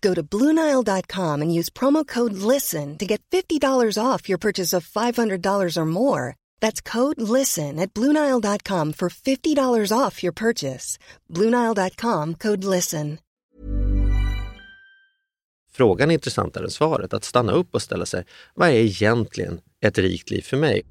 Go 0.00 0.14
to 0.14 0.22
Bluenile.com 0.22 1.42
and 1.42 1.54
use 1.54 1.68
promo 1.70 2.06
code 2.06 2.32
LISTEN 2.32 2.98
to 2.98 3.06
get 3.06 3.20
$50 3.30 3.98
off 3.98 4.28
your 4.28 4.38
purchase 4.38 4.72
of 4.72 4.88
$500 4.88 5.76
or 5.76 5.86
more. 5.86 6.36
That's 6.60 6.80
code 6.80 7.20
LISTEN 7.20 7.78
at 7.78 7.92
Bluenile.com 7.92 8.92
for 8.92 9.08
$50 9.10 9.92
off 9.98 10.22
your 10.22 10.32
purchase. 10.32 10.98
Bluenile.com 11.28 12.34
code 12.34 12.64
LISTEN. 12.64 13.18
Frågan 15.72 16.10
är 16.10 16.14
intressantare 16.14 16.64
än 16.64 16.70
svaret. 16.70 17.12
Att 17.14 17.24
stanna 17.24 17.52
upp 17.52 17.74
och 17.74 17.82
ställa 17.82 18.06
sig, 18.06 18.24
vad 18.54 18.68
är 18.68 18.72
egentligen 18.72 19.60
ett 19.80 19.98
rikt 19.98 20.30
liv 20.30 20.42
för 20.42 20.56
mig? 20.56 20.82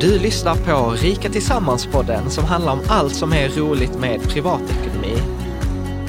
Du 0.00 0.18
lyssnar 0.18 0.56
på 0.56 0.90
Rika 0.90 1.28
Tillsammans-podden 1.28 2.30
som 2.30 2.44
handlar 2.44 2.72
om 2.72 2.80
allt 2.88 3.14
som 3.14 3.32
är 3.32 3.48
roligt 3.48 3.98
med 3.98 4.28
privatekonomi. 4.28 4.99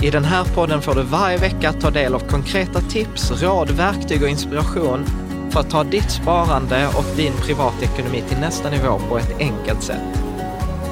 I 0.04 0.10
den 0.10 0.24
här 0.24 0.46
podden 0.56 0.82
får 0.82 0.96
du 0.96 1.04
varje 1.04 1.38
vecka 1.38 1.74
ta 1.74 1.92
del 1.92 2.16
av 2.16 2.20
konkreta 2.20 2.82
tips, 2.82 3.44
råd, 3.44 3.72
verktyg 3.72 4.24
och 4.24 4.30
inspiration 4.30 5.06
för 5.52 5.60
att 5.60 5.70
ta 5.70 5.84
ditt 5.84 6.12
sparande 6.12 6.88
och 6.88 7.18
din 7.18 7.34
privatekonomi 7.34 8.22
till 8.22 8.38
nästa 8.38 8.70
nivå 8.70 9.00
på 9.10 9.18
ett 9.18 9.40
enkelt 9.40 9.84
sätt. 9.84 10.24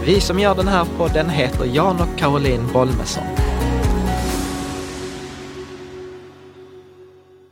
Vi 0.05 0.21
som 0.21 0.39
gör 0.39 0.55
den 0.55 0.67
här 0.67 0.85
podden 0.97 1.29
heter 1.29 1.65
Jan 1.65 2.01
och 2.01 2.19
Caroline 2.19 2.67
Bolmesson. 2.73 3.23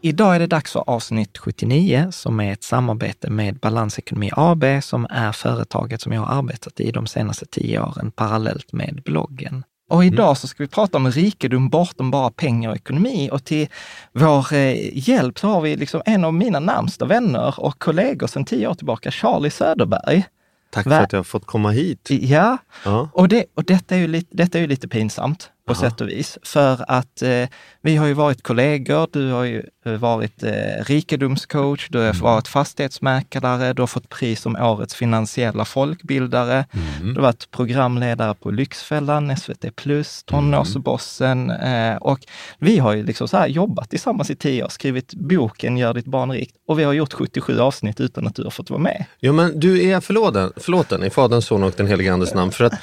Idag 0.01 0.35
är 0.35 0.39
det 0.39 0.47
dags 0.47 0.71
för 0.71 0.89
avsnitt 0.89 1.37
79 1.37 2.07
som 2.11 2.39
är 2.39 2.53
ett 2.53 2.63
samarbete 2.63 3.29
med 3.29 3.59
Balansekonomi 3.59 4.31
AB 4.35 4.63
som 4.81 5.07
är 5.09 5.31
företaget 5.31 6.01
som 6.01 6.11
jag 6.11 6.21
har 6.21 6.37
arbetat 6.37 6.79
i 6.79 6.91
de 6.91 7.07
senaste 7.07 7.45
tio 7.45 7.81
åren 7.81 8.11
parallellt 8.11 8.73
med 8.73 9.01
bloggen. 9.05 9.63
Och 9.89 10.05
idag 10.05 10.37
så 10.37 10.47
ska 10.47 10.63
vi 10.63 10.67
prata 10.67 10.97
om 10.97 11.11
rikedom 11.11 11.69
bortom 11.69 12.11
bara 12.11 12.29
pengar 12.31 12.69
och 12.69 12.75
ekonomi 12.75 13.29
och 13.31 13.43
till 13.43 13.67
vår 14.13 14.53
eh, 14.53 14.97
hjälp 15.09 15.39
så 15.39 15.47
har 15.47 15.61
vi 15.61 15.75
liksom 15.75 16.01
en 16.05 16.25
av 16.25 16.33
mina 16.33 16.59
närmsta 16.59 17.05
vänner 17.05 17.59
och 17.59 17.79
kollegor 17.79 18.27
sedan 18.27 18.45
tio 18.45 18.67
år 18.67 18.73
tillbaka, 18.73 19.11
Charlie 19.11 19.49
Söderberg. 19.49 20.25
Tack 20.69 20.83
för 20.83 20.91
att 20.91 21.11
jag 21.13 21.19
har 21.19 21.23
fått 21.23 21.45
komma 21.45 21.71
hit. 21.71 22.07
Ja, 22.09 22.57
Ja. 22.85 23.09
och, 23.13 23.27
det, 23.27 23.45
och 23.53 23.63
detta, 23.63 23.95
är 23.95 23.99
ju 23.99 24.07
lite, 24.07 24.27
detta 24.31 24.57
är 24.57 24.61
ju 24.61 24.67
lite 24.67 24.87
pinsamt 24.87 25.51
på 25.67 25.73
Aha. 25.73 25.81
sätt 25.89 26.01
och 26.01 26.09
vis. 26.09 26.37
För 26.43 26.85
att 26.87 27.21
eh, 27.21 27.45
vi 27.81 27.95
har 27.95 28.07
ju 28.07 28.13
varit 28.13 28.43
kollegor, 28.43 29.07
du 29.11 29.31
har 29.31 29.43
ju 29.43 29.63
eh, 29.85 29.91
varit 29.93 30.43
eh, 30.43 30.51
rikedomscoach, 30.85 31.87
du 31.89 31.97
har 31.97 32.05
Mm. 32.07 32.19
varit 32.21 32.47
fastighetsmäklare, 32.47 33.73
du 33.73 33.81
har 33.81 33.87
fått 33.87 34.09
pris 34.09 34.41
som 34.41 34.55
årets 34.55 34.95
finansiella 34.95 35.65
folkbildare, 35.65 36.65
Mm. 36.99 37.13
du 37.13 37.19
har 37.19 37.21
varit 37.27 37.51
programledare 37.51 38.33
på 38.33 38.51
Lyxfällan, 38.51 39.37
SVT 39.37 39.75
Plus, 39.75 40.23
Tonårsbossen 40.23 41.49
eh, 41.51 41.95
och 41.95 42.19
vi 42.59 42.77
har 42.79 42.93
ju 42.93 43.03
liksom 43.03 43.27
så 43.27 43.37
här 43.37 43.47
jobbat 43.47 43.89
tillsammans 43.89 44.29
i 44.29 44.35
tio 44.35 44.63
år, 44.63 44.69
skrivit 44.69 45.13
boken 45.13 45.77
Gör 45.77 45.93
ditt 45.93 46.05
barn 46.05 46.31
rikt 46.31 46.55
och 46.67 46.79
vi 46.79 46.83
har 46.83 46.93
gjort 46.93 47.13
77 47.13 47.59
avsnitt 47.59 47.99
utan 47.99 48.27
att 48.27 48.35
du 48.35 48.43
har 48.43 48.49
fått 48.51 48.69
vara 48.69 48.81
med. 48.81 49.05
Jo 49.19 49.33
men 49.33 49.59
du 49.59 49.89
är 49.89 49.99
förlåten, 49.99 50.51
förlåten 50.57 51.03
i 51.03 51.09
Faderns, 51.09 51.45
son 51.45 51.63
och 51.63 51.73
den 51.77 51.87
helige 51.87 52.13
Andes 52.13 52.33
namn. 52.33 52.51
För 52.51 52.63
att 52.65 52.73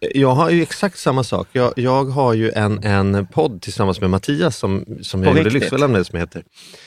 jag 0.00 0.30
har 0.34 0.50
ju 0.50 0.62
exakt 0.62 0.98
samma 0.98 1.24
sak. 1.24 1.48
Jag, 1.52 1.72
jag 1.76 2.04
har 2.04 2.34
ju 2.34 2.50
en, 2.50 2.84
en 2.84 3.26
podd 3.26 3.62
tillsammans 3.62 4.00
med 4.00 4.10
Mattias 4.10 4.56
som, 4.56 4.84
som 5.02 5.22
jag 5.22 5.32
På 5.32 5.38
gjorde? 5.38 5.50
Lyxfällan 5.50 5.92
med 5.92 6.06
som 6.06 6.18
heter, 6.18 6.42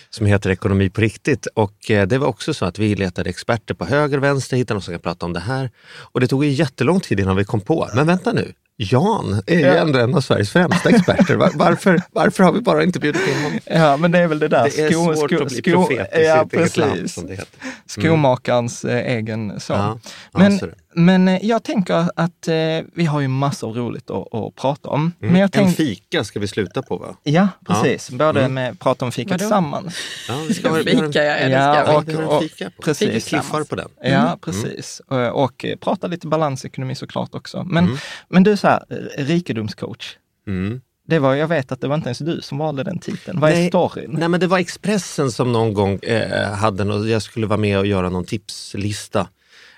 som 0.10 0.26
heter 0.26 0.50
Ekonomi 0.50 0.90
på 0.90 1.02
riktigt. 1.02 1.46
Och 1.46 1.92
eh, 1.92 2.08
det 2.08 2.18
var 2.18 2.28
också 2.28 2.54
så 2.54 2.66
att 2.66 2.80
vi 2.80 2.96
letade 2.96 3.30
experter 3.30 3.74
på 3.74 3.86
höger 3.86 4.18
och 4.18 4.24
vänster, 4.24 4.58
hittade 4.58 4.76
någon 4.76 4.82
som 4.82 4.94
kan 4.94 5.02
prata 5.02 5.26
om 5.26 5.34
det 5.34 5.40
här. 5.40 5.70
Och 5.98 6.20
det 6.20 6.28
tog 6.28 6.46
ju 6.46 6.52
jättelång 6.52 7.00
tid 7.00 7.20
innan 7.20 7.36
vi 7.36 7.44
kom 7.44 7.62
på, 7.62 7.90
men 7.96 8.08
vänta 8.08 8.34
nu, 8.34 8.54
Jan 8.78 9.42
är 9.48 9.56
ju 9.56 9.66
Ja. 9.66 9.74
ändå 9.74 10.00
en 10.00 10.16
av 10.16 10.22
Sveriges 10.22 10.52
främsta 10.52 10.90
experter. 10.90 11.36
Var, 11.36 11.52
varför, 11.56 12.02
varför 12.12 12.44
har 12.44 12.52
vi 12.54 12.62
bara 12.62 12.84
inte 12.84 13.00
bjudit 13.00 13.22
in 13.28 13.44
honom? 13.44 13.60
Ja, 13.66 13.98
men 13.98 14.12
det 14.12 14.20
är 14.20 14.28
väl 14.28 14.40
det 14.40 14.48
där. 14.48 14.64
Det 14.76 14.82
är 14.82 14.92
sko- 14.92 15.16
svårt 15.16 15.30
sko- 15.32 15.42
att 15.44 15.48
bli 15.48 15.58
sko- 15.58 15.72
profet 15.72 16.18
i 16.20 16.24
ja, 16.24 16.44
sitt 16.44 16.54
eget 16.54 16.78
land, 16.78 17.12
som 17.12 17.26
det 17.28 17.32
heter. 17.34 17.60
Skomakarens 17.86 18.86
eh, 18.86 19.14
egen 19.16 19.60
son. 19.60 19.78
Ja, 19.78 20.00
men. 20.40 20.60
Men 20.94 21.28
eh, 21.28 21.46
jag 21.46 21.64
tänker 21.64 22.08
att 22.16 22.48
eh, 22.48 22.56
vi 22.94 23.06
har 23.06 23.22
ju 23.22 23.28
massor 23.28 23.74
roligt 23.74 24.10
att, 24.10 24.34
att 24.34 24.56
prata 24.56 24.90
om. 24.90 25.12
Men 25.20 25.30
jag 25.30 25.36
Mm. 25.38 25.44
En 25.44 25.50
tänk, 25.50 25.78
fika 25.78 26.24
ska 26.24 26.40
vi 26.40 26.48
sluta 26.48 26.82
på 26.82 26.98
va? 26.98 27.16
ja, 27.24 27.48
precis. 27.68 28.10
Både 28.10 28.40
Mm. 28.40 28.54
med 28.54 28.80
prata 28.80 29.06
om 29.06 29.12
fika 29.12 29.30
Vadå? 29.30 29.38
tillsammans. 29.40 29.96
Ja, 30.28 30.36
vi 30.48 30.54
ska 30.54 30.70
ha, 30.70 30.78
Fika, 30.78 31.24
ja, 31.24 31.38
Ja, 31.50 31.98
och- 31.98 32.10
en 32.10 32.24
och- 32.24 32.42
fika 32.44 32.70
på. 32.78 32.82
precis. 32.82 33.10
Vi 33.10 33.22
cliffar 33.22 33.64
på 33.64 33.76
den. 33.76 33.90
Ja, 34.04 34.38
precis. 34.42 35.02
Och, 35.08 35.44
och 35.44 35.66
eh, 35.66 35.76
prata 35.78 36.08
lite 36.08 36.28
balansekonomi 36.28 36.96
såklart 36.96 37.36
också. 37.36 37.64
Men, 37.64 37.84
Mm. 37.84 37.98
men 38.30 38.44
du, 38.44 38.58
så 38.58 38.68
här, 38.68 38.84
eh, 38.90 39.26
rikedomscoach. 39.26 40.18
Mm. 40.48 40.82
Det 41.08 41.20
var, 41.20 41.36
jag 41.36 41.48
vet 41.48 41.72
att 41.72 41.82
det 41.82 41.88
var 41.88 41.96
inte 41.96 42.08
ens 42.10 42.20
du 42.20 42.42
som 42.42 42.58
valde 42.58 42.84
den 42.84 43.00
titeln. 43.00 43.40
Vad 43.40 43.52
är 43.52 43.68
storyn? 43.68 44.16
Nej 44.20 44.30
men 44.30 44.40
det 44.40 44.48
var 44.48 44.60
Expressen 44.60 45.32
som 45.32 45.52
någon 45.52 45.74
gång 45.74 45.96
eh, 46.04 46.52
hade 46.54 46.84
något, 46.84 47.08
jag 47.08 47.22
skulle 47.22 47.48
vara 47.48 47.58
med 47.60 47.80
och 47.80 47.86
göra 47.88 48.10
någon 48.10 48.26
tipslista. 48.26 49.28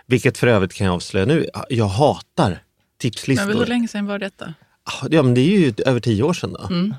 Vilket 0.06 0.38
för 0.38 0.48
övrigt 0.48 0.74
kan 0.74 0.88
jag 0.88 0.94
avslöja 0.94 1.26
nu, 1.26 1.48
jag 1.70 1.86
hatar 1.88 2.64
tipslistor. 3.00 3.48
Men 3.48 3.58
hur 3.58 3.66
länge 3.66 3.88
sedan 3.88 4.06
var 4.06 4.20
detta? 4.20 4.54
Ja 5.10 5.24
men 5.24 5.34
det 5.34 5.42
är 5.42 5.60
ju 5.60 5.74
över 5.86 6.00
tio 6.00 6.24
år 6.24 6.34
sedan 6.34 6.54
då. 6.54 6.68
Mm. 6.70 6.94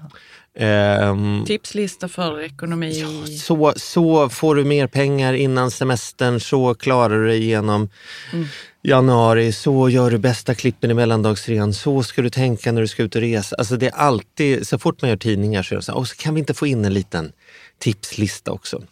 Ehm, 0.58 1.44
Tipslista 1.46 2.08
för 2.08 2.40
ekonomi. 2.40 3.00
ja, 3.00 3.26
så, 3.38 3.72
så 3.76 4.28
får 4.28 4.54
du 4.54 4.64
mer 4.64 4.86
pengar 4.86 5.32
innan 5.34 5.70
semestern, 5.70 6.40
så 6.40 6.74
klarar 6.74 7.18
du 7.18 7.26
dig 7.26 7.42
igenom 7.42 7.88
Mm 8.32 8.46
januari, 8.84 9.52
så 9.52 9.88
gör 9.88 10.10
du 10.10 10.18
bästa 10.18 10.54
klippen 10.54 10.90
i 10.90 10.94
mellandagsrean, 10.94 11.74
så 11.74 12.02
ska 12.02 12.22
du 12.22 12.30
tänka 12.30 12.72
när 12.72 12.80
du 12.80 12.86
ska 12.86 13.02
ut 13.02 13.14
och 13.14 13.20
resa. 13.20 13.56
Alltså 13.56 13.76
det 13.76 13.86
är 13.86 13.94
alltid, 13.94 14.66
så 14.66 14.78
fort 14.78 15.02
man 15.02 15.08
gör 15.08 15.16
tidningar 15.16 15.62
så 15.62 15.74
är 15.74 15.76
det 15.76 15.82
så 15.82 15.92
här, 15.92 15.98
och 15.98 16.08
så 16.08 16.16
kan 16.16 16.34
vi 16.34 16.40
inte 16.40 16.54
få 16.54 16.66
in 16.66 16.84
en 16.84 16.94
liten 16.94 17.32
tipslista 17.78 18.52
också. 18.52 18.82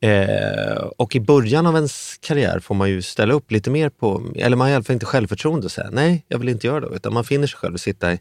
Eh, 0.00 0.82
och 0.96 1.16
i 1.16 1.20
början 1.20 1.66
av 1.66 1.74
ens 1.74 2.18
karriär 2.20 2.60
får 2.60 2.74
man 2.74 2.90
ju 2.90 3.02
ställa 3.02 3.34
upp 3.34 3.50
lite 3.50 3.70
mer 3.70 3.88
på, 3.88 4.32
eller 4.36 4.56
man 4.56 4.64
har 4.64 4.72
i 4.72 4.74
alla 4.74 4.84
fall 4.84 4.94
inte 4.94 5.06
självförtroende 5.06 5.64
och 5.64 5.72
säga 5.72 5.90
nej, 5.92 6.24
jag 6.28 6.38
vill 6.38 6.48
inte 6.48 6.66
göra 6.66 6.80
det. 6.80 6.96
Utan 6.96 7.14
man 7.14 7.24
finner 7.24 7.46
sig 7.46 7.58
själv 7.58 7.74
och 7.74 7.80
sitta 7.80 8.12
i, 8.12 8.20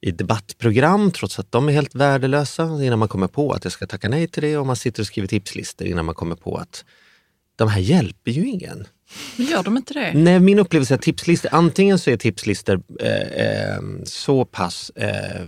i 0.00 0.10
debattprogram 0.10 1.10
trots 1.10 1.38
att 1.38 1.52
de 1.52 1.68
är 1.68 1.72
helt 1.72 1.94
värdelösa 1.94 2.62
innan 2.62 2.98
man 2.98 3.08
kommer 3.08 3.26
på 3.26 3.52
att 3.52 3.64
jag 3.64 3.72
ska 3.72 3.86
tacka 3.86 4.08
nej 4.08 4.28
till 4.28 4.42
det 4.42 4.56
och 4.56 4.66
man 4.66 4.76
sitter 4.76 5.02
och 5.02 5.06
skriver 5.06 5.28
tipslistor 5.28 5.86
innan 5.86 6.04
man 6.04 6.14
kommer 6.14 6.36
på 6.36 6.56
att 6.56 6.84
de 7.56 7.68
här 7.68 7.80
hjälper 7.80 8.30
ju 8.30 8.46
ingen. 8.46 8.86
Gör 9.36 9.62
de 9.62 9.76
inte 9.76 9.94
det? 9.94 10.12
Nej, 10.14 10.40
min 10.40 10.58
upplevelse 10.58 10.94
är 10.94 10.96
att 10.96 11.02
tipslistor, 11.02 11.54
antingen 11.54 11.98
så 11.98 12.10
är 12.10 12.16
tipslistor 12.16 12.82
eh, 13.00 13.46
eh, 13.46 13.80
så 14.04 14.44
pass 14.44 14.90
eh, 14.90 15.46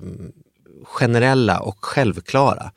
generella 0.85 1.61
och 1.61 1.85
självklara 1.85 2.73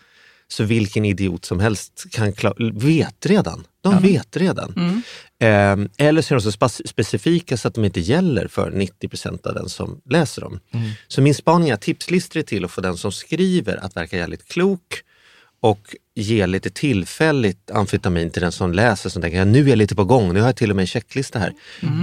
så 0.47 0.63
vilken 0.63 1.05
idiot 1.05 1.45
som 1.45 1.59
helst 1.59 2.05
kan 2.11 2.33
vet 2.73 3.25
redan. 3.25 3.67
De 3.81 4.01
vet 4.01 4.37
redan. 4.37 4.73
Mm. 4.77 5.01
Eh, 5.39 6.07
eller 6.07 6.21
så 6.21 6.35
är 6.35 6.39
de 6.39 6.51
så 6.51 6.69
specifika 6.85 7.57
så 7.57 7.67
att 7.67 7.73
de 7.73 7.85
inte 7.85 7.99
gäller 7.99 8.47
för 8.47 8.71
90% 8.71 9.47
av 9.47 9.53
den 9.53 9.69
som 9.69 10.01
läser 10.09 10.41
dem. 10.41 10.59
Så 11.07 11.21
min 11.21 11.35
spaning 11.35 11.69
är 11.69 11.73
att 11.73 11.81
tipslistor 11.81 12.39
är 12.39 12.43
till 12.43 12.65
att 12.65 12.71
få 12.71 12.81
den 12.81 12.97
som 12.97 13.11
skriver 13.11 13.77
att 13.77 13.95
verka 13.95 14.17
jävligt 14.17 14.47
klok 14.47 15.03
och 15.61 15.95
ge 16.19 16.47
lite 16.47 16.69
tillfälligt 16.69 17.71
amfetamin 17.71 18.29
till 18.29 18.41
den 18.41 18.51
som 18.51 18.73
läser 18.73 19.09
som 19.09 19.21
tänker 19.21 19.45
nu 19.45 19.65
är 19.65 19.69
jag 19.69 19.77
lite 19.77 19.95
på 19.95 20.05
gång, 20.05 20.33
nu 20.33 20.39
har 20.39 20.47
jag 20.47 20.55
till 20.55 20.69
och 20.69 20.75
med 20.75 20.83
en 20.83 20.87
checklista 20.87 21.39
här. 21.39 21.53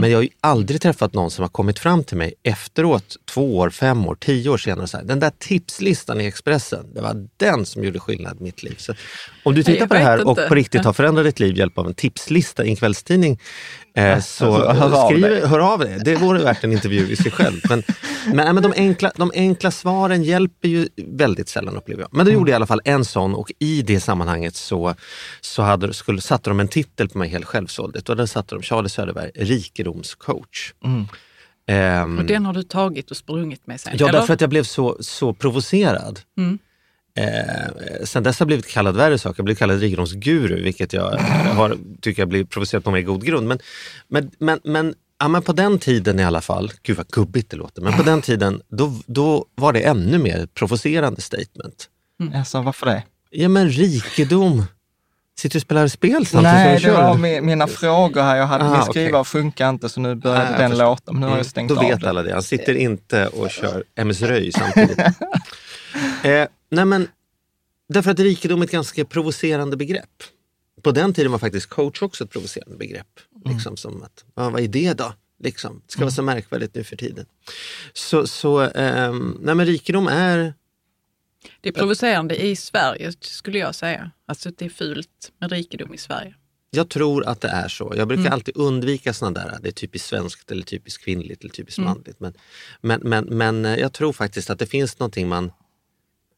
Men 0.01 0.11
jag 0.11 0.19
har 0.19 0.23
ju 0.23 0.29
aldrig 0.41 0.81
träffat 0.81 1.15
någon 1.15 1.31
som 1.31 1.43
har 1.43 1.49
kommit 1.49 1.79
fram 1.79 2.05
till 2.05 2.17
mig 2.17 2.35
efteråt, 2.43 3.17
två 3.25 3.59
år, 3.59 3.71
fem 3.71 4.07
år, 4.07 4.15
tio 4.15 4.51
år 4.51 4.59
senare, 4.59 4.87
så 4.87 4.97
här, 4.97 5.05
den 5.05 5.21
där 5.21 5.33
tipslistan 5.39 6.21
i 6.21 6.27
Expressen, 6.27 6.87
det 6.95 7.01
var 7.01 7.29
den 7.37 7.67
som 7.67 7.85
gjorde 7.85 8.01
skillnad 8.01 8.41
i 8.41 8.43
mitt 8.43 8.63
liv. 8.63 8.75
Så 8.79 8.95
om 9.43 9.55
du 9.55 9.63
tittar 9.63 9.81
Jag 9.81 9.89
på 9.89 9.95
det 9.95 10.01
här 10.01 10.29
och 10.29 10.39
på 10.49 10.55
riktigt 10.55 10.85
har 10.85 10.93
förändrat 10.93 11.25
ditt 11.25 11.41
liv 11.41 11.59
hjälp 11.59 11.79
av 11.79 11.87
en 11.87 11.95
tipslista 11.95 12.65
i 12.65 12.69
en 12.69 12.77
kvällstidning, 12.77 13.39
eh, 13.97 14.21
så 14.21 14.55
Alltså, 14.55 14.69
hör 14.73 15.05
av 15.05 15.09
skriv, 15.09 15.21
dig. 15.23 15.47
hör 15.47 15.59
av 15.73 15.79
dig. 15.79 15.99
Det 16.05 16.15
vore 16.17 16.43
värt 16.43 16.65
en 16.65 16.73
intervju 16.73 17.09
i 17.11 17.17
sig 17.17 17.31
själv. 17.33 17.61
Men, 17.69 17.83
men, 18.27 18.37
nej, 18.37 18.53
men 18.53 18.63
de, 18.63 18.73
enkla, 18.77 19.13
de 19.17 19.33
enkla 19.35 19.71
svaren 19.71 20.23
hjälper 20.23 20.69
ju 20.69 20.89
väldigt 21.07 21.49
sällan 21.49 21.77
upplever 21.77 22.03
jag. 22.03 22.09
Men 22.13 22.27
då 22.27 22.33
gjorde 22.33 22.51
jag 22.51 22.55
i 22.55 22.57
alla 22.57 22.67
fall 22.67 22.81
en 22.85 23.05
sån 23.05 23.35
och 23.35 23.53
i 23.59 23.83
det 23.83 24.01
sammanhanget 24.01 24.57
så, 24.57 24.95
så 25.41 25.63
hade, 25.63 25.95
skulle, 25.95 26.21
satte 26.21 26.51
de 26.51 26.61
en 26.61 26.69
titel 26.69 27.09
på 27.09 27.19
mig 27.19 27.29
helt 27.29 27.45
självsvåldigt 27.45 28.09
och 28.09 28.17
där 28.17 28.27
satte 28.27 28.55
de 28.55 28.63
Charlie 28.63 28.89
Söderberg, 28.89 29.31
rikedomscoach. 29.35 30.73
Ehm, 31.69 32.19
Och 32.19 32.25
den 32.25 32.47
har 32.47 32.53
du 32.53 32.63
tagit 32.63 33.11
och 33.11 33.17
sprungit 33.17 33.67
med 33.67 33.81
sen? 33.81 33.93
Ja, 33.99 34.09
eller? 34.09 34.19
därför 34.19 34.35
att 34.35 34.41
jag 34.41 34.51
blev 34.51 34.63
så, 34.65 34.97
så 35.01 35.33
provocerad. 35.35 36.21
Mm. 36.39 36.59
Eh, 37.17 38.05
sen 38.05 38.23
dess 38.23 38.39
har 38.39 38.45
jag 38.45 38.47
blivit 38.47 38.67
kallad 38.67 38.97
värre 38.97 39.19
saker. 39.19 39.39
Jag 39.39 39.45
blev 39.45 39.55
kallad 39.55 39.81
rikedomsguru, 39.81 40.63
vilket 40.63 40.93
jag 40.93 41.11
har, 41.55 41.77
tycker 42.01 42.23
jag 42.23 42.29
blir 42.29 42.45
provocerad 42.45 42.85
på 42.85 42.91
mer 42.91 43.01
god 43.03 43.25
grund. 43.25 43.49
Men, 43.49 43.59
men, 44.09 44.31
men, 44.39 44.61
men, 44.65 44.95
ja, 45.21 45.29
men 45.29 45.43
på 45.43 45.53
den 45.53 45.79
tiden 45.79 46.21
i 46.21 46.25
alla 46.25 46.41
fall, 46.41 46.73
gud 46.83 46.97
vad 46.97 47.09
gubbigt 47.09 47.51
det 47.51 47.57
låter, 47.57 47.83
men 47.83 47.93
på 47.93 48.03
den 48.03 48.23
tiden 48.23 48.61
då, 48.69 48.93
då 49.07 49.45
var 49.55 49.73
det 49.73 49.81
ännu 49.81 50.19
mer 50.19 50.47
provocerande 50.55 51.21
statement. 51.21 51.89
Alltså, 52.35 52.61
varför 52.63 52.87
det? 52.87 53.03
Ja 53.31 53.49
men 53.49 53.69
rikedom. 53.71 54.65
Sitter 55.39 55.53
du 55.55 55.59
och 55.59 55.63
spelar 55.63 55.89
spel 55.89 56.27
samtidigt 56.27 56.43
Nej, 56.43 56.81
som 56.81 56.89
det 56.91 56.93
du 56.93 56.97
kör? 56.97 57.09
var 57.09 57.15
mi- 57.15 57.41
mina 57.41 57.67
frågor 57.67 58.23
här. 58.23 58.37
Jag 58.37 58.47
hade, 58.47 58.65
Ah, 58.65 58.73
min 58.73 58.83
skrivare 58.83 59.25
funkar 59.25 59.69
inte 59.71 59.89
så 59.89 60.01
nu 60.01 60.15
började 60.15 60.55
Ah, 60.55 60.59
den 60.59 60.71
förstår. 60.71 60.85
låta. 60.87 61.13
Men 61.13 61.21
nu 61.21 61.27
har 61.27 61.31
jag 61.31 61.37
Mm, 61.37 61.45
stängt 61.45 61.69
Då 61.69 61.77
av 61.79 61.89
vet 61.89 62.01
det. 62.01 62.09
alla 62.09 62.23
det. 62.23 62.33
Han 62.33 62.43
sitter 62.43 62.75
inte 62.75 63.27
och 63.27 63.51
kör 63.51 63.85
MS 63.95 64.23
Röj 64.23 64.53
samtidigt. 64.53 64.99
eh, 66.23 66.47
nej 66.69 66.85
men, 66.85 67.09
därför 67.89 68.11
att 68.11 68.21
rikedom 68.21 68.61
är 68.61 68.65
ett 68.65 68.71
ganska 68.71 69.05
provocerande 69.05 69.77
begrepp. 69.77 70.23
På 70.83 70.91
den 70.93 71.15
tiden 71.15 71.33
var 71.33 71.39
faktiskt 71.39 71.67
coach 71.67 72.03
också 72.03 72.25
ett 72.25 72.31
provocerande 72.31 72.77
begrepp. 72.77 73.21
Liksom 73.45 73.77
som 73.77 74.03
att, 74.03 74.25
ja, 74.35 74.51
vad 74.51 74.63
är 74.63 74.69
det 74.69 74.95
då? 74.95 75.13
Liksom. 75.39 75.83
Det 75.87 75.93
ska 75.93 76.01
vara 76.01 76.11
så 76.11 76.23
märkvärdigt 76.23 76.75
nu 76.75 76.85
för 76.85 76.97
tiden. 76.97 77.27
Så, 77.93 78.27
så 78.27 78.61
ehm, 78.61 79.39
nej 79.41 79.55
men 79.55 79.67
rikedom 79.67 80.09
är 80.09 80.55
Det 81.61 81.69
är 81.69 81.73
provocerande 81.73 82.43
i 82.43 82.57
Sverige 82.57 83.13
skulle 83.21 83.59
jag 83.59 83.75
säga. 83.75 84.11
Alltså 84.27 84.51
det 84.51 84.65
är 84.65 84.69
fult 84.69 85.33
med 85.39 85.53
rikedom 85.53 85.95
i 85.95 85.99
Sverige. 85.99 86.35
Jag 86.71 86.89
tror 86.89 87.27
att 87.27 87.41
det 87.41 87.49
är 87.49 87.69
så. 87.69 87.93
Jag 87.97 88.09
brukar 88.09 88.31
alltid 88.31 88.57
undvika 88.57 89.13
sådana 89.13 89.41
där, 89.41 89.59
det 89.63 89.69
är 89.69 89.73
typiskt 89.73 90.09
svenskt 90.09 90.51
eller 90.51 90.63
typiskt 90.63 91.05
kvinnligt 91.05 91.41
eller 91.41 91.53
typiskt 91.53 91.79
manligt. 91.79 92.21
Men, 92.21 92.35
men, 92.81 93.01
men, 93.05 93.25
men 93.25 93.65
eh, 93.65 93.77
jag 93.77 93.93
tror 93.93 94.13
faktiskt 94.13 94.51
att 94.51 94.59
det 94.59 94.67
finns 94.67 94.99
någonting 94.99 95.29
man 95.29 95.53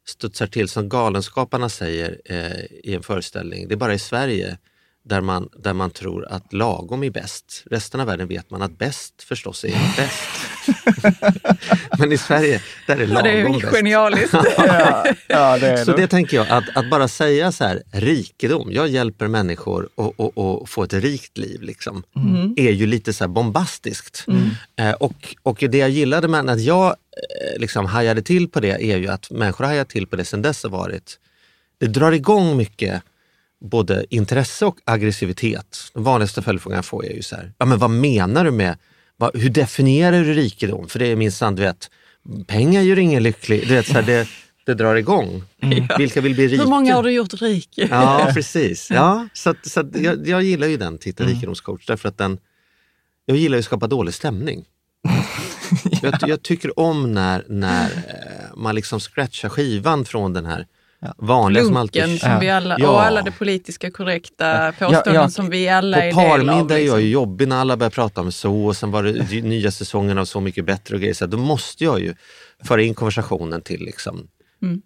studsar 0.08 0.46
till 0.46 0.68
som 0.68 0.88
Galenskaparna 0.88 1.68
säger 1.68 2.20
eh, 2.24 2.64
i 2.64 2.94
en 2.94 3.02
föreställning. 3.02 3.68
Det 3.68 3.74
är 3.74 3.76
bara 3.76 3.94
i 3.94 3.98
Sverige 3.98 4.58
där 5.08 5.20
man, 5.20 5.48
där 5.56 5.72
man 5.72 5.90
tror 5.90 6.26
att 6.30 6.52
lagom 6.52 7.02
är 7.02 7.10
bäst. 7.10 7.62
Resten 7.70 8.00
av 8.00 8.06
världen 8.06 8.28
vet 8.28 8.50
man 8.50 8.62
att 8.62 8.78
bäst 8.78 9.22
förstås 9.22 9.64
är 9.64 9.70
bäst. 9.96 10.28
men 11.98 12.12
i 12.12 12.18
Sverige, 12.18 12.62
där 12.86 12.96
är 12.96 13.00
Ja, 13.00 13.06
lagom 13.06 13.22
det 13.24 13.30
är 13.30 13.48
ju 13.48 13.60
bäst. 13.60 13.72
genialiskt. 13.74 14.34
Ja, 14.58 15.04
ja, 15.28 15.58
det 15.58 15.66
är 15.68 15.84
Så 15.84 15.96
det. 15.96 16.06
tänker 16.06 16.36
jag, 16.36 16.48
att, 16.48 16.64
att 16.76 16.90
bara 16.90 17.08
säga 17.08 17.52
så 17.52 17.64
här, 17.64 17.82
rikedom, 17.92 18.68
jag 18.72 18.88
hjälper 18.88 19.26
människor 19.28 19.84
att 19.96 20.12
och, 20.16 20.38
och 20.38 20.68
få 20.68 20.82
ett 20.82 20.92
rikt 20.94 21.38
liv, 21.38 21.62
liksom, 21.62 22.02
är 22.56 22.70
ju 22.70 22.86
lite 22.86 23.12
så 23.12 23.24
här 23.24 23.28
bombastiskt. 23.28 24.26
Eh, 24.76 24.92
och, 24.92 25.36
och 25.42 25.56
det 25.68 25.78
jag 25.78 25.90
gillade 25.90 26.28
med 26.28 26.50
att 26.50 26.60
jag 26.60 26.86
eh, 26.86 27.60
liksom 27.60 27.86
hajade 27.86 28.22
till 28.22 28.48
på 28.48 28.60
det 28.60 28.70
är 28.92 28.96
ju 28.96 29.08
att 29.08 29.30
människor 29.30 29.64
har 29.64 29.70
hajat 29.72 29.88
till 29.88 30.06
på 30.06 30.16
det 30.16 30.24
sen 30.24 30.42
dess 30.42 30.62
har 30.62 30.70
varit, 30.70 31.18
det 31.80 31.86
drar 31.86 32.12
igång 32.12 32.56
mycket 32.56 33.02
både 33.60 34.04
intresse 34.10 34.66
och 34.66 34.78
aggressivitet. 34.84 35.78
Den 35.94 36.02
vanligaste 36.02 36.42
följdfrågan 36.42 36.76
jag 36.76 36.84
får 36.84 37.06
är 37.06 37.14
ju 37.14 37.22
så 37.22 37.36
här, 37.36 37.52
ja, 37.58 37.66
men 37.66 37.78
vad 37.78 37.90
menar 37.90 38.44
du 38.44 38.50
med, 38.50 38.76
vad, 39.16 39.36
hur 39.36 39.50
definierar 39.50 40.24
du 40.24 40.34
rikedom? 40.34 40.88
För 40.88 40.98
det 40.98 41.06
är 41.06 41.16
minsann, 41.16 41.54
du 41.54 41.62
vet, 41.62 41.90
pengar 42.46 42.82
gör 42.82 42.98
ingen 42.98 43.22
lycklig. 43.22 43.68
Du 43.68 43.74
vet, 43.74 43.86
så 43.86 43.92
här, 43.92 44.02
det, 44.02 44.28
det 44.66 44.74
drar 44.74 44.94
igång. 44.94 45.42
Vilka 45.98 46.20
vill 46.20 46.34
bli 46.34 46.48
rika? 46.48 46.62
Hur 46.62 46.70
många 46.70 46.94
har 46.94 47.02
du 47.02 47.10
gjort 47.10 47.42
rik? 47.42 47.68
Ja, 47.74 48.30
precis. 48.34 48.90
Ja, 48.90 49.28
så 49.32 49.50
att, 49.50 49.66
så 49.66 49.80
att 49.80 49.96
jag, 50.00 50.28
jag 50.28 50.42
gillar 50.42 50.66
ju 50.66 50.76
den 50.76 50.98
titeln, 50.98 51.28
rikedomscoach, 51.28 51.86
därför 51.86 52.08
att 52.08 52.18
den, 52.18 52.38
jag 53.26 53.36
gillar 53.36 53.56
ju 53.56 53.58
att 53.58 53.64
skapa 53.64 53.86
dålig 53.86 54.14
stämning. 54.14 54.64
jag, 56.02 56.14
jag 56.26 56.42
tycker 56.42 56.80
om 56.80 57.14
när, 57.14 57.44
när 57.48 57.84
eh, 57.84 58.56
man 58.56 58.74
liksom 58.74 59.00
scratchar 59.00 59.48
skivan 59.48 60.04
från 60.04 60.32
den 60.32 60.46
här 60.46 60.66
vanliga 61.18 61.64
som 61.64 61.76
alltid... 61.76 62.02
Lunken 62.02 62.18
som 62.30 62.40
vi 62.40 62.50
alla, 62.50 62.76
Ja. 62.78 62.88
och 62.90 63.02
alla 63.02 63.22
de 63.22 63.30
politiska 63.30 63.90
korrekta 63.90 64.72
påståenden 64.72 65.14
Ja, 65.14 65.22
ja. 65.22 65.30
som 65.30 65.50
vi 65.50 65.68
alla 65.68 66.02
är 66.04 66.12
På 66.12 66.20
del 66.20 66.30
av. 66.30 66.36
parmiddag 66.46 66.74
är 66.74 66.78
jag 66.78 66.84
liksom. 66.84 67.00
ju 67.00 67.08
jobbig 67.10 67.48
när 67.48 67.56
alla 67.56 67.76
börjar 67.76 67.90
prata 67.90 68.20
om 68.20 68.32
så 68.32 68.64
och 68.66 68.76
sen 68.76 68.90
var 68.90 69.02
det 69.02 69.42
nya 69.42 69.70
säsongen 69.70 70.18
av 70.18 70.24
Så 70.24 70.40
mycket 70.40 70.64
bättre 70.64 70.94
och 70.94 71.00
grejer. 71.00 71.14
Så 71.14 71.24
här, 71.24 71.30
då 71.32 71.38
måste 71.38 71.84
jag 71.84 72.00
ju 72.00 72.14
föra 72.64 72.82
in 72.82 72.94
konversationen 72.94 73.62
till 73.62 73.80
liksom, 73.84 74.26
Mm. 74.62 74.82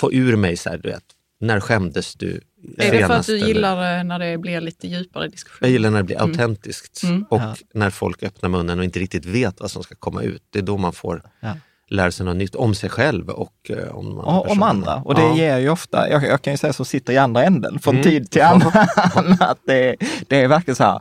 få 0.00 0.12
ur 0.12 0.36
mig 0.36 0.56
så 0.56 0.70
här, 0.70 0.78
du 0.78 0.88
vet, 0.88 1.04
när 1.40 1.60
skämdes 1.60 2.14
du 2.14 2.40
Är 2.78 2.92
det 2.92 2.98
för 2.98 3.14
att 3.14 3.26
senast, 3.26 3.28
du 3.28 3.38
gillar 3.38 4.04
när 4.04 4.18
det 4.18 4.38
blir 4.38 4.60
lite 4.60 4.88
djupare 4.88 5.28
diskussion? 5.28 5.58
Jag 5.60 5.70
gillar 5.70 5.90
när 5.90 5.98
det 5.98 6.04
blir 6.04 6.16
Mm. 6.16 6.30
autentiskt 6.30 7.02
och 7.30 7.40
när 7.74 7.90
folk 7.90 8.22
öppnar 8.22 8.48
munnen 8.48 8.78
och 8.78 8.84
inte 8.84 8.98
riktigt 8.98 9.24
vet 9.24 9.60
vad 9.60 9.70
som 9.70 9.82
ska 9.82 9.94
komma 9.94 10.22
ut. 10.22 10.42
Det 10.50 10.58
är 10.58 10.62
då 10.62 10.76
man 10.78 10.92
får 10.92 11.22
Ja. 11.40 11.56
Lära 11.88 12.10
sig 12.10 12.26
något 12.26 12.36
nytt 12.36 12.54
om 12.54 12.74
sig 12.74 12.90
själv 12.90 13.28
och 13.28 13.70
eh, 13.70 13.96
om 13.96 14.06
andra 14.18 14.22
Och, 14.40 14.50
om 14.50 14.62
andra. 14.62 14.94
Och 15.04 15.14
det 15.14 15.22
Ja. 15.22 15.36
ger 15.36 15.58
ju 15.58 15.68
ofta, 15.70 16.10
jag, 16.10 16.24
jag 16.24 16.42
kan 16.42 16.52
ju 16.52 16.56
säga 16.56 16.72
så 16.72 16.84
sitter 16.84 17.12
i 17.12 17.18
andra 17.18 17.44
änden 17.44 17.78
från 17.78 17.94
Mm. 17.94 18.04
tid 18.04 18.30
till 18.30 18.42
annan, 18.42 18.72
att 19.40 19.58
det, 19.66 19.96
det 20.28 20.40
är 20.40 20.48
verkligen 20.48 20.76
så 20.76 20.84
här, 20.84 21.00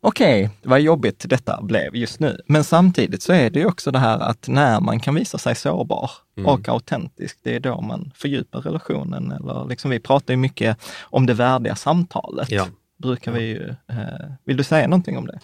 okej, 0.00 0.50
vad 0.62 0.80
jobbigt 0.80 1.24
detta 1.28 1.62
blev 1.62 1.96
just 1.96 2.20
nu. 2.20 2.40
Men 2.46 2.64
samtidigt 2.64 3.22
så 3.22 3.32
är 3.32 3.50
det 3.50 3.58
ju 3.60 3.66
också 3.66 3.90
det 3.90 3.98
här 3.98 4.18
att 4.18 4.48
när 4.48 4.80
man 4.80 5.00
kan 5.00 5.14
visa 5.14 5.38
sig 5.38 5.54
sårbar 5.54 6.10
Mm. 6.36 6.52
och 6.52 6.68
autentisk, 6.68 7.38
det 7.42 7.56
är 7.56 7.60
då 7.60 7.80
man 7.80 8.12
fördjupar 8.14 8.60
relationen. 8.60 9.32
Eller 9.32 9.68
liksom, 9.68 9.90
vi 9.90 10.00
pratar 10.00 10.34
ju 10.34 10.36
mycket 10.38 10.76
om 11.02 11.26
det 11.26 11.34
värdiga 11.34 11.76
samtalet. 11.76 12.50
Ja. 12.50 12.66
Brukar 12.98 13.32
vi 13.32 13.42
ju, 13.42 13.68
eh, 13.68 13.96
vill 14.44 14.56
du 14.56 14.64
säga 14.64 14.88
någonting 14.88 15.18
om 15.18 15.26
det? 15.26 15.38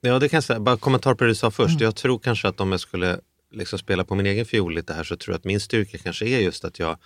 Ja, 0.00 0.18
det 0.18 0.28
kan 0.28 0.36
jag 0.36 0.44
säga. 0.44 0.60
Bara 0.60 0.76
kommentar 0.76 1.14
på 1.14 1.24
det 1.24 1.30
du 1.30 1.34
sa 1.34 1.50
först. 1.50 1.70
Mm. 1.70 1.82
Jag 1.84 1.94
tror 1.96 2.18
kanske 2.18 2.48
att 2.48 2.60
om 2.60 2.70
jag 2.70 2.80
skulle 2.80 3.18
liksom 3.50 3.78
spela 3.78 4.04
på 4.04 4.14
min 4.14 4.26
egen 4.26 4.44
fiol 4.46 4.74
lite 4.74 4.92
här 4.94 5.04
så 5.04 5.16
tror 5.16 5.32
jag 5.32 5.38
att 5.38 5.44
min 5.44 5.60
styrka 5.60 5.98
kanske 5.98 6.26
är 6.26 6.38
just 6.40 6.64
att 6.64 6.78
jag 6.78 6.96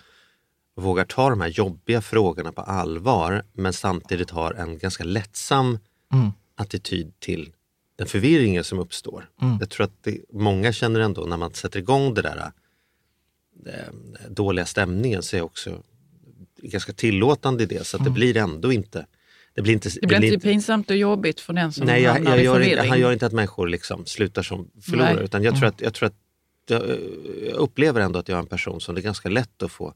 vågar 0.75 1.05
ta 1.05 1.29
de 1.29 1.41
här 1.41 1.47
jobbiga 1.47 2.01
frågorna 2.01 2.51
på 2.51 2.61
allvar 2.61 3.43
men 3.53 3.73
samtidigt 3.73 4.29
har 4.29 4.53
en 4.53 4.77
ganska 4.77 5.03
lättsam 5.03 5.79
Mm. 6.13 6.31
attityd 6.55 7.19
till 7.19 7.51
den 7.95 8.07
förvirringen 8.07 8.63
som 8.63 8.79
uppstår. 8.79 9.29
Mm. 9.41 9.57
Jag 9.59 9.69
tror 9.69 9.83
att 9.85 10.03
det, 10.03 10.17
många 10.33 10.73
känner 10.73 10.99
ändå 10.99 11.25
när 11.25 11.37
man 11.37 11.53
sätter 11.53 11.79
igång 11.79 12.13
det 12.13 12.21
där 12.21 12.51
eh, 13.65 13.71
dåliga 14.29 14.65
stämningen 14.65 15.23
så 15.23 15.35
är 15.35 15.37
jag 15.37 15.45
också 15.45 15.83
ganska 16.61 16.93
tillåtande 16.93 17.63
i 17.63 17.65
det 17.65 17.87
så 17.87 17.97
att 17.97 18.01
Mm. 18.01 18.13
det 18.13 18.19
blir 18.19 18.37
ändå 18.37 18.73
inte 18.73 19.05
det 19.53 19.61
blir 19.61 19.73
inte, 19.73 19.89
Det 20.01 20.07
blir 20.07 20.23
inte 20.23 20.39
pinsamt 20.47 20.89
och 20.89 20.97
jobbigt 20.97 21.39
för 21.39 21.53
den 21.53 21.71
som 21.71 21.85
Nej, 21.87 22.01
jag, 22.01 22.13
hamnar 22.13 22.31
jag 22.31 22.39
i 22.39 22.43
gör 22.43 22.55
inte, 22.55 22.63
förvirring. 22.69 22.89
han 22.89 22.99
gör 22.99 23.11
inte 23.13 23.25
att 23.25 23.33
människor 23.33 23.67
liksom 23.67 24.05
slutar 24.05 24.43
som 24.43 24.71
förlorare. 24.81 25.13
Nej. 25.15 25.23
Utan 25.23 25.43
jag 25.43 25.55
tror 25.57 25.67
att, 25.67 25.81
jag, 25.81 25.93
tror 25.93 26.07
att 26.07 26.15
jag, 26.69 26.81
jag 27.45 27.55
upplever 27.55 28.01
ändå 28.01 28.19
att 28.19 28.29
jag 28.29 28.35
är 28.35 28.39
en 28.39 28.47
person 28.47 28.81
som 28.81 28.95
det 28.95 29.01
är 29.01 29.03
ganska 29.03 29.29
lätt 29.29 29.63
att 29.63 29.71
få 29.71 29.93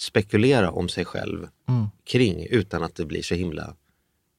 spekulera 0.00 0.70
om 0.70 0.88
sig 0.88 1.04
själv 1.04 1.48
Mm. 1.68 1.86
kring 2.04 2.46
utan 2.50 2.82
att 2.82 2.94
det 2.94 3.04
blir 3.06 3.22
så 3.22 3.34
himla... 3.34 3.74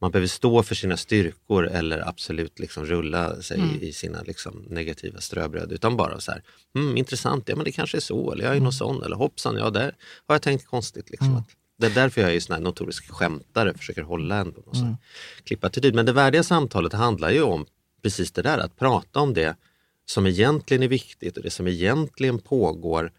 Man 0.02 0.12
behöver 0.12 0.28
stå 0.28 0.64
för 0.64 0.76
sina 0.76 0.98
styrkor 0.98 1.68
eller 1.68 2.08
absolut 2.10 2.60
liksom 2.60 2.86
rulla 2.86 3.42
sig 3.42 3.58
Mm. 3.60 3.82
i 3.82 3.94
sina 3.94 4.22
liksom 4.22 4.66
negativa 4.70 5.22
ströbröd. 5.22 5.72
Utan 5.72 5.98
bara 5.98 6.20
så 6.20 6.32
här, 6.32 6.44
mm, 6.76 6.98
intressant, 6.98 7.50
ja 7.50 7.56
men 7.56 7.66
det 7.66 7.72
kanske 7.72 7.98
är 7.98 8.02
så, 8.02 8.32
eller 8.32 8.46
jag 8.46 8.56
är 8.56 8.60
någon 8.60 8.74
sån, 8.74 9.04
eller 9.04 9.16
hoppsan, 9.16 9.56
ja 9.58 9.70
där 9.70 9.96
har 10.28 10.36
jag 10.36 10.42
tänkt 10.42 10.68
konstigt. 10.68 11.10
Liksom, 11.10 11.36
att, 11.36 11.48
det 11.78 11.86
är 11.86 11.90
därför 11.92 12.22
jag 12.22 12.36
är 12.36 12.40
sån 12.40 12.54
här 12.54 12.62
notorisk 12.62 13.12
skämtare, 13.12 13.74
försöker 13.74 14.02
hålla 14.02 14.36
ändå 14.36 14.62
någon 14.66 14.76
sån 14.76 14.98
klippattityd. 15.44 15.96
Men 15.96 16.06
det 16.06 16.14
värdiga 16.14 16.44
samtalet 16.44 16.94
handlar 16.94 17.30
ju 17.32 17.42
om 17.42 17.66
precis 18.02 18.32
det 18.32 18.42
där, 18.42 18.58
att 18.58 18.76
prata 18.76 19.20
om 19.20 19.34
det 19.34 19.56
som 20.06 20.26
egentligen 20.26 20.84
är 20.84 20.88
viktigt 20.88 21.38
och 21.38 21.44
det 21.44 21.50
som 21.50 21.68
egentligen 21.68 22.40
pågår 22.40 23.12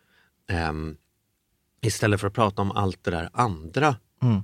ehm, 0.48 0.96
istället 1.82 2.20
för 2.20 2.26
att 2.26 2.34
prata 2.34 2.62
om 2.62 2.70
allt 2.70 3.04
det 3.04 3.10
där 3.10 3.28
andra. 3.32 3.96
Mm. 4.22 4.42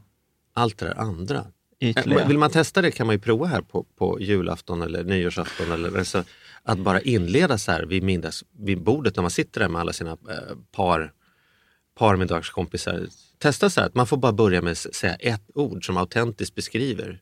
Allt 0.54 0.78
det 0.78 0.86
där 0.86 1.00
andra. 1.00 1.46
Eh, 1.80 2.26
Vill 2.28 2.38
man 2.38 2.50
testa 2.50 2.82
det 2.82 2.90
kan 2.90 3.06
man 3.06 3.14
ju 3.14 3.20
prova 3.20 3.46
här 3.46 3.60
på, 3.60 3.82
på 3.82 4.20
julafton 4.20 4.82
eller 4.82 5.04
nyårsafton. 5.04 5.72
Eller, 5.72 5.98
alltså, 5.98 6.24
att 6.62 6.78
bara 6.78 7.00
inleda 7.00 7.58
så 7.58 7.72
här 7.72 7.82
vid, 7.82 8.02
middags, 8.02 8.44
vid 8.58 8.82
bordet 8.82 9.16
när 9.16 9.22
man 9.22 9.30
sitter 9.30 9.60
där 9.60 9.68
med 9.68 9.80
alla 9.80 9.92
sina 9.92 10.10
eh, 10.10 10.56
par, 10.72 11.12
parmiddagskompisar. 11.98 13.06
Testa 13.38 13.70
så 13.70 13.80
här 13.80 13.86
att 13.86 13.94
man 13.94 14.06
får 14.06 14.16
bara 14.16 14.32
börja 14.32 14.62
med 14.62 14.72
att 14.72 14.94
säga 14.94 15.14
ett 15.14 15.50
ord 15.54 15.86
som 15.86 15.96
autentiskt 15.96 16.54
beskriver 16.54 17.20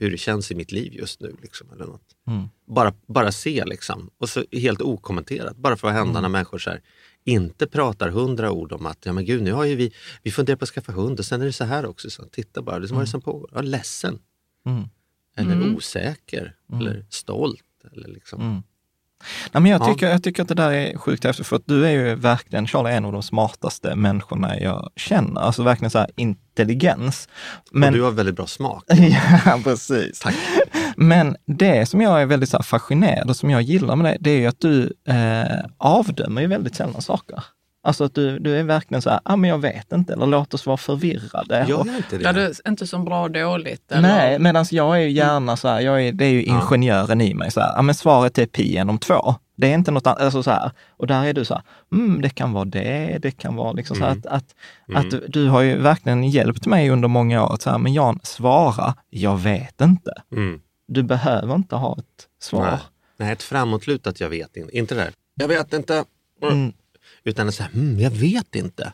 hur 0.00 0.10
det 0.10 0.16
känns 0.16 0.50
i 0.50 0.54
mitt 0.54 0.72
liv 0.72 0.94
just 0.94 1.20
nu. 1.20 1.36
Liksom, 1.42 1.72
eller 1.72 1.84
något. 1.86 2.16
Bara, 2.66 2.94
bara 3.06 3.32
se 3.32 3.64
liksom. 3.64 4.10
Och 4.18 4.28
så 4.28 4.44
helt 4.52 4.80
okommenterat. 4.80 5.56
Bara 5.56 5.76
för 5.76 5.88
att 5.88 5.94
hända 5.94 6.20
när 6.20 6.28
människor 6.28 6.58
så 6.58 6.70
här, 6.70 6.80
inte 7.24 7.66
pratar 7.66 8.08
hundra 8.08 8.50
ord 8.50 8.72
om 8.72 8.86
att 8.86 9.06
ja 9.06 9.12
men 9.12 9.24
gud 9.24 9.42
nu 9.42 9.52
har 9.52 9.64
ju 9.64 9.74
vi, 9.74 9.92
vi 10.22 10.30
funderar 10.30 10.56
på 10.56 10.62
att 10.62 10.68
skaffa 10.68 10.92
hund 10.92 11.18
och 11.18 11.24
sen 11.24 11.40
är 11.40 11.46
det 11.46 11.52
så 11.52 11.64
här 11.64 11.86
också. 11.86 12.10
Så 12.10 12.24
titta 12.24 12.62
bara, 12.62 12.78
vad 12.78 12.92
är 12.92 13.00
det 13.00 13.06
som 13.06 13.20
pågår? 13.20 13.50
Ja, 13.54 13.60
ledsen. 13.60 14.18
Mm. 14.66 14.88
Eller 15.36 15.76
osäker. 15.76 16.56
Eller 16.72 17.06
stolt. 17.10 17.64
Eller 17.92 18.08
liksom. 18.08 18.62
Nej, 19.52 19.62
men 19.62 19.66
jag, 19.72 19.80
Ja. 19.80 19.86
tycker, 19.86 20.08
jag 20.10 20.22
tycker 20.22 20.42
att 20.42 20.48
det 20.48 20.54
där 20.54 20.72
är 20.72 20.98
sjukt 20.98 21.24
häftigt, 21.24 21.46
för 21.46 21.56
att 21.56 21.62
du 21.66 21.86
är 21.86 21.90
ju 21.90 22.14
verkligen, 22.14 22.66
Charlie 22.66 22.90
en 22.94 23.04
av 23.04 23.12
de 23.12 23.22
smartaste 23.22 23.94
människorna 23.94 24.60
jag 24.60 24.90
känner. 24.96 25.40
Alltså 25.40 25.62
verkligen 25.62 25.90
så 25.90 25.98
här 25.98 26.10
intelligens. 26.16 27.28
Men, 27.72 27.88
Och 27.88 27.94
du 27.94 28.02
har 28.02 28.10
väldigt 28.10 28.36
bra 28.36 28.46
smak. 28.46 28.84
ja, 29.46 29.60
precis. 29.64 30.22
Men 30.96 31.36
det 31.46 31.86
som 31.88 32.00
jag 32.00 32.22
är 32.22 32.26
väldigt 32.26 32.48
så 32.50 32.62
fascinerad 32.62 33.30
och 33.30 33.36
som 33.36 33.50
jag 33.50 33.62
gillar 33.62 33.96
med 33.96 34.12
det, 34.12 34.16
det 34.20 34.30
är 34.30 34.38
ju 34.40 34.46
att 34.46 34.60
du 34.60 34.92
eh, 35.08 35.64
avdömer 35.78 36.40
ju 36.40 36.46
väldigt 36.46 36.74
sällan 36.74 37.02
saker. 37.02 37.44
Alltså 37.82 38.04
att 38.04 38.14
du, 38.14 38.38
du 38.38 38.56
är 38.56 38.62
verkligen 38.62 39.02
så 39.02 39.10
här, 39.10 39.20
ah, 39.24 39.36
men 39.36 39.50
jag 39.50 39.58
vet 39.58 39.92
inte, 39.92 40.12
eller 40.12 40.26
låt 40.26 40.54
oss 40.54 40.66
vara 40.66 40.76
förvirrade. 40.76 41.66
Gör 41.68 41.86
jag 41.86 41.96
inte 41.96 42.18
det? 42.18 42.40
Ja, 42.40 42.70
inte 42.70 42.86
som 42.86 43.04
bra 43.04 43.22
och 43.22 43.30
dåligt. 43.30 43.92
Eller? 43.92 44.08
Nej, 44.08 44.38
medan 44.38 44.64
jag 44.70 44.96
är 44.96 45.00
ju 45.00 45.10
gärna 45.10 45.56
så 45.56 45.68
här, 45.68 45.80
jag 45.80 46.06
är, 46.06 46.12
det 46.12 46.24
är 46.24 46.30
ju 46.30 46.42
ingenjören 46.42 47.20
i 47.20 47.34
mig. 47.34 47.50
Så 47.50 47.60
här, 47.60 47.72
ja, 47.76 47.82
men 47.82 47.94
svaret 47.94 48.38
är 48.38 48.46
pi 48.46 48.72
genom 48.72 48.98
två. 48.98 49.34
Det 49.56 49.70
är 49.70 49.74
inte 49.74 49.90
något 49.90 50.06
annat. 50.06 50.20
Alltså 50.20 50.42
så 50.42 50.50
här, 50.50 50.70
och 50.96 51.06
där 51.06 51.24
är 51.24 51.32
du 51.32 51.44
så 51.44 51.54
här, 51.54 51.62
mm, 51.92 52.22
det 52.22 52.30
kan 52.30 52.52
vara 52.52 52.64
det, 52.64 53.18
det 53.22 53.30
kan 53.30 53.56
vara 53.56 53.72
liksom 53.72 53.96
så 53.96 54.04
här 54.04 54.10
att, 54.10 54.26
att, 54.26 54.54
att 54.94 55.10
du, 55.10 55.26
du 55.28 55.48
har 55.48 55.60
ju 55.60 55.76
verkligen 55.76 56.24
hjälpt 56.24 56.66
mig 56.66 56.90
under 56.90 57.08
många 57.08 57.44
år. 57.44 57.54
att 57.54 57.62
Så 57.62 57.70
här, 57.70 57.78
men 57.78 57.92
Jan, 57.92 58.20
svara, 58.22 58.94
jag 59.10 59.38
vet 59.38 59.80
inte. 59.80 60.12
Mm. 60.32 60.60
Du 60.88 61.02
behöver 61.02 61.54
inte 61.54 61.76
ha 61.76 61.96
ett 61.98 62.26
svar. 62.42 62.70
Nej. 62.70 62.78
Nej, 63.16 63.32
ett 63.32 63.42
framåtlutat 63.42 64.20
jag 64.20 64.28
vet 64.28 64.56
inte. 64.56 64.78
Inte 64.78 64.94
det 64.94 65.00
där, 65.00 65.12
jag 65.34 65.48
vet 65.48 65.72
inte. 65.72 66.04
Mm. 66.42 66.72
Utan 67.24 67.52
så 67.52 67.62
här, 67.62 67.70
mm, 67.74 68.00
jag 68.00 68.10
vet 68.10 68.54
inte. 68.54 68.92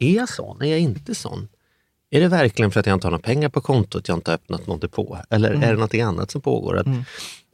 Är 0.00 0.14
jag 0.14 0.28
sån? 0.28 0.62
Är 0.62 0.66
jag 0.66 0.80
inte 0.80 1.14
sån? 1.14 1.48
Är 2.10 2.20
det 2.20 2.28
verkligen 2.28 2.70
för 2.70 2.80
att 2.80 2.86
jag 2.86 2.96
inte 2.96 3.06
har 3.06 3.10
några 3.12 3.22
pengar 3.22 3.48
på 3.48 3.60
kontot, 3.60 4.08
jag 4.08 4.16
inte 4.16 4.30
har 4.30 4.34
öppnat 4.34 4.66
något 4.66 4.80
depå? 4.80 5.18
Eller 5.30 5.50
Mm. 5.50 5.62
är 5.62 5.72
det 5.74 5.80
något 5.80 5.94
annat 5.94 6.30
som 6.30 6.40
pågår? 6.40 6.76
Att 6.78 6.86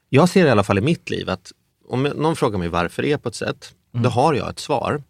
Jag 0.09 0.29
ser 0.29 0.47
i 0.47 0.51
alla 0.51 0.65
fall 0.65 0.79
i 0.79 0.81
mitt 0.81 1.11
liv 1.11 1.31
att 1.31 1.53
om 1.89 2.03
någon 2.03 2.37
frågar 2.37 2.59
mig 2.59 2.69
varför 2.69 3.03
det 3.03 3.13
är 3.13 3.17
på 3.19 3.29
ett 3.29 3.35
sätt, 3.35 3.75
Mm. 3.95 4.03
då 4.03 4.09
har 4.11 4.35
jag 4.35 4.51
ett 4.51 4.59
svar. 4.59 5.03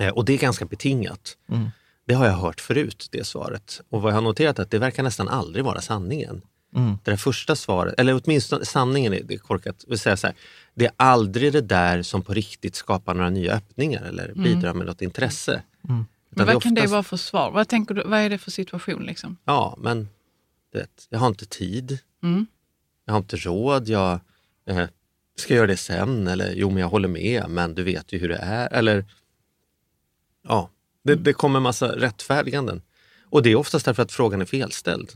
Eh, 0.00 0.08
Och 0.08 0.24
det 0.24 0.32
är 0.32 0.38
ganska 0.38 0.64
betingat. 0.64 1.36
Mm. 1.50 1.68
Det 2.06 2.14
har 2.14 2.26
jag 2.26 2.32
hört 2.32 2.60
förut, 2.60 3.08
det 3.10 3.24
svaret. 3.26 3.80
Och 3.90 4.02
vad 4.02 4.10
jag 4.12 4.16
har 4.16 4.22
noterat 4.22 4.58
är 4.58 4.62
att 4.62 4.70
det 4.70 4.78
verkar 4.78 5.02
nästan 5.02 5.28
aldrig 5.28 5.64
vara 5.64 5.80
sanningen. 5.80 6.42
Mm. 6.76 6.98
Det 7.04 7.10
där 7.10 7.16
första 7.16 7.56
svaret, 7.56 7.94
eller 7.98 8.20
åtminstone 8.24 8.64
sanningen 8.64 9.14
är 9.14 9.22
det 9.22 9.36
korkat, 9.38 9.84
vill 9.88 9.98
säga 9.98 10.16
så 10.16 10.26
här, 10.26 10.36
det 10.80 10.86
är 10.86 10.92
aldrig 10.96 11.52
det 11.52 11.60
där 11.60 12.02
som 12.02 12.22
på 12.22 12.34
riktigt 12.34 12.74
skapar 12.74 13.14
några 13.14 13.30
nya 13.30 13.52
öppningar 13.54 14.02
eller 14.02 14.32
bidrar 14.34 14.74
med 14.74 14.86
något 14.86 15.02
intresse. 15.02 15.62
Mm. 15.88 16.04
Det 16.30 16.44
vad 16.44 16.62
kan 16.62 16.74
det 16.74 16.80
oftast- 16.80 16.92
vara 16.92 17.02
för 17.02 17.16
svar? 17.16 17.50
Vad, 17.50 17.68
tänker 17.68 17.94
du, 17.94 18.02
vad 18.04 18.18
är 18.20 18.30
det 18.30 18.38
för 18.38 18.50
situation? 18.50 19.02
Liksom? 19.02 19.36
Ja, 19.44 19.76
men 19.80 20.08
du 20.72 20.78
vet, 20.78 21.06
jag 21.08 21.18
har 21.18 21.28
inte 21.28 21.46
tid. 21.46 21.98
Mm. 22.22 22.46
Jag 23.04 23.12
har 23.14 23.18
inte 23.18 23.36
råd. 23.36 23.88
Jag 23.88 24.20
eh, 24.66 24.86
ska 25.36 25.54
göra 25.54 25.66
det 25.66 25.76
sen. 25.76 26.26
Eller 26.26 26.52
jo, 26.54 26.70
men 26.70 26.78
jag 26.80 26.88
håller 26.88 27.08
med, 27.08 27.44
men 27.48 27.74
du 27.74 27.82
vet 27.82 28.12
ju 28.12 28.18
hur 28.18 28.28
det 28.28 28.36
är. 28.42 28.72
Eller 28.72 29.04
ja, 30.48 30.70
det, 31.04 31.14
det 31.14 31.32
kommer 31.32 31.60
massa 31.60 31.88
rättfärdiganden. 31.96 32.82
Och 33.24 33.42
det 33.42 33.50
är 33.52 33.56
oftast 33.56 33.84
därför 33.86 34.02
att 34.02 34.12
frågan 34.12 34.40
är 34.40 34.44
felställd. 34.44 35.12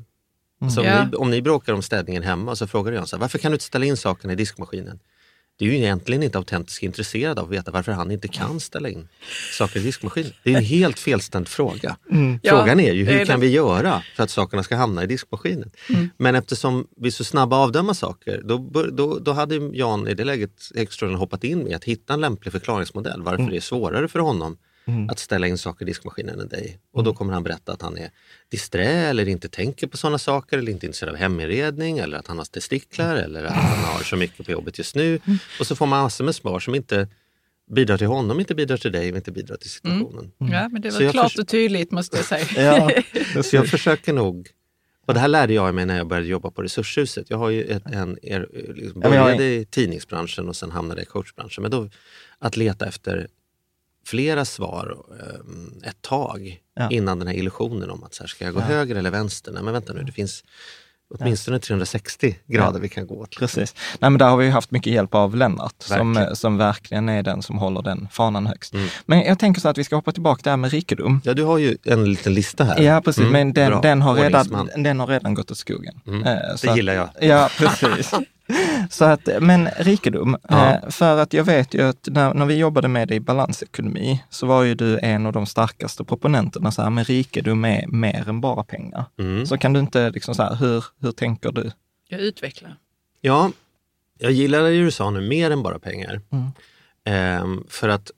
Så 0.74 0.80
om, 0.80 0.86
Ja. 0.86 1.04
ni, 1.04 1.16
om 1.16 1.30
ni 1.30 1.42
bråkar 1.42 1.72
om 1.72 1.82
städningen 1.82 2.22
hemma 2.22 2.56
så 2.56 2.66
frågar 2.66 2.92
jag 2.92 3.08
så 3.08 3.16
här, 3.16 3.20
varför 3.20 3.38
kan 3.38 3.50
du 3.52 3.54
inte 3.54 3.64
ställa 3.64 3.84
in 3.86 3.96
sakerna 3.96 4.32
i 4.32 4.36
diskmaskinen? 4.36 4.98
Det 5.58 5.64
är 5.64 5.68
ju 5.68 5.76
egentligen 5.76 6.22
inte 6.22 6.38
autentiskt 6.38 6.82
intresserad 6.82 7.38
av 7.38 7.44
att 7.44 7.50
veta 7.50 7.70
varför 7.70 7.92
han 7.92 8.10
inte 8.10 8.28
kan 8.28 8.60
ställa 8.60 8.88
in 8.88 9.08
saker 9.52 9.80
i 9.80 9.82
diskmaskinen. 9.82 10.32
Det 10.42 10.52
är 10.52 10.56
en 10.56 10.64
helt 10.64 10.98
felställd 10.98 11.48
fråga. 11.48 11.96
Frågan 12.44 12.80
är 12.80 12.92
ju 12.92 13.04
hur 13.04 13.20
är 13.20 13.24
kan 13.24 13.40
vi 13.40 13.48
göra 13.48 14.02
för 14.16 14.22
att 14.22 14.30
sakerna 14.30 14.62
ska 14.62 14.76
hamna 14.76 15.04
i 15.04 15.06
diskmaskinen? 15.06 15.70
Men 16.16 16.34
eftersom 16.34 16.86
vi 16.96 17.06
är 17.06 17.12
så 17.12 17.24
snabba 17.24 17.56
att 17.56 17.64
avdöma 17.64 17.94
saker, 17.94 18.42
då, 18.44 18.58
då, 18.92 19.18
då 19.18 19.32
hade 19.32 19.54
Jan 19.72 20.08
i 20.08 20.14
det 20.14 20.24
läget 20.24 20.70
Häggström 20.74 21.14
hoppat 21.14 21.44
in 21.44 21.58
med 21.58 21.76
att 21.76 21.84
hitta 21.84 22.14
en 22.14 22.20
lämplig 22.20 22.52
förklaringsmodell 22.52 23.22
varför 23.22 23.50
det 23.50 23.56
är 23.56 23.60
svårare 23.60 24.08
för 24.08 24.18
honom 24.18 24.56
att 25.10 25.18
ställa 25.18 25.46
in 25.46 25.58
saker 25.58 25.84
i 25.84 25.88
diskmaskinen 25.88 26.40
än 26.40 26.48
dig. 26.48 26.78
Och 26.92 27.04
då 27.04 27.14
kommer 27.14 27.32
han 27.32 27.42
berätta 27.42 27.72
att 27.72 27.82
han 27.82 27.98
är 27.98 28.10
disträ 28.48 28.84
eller 28.86 29.28
inte 29.28 29.48
tänker 29.48 29.86
på 29.86 29.96
sådana 29.96 30.18
saker 30.18 30.58
eller 30.58 30.72
inte 30.72 30.86
intresserad 30.86 31.12
av 31.12 31.16
heminredning 31.16 31.98
eller 31.98 32.18
att 32.18 32.26
han 32.26 32.38
har 32.38 32.44
testiklar 32.44 33.16
eller 33.16 33.44
att 33.44 33.52
han 33.52 33.84
har 33.84 34.02
så 34.02 34.16
mycket 34.16 34.46
på 34.46 34.52
jobbet 34.52 34.78
just 34.78 34.94
nu. 34.94 35.20
Och 35.60 35.66
så 35.66 35.76
får 35.76 35.86
man 35.86 36.02
massor 36.02 36.24
med 36.24 36.34
svar 36.34 36.60
som 36.60 36.74
inte 36.74 37.08
bidrar 37.70 37.98
till 37.98 38.06
honom, 38.06 38.40
inte 38.40 38.54
bidrar 38.54 38.76
till 38.76 38.92
dig 38.92 39.08
inte 39.08 39.32
bidrar 39.32 39.56
till 39.56 39.70
situationen. 39.70 40.30
Ja, 40.38 40.68
men 40.68 40.82
det 40.82 40.90
var 40.90 41.10
klart 41.12 41.32
förs- 41.32 41.38
och 41.38 41.48
tydligt 41.48 41.90
måste 41.90 42.16
jag 42.16 42.26
säga. 42.26 42.46
Ja, 42.78 43.42
Så 43.42 43.56
jag 43.56 43.68
försöker 43.68 44.12
nog, 44.12 44.48
och 45.06 45.14
det 45.14 45.20
här 45.20 45.28
lärde 45.28 45.52
jag 45.54 45.74
mig 45.74 45.86
när 45.86 45.96
jag 45.96 46.06
började 46.06 46.28
jobba 46.28 46.50
på 46.50 46.62
Resurshuset. 46.62 47.30
Jag 47.30 47.38
har 47.38 47.50
ju 47.50 47.62
ett, 47.64 47.82
en, 47.86 48.18
er, 48.22 48.48
liksom 48.74 49.00
började 49.00 49.44
i 49.44 49.64
tidningsbranschen 49.70 50.48
och 50.48 50.56
sen 50.56 50.70
hamnade 50.70 51.02
i 51.02 51.04
coachbranschen. 51.04 51.62
Men 51.62 51.70
då 51.70 51.90
att 52.38 52.56
leta 52.56 52.86
efter 52.86 53.28
flera 54.04 54.44
svar 54.44 54.96
eh, 55.20 55.88
ett 55.88 56.02
tag 56.02 56.60
Ja. 56.76 56.90
innan 56.90 57.18
den 57.18 57.28
här 57.28 57.34
illusionen 57.34 57.90
om 57.90 58.04
att 58.04 58.14
så 58.14 58.22
här, 58.22 58.28
ska 58.28 58.44
jag 58.44 58.54
gå 58.54 58.60
höger 58.60 58.94
eller 58.96 59.10
vänster? 59.10 59.52
Nej 59.52 59.62
men 59.62 59.72
vänta 59.72 59.92
nu, 59.92 60.02
det 60.02 60.12
finns 60.12 60.44
åtminstone 61.18 61.58
360 61.58 62.36
grader 62.46 62.80
vi 62.80 62.88
kan 62.88 63.06
gå 63.06 63.14
åt. 63.20 63.36
Precis. 63.38 63.74
Nej, 63.98 64.10
men 64.10 64.18
där 64.18 64.28
har 64.28 64.36
vi 64.36 64.50
haft 64.50 64.70
mycket 64.70 64.92
hjälp 64.92 65.14
av 65.14 65.36
Lennart 65.36 65.74
som, 65.78 66.12
Verkligen. 66.14 66.36
som 66.36 66.56
verkligen 66.58 67.08
är 67.08 67.22
den 67.22 67.42
som 67.42 67.58
håller 67.58 67.82
den 67.82 68.08
fanan 68.12 68.46
högst. 68.46 68.74
Mm. 68.74 68.88
Men 69.06 69.20
jag 69.22 69.38
tänker 69.38 69.60
så 69.60 69.68
att 69.68 69.78
vi 69.78 69.84
ska 69.84 69.96
hoppa 69.96 70.12
tillbaka 70.12 70.50
där 70.50 70.56
med 70.56 70.70
rikedom. 70.70 71.20
Ja, 71.24 71.34
du 71.34 71.42
har 71.42 71.58
ju 71.58 71.76
en 71.84 72.04
liten 72.04 72.34
lista 72.34 72.64
här. 72.64 72.80
Ja, 72.82 73.00
precis. 73.04 73.20
Mm, 73.20 73.32
men 73.32 73.52
den, 73.52 73.80
den, 73.80 74.02
har 74.02 74.14
redan, 74.14 74.68
den 74.76 75.00
har 75.00 75.06
redan 75.06 75.34
gått 75.34 75.50
åt 75.50 75.58
skogen. 75.58 76.00
Mm, 76.06 76.22
Eh, 76.24 76.38
så 76.56 76.66
det 76.66 76.70
att- 76.72 76.76
gillar 76.76 76.94
jag. 76.94 77.08
Ja, 77.20 77.50
precis. 77.58 78.10
så 78.90 79.04
att, 79.04 79.28
men 79.40 79.68
rikedom, 79.68 80.36
Ja. 80.48 80.72
eh, 80.74 80.90
för 80.90 81.18
att 81.18 81.32
jag 81.32 81.44
vet 81.44 81.74
ju 81.74 81.82
att 81.82 82.08
när, 82.10 82.34
när 82.34 82.46
vi 82.46 82.54
jobbade 82.56 82.88
med 82.88 83.08
det 83.08 83.14
i 83.14 83.20
balansekonomi 83.20 84.24
så 84.30 84.46
var 84.46 84.62
ju 84.62 84.74
du 84.74 84.98
en 84.98 85.26
av 85.26 85.32
de 85.32 85.46
starkaste 85.46 86.04
proponenterna, 86.04 86.70
så 86.70 86.82
här, 86.82 86.90
men 86.90 87.04
rikedom 87.04 87.64
är 87.64 87.86
mer 87.86 88.28
än 88.28 88.40
bara 88.40 88.64
pengar. 88.64 89.04
Mm. 89.18 89.46
Så 89.46 89.58
kan 89.58 89.72
du 89.72 89.80
inte, 89.80 90.10
liksom 90.10 90.34
så 90.34 90.42
här, 90.42 90.54
hur, 90.54 90.84
hur 91.00 91.12
tänker 91.12 91.52
du? 91.52 91.70
Jag 92.08 92.20
utvecklar. 92.20 92.76
Ja, 93.20 93.50
jag 94.18 94.32
gillar 94.32 94.62
det 94.62 94.70
du 94.84 94.90
sa 94.90 95.10
nu, 95.10 95.20
mer 95.28 95.50
än 95.50 95.62
bara 95.62 95.78
pengar. 95.78 96.20
Mm. 96.30 96.50
Ehm, 97.04 97.64
för 97.68 97.88
att 97.88 98.10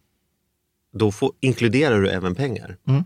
då 0.93 1.13
får, 1.13 1.33
inkluderar 1.41 2.01
du 2.01 2.11
även 2.11 2.35
pengar. 2.35 2.77
Mm. 2.89 3.05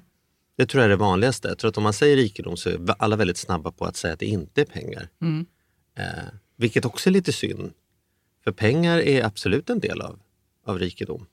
Det 0.57 0.67
tror 0.67 0.81
jag 0.81 0.85
är 0.85 0.91
det 0.91 0.97
vanligaste. 0.97 1.49
Jag 1.49 1.59
tror 1.59 1.69
att 1.69 1.77
om 1.77 1.83
man 1.83 1.93
säger 1.93 2.17
rikedom 2.17 2.57
så 2.57 2.69
är 2.71 2.79
alla 2.99 3.17
väldigt 3.17 3.37
snabba 3.37 3.73
på 3.73 3.85
att 3.85 3.97
säga 3.97 4.12
att 4.15 4.21
det 4.21 4.27
inte 4.27 4.61
är 4.61 4.65
pengar. 4.65 5.09
Mm. 5.23 5.47
Vilket 6.61 6.85
också 6.85 7.11
är 7.11 7.12
lite 7.12 7.33
synd. 7.33 7.73
För 8.45 8.52
pengar 8.52 8.99
är 8.99 9.25
absolut 9.25 9.71
en 9.71 9.81
del 9.81 10.00
av, 10.00 10.19
av 10.67 10.79
rikedom. 10.79 11.26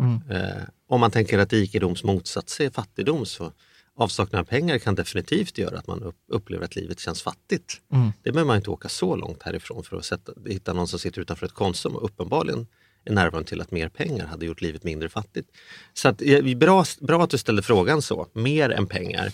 Mm. 0.00 0.30
Eh, 0.30 0.62
om 0.88 1.00
man 1.00 1.10
tänker 1.10 1.38
att 1.38 1.52
rikedoms 1.52 2.04
motsats 2.04 2.60
är 2.60 2.70
fattigdom 2.70 3.26
så 3.26 3.52
avsaknad 3.96 4.40
av 4.40 4.44
pengar 4.44 4.78
kan 4.78 4.94
definitivt 4.94 5.58
göra 5.58 5.78
att 5.78 5.86
man 5.86 6.02
upp, 6.02 6.16
upplever 6.28 6.64
att 6.64 6.76
livet 6.76 7.00
känns 7.00 7.22
fattigt. 7.22 7.80
Mm. 7.92 8.12
Det 8.22 8.32
behöver 8.32 8.46
man 8.46 8.56
inte 8.56 8.70
åka 8.70 8.88
så 8.88 9.16
långt 9.16 9.42
härifrån 9.42 9.84
för 9.84 9.96
att 9.96 10.04
sätta, 10.04 10.32
hitta 10.46 10.72
någon 10.72 10.88
som 10.88 10.98
sitter 10.98 11.20
utanför 11.20 11.46
ett 11.46 11.52
Konsum 11.52 11.96
och 11.96 12.04
uppenbarligen 12.04 12.66
är 13.04 13.12
närvarande 13.12 13.48
till 13.48 13.60
att 13.60 13.70
mer 13.70 13.88
pengar 13.88 14.26
hade 14.26 14.46
gjort 14.46 14.60
livet 14.60 14.84
mindre 14.84 15.08
fattigt. 15.08 15.50
Så 15.94 16.08
att, 16.08 16.22
bra, 16.56 16.84
bra 17.00 17.24
att 17.24 17.30
du 17.30 17.38
ställde 17.38 17.62
frågan 17.62 18.02
så, 18.02 18.28
mer 18.32 18.70
än 18.70 18.86
pengar. 18.86 19.32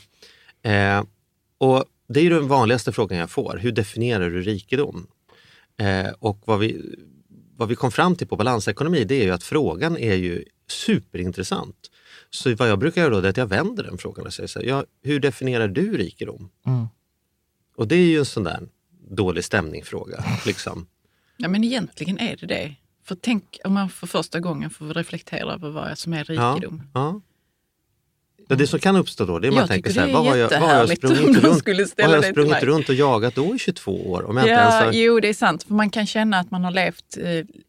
Eh, 0.63 1.05
och 1.59 1.85
Det 2.13 2.21
är 2.21 2.25
ju 2.25 2.31
den 2.31 2.49
vanligaste 2.49 2.93
frågan 2.93 3.19
jag 3.19 3.31
får, 3.31 3.57
hur 3.57 3.73
definierar 3.73 4.31
du 4.31 4.43
rikedom? 4.43 5.07
Eh, 5.77 6.13
och 6.19 6.43
vad 6.45 6.59
vi, 6.59 6.97
vad 7.57 7.69
vi 7.69 7.75
kom 7.75 7.93
fram 7.93 8.17
till 8.17 8.27
på 8.27 8.37
balansekonomi 8.37 9.05
det 9.05 9.15
är 9.15 9.25
ju 9.25 9.31
att 9.31 9.43
frågan 9.43 9.97
är 9.97 10.15
ju 10.15 10.45
superintressant. 10.69 11.91
Så 12.31 12.55
vad 12.55 12.69
jag 12.69 12.79
brukar 12.79 13.03
göra 13.03 13.21
då 13.21 13.27
är 13.27 13.31
att 13.31 13.37
jag 13.37 13.47
vänder 13.47 13.85
den 13.85 13.99
frågan 13.99 14.27
och 14.27 14.35
säger 14.35 14.47
så 14.47 14.59
här, 14.59 14.67
ja, 14.67 14.85
hur 15.03 15.21
definierar 15.21 15.69
du 15.69 15.97
rikedom? 15.97 16.49
Mm. 16.67 16.87
Och 17.77 17.89
det 17.89 17.97
är 17.97 18.07
ju 18.07 18.19
en 18.19 18.25
sån 18.25 18.45
där 18.45 18.69
dålig 19.11 19.45
stämning-fråga. 19.45 20.25
Liksom. 20.47 20.87
Ja, 21.37 21.49
men 21.49 21.65
egentligen 21.65 22.19
är 22.19 22.37
det 22.37 22.47
det. 22.47 22.75
För 23.05 23.15
tänk 23.15 23.59
om 23.65 23.73
man 23.73 23.91
för 23.91 24.07
första 24.07 24.41
gången 24.41 24.71
får 24.71 24.95
reflektera 24.95 25.53
över 25.53 25.71
vad 25.71 25.99
som 25.99 26.13
är 26.13 26.25
rikedom. 26.25 26.83
ja. 26.95 27.01
Ja, 27.01 27.21
det 28.57 28.67
som 28.67 28.79
kan 28.81 28.97
uppstå 28.97 29.25
då 29.25 29.39
det 29.39 29.49
är 29.49 29.51
man 29.51 29.59
Jag 29.61 29.69
tänker 29.69 29.93
så 29.93 30.01
här, 30.01 30.13
vad 30.13 30.27
har 30.27 30.37
jag, 30.37 30.51
vad 30.51 30.61
har 30.61 30.75
jag 30.75 30.89
sprungit, 30.97 31.45
runt, 31.45 31.67
vad 31.99 32.07
har 32.09 32.15
jag 32.15 32.25
sprungit 32.25 32.63
runt 32.63 32.89
och 32.89 32.95
jagat 32.95 33.35
då 33.35 33.55
i 33.55 33.59
22 33.59 34.11
år? 34.11 34.23
Om 34.31 34.37
jag 34.37 34.45
inte 34.45 34.53
ens 34.53 34.75
Ja, 34.75 34.85
har... 34.85 34.93
jo 34.93 35.21
det 35.21 35.29
är 35.29 35.35
sant. 35.35 35.63
För 35.63 35.75
man 35.75 35.91
kan 35.91 36.07
känna 36.07 36.39
att 36.39 36.51
man 36.51 36.65
har 36.65 36.71
levt, 36.71 37.17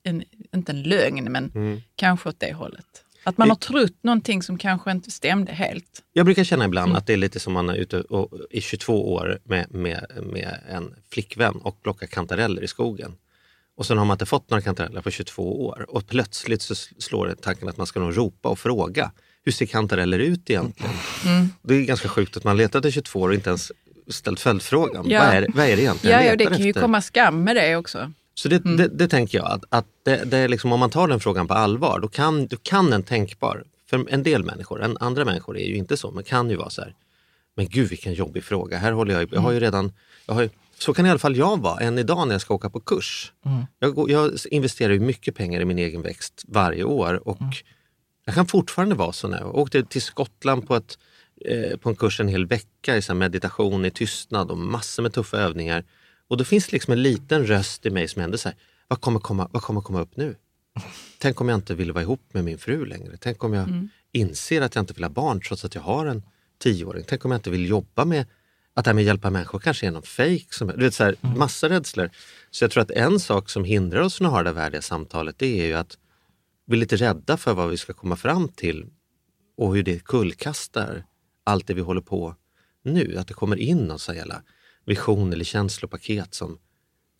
en, 0.03 0.23
inte 0.55 0.71
en 0.71 0.83
lögn, 0.83 1.31
men 1.31 1.51
Mm. 1.55 1.81
kanske 1.95 2.29
åt 2.29 2.39
det 2.39 2.53
hållet. 2.53 2.85
Att 3.25 3.37
man 3.37 3.49
har 3.49 3.55
trott 3.55 3.97
någonting 4.01 4.43
som 4.43 4.57
kanske 4.57 4.91
inte 4.91 5.11
stämde 5.11 5.51
helt. 5.51 6.01
Jag 6.13 6.25
brukar 6.25 6.43
känna 6.43 6.65
ibland 6.65 6.85
Mm. 6.89 6.97
att 6.97 7.07
det 7.07 7.13
är 7.13 7.17
lite 7.17 7.39
som 7.39 7.53
man 7.53 7.69
är 7.69 7.75
ute 7.75 8.01
och, 8.01 8.29
i 8.49 8.61
22 8.61 9.13
år 9.13 9.39
med, 9.43 9.73
med, 9.73 10.05
med 10.23 10.59
en 10.69 10.93
flickvän 11.11 11.55
och 11.55 11.81
plockar 11.83 12.07
kantareller 12.07 12.63
i 12.63 12.67
skogen. 12.67 13.15
Och 13.77 13.85
sen 13.85 13.97
har 13.97 14.05
man 14.05 14.15
inte 14.15 14.25
fått 14.25 14.49
några 14.49 14.61
kantareller 14.61 15.01
på 15.01 15.11
22 15.11 15.65
år 15.65 15.85
och 15.89 16.07
plötsligt 16.07 16.61
så 16.61 16.75
slår 16.75 17.27
det 17.27 17.35
tanken 17.35 17.69
att 17.69 17.77
man 17.77 17.87
ska 17.87 17.99
nog 17.99 18.17
ropa 18.17 18.49
och 18.49 18.59
fråga. 18.59 19.11
Hur 19.45 19.51
ser 19.51 19.65
kantareller 19.65 20.19
ut 20.19 20.49
egentligen? 20.49 20.93
Mm. 21.25 21.47
Det 21.61 21.73
är 21.75 21.81
ganska 21.81 22.09
sjukt 22.09 22.37
att 22.37 22.43
man 22.43 22.57
letat 22.57 22.85
i 22.85 22.91
22 22.91 23.19
år 23.19 23.29
och 23.29 23.35
inte 23.35 23.49
ens 23.49 23.71
ställt 24.07 24.39
följdfrågan. 24.39 25.09
Ja. 25.09 25.19
Vad, 25.25 25.35
är, 25.35 25.47
vad 25.55 25.65
är 25.65 25.75
det 25.75 25.81
egentligen 25.81 26.17
Ja, 26.17 26.23
jag 26.23 26.31
ja, 26.31 26.35
det 26.35 26.45
kan 26.45 26.57
ju 26.61 26.69
efter? 26.69 26.81
komma 26.81 27.01
skam 27.01 27.43
med 27.43 27.55
det 27.55 27.75
också. 27.75 28.11
Så 28.35 28.49
det, 28.49 28.65
Mm. 28.65 28.77
det, 28.77 28.87
det 28.87 29.07
tänker 29.07 29.37
jag, 29.37 29.47
att, 29.51 29.63
att 29.69 29.85
det, 30.05 30.23
det 30.25 30.37
är 30.37 30.47
liksom, 30.47 30.73
om 30.73 30.79
man 30.79 30.89
tar 30.89 31.07
den 31.07 31.19
frågan 31.19 31.47
på 31.47 31.53
allvar, 31.53 31.99
då 31.99 32.07
kan, 32.07 32.47
då 32.47 32.57
kan 32.63 32.93
en 32.93 33.03
tänkbar, 33.03 33.63
för 33.89 34.05
en 34.09 34.23
del 34.23 34.43
människor, 34.43 34.83
en, 34.83 34.97
andra 34.99 35.25
människor 35.25 35.57
är 35.57 35.65
ju 35.67 35.75
inte 35.75 35.97
så, 35.97 36.11
men 36.11 36.23
kan 36.23 36.49
ju 36.49 36.55
vara 36.55 36.69
så 36.69 36.81
här, 36.81 36.95
men 37.55 37.67
gud 37.69 37.89
vilken 37.89 38.13
jobbig 38.13 38.43
fråga, 38.43 38.77
här 38.77 38.91
håller 38.91 39.13
jag, 39.13 39.33
jag 39.33 39.41
har 39.41 39.51
ju 39.51 39.59
redan, 39.59 39.91
jag 40.25 40.33
har 40.33 40.41
ju, 40.41 40.49
så 40.79 40.93
kan 40.93 41.05
i 41.05 41.09
alla 41.09 41.19
fall 41.19 41.35
jag 41.35 41.61
vara 41.61 41.79
än 41.79 41.97
idag 41.97 42.27
när 42.27 42.33
jag 42.35 42.41
ska 42.41 42.53
åka 42.53 42.69
på 42.69 42.79
kurs. 42.79 43.31
Jag, 43.79 43.95
går, 43.95 44.11
jag 44.11 44.31
investerar 44.51 44.93
ju 44.93 44.99
mycket 44.99 45.35
pengar 45.35 45.61
i 45.61 45.65
min 45.65 45.79
egen 45.79 46.01
växt 46.01 46.43
varje 46.47 46.83
år 46.83 47.27
och 47.27 47.37
jag 48.25 48.35
kan 48.35 48.47
fortfarande 48.47 48.95
vara 48.95 49.11
så 49.11 49.27
när 49.27 49.39
jag 49.39 49.55
åkte 49.55 49.83
till 49.83 50.01
Skottland 50.01 50.67
på, 50.67 50.75
ett, 50.75 50.97
eh, 51.45 51.77
på 51.77 51.89
en 51.89 51.95
kurs 51.95 52.19
en 52.19 52.27
hel 52.27 52.45
vecka 52.45 52.97
i 52.97 53.01
så 53.01 53.13
här 53.13 53.19
meditation 53.19 53.85
i 53.85 53.91
tystnad 53.91 54.51
och 54.51 54.57
massor 54.57 55.03
med 55.03 55.13
tuffa 55.13 55.37
övningar. 55.37 55.83
Och 56.27 56.37
då 56.37 56.43
finns 56.43 56.65
det 56.65 56.71
liksom 56.73 56.93
en 56.93 57.01
liten 57.01 57.47
röst 57.47 57.85
i 57.85 57.89
mig 57.89 58.07
som 58.07 58.21
ändå 58.21 58.37
säger, 58.37 58.57
vad 58.87 59.01
kommer 59.01 59.19
komma, 59.19 59.49
vad 59.51 59.61
kommer 59.61 59.81
komma 59.81 60.01
upp 60.01 60.17
nu? 60.17 60.35
Tänk 61.17 61.41
om 61.41 61.49
jag 61.49 61.57
inte 61.57 61.75
vill 61.75 61.91
vara 61.91 62.01
ihop 62.01 62.21
med 62.31 62.43
min 62.43 62.57
fru 62.57 62.85
längre? 62.85 63.17
Tänk 63.19 63.43
om 63.43 63.53
jag 63.53 63.89
inser 64.11 64.61
att 64.61 64.75
jag 64.75 64.81
inte 64.81 64.93
vill 64.93 65.03
ha 65.03 65.09
barn 65.09 65.41
trots 65.41 65.65
att 65.65 65.75
jag 65.75 65.81
har 65.81 66.05
en 66.05 66.23
tioåring? 66.59 67.03
Tänk 67.07 67.25
om 67.25 67.31
jag 67.31 67.37
inte 67.37 67.49
vill 67.49 67.69
jobba 67.69 68.05
med 68.05 68.25
att 68.73 68.85
det 68.85 68.89
här 68.89 68.93
med 68.93 69.01
att 69.01 69.05
hjälpa 69.05 69.29
människor 69.29 69.59
kanske 69.59 69.87
är 69.87 69.91
någon 69.91 70.03
fejk? 70.03 70.53
Som, 70.53 70.67
du 70.67 70.83
vet, 70.83 70.93
så 70.93 71.03
här, 71.03 71.15
Massa 71.21 71.69
rädslor. 71.69 72.09
Så 72.51 72.63
jag 72.63 72.71
tror 72.71 72.83
att 72.83 72.91
en 72.91 73.19
sak 73.19 73.49
som 73.49 73.63
hindrar 73.63 74.01
oss 74.01 74.17
från 74.17 74.27
att 74.27 74.33
ha 74.33 74.43
det 74.43 74.51
värdiga 74.51 74.81
samtalet 74.81 75.35
det 75.39 75.61
är 75.61 75.65
ju 75.65 75.73
att 75.73 75.97
vi 76.65 76.75
är 76.75 76.79
lite 76.79 76.95
rädda 76.95 77.37
för 77.37 77.53
vad 77.53 77.69
vi 77.69 77.77
ska 77.77 77.93
komma 77.93 78.15
fram 78.15 78.47
till 78.49 78.85
och 79.57 79.75
hur 79.75 79.83
det 79.83 80.03
kullkastar 80.05 81.05
allt 81.43 81.67
det 81.67 81.73
vi 81.73 81.81
håller 81.81 82.01
på 82.01 82.35
nu. 82.83 83.15
Att 83.17 83.27
det 83.27 83.33
kommer 83.33 83.55
in 83.55 83.77
någon 83.77 83.99
sån 83.99 84.15
jävla 84.15 84.41
vision 84.85 85.33
eller 85.33 85.45
känslopaket 85.45 86.33
som 86.33 86.57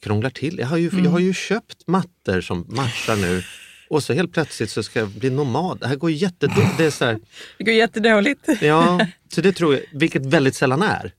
krånglar 0.04 0.30
till. 0.30 0.60
Jag 0.60 0.68
har 0.68 0.78
ju, 0.78 0.90
jag 1.04 1.12
har 1.12 1.20
ju 1.20 1.34
köpt 1.34 1.88
mattor 1.88 2.42
som 2.42 2.66
matchar 2.70 3.16
nu 3.16 3.42
och 3.90 4.04
så 4.04 4.14
helt 4.14 4.34
plötsligt 4.34 4.70
så 4.70 4.84
ska 4.84 5.00
jag 5.00 5.10
bli 5.10 5.30
nomad. 5.30 5.80
Det 5.80 5.88
här 5.88 5.96
går 5.96 6.12
jättedåligt. 6.12 6.78
Det 6.78 6.86
är 6.86 6.92
så 6.92 7.06
här, 7.06 7.20
Det 7.58 7.64
går 7.64 7.74
jättedåligt. 7.74 8.50
ja, 8.62 9.08
så 9.34 9.42
det 9.42 9.54
tror 9.54 9.74
jag, 9.74 9.82
vilket 9.94 10.26
väldigt 10.26 10.56
sällan 10.56 10.82
är. 10.82 11.14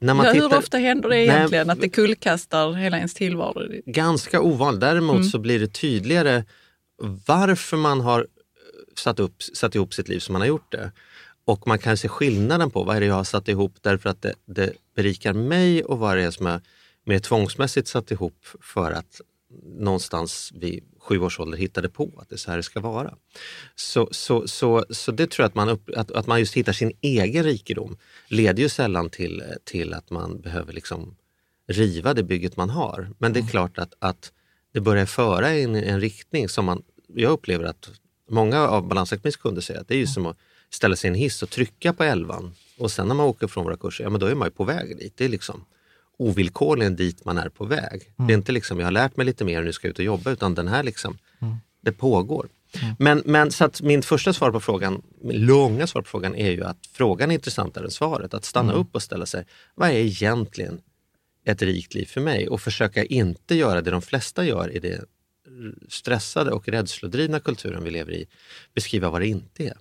När 0.00 0.14
man 0.14 0.26
Ja, 0.26 0.32
tittar, 0.32 0.48
hur 0.50 0.58
ofta 0.58 0.78
händer 0.78 1.08
det 1.08 1.14
Nej, 1.14 1.26
egentligen 1.28 1.70
att 1.70 1.80
det 1.80 1.88
kullkastar 1.88 2.72
hela 2.72 2.96
ens 2.96 3.14
tillvaro? 3.14 3.62
ganska 3.86 4.40
ovanligt. 4.40 4.80
Däremot 4.80 5.30
så 5.30 5.38
blir 5.38 5.60
det 5.60 5.66
tydligare 5.68 6.44
varför 7.26 7.76
man 7.76 8.00
har 8.00 8.26
satt, 8.96 9.20
upp, 9.20 9.42
satt 9.42 9.74
ihop 9.74 9.94
sitt 9.94 10.08
liv 10.08 10.18
som 10.18 10.32
man 10.32 10.42
har 10.42 10.48
gjort 10.48 10.72
det. 10.72 10.92
Och 11.44 11.66
man 11.66 11.78
kan 11.78 11.96
se 11.96 12.08
skillnaden 12.08 12.70
på 12.70 12.84
vad 12.84 12.96
är 12.96 13.00
det 13.00 13.06
jag 13.06 13.14
har 13.14 13.24
satt 13.24 13.48
ihop 13.48 13.74
därför 13.80 14.10
att 14.10 14.22
det, 14.22 14.34
det 14.44 14.72
berikar 14.96 15.32
mig 15.32 15.84
och 15.84 15.98
vad 15.98 16.16
det 16.16 16.22
är 16.22 16.30
som 16.30 16.46
jag 16.46 16.60
mer 17.04 17.18
tvångsmässigt 17.18 17.88
satt 17.88 18.10
ihop 18.10 18.46
för 18.60 18.92
att 18.92 19.20
någonstans 19.62 20.52
vid 20.54 20.84
sju 20.98 21.20
års 21.20 21.40
ålder 21.40 21.58
hittade 21.58 21.88
på 21.88 22.10
att 22.16 22.28
det 22.28 22.34
är 22.34 22.38
så 22.38 22.50
här 22.50 22.56
det 22.56 22.62
ska 22.62 22.80
vara. 22.80 23.14
Så, 23.74 24.08
så, 24.10 24.48
så, 24.48 24.84
så 24.90 25.12
det 25.12 25.30
tror 25.30 25.44
jag 25.44 25.48
att 25.48 25.54
man, 25.54 25.68
upp, 25.68 25.90
att, 25.96 26.10
att 26.10 26.26
man 26.26 26.38
just 26.38 26.54
hittar 26.54 26.72
sin 26.72 26.92
egen 27.00 27.44
rikedom 27.44 27.96
leder 28.28 28.62
ju 28.62 28.68
sällan 28.68 29.10
till, 29.10 29.42
till 29.64 29.94
att 29.94 30.10
man 30.10 30.40
behöver 30.40 30.72
liksom 30.72 31.16
riva 31.66 32.14
det 32.14 32.22
bygget 32.22 32.56
man 32.56 32.70
har. 32.70 33.10
Men 33.18 33.32
det 33.32 33.40
är 33.40 33.46
klart 33.46 33.78
att, 33.78 33.94
att 33.98 34.32
det 34.74 34.80
börjar 34.80 35.06
föra 35.06 35.58
in 35.58 35.76
i 35.76 35.82
en 35.82 36.00
riktning 36.00 36.48
som 36.48 36.64
man, 36.64 36.82
jag 37.14 37.32
upplever 37.32 37.64
att 37.64 37.90
många 38.30 38.68
av 38.68 38.88
Balansekonomins 38.88 39.36
kunder 39.36 39.62
säger 39.62 39.80
att 39.80 39.88
det 39.88 39.94
är 39.94 39.98
ju 39.98 40.06
som 40.06 40.26
att 40.26 40.36
ställa 40.70 40.96
sig 40.96 41.08
i 41.08 41.12
en 41.12 41.14
hiss 41.14 41.42
och 41.42 41.50
trycka 41.50 41.92
på 41.92 42.04
elvan 42.04 42.54
och 42.78 42.90
sen 42.90 43.08
när 43.08 43.14
man 43.14 43.26
åker 43.26 43.46
från 43.46 43.64
våra 43.64 43.76
kurser, 43.76 44.04
ja 44.04 44.10
men 44.10 44.20
då 44.20 44.26
är 44.26 44.34
man 44.34 44.48
ju 44.48 44.52
på 44.52 44.64
väg 44.64 44.98
dit. 44.98 45.12
Det 45.16 45.24
är 45.24 45.28
liksom 45.28 45.64
ovillkorligen 46.16 46.96
dit 46.96 47.24
man 47.24 47.38
är 47.38 47.48
på 47.48 47.64
väg. 47.64 48.02
Det 48.16 48.32
är 48.32 48.36
inte 48.36 48.52
liksom, 48.52 48.78
jag 48.78 48.86
har 48.86 48.92
lärt 48.92 49.16
mig 49.16 49.26
lite 49.26 49.44
mer 49.44 49.58
och 49.58 49.64
nu 49.64 49.72
ska 49.72 49.86
jag 49.86 49.90
ut 49.90 49.98
och 49.98 50.04
jobba, 50.04 50.30
utan 50.30 50.54
den 50.54 50.68
här 50.68 50.82
liksom, 50.82 51.18
det 51.80 51.92
pågår. 51.92 52.48
Men, 52.98 53.22
men 53.24 53.50
så 53.50 53.64
att 53.64 53.82
min 53.82 54.02
första 54.02 54.32
svar 54.32 54.50
på 54.50 54.60
frågan, 54.60 55.02
långa 55.22 55.86
svar 55.86 56.02
på 56.02 56.08
frågan 56.08 56.34
är 56.34 56.50
ju 56.50 56.64
att 56.64 56.78
frågan 56.92 57.30
är 57.30 57.34
intressantare 57.34 57.84
än 57.84 57.90
svaret. 57.90 58.34
Att 58.34 58.44
stanna 58.44 58.72
upp 58.72 58.94
och 58.94 59.02
ställa 59.02 59.26
sig, 59.26 59.44
vad 59.74 59.88
är 59.88 59.94
egentligen 59.94 60.80
ett 61.44 61.62
rikt 61.62 61.94
liv 61.94 62.04
för 62.06 62.20
mig? 62.20 62.48
Och 62.48 62.60
försöka 62.60 63.04
inte 63.04 63.54
göra 63.54 63.80
det 63.82 63.90
de 63.90 64.02
flesta 64.02 64.44
gör 64.44 64.70
i 64.76 64.78
det 64.78 65.04
stressade 65.88 66.50
och 66.50 66.68
rädslodrivna 66.68 67.40
kulturen 67.40 67.84
vi 67.84 67.90
lever 67.90 68.12
i, 68.12 68.26
beskriva 68.74 69.10
vad 69.10 69.20
det 69.20 69.26
inte 69.26 69.64
är. 69.66 69.76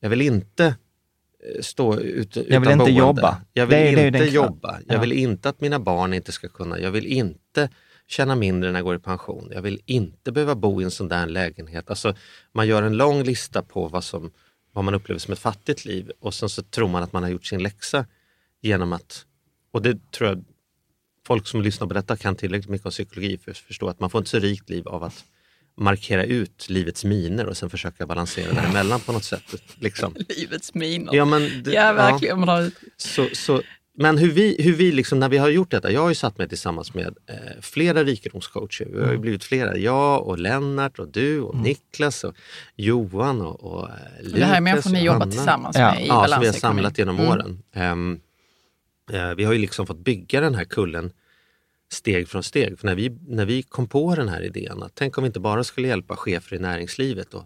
Jag 0.00 0.10
vill 0.10 0.20
inte 0.20 0.64
eh, 0.66 1.60
stå 1.62 1.98
ut, 2.00 2.36
utan 2.36 2.62
vill 2.62 2.70
inte 2.70 2.76
boende. 2.84 2.98
jobba. 3.00 3.40
Jag 3.52 3.66
vill 3.66 3.76
Det 3.78 3.84
det 3.84 4.06
inte 4.06 4.18
den 4.18 4.28
klar- 4.30 4.44
jobba. 4.44 4.78
Jag 4.86 4.96
Ja. 4.96 5.00
vill 5.00 5.12
inte 5.12 5.48
att 5.48 5.60
mina 5.60 5.78
barn 5.80 6.14
inte 6.14 6.32
ska 6.32 6.48
kunna. 6.48 6.78
Jag 6.80 6.90
vill 6.90 7.06
inte 7.06 7.68
tjäna 8.06 8.34
mindre 8.36 8.72
när 8.72 8.78
jag 8.78 8.84
går 8.84 8.96
i 8.96 8.98
pension. 8.98 9.48
Jag 9.54 9.62
vill 9.62 9.80
inte 9.86 10.32
behöva 10.32 10.54
bo 10.54 10.80
i 10.80 10.84
en 10.84 10.90
sån 10.90 11.08
där 11.08 11.26
lägenhet. 11.26 11.90
Alltså, 11.90 12.14
man 12.52 12.66
gör 12.66 12.82
en 12.82 12.96
lång 12.96 13.22
lista 13.22 13.62
på 13.62 13.88
vad, 13.88 14.04
som, 14.04 14.30
vad 14.72 14.84
man 14.84 14.94
upplever 14.94 15.18
som 15.18 15.32
ett 15.32 15.38
fattigt 15.38 15.84
liv 15.84 16.10
och 16.20 16.34
sen 16.34 16.48
så 16.48 16.62
tror 16.62 16.88
man 16.88 17.02
att 17.02 17.12
man 17.12 17.22
har 17.22 17.30
gjort 17.30 17.46
sin 17.46 17.62
läxa 17.62 18.06
genom 18.60 18.92
att, 18.92 19.24
och 19.72 19.82
det 19.82 20.10
tror 20.12 20.28
jag 20.28 20.44
folk 21.26 21.46
som 21.46 21.62
lyssnar 21.62 21.86
på 21.86 21.94
detta 21.94 22.16
kan 22.16 22.36
tillräckligt 22.36 22.70
mycket 22.70 22.86
om 22.86 22.90
psykologi 22.90 23.38
för 23.44 23.50
att 23.50 23.58
förstå 23.58 23.88
att 23.88 24.00
man 24.00 24.10
får 24.10 24.18
inte 24.18 24.30
så 24.30 24.38
rikt 24.38 24.70
liv 24.70 24.88
av 24.88 25.02
att 25.04 25.24
markera 25.76 26.24
ut 26.24 26.66
livets 26.70 27.04
miner 27.04 27.46
och 27.46 27.56
sen 27.56 27.70
försöka 27.70 28.06
balansera 28.06 28.52
däremellan 28.52 29.00
på 29.00 29.12
något 29.12 29.24
sätt. 29.24 29.42
Liksom. 29.78 30.14
Livets 30.38 30.74
miner. 30.74 31.14
Ja, 31.14 31.24
men 31.24 31.62
det- 31.64 31.72
ja, 31.72 31.92
verkligen. 31.92 32.40
bra. 32.40 32.68
Så, 32.96 33.26
så, 33.32 33.62
men 33.98 34.18
hur 34.18 34.30
vi, 34.32 34.62
hur 34.62 34.72
vi 34.74 34.92
liksom, 34.92 35.18
när 35.20 35.28
vi 35.28 35.38
har 35.38 35.48
gjort 35.48 35.70
detta, 35.70 35.90
jag 35.92 36.00
har 36.00 36.08
ju 36.08 36.14
satt 36.14 36.38
mig 36.38 36.48
tillsammans 36.48 36.94
med 36.94 37.06
eh, 37.26 37.34
flera 37.60 38.04
rikedomscoacher. 38.04 38.84
Vi 38.94 39.00
har 39.04 39.12
ju 39.12 39.18
blivit 39.18 39.44
flera, 39.44 39.76
jag 39.76 40.26
och 40.26 40.38
Lennart 40.38 40.98
och 40.98 41.08
du 41.08 41.40
och 41.40 41.56
Niklas 41.56 42.24
och 42.24 42.34
Johan 42.76 43.40
och, 43.40 43.64
och 43.64 43.88
eh, 43.88 43.94
Lukas 44.22 44.32
Det 44.40 44.44
här 44.44 44.56
är 44.56 44.60
människor 44.60 44.90
ni 44.90 45.04
jobbar 45.04 45.18
Hanna. 45.20 45.32
tillsammans 45.32 45.76
Ja. 45.78 45.92
med 45.94 46.04
i 46.04 46.06
Ja, 46.08 46.26
som 46.28 46.40
vi 46.40 46.46
har 46.46 46.54
samlat 46.54 46.98
genom 46.98 47.20
åren. 47.20 47.62
Ehm, 47.74 48.12
eh, 48.14 48.18
vi 49.36 49.44
har 49.44 49.52
ju 49.52 49.58
liksom 49.58 49.86
fått 49.86 49.98
bygga 49.98 50.40
den 50.40 50.54
här 50.54 50.64
kullen 50.64 51.12
steg 51.92 52.28
från 52.28 52.42
steg. 52.42 52.78
För 52.78 52.86
när 52.86 52.94
vi, 52.94 53.18
när 53.28 53.46
vi 53.46 53.62
kom 53.62 53.86
på 53.86 54.14
den 54.14 54.28
här 54.28 54.42
idén, 54.42 54.82
att 54.82 54.94
tänk 54.94 55.18
om 55.18 55.24
vi 55.24 55.26
inte 55.26 55.40
bara 55.40 55.64
skulle 55.64 55.88
hjälpa 55.88 56.16
chefer 56.16 56.56
i 56.56 56.58
näringslivet 56.58 57.34
och 57.34 57.44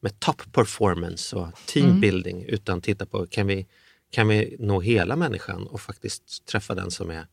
med 0.00 0.20
top 0.20 0.52
performance 0.52 1.36
och 1.36 1.48
teambuilding, 1.66 2.44
utan 2.44 2.80
titta 2.80 3.06
på 3.06 3.26
kan 3.26 3.46
vi, 3.46 3.66
kan 4.10 4.28
vi 4.28 4.56
nå 4.58 4.80
hela 4.80 5.16
människan 5.16 5.66
och 5.66 5.80
faktiskt 5.80 6.46
träffa 6.46 6.74
den 6.74 6.90
som 6.90 7.10
är 7.10 7.26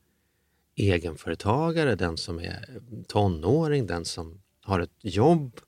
egenföretagare, 0.76 1.94
den 1.94 2.16
som 2.16 2.38
är 2.38 2.80
tonåring, 3.08 3.86
den 3.86 4.04
som 4.04 4.40
har 4.62 4.80
ett 4.80 4.98
jobb 5.00 5.60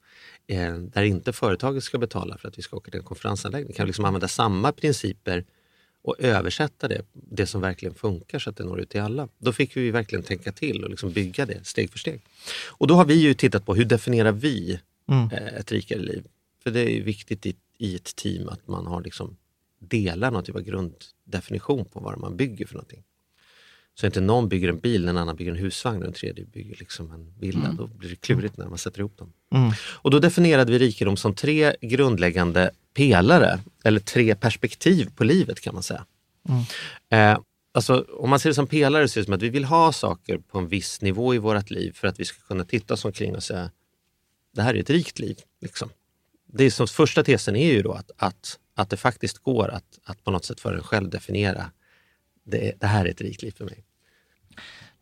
eh, 0.46 0.74
där 0.74 1.02
inte 1.02 1.32
företaget 1.32 1.84
ska 1.84 1.98
betala 1.98 2.38
för 2.38 2.48
att 2.48 2.58
vi 2.58 2.62
ska 2.62 2.76
åka 2.76 2.90
till 2.90 3.00
en 3.00 3.06
konferensanläggning. 3.06 3.74
Kan 3.74 3.84
vi 3.84 3.88
liksom 3.88 4.04
använda 4.04 4.28
samma 4.28 4.72
principer 4.72 5.44
och 6.06 6.16
översätta 6.18 6.88
det, 6.88 7.02
det 7.12 7.46
som 7.46 7.60
verkligen 7.60 7.94
funkar 7.94 8.38
så 8.38 8.50
att 8.50 8.56
det 8.56 8.64
når 8.64 8.80
ut 8.80 8.90
till 8.90 9.00
alla. 9.00 9.28
Då 9.38 9.52
fick 9.52 9.76
vi 9.76 9.90
verkligen 9.90 10.22
tänka 10.22 10.52
till 10.52 10.84
och 10.84 10.90
liksom 10.90 11.12
bygga 11.12 11.46
det 11.46 11.66
steg 11.66 11.90
för 11.90 11.98
steg. 11.98 12.22
Och 12.66 12.86
då 12.86 12.94
har 12.94 13.04
vi 13.04 13.14
ju 13.14 13.34
tittat 13.34 13.66
på 13.66 13.74
hur 13.74 13.84
definierar 13.84 14.32
vi 14.32 14.80
eh, 15.10 15.46
ett 15.46 15.72
rikare 15.72 15.98
liv? 15.98 16.26
För 16.62 16.70
det 16.70 16.80
är 16.80 16.90
ju 16.90 17.02
viktigt 17.02 17.46
i, 17.46 17.56
i 17.78 17.96
ett 17.96 18.16
team 18.16 18.48
att 18.48 18.68
man 18.68 18.86
har 18.86 19.02
liksom 19.02 19.36
delar 19.78 20.30
någon 20.30 20.44
typ 20.44 20.56
av 20.56 20.62
grunddefinition 20.62 21.84
på 21.84 22.00
vad 22.00 22.18
man 22.18 22.36
bygger 22.36 22.66
för 22.66 22.74
någonting. 22.74 23.02
Så 23.94 24.06
inte 24.06 24.20
någon 24.20 24.48
bygger 24.48 24.68
en 24.68 24.78
bil, 24.78 25.08
en 25.08 25.16
annan 25.16 25.36
bygger 25.36 25.52
en 25.52 25.58
husvagn 25.58 26.02
och 26.02 26.06
en 26.06 26.12
tredje 26.12 26.44
bygger 26.44 26.76
liksom 26.78 27.10
en 27.12 27.34
villa. 27.38 27.72
Då 27.78 27.86
blir 27.86 28.10
det 28.10 28.16
klurigt 28.16 28.56
när 28.56 28.68
man 28.68 28.78
sätter 28.78 29.00
ihop 29.00 29.16
dem. 29.18 29.32
Och 29.78 30.10
då 30.10 30.18
definierade 30.18 30.72
vi 30.72 30.78
rikedom 30.78 31.16
som 31.16 31.34
tre 31.34 31.76
grundläggande 31.80 32.70
pelare, 32.96 33.60
eller 33.84 34.00
tre 34.00 34.34
perspektiv 34.34 35.10
på 35.16 35.24
livet 35.24 35.60
kan 35.60 35.74
man 35.74 35.82
säga. 35.82 36.06
Eh, 37.10 37.38
alltså, 37.74 38.06
om 38.18 38.30
man 38.30 38.40
ser 38.40 38.50
det 38.50 38.54
som 38.54 38.66
pelare 38.66 39.08
så 39.08 39.18
är 39.18 39.20
det 39.20 39.24
som 39.24 39.34
att 39.34 39.42
vi 39.42 39.48
vill 39.48 39.64
ha 39.64 39.92
saker 39.92 40.38
på 40.38 40.58
en 40.58 40.68
viss 40.68 41.00
nivå 41.00 41.34
i 41.34 41.38
vårt 41.38 41.70
liv 41.70 41.92
för 41.92 42.08
att 42.08 42.20
vi 42.20 42.24
ska 42.24 42.42
kunna 42.46 42.64
titta 42.64 42.94
oss 42.94 43.04
omkring 43.04 43.36
och 43.36 43.42
säga 43.42 43.70
det 44.54 44.62
här 44.62 44.74
är 44.74 44.80
ett 44.80 44.90
rikt 44.90 45.18
liv. 45.18 45.36
Liksom. 45.60 45.90
Det 46.52 46.64
är 46.64 46.70
som 46.70 46.88
första 46.88 47.24
tesen 47.24 47.56
är 47.56 47.72
ju 47.72 47.82
då 47.82 47.92
att, 47.92 48.10
att, 48.16 48.58
att 48.74 48.90
det 48.90 48.96
faktiskt 48.96 49.38
går 49.38 49.68
att, 49.68 49.98
att 50.04 50.24
på 50.24 50.30
något 50.30 50.44
sätt 50.44 50.60
för 50.60 50.72
en 50.72 50.82
själv 50.82 51.10
definiera 51.10 51.70
det, 52.44 52.72
det 52.80 52.86
här 52.86 53.04
är 53.04 53.10
ett 53.10 53.20
rikt 53.20 53.42
liv 53.42 53.54
för 53.56 53.64
mig. 53.64 53.84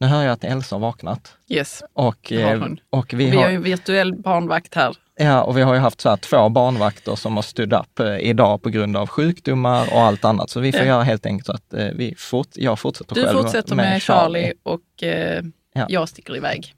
Nu 0.05 0.09
hör 0.11 0.23
jag 0.23 0.33
att 0.33 0.45
Elsa 0.45 0.75
har 0.75 0.81
vaknat. 0.81 1.37
Yes. 1.49 1.83
Och, 1.93 2.31
har 2.31 2.39
eh, 2.55 2.59
hon. 2.61 2.81
och 2.91 3.15
vi, 3.15 3.31
Vi 3.31 3.37
har 3.37 3.49
ju 3.51 3.57
en 3.57 3.63
virtuell 3.63 4.15
barnvakt 4.15 4.75
här. 4.75 4.97
ja, 5.19 5.43
och 5.43 5.57
vi 5.59 5.63
har 5.63 5.75
ju 5.75 5.81
haft 5.81 6.01
så 6.01 6.09
här 6.09 6.17
två 6.17 6.49
barnvakter 6.49 7.15
som 7.17 7.37
har 7.37 7.43
stood 7.43 7.73
up 7.73 8.01
eh, 8.01 8.17
idag 8.19 8.63
på 8.63 8.71
grund 8.71 8.97
av 8.97 9.07
sjukdomar 9.07 9.93
och 9.93 10.01
allt 10.01 10.25
annat. 10.25 10.51
Så 10.51 10.61
vi 10.61 10.73
får 10.73 10.81
Ja. 10.81 10.87
göra 10.87 11.03
helt 11.03 11.27
enkelt 11.27 11.47
så 11.47 11.53
att 11.53 11.75
eh, 11.75 11.87
vi 11.95 12.15
fort, 12.19 12.49
jag 12.55 12.79
fortsätter 12.79 13.15
Du 13.15 13.25
själv 13.25 13.43
fortsätter 13.43 13.75
med 13.75 14.03
Charlie 14.03 14.53
och 14.63 15.03
eh, 15.03 15.43
Ja. 15.75 15.87
jag 15.89 16.09
sticker 16.09 16.37
iväg. 16.37 16.75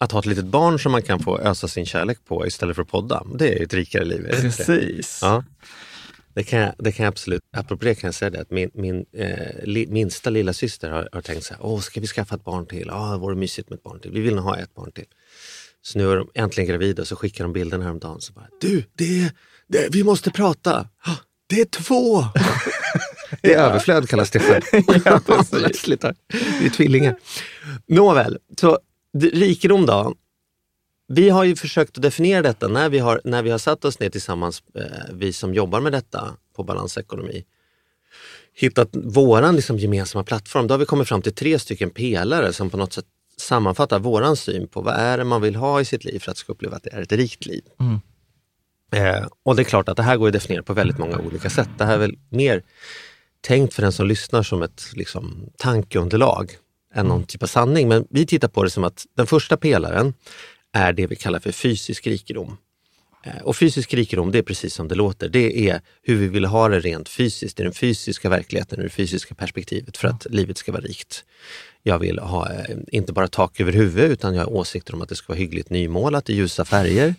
Att 0.00 0.12
ha 0.12 0.18
ett 0.18 0.26
litet 0.26 0.44
barn 0.44 0.78
som 0.78 0.92
man 0.92 1.02
kan 1.02 1.20
få 1.20 1.38
ösa 1.38 1.68
sin 1.68 1.86
kärlek 1.86 2.18
på 2.28 2.46
istället 2.46 2.76
för 2.76 2.82
att 2.82 2.88
podda, 2.90 3.22
det 3.38 3.48
är 3.54 3.58
ju 3.58 3.64
ett 3.64 3.74
rikare 3.74 4.04
liv. 4.04 4.28
Precis. 4.30 5.18
Ja. 5.22 5.44
Det 6.36 6.42
kan, 6.44 6.58
jag, 6.60 6.74
det 6.78 6.92
kan 6.92 7.04
jag 7.04 7.10
absolut, 7.12 7.42
apropå 7.52 7.84
det 7.84 7.94
kan 7.94 8.08
jag 8.08 8.14
säga 8.14 8.30
det 8.30 8.40
att 8.40 8.50
min, 8.50 8.70
min 8.74 9.04
eh, 9.12 9.64
li, 9.64 9.86
minsta 9.86 10.30
lilla 10.30 10.52
syster 10.52 10.90
har, 10.90 11.08
har 11.12 11.20
tänkt 11.22 11.44
så 11.44 11.54
här, 11.54 11.62
åh 11.66 11.80
ska 11.80 12.00
vi 12.00 12.06
skaffa 12.06 12.34
ett 12.34 12.44
barn 12.44 12.66
till? 12.66 12.84
Ja, 12.86 13.10
det 13.12 13.18
vore 13.18 13.36
mysigt 13.36 13.70
med 13.70 13.76
ett 13.76 13.82
barn 13.82 14.00
till. 14.00 14.10
Vi 14.10 14.20
vill 14.20 14.34
nog 14.34 14.44
ha 14.44 14.56
ett 14.58 14.74
barn 14.74 14.92
till. 14.92 15.04
Så 15.82 15.98
nu 15.98 16.10
är 16.12 16.16
de 16.16 16.30
äntligen 16.34 16.68
gravida 16.68 17.02
och 17.02 17.08
så 17.08 17.16
skickar 17.16 17.44
de 17.44 17.52
bilden 17.52 17.82
häromdagen. 17.82 18.20
Så 18.20 18.32
bara, 18.32 18.48
du, 18.60 18.84
det 18.94 19.32
det, 19.68 19.88
vi 19.92 20.04
måste 20.04 20.30
prata. 20.30 20.88
"Ah, 21.04 21.10
Det 21.46 21.60
är 21.60 21.64
två! 21.64 22.20
det 23.42 23.54
är 23.54 23.58
överflöd 23.58 24.08
kallas 24.08 24.30
det 24.30 24.40
för. 24.40 24.62
ja. 25.04 25.20
Det 26.60 26.66
är 26.66 26.70
tvillingar. 26.70 27.16
Nåväl, 27.88 28.38
så 28.60 28.78
rikedom 29.32 29.86
då. 29.86 30.14
Vi 31.08 31.28
har 31.28 31.44
ju 31.44 31.56
försökt 31.56 31.96
att 31.96 32.02
definiera 32.02 32.42
detta 32.42 32.68
när 32.68 32.88
vi 32.88 32.98
har, 32.98 33.20
när 33.24 33.42
vi 33.42 33.50
har 33.50 33.58
satt 33.58 33.84
oss 33.84 34.00
ner 34.00 34.10
tillsammans, 34.10 34.62
eh, 34.74 34.84
vi 35.12 35.32
som 35.32 35.54
jobbar 35.54 35.80
med 35.80 35.92
detta 35.92 36.36
på 36.56 36.62
balansekonomi. 36.62 37.44
Hittat 38.54 38.88
våran 38.92 39.56
liksom 39.56 39.78
gemensamma 39.78 40.24
plattform. 40.24 40.66
Då 40.66 40.74
har 40.74 40.78
vi 40.78 40.84
kommit 40.84 41.08
fram 41.08 41.22
till 41.22 41.34
tre 41.34 41.58
stycken 41.58 41.90
pelare 41.90 42.52
som 42.52 42.70
på 42.70 42.76
något 42.76 42.92
sätt 42.92 43.04
sammanfattar 43.36 43.98
våran 43.98 44.36
syn 44.36 44.68
på 44.68 44.80
vad 44.80 44.94
är 44.94 45.18
det 45.18 45.24
man 45.24 45.42
vill 45.42 45.56
ha 45.56 45.80
i 45.80 45.84
sitt 45.84 46.04
liv 46.04 46.18
för 46.18 46.30
att 46.30 46.36
ska 46.36 46.52
uppleva 46.52 46.76
att 46.76 46.82
det 46.82 46.92
är 46.92 47.02
ett 47.02 47.12
rikt 47.12 47.46
liv. 47.46 47.62
Eh, 48.92 49.26
och 49.42 49.56
det 49.56 49.62
är 49.62 49.64
klart 49.64 49.88
att 49.88 49.96
det 49.96 50.02
här 50.02 50.16
går 50.16 50.26
att 50.26 50.32
definiera 50.32 50.62
på 50.62 50.72
väldigt 50.72 50.98
många 50.98 51.18
olika 51.18 51.50
sätt. 51.50 51.68
Det 51.78 51.84
här 51.84 51.94
är 51.94 51.98
väl 51.98 52.18
mer 52.28 52.62
tänkt 53.40 53.74
för 53.74 53.82
den 53.82 53.92
som 53.92 54.06
lyssnar 54.06 54.42
som 54.42 54.62
ett 54.62 54.82
liksom, 54.92 55.50
tankeunderlag 55.56 56.52
än 56.94 57.06
någon 57.06 57.24
typ 57.24 57.42
av 57.42 57.46
sanning. 57.46 57.88
Men 57.88 58.06
vi 58.10 58.26
tittar 58.26 58.48
på 58.48 58.62
det 58.62 58.70
som 58.70 58.84
att 58.84 59.06
den 59.16 59.26
första 59.26 59.56
pelaren 59.56 60.14
är 60.76 60.92
det 60.92 61.06
vi 61.06 61.16
kallar 61.16 61.38
för 61.38 61.52
fysisk 61.52 62.06
rikedom. 62.06 62.56
Eh, 63.24 63.42
och 63.42 63.56
fysisk 63.56 63.94
rikedom, 63.94 64.32
det 64.32 64.38
är 64.38 64.42
precis 64.42 64.74
som 64.74 64.88
det 64.88 64.94
låter. 64.94 65.28
Det 65.28 65.68
är 65.68 65.80
hur 66.02 66.16
vi 66.16 66.28
vill 66.28 66.44
ha 66.44 66.68
det 66.68 66.80
rent 66.80 67.08
fysiskt, 67.08 67.60
i 67.60 67.62
den 67.62 67.72
fysiska 67.72 68.28
verkligheten, 68.28 68.78
ur 68.78 68.84
det 68.84 68.90
fysiska 68.90 69.34
perspektivet 69.34 69.96
för 69.96 70.08
att 70.08 70.26
livet 70.30 70.58
ska 70.58 70.72
vara 70.72 70.82
rikt. 70.82 71.24
Jag 71.86 71.98
vill 71.98 72.18
ha 72.18 72.52
eh, 72.52 72.76
inte 72.88 73.12
bara 73.12 73.28
tak 73.28 73.60
över 73.60 73.72
huvudet 73.72 74.10
utan 74.10 74.34
jag 74.34 74.44
har 74.44 74.52
åsikter 74.52 74.94
om 74.94 75.02
att 75.02 75.08
det 75.08 75.14
ska 75.14 75.32
vara 75.32 75.38
hyggligt 75.38 75.70
nymålat 75.70 76.30
i 76.30 76.34
ljusa 76.34 76.64
färger. 76.64 77.14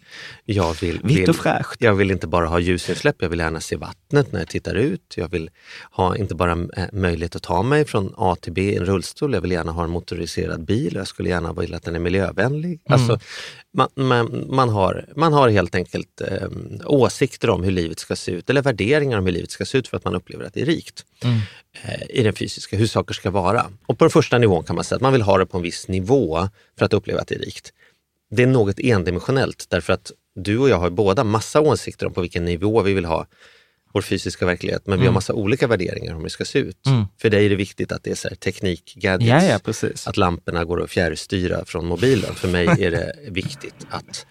Jag 0.45 0.82
vill, 0.82 0.99
Vitt 1.03 1.30
och 1.30 1.36
fräscht. 1.36 1.75
jag 1.80 1.93
vill 1.93 2.12
inte 2.12 2.27
bara 2.27 2.47
ha 2.47 2.60
ljusinsläpp, 2.60 3.15
jag 3.19 3.30
vill 3.30 3.39
gärna 3.39 3.60
se 3.60 3.75
vattnet 3.75 4.32
när 4.32 4.39
jag 4.39 4.47
tittar 4.47 4.75
ut. 4.75 5.13
Jag 5.17 5.32
vill 5.32 5.49
ha 5.91 6.15
inte 6.15 6.36
bara 6.36 6.51
eh, 6.51 6.86
möjlighet 6.93 7.36
att 7.36 7.43
ta 7.43 7.63
mig 7.63 7.86
från 7.86 8.13
A 8.17 8.36
till 8.41 8.53
B 8.53 8.62
i 8.62 8.75
en 8.75 8.86
rullstol, 8.86 9.34
jag 9.34 9.41
vill 9.41 9.51
gärna 9.51 9.71
ha 9.71 9.84
en 9.84 9.89
motoriserad 9.89 10.65
bil 10.65 10.95
och 10.95 10.99
jag 10.99 11.08
skulle 11.08 11.30
gärna 11.30 11.53
vilja 11.53 11.77
att 11.77 11.84
den 11.84 11.95
är 11.95 11.99
miljövänlig. 11.99 12.82
Alltså, 12.89 13.19
man, 13.73 13.89
man, 13.95 14.45
man, 14.49 14.69
har, 14.69 15.06
man 15.15 15.34
har 15.34 15.49
helt 15.49 15.75
enkelt 15.75 16.21
eh, 16.21 16.47
åsikter 16.86 17.49
om 17.49 17.63
hur 17.63 17.71
livet 17.71 17.99
ska 17.99 18.15
se 18.15 18.32
ut 18.32 18.49
eller 18.49 18.62
värderingar 18.62 19.17
om 19.17 19.25
hur 19.25 19.34
livet 19.34 19.51
ska 19.51 19.65
se 19.65 19.77
ut 19.77 19.88
för 19.88 19.97
att 19.97 20.06
man 20.06 20.15
upplever 20.15 20.45
att 20.45 20.53
det 20.53 20.62
är 20.62 20.65
rikt 20.65 21.06
eh, 21.23 21.30
i 22.10 22.24
den 22.24 22.34
fysiska, 22.34 22.78
hur 22.78 22.88
saker 22.88 23.13
ska 23.13 23.30
vara. 23.32 23.72
Och 23.88 23.98
på 23.98 24.04
den 24.06 24.12
första 24.12 24.38
nivån 24.38 24.63
kan 24.63 24.76
man 24.76 24.86
säga 24.86 24.96
att 24.96 25.02
man 25.02 25.13
vill 25.13 25.22
ha 25.22 25.38
det 25.38 25.46
på 25.46 25.58
en 25.58 25.63
viss 25.63 25.88
nivå 25.88 26.50
för 26.78 26.86
att 26.86 26.94
uppleva 26.94 27.22
att 27.22 27.28
det 27.28 27.36
är 27.36 27.40
rikt. 27.40 27.74
Det 28.32 28.44
är 28.44 28.48
något 28.48 28.80
endimensionellt 28.80 29.66
därför 29.70 29.94
att 29.94 30.12
du 30.36 30.58
och 30.58 30.70
jag 30.70 30.78
har 30.80 30.90
båda 30.90 31.24
massa 31.24 31.62
åsikter 31.62 32.06
om 32.06 32.13
på 32.13 32.22
vilken 32.22 32.46
nivå 32.46 32.82
vi 32.82 32.94
vill 32.94 33.06
ha 33.06 33.28
vår 33.94 34.02
fysiska 34.02 34.46
verklighet, 34.46 34.82
men 34.86 35.00
vi 35.00 35.04
Mm. 35.04 35.08
har 35.08 35.13
massa 35.13 35.34
olika 35.34 35.68
värderingar 35.68 36.12
om 36.12 36.18
hur 36.18 36.24
det 36.24 36.30
ska 36.30 36.46
se 36.46 36.60
ut. 36.60 36.78
För 37.22 37.30
dig 37.30 37.46
är 37.46 37.50
det 37.50 37.56
viktigt 37.56 37.92
att 37.92 38.04
det 38.04 38.12
är 38.12 38.16
så 38.16 38.28
här 38.30 38.36
teknik, 38.36 38.94
gadgets, 38.96 39.30
Ja, 39.46 39.60
ja, 39.84 39.90
att 40.06 40.18
lamporna 40.18 40.66
går 40.66 40.84
att 40.84 40.90
fjärrstyra 40.92 41.66
från 41.66 41.86
mobilen. 41.86 42.36
För 42.36 42.48
mig 42.48 42.68
är 42.84 42.92
det 42.92 43.16
viktigt 43.28 43.76
att 43.90 44.26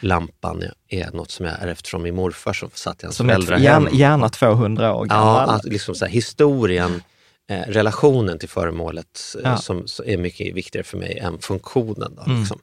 lampan 0.00 0.62
är 0.88 1.10
något 1.10 1.30
som 1.30 1.46
jag 1.46 1.54
ärvt 1.62 1.86
från 1.88 2.02
min 2.02 2.14
morfar 2.14 2.52
som 2.52 2.70
satt 2.74 3.02
i 3.02 3.06
hans 3.06 3.16
Som 3.16 3.30
är 3.30 3.34
föräldrahem. 3.34 3.62
gärna, 3.64 3.90
gärna 3.90 4.28
200 4.28 4.94
år 4.94 5.06
Ja, 5.10 5.14
gammal. 5.14 5.50
att 5.50 5.64
liksom 5.64 5.94
så 5.94 6.04
här, 6.04 6.12
historien, 6.12 7.02
eh, 7.50 7.60
relationen 7.66 8.38
till 8.38 8.48
föremålet 8.48 9.20
eh, 9.34 9.40
Ja. 9.50 9.56
som, 9.56 9.86
som 9.88 10.04
är 10.08 10.16
mycket 10.16 10.54
viktigare 10.54 10.84
för 10.84 10.96
mig 10.98 11.18
än 11.18 11.38
funktionen. 11.38 12.14
Då, 12.16 12.22
Mm. 12.22 12.40
liksom. 12.40 12.58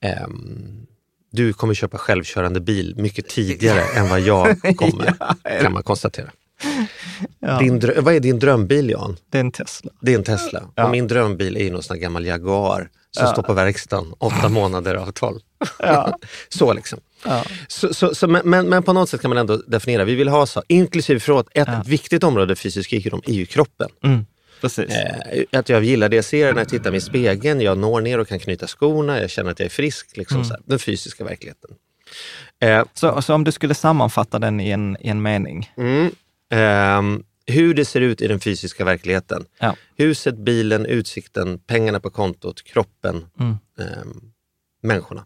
Ehm, 0.00 0.86
du 1.32 1.52
kommer 1.52 1.74
köpa 1.74 1.98
självkörande 1.98 2.60
bil 2.60 2.94
mycket 2.96 3.28
tidigare 3.28 3.82
än 3.96 4.08
vad 4.08 4.20
jag 4.20 4.76
kommer, 4.76 5.14
kan 5.62 5.72
man 5.72 5.82
konstatera. 5.82 6.30
Ja. 7.40 7.58
Din 7.58 7.82
vad 7.98 8.14
är 8.14 8.20
din 8.20 8.38
drömbil 8.38 8.90
Jan? 8.90 9.16
Det 9.30 9.38
är 9.38 9.40
en 9.40 9.52
Tesla. 9.52 9.90
Det 10.00 10.12
är 10.14 10.18
en 10.18 10.24
Tesla. 10.24 10.62
Ja. 10.74 10.84
Och 10.84 10.90
min 10.90 11.08
drömbil 11.08 11.56
är 11.56 11.60
ju 11.64 11.70
någon 11.70 11.82
sån 11.82 11.94
här 11.96 12.00
gammal 12.02 12.26
Jaguar 12.26 12.88
som 13.10 13.26
står 13.26 13.42
på 13.42 13.52
verkstaden, 13.52 14.14
åtta 14.18 14.48
månader 14.48 14.94
av 14.94 15.12
tolv. 15.12 15.40
Ja. 15.78 16.18
så 16.48 16.72
liksom. 16.72 17.00
Ja. 17.24 17.44
Så, 17.68 17.94
så, 17.94 18.14
så, 18.14 18.26
men, 18.28 18.68
men, 18.68 18.82
på 18.82 18.92
något 18.92 19.08
sätt 19.08 19.20
kan 19.20 19.28
man 19.28 19.38
ändå 19.38 19.56
definiera, 19.56 20.04
vi 20.04 20.14
vill 20.14 20.28
ha 20.28 20.46
så, 20.46 20.62
inklusive 20.68 21.20
förlåt, 21.20 21.48
ett 21.54 21.68
Ja. 21.68 21.82
viktigt 21.86 22.24
område 22.24 22.56
fysisk 22.56 22.92
rikedom 22.92 23.22
är 23.26 23.32
ju 23.32 23.46
kroppen. 23.46 23.88
Mm. 24.04 24.26
Precis. 24.60 24.90
Eh, 24.90 25.44
att 25.58 25.68
jag 25.68 25.84
gillar 25.84 26.08
det 26.08 26.16
jag 26.16 26.24
ser 26.24 26.52
när 26.52 26.60
jag 26.60 26.68
tittar 26.68 26.90
mig 26.90 26.98
i 26.98 27.00
spegeln, 27.00 27.60
jag 27.60 27.78
når 27.78 28.00
ner 28.00 28.18
och 28.20 28.28
kan 28.28 28.38
knyta 28.38 28.66
skorna, 28.66 29.20
jag 29.20 29.30
känner 29.30 29.50
att 29.50 29.58
jag 29.58 29.66
är 29.66 29.70
frisk. 29.70 30.16
Liksom, 30.16 30.36
Mm. 30.36 30.48
så 30.48 30.54
här, 30.54 30.62
den 30.66 30.78
fysiska 30.78 31.24
verkligheten. 31.24 31.70
Eh, 32.60 32.84
Så, 32.94 33.22
så 33.22 33.34
om 33.34 33.44
du 33.44 33.52
skulle 33.52 33.74
sammanfatta 33.74 34.38
den 34.38 34.60
i 34.60 34.70
en, 34.70 34.96
i 35.00 35.08
en 35.08 35.22
mening. 35.22 35.70
Mm. 35.76 36.10
Ehm, 36.50 37.22
hur 37.46 37.74
det 37.74 37.84
ser 37.84 38.00
ut 38.00 38.20
i 38.20 38.28
den 38.28 38.40
fysiska 38.40 38.84
verkligheten. 38.84 39.44
Ja. 39.58 39.76
Huset, 39.96 40.36
bilen, 40.36 40.86
utsikten, 40.86 41.58
pengarna 41.58 42.00
på 42.00 42.10
kontot, 42.10 42.62
kroppen, 42.64 43.24
Mm. 43.40 43.56
ehm, 43.80 44.20
människorna. 44.82 45.24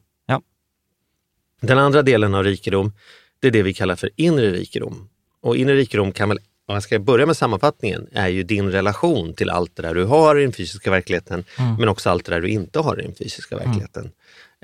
Den 1.61 1.79
andra 1.79 2.03
delen 2.03 2.35
av 2.35 2.45
rikedom, 2.45 2.93
det 3.41 3.47
är 3.49 3.53
det 3.53 3.63
vi 3.63 3.75
kallar 3.75 3.97
för 3.97 4.11
inre 4.17 4.51
rikedom. 4.51 5.09
Och 5.43 5.57
inre 5.57 5.75
rikedom 5.77 6.13
kan 6.13 6.29
väl, 6.29 6.39
om 6.67 6.75
jag 6.75 6.83
ska 6.83 6.99
börja 6.99 7.27
med 7.27 7.37
sammanfattningen, 7.37 8.09
är 8.13 8.29
ju 8.29 8.43
din 8.43 8.71
relation 8.73 9.35
till 9.35 9.51
allt 9.51 9.77
det 9.77 9.83
där 9.83 9.95
du 9.95 10.05
har 10.05 10.39
i 10.39 10.43
den 10.43 10.53
fysiska 10.53 10.91
verkligheten, 10.91 11.45
men 11.79 11.89
också 11.89 12.11
allt 12.11 12.25
det 12.25 12.33
där 12.33 12.41
du 12.41 12.49
inte 12.49 12.79
har 12.79 13.01
i 13.01 13.03
den 13.03 13.15
fysiska 13.15 13.57
verkligheten. 13.57 14.11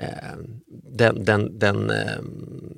Ehm, 0.01 0.61
Den, 0.91 1.25
den, 1.25 1.59
den, 1.59 1.89
ehm, 1.89 2.73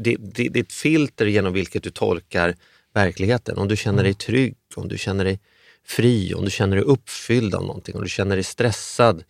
det, 0.00 0.16
det, 0.16 0.48
det 0.48 0.58
är 0.58 0.62
ett 0.62 0.72
filter 0.72 1.26
genom 1.26 1.52
vilket 1.52 1.82
du 1.82 1.90
tolkar 1.90 2.54
verkligheten. 2.94 3.58
Om 3.58 3.68
du 3.68 3.76
känner 3.76 4.02
dig 4.02 4.14
trygg, 4.14 4.54
om 4.76 4.88
du 4.88 4.98
känner 4.98 5.24
dig 5.24 5.40
fri, 5.86 6.34
om 6.34 6.44
du 6.44 6.50
känner 6.50 6.76
dig 6.76 6.84
uppfylld 6.84 7.54
av 7.54 7.62
någonting, 7.62 7.94
om 7.96 8.02
du 8.02 8.08
känner 8.08 8.36
dig 8.36 8.44
stressad. 8.44 9.24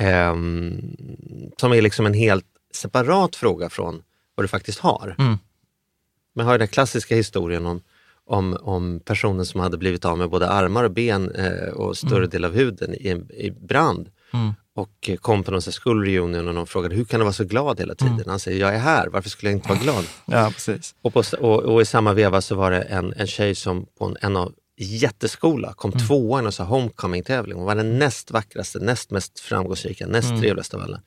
ehm, 0.00 0.96
som 1.60 1.72
är 1.72 1.82
liksom 1.82 2.06
en 2.06 2.14
helt 2.14 2.44
separat 2.74 3.36
fråga 3.36 3.68
från 3.68 4.02
vad 4.34 4.44
du 4.44 4.48
faktiskt 4.48 4.78
har. 4.78 5.14
Mm. 5.18 5.38
Man 6.34 6.46
har 6.46 6.52
ju 6.52 6.58
den 6.58 6.68
klassiska 6.68 7.16
historien 7.16 7.66
om, 7.66 7.80
om, 8.26 8.56
om 8.60 9.00
personen 9.04 9.46
som 9.46 9.60
hade 9.60 9.78
blivit 9.78 10.04
av 10.04 10.18
med 10.18 10.30
både 10.30 10.48
armar 10.48 10.84
och 10.84 10.90
ben 10.90 11.30
eh, 11.30 11.68
och 11.68 11.96
större 11.96 12.26
del 12.26 12.44
av 12.44 12.52
huden 12.52 12.94
i, 12.94 13.08
i 13.30 13.50
brand. 13.50 14.10
Mm. 14.32 14.54
Och 14.74 15.10
kom 15.20 15.44
på 15.44 15.50
någon 15.50 15.62
sån 15.62 15.70
här 15.70 15.72
skullreunion 15.72 16.48
och 16.48 16.54
någon 16.54 16.66
frågade 16.66 16.94
hur 16.94 17.04
kan 17.04 17.20
du 17.20 17.24
vara 17.24 17.32
så 17.32 17.44
glad 17.44 17.80
hela 17.80 17.94
tiden? 17.94 18.24
Han 18.26 18.38
säger 18.38 18.60
jag 18.60 18.74
är 18.74 18.78
här, 18.78 19.08
varför 19.08 19.30
skulle 19.30 19.50
jag 19.50 19.56
inte 19.56 19.68
vara 19.68 19.78
glad? 19.78 20.04
Ja, 20.26 20.50
precis. 20.54 20.94
Och, 21.02 21.12
på, 21.12 21.22
och, 21.40 21.62
och 21.62 21.82
i 21.82 21.84
samma 21.84 22.12
veva 22.12 22.40
så 22.40 22.54
var 22.54 22.70
det 22.70 22.80
en, 22.80 23.12
en 23.16 23.26
tjej 23.26 23.54
som 23.54 23.86
på 23.98 24.04
en, 24.04 24.16
en 24.20 24.36
av 24.36 24.54
jätteskola 24.76 25.72
kom 25.72 25.92
tvåa 25.92 26.42
i 26.42 26.44
en 26.44 26.52
sån 26.52 26.66
här 26.66 26.74
homecoming-tävling. 26.74 27.56
Hon 27.56 27.66
var 27.66 27.74
den 27.74 27.98
näst 27.98 28.30
vackraste, 28.30 28.78
näst 28.78 29.10
mest 29.10 29.40
framgångsrika, 29.40 30.06
näst 30.06 30.28
trevligaste 30.28 30.76
av 30.76 30.82
alla. 30.82 31.00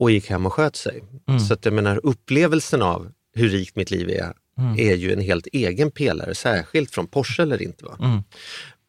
Och 0.00 0.10
gick 0.10 0.30
hem 0.30 0.46
och 0.46 0.52
sköt 0.52 0.76
sig. 0.76 1.02
Så 1.48 1.54
att 1.54 1.64
jag 1.64 1.74
menar 1.74 2.00
upplevelsen 2.02 2.82
av 2.82 3.12
hur 3.34 3.48
rikt 3.48 3.76
mitt 3.76 3.90
liv 3.90 4.10
är, 4.10 4.32
är 4.78 4.94
ju 4.94 5.12
en 5.12 5.20
helt 5.20 5.46
egen 5.52 5.90
pelare, 5.90 6.34
särskilt 6.34 6.90
från 6.90 7.06
Porsche 7.06 7.42
eller 7.42 7.62
inte. 7.62 7.84
Va? 7.84 7.96
Mm. 8.00 8.22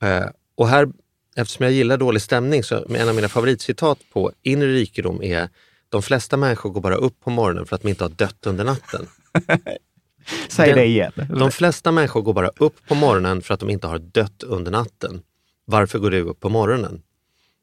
Eh, 0.04 0.30
och 0.56 0.68
här, 0.68 0.88
eftersom 1.36 1.64
jag 1.64 1.74
gillar 1.74 1.98
dålig 1.98 2.22
stämning, 2.22 2.64
så 2.64 2.86
en 2.96 3.10
av 3.10 3.16
mina 3.16 3.30
favoritcitat 3.30 4.00
på 4.14 4.32
inre 4.44 4.74
rikedom 4.74 5.24
är 5.24 5.50
de 5.90 6.02
flesta 6.02 6.38
människor 6.38 6.70
går 6.70 6.82
bara 6.82 6.96
upp 6.96 7.20
på 7.24 7.30
morgonen 7.30 7.66
för 7.66 7.76
att 7.76 7.82
de 7.82 7.88
inte 7.90 8.04
har 8.04 8.10
dött 8.10 8.46
under 8.48 8.64
natten. 8.64 9.08
Säg 10.50 10.68
Den- 10.68 10.78
det 10.78 10.86
igen. 10.86 11.12
De 11.30 11.52
flesta 11.52 11.92
människor 11.92 12.22
går 12.22 12.34
bara 12.34 12.48
upp 12.58 12.76
på 12.88 12.96
morgonen 12.96 13.42
för 13.42 13.54
att 13.54 13.60
de 13.60 13.70
inte 13.70 13.88
har 13.88 14.00
dött 14.00 14.44
under 14.44 14.72
natten. 14.72 15.22
Varför 15.66 16.00
går 16.00 16.12
du 16.12 16.22
upp 16.22 16.40
på 16.40 16.50
morgonen? 16.50 17.02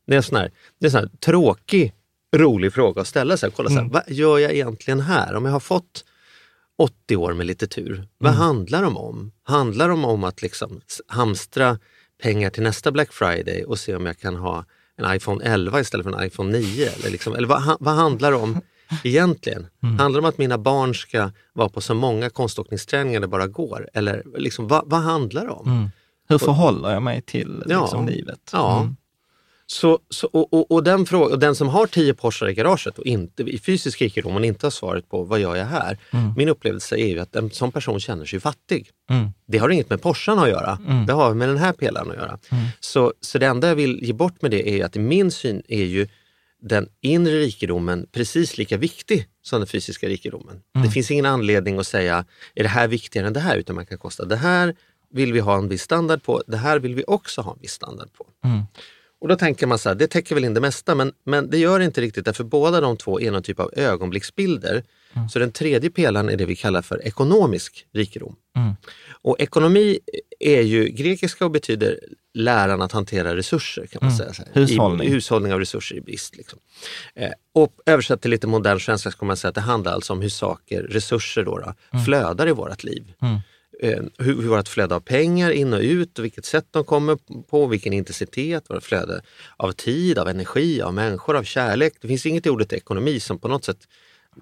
Det 0.07 0.13
är 0.13 0.17
en 0.17 0.23
sån 0.23 0.37
här, 0.37 0.51
det 0.81 0.87
är 0.87 0.91
sån 0.91 1.01
här 1.01 1.11
tråkig, 1.21 1.93
rolig 2.37 2.73
fråga 2.73 3.01
att 3.01 3.07
ställa 3.07 3.37
sig. 3.37 3.51
Kolla, 3.57 3.69
så 3.71 3.75
här, 3.77 3.89
vad 3.89 4.03
gör 4.09 4.39
jag 4.39 4.53
egentligen 4.53 5.01
här? 5.01 5.35
Om 5.35 5.45
jag 5.45 5.53
har 5.53 5.61
fått 5.61 6.05
80 6.79 7.17
år 7.17 7.35
med 7.35 7.47
lite 7.47 7.67
tur, 7.67 8.09
vad 8.19 8.33
handlar 8.33 8.83
de 8.83 8.97
om? 8.97 9.33
Handlar 9.43 9.89
de 9.89 10.05
om 10.05 10.25
att 10.25 10.43
liksom 10.43 10.81
hamstra 11.07 11.79
pengar 12.23 12.51
till 12.51 12.63
nästa 12.63 12.93
Black 12.93 13.13
Friday 13.13 13.65
och 13.65 13.79
se 13.79 13.95
om 13.95 14.07
jag 14.07 14.19
kan 14.19 14.37
ha 14.37 14.65
en 14.97 15.15
iPhone 15.17 15.45
11 15.45 15.81
istället 15.81 16.07
för 16.07 16.13
en 16.13 16.27
iPhone 16.27 16.59
9? 16.59 16.89
Eller, 16.91 17.11
liksom, 17.11 17.35
eller 17.35 17.49
vad, 17.49 17.77
vad 17.81 17.95
handlar 17.95 18.31
det 18.31 18.37
om 18.37 18.61
egentligen? 19.05 19.67
Handlar 19.81 20.11
det 20.11 20.19
om 20.19 20.25
att 20.25 20.39
mina 20.39 20.59
barn 20.59 20.95
ska 20.95 21.31
vara 21.53 21.69
på 21.69 21.81
så 21.81 21.95
många 21.95 22.31
konståkningsträningar 22.31 23.21
det 23.21 23.29
bara 23.29 23.47
går? 23.47 23.89
Eller 23.95 24.23
liksom, 24.37 24.69
vad, 24.69 24.91
vad 24.91 25.01
handlar 25.01 25.45
det 25.45 25.51
om? 25.51 25.67
Mm. 25.73 25.89
Hur 26.29 26.39
förhåller 26.39 26.93
jag 26.93 27.03
mig 27.03 27.23
till 27.23 27.63
Ja. 27.67 27.81
liksom, 27.83 28.07
livet? 28.09 28.51
Ja. 28.53 28.81
Mm. 28.81 28.97
Så, 29.71 29.99
så, 30.11 30.27
och, 30.27 30.55
och, 30.55 30.71
och, 30.71 30.85
den 30.85 31.07
fråga, 31.07 31.35
och 31.35 31.39
den 31.39 31.55
som 31.55 31.69
har 31.69 31.87
tio 31.87 32.15
Porschar 32.15 32.49
i 32.49 32.55
garaget 32.55 32.99
och 32.99 33.07
inte 33.07 33.43
i 33.43 33.59
fysisk 33.59 34.03
rikedom 34.03 34.37
och 34.37 34.45
inte 34.45 34.67
har 34.67 34.71
svaret 34.71 35.09
på 35.09 35.23
vad 35.23 35.41
gör 35.41 35.57
jag 35.57 35.67
här? 35.67 35.99
Min 36.37 36.49
upplevelse 36.49 36.97
är 36.97 37.07
ju 37.07 37.21
att 37.21 37.37
en 37.37 37.51
sån 37.51 37.73
person 37.73 38.01
känner 38.01 38.25
sig 38.25 38.41
fattig. 38.41 38.91
Mm. 39.11 39.29
Det 39.47 39.59
har 39.59 39.69
inget 39.69 39.91
med 39.91 40.03
Porschan 40.03 40.39
att 40.39 40.49
göra. 40.49 40.79
Mm. 40.87 41.07
Det 41.07 41.13
har 41.13 41.35
med 41.35 41.49
den 41.49 41.57
här 41.57 41.73
pelaren 41.73 42.11
att 42.11 42.17
göra. 42.17 42.39
Så, 42.81 43.13
så 43.21 43.39
det 43.39 43.47
enda 43.47 43.69
jag 43.69 43.75
vill 43.75 43.99
ge 44.03 44.13
bort 44.13 44.43
med 44.43 44.51
det 44.51 44.69
är 44.69 44.85
att 44.85 44.97
i 44.97 44.99
min 44.99 45.31
syn 45.31 45.63
är 45.69 45.85
ju 45.85 46.09
den 46.63 46.89
inre 47.01 47.39
rikedomen 47.39 48.07
precis 48.13 48.59
lika 48.59 48.77
viktig 48.77 49.27
som 49.43 49.61
den 49.61 49.67
fysiska 49.67 50.09
rikedomen. 50.09 50.61
Det 50.85 50.91
finns 50.91 51.11
ingen 51.11 51.27
anledning 51.27 51.79
att 51.79 51.87
säga, 51.87 52.25
är 52.55 52.63
det 52.63 52.69
här 52.69 52.89
viktigare 52.89 53.27
än 53.27 53.33
det 53.33 53.41
här? 53.41 53.57
Utan 53.57 53.77
man 53.77 53.87
kan 53.87 53.99
kosta, 53.99 54.25
det 54.25 54.37
här 54.37 54.75
vill 55.11 55.33
vi 55.33 55.41
ha 55.41 55.59
en 55.59 55.69
viss 55.69 55.83
standard 55.83 56.23
på, 56.23 56.43
det 56.47 56.57
här 56.57 56.79
vill 56.79 56.95
vi 56.95 57.05
också 57.07 57.41
ha 57.41 57.53
en 57.53 57.59
viss 57.61 57.73
standard 57.73 58.09
på. 58.13 58.27
Mm. 59.21 59.23
Och 59.23 59.29
då 59.29 59.37
tänker 59.37 59.67
man 59.67 59.79
så 59.79 59.89
här, 59.89 59.97
det 59.97 60.07
täcker 60.07 60.35
väl 60.35 60.45
in 60.45 60.55
det 60.55 60.61
mesta, 60.61 60.95
men, 60.95 61.13
men 61.25 61.51
det 61.51 61.59
gör 61.59 61.79
det 61.79 61.85
inte 61.85 62.01
riktigt 62.01 62.25
därför 62.25 62.45
båda 62.45 62.81
de 62.81 62.97
två 62.97 63.21
är 63.21 63.31
någon 63.31 63.43
typ 63.43 63.61
av 63.61 63.71
ögonblicksbilder. 63.77 64.83
Så 65.31 65.39
den 65.39 65.53
tredje 65.53 65.91
pelaren 65.91 66.29
är 66.29 66.37
det 66.37 66.47
vi 66.47 66.57
kallar 66.57 66.83
för 66.83 67.07
ekonomisk 67.07 67.87
rikedom. 67.93 68.37
Mm. 68.57 68.73
Och 69.23 69.41
ekonomi 69.41 69.99
är 70.41 70.63
ju 70.63 70.89
grekiska 70.89 71.45
och 71.45 71.51
betyder 71.51 71.99
läran 72.35 72.83
att 72.83 72.93
hantera 72.93 73.37
resurser 73.37 73.87
kan 73.87 73.99
man 74.03 74.17
säga. 74.17 74.33
Så 74.33 74.43
här. 74.43 74.51
Hushållning. 74.55 75.09
I, 75.09 75.11
hushållning 75.11 75.53
av 75.53 75.59
resurser 75.59 75.97
i 75.97 76.01
brist. 76.01 76.37
Liksom. 76.37 76.59
Eh, 77.15 77.31
och 77.55 77.73
översatt 77.87 78.23
till 78.23 78.31
lite 78.31 78.47
modern 78.47 78.81
svenska 78.81 79.11
ska 79.11 79.27
man 79.27 79.37
säga 79.37 79.49
att 79.49 79.55
det 79.55 79.61
handlar 79.61 79.93
alltså 79.93 80.13
om 80.13 80.23
hur 80.23 80.29
saker, 80.29 80.83
resurser 80.83 81.45
då, 81.45 81.59
då 81.59 81.99
flödar 82.05 82.49
i 82.49 82.53
vårt 82.53 82.85
liv. 82.85 83.13
Mm. 83.83 83.95
Eh, 83.95 84.25
hur, 84.25 84.43
hur 84.43 84.49
vårt 84.49 84.69
flöde 84.69 84.95
av 84.95 85.01
pengar 85.01 85.51
in 85.51 85.73
och 85.73 85.81
ut 85.81 86.19
och 86.19 86.25
vilket 86.25 86.45
sätt 86.45 86.67
de 86.71 86.85
kommer 86.85 87.19
på, 87.43 87.67
vilken 87.67 87.93
intensitet, 87.93 88.65
vårt 88.69 88.83
flöde 88.83 89.23
av 89.57 89.73
tid, 89.73 90.19
av 90.19 90.29
energi, 90.29 90.83
av 90.83 90.95
människor, 90.95 91.37
av 91.37 91.43
kärlek. 91.43 91.93
Det 92.01 92.09
finns 92.09 92.27
inget 92.27 92.47
i 92.47 92.51
ordet 92.51 92.73
ekonomi 92.73 93.21
som 93.21 93.39
på 93.39 93.49
något 93.49 93.65
sätt 93.65 93.79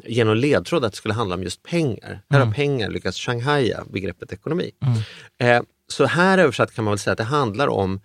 ger 0.04 0.24
någon 0.24 0.40
ledtråd 0.40 0.84
att 0.84 0.92
det 0.92 0.96
skulle 0.96 1.14
handla 1.14 1.34
om 1.34 1.42
just 1.42 1.62
pengar. 1.62 2.20
Här 2.30 2.40
har 2.40 2.52
pengar 2.52 2.90
lyckats 2.90 3.18
shanghaja 3.18 3.84
begreppet 3.92 4.32
ekonomi. 4.32 4.70
Eh, 5.38 5.62
så 5.88 6.04
här 6.04 6.38
översatt 6.38 6.74
kan 6.74 6.84
man 6.84 6.92
väl 6.92 6.98
säga 6.98 7.12
att 7.12 7.18
det 7.18 7.24
handlar 7.24 7.68
om 7.68 8.00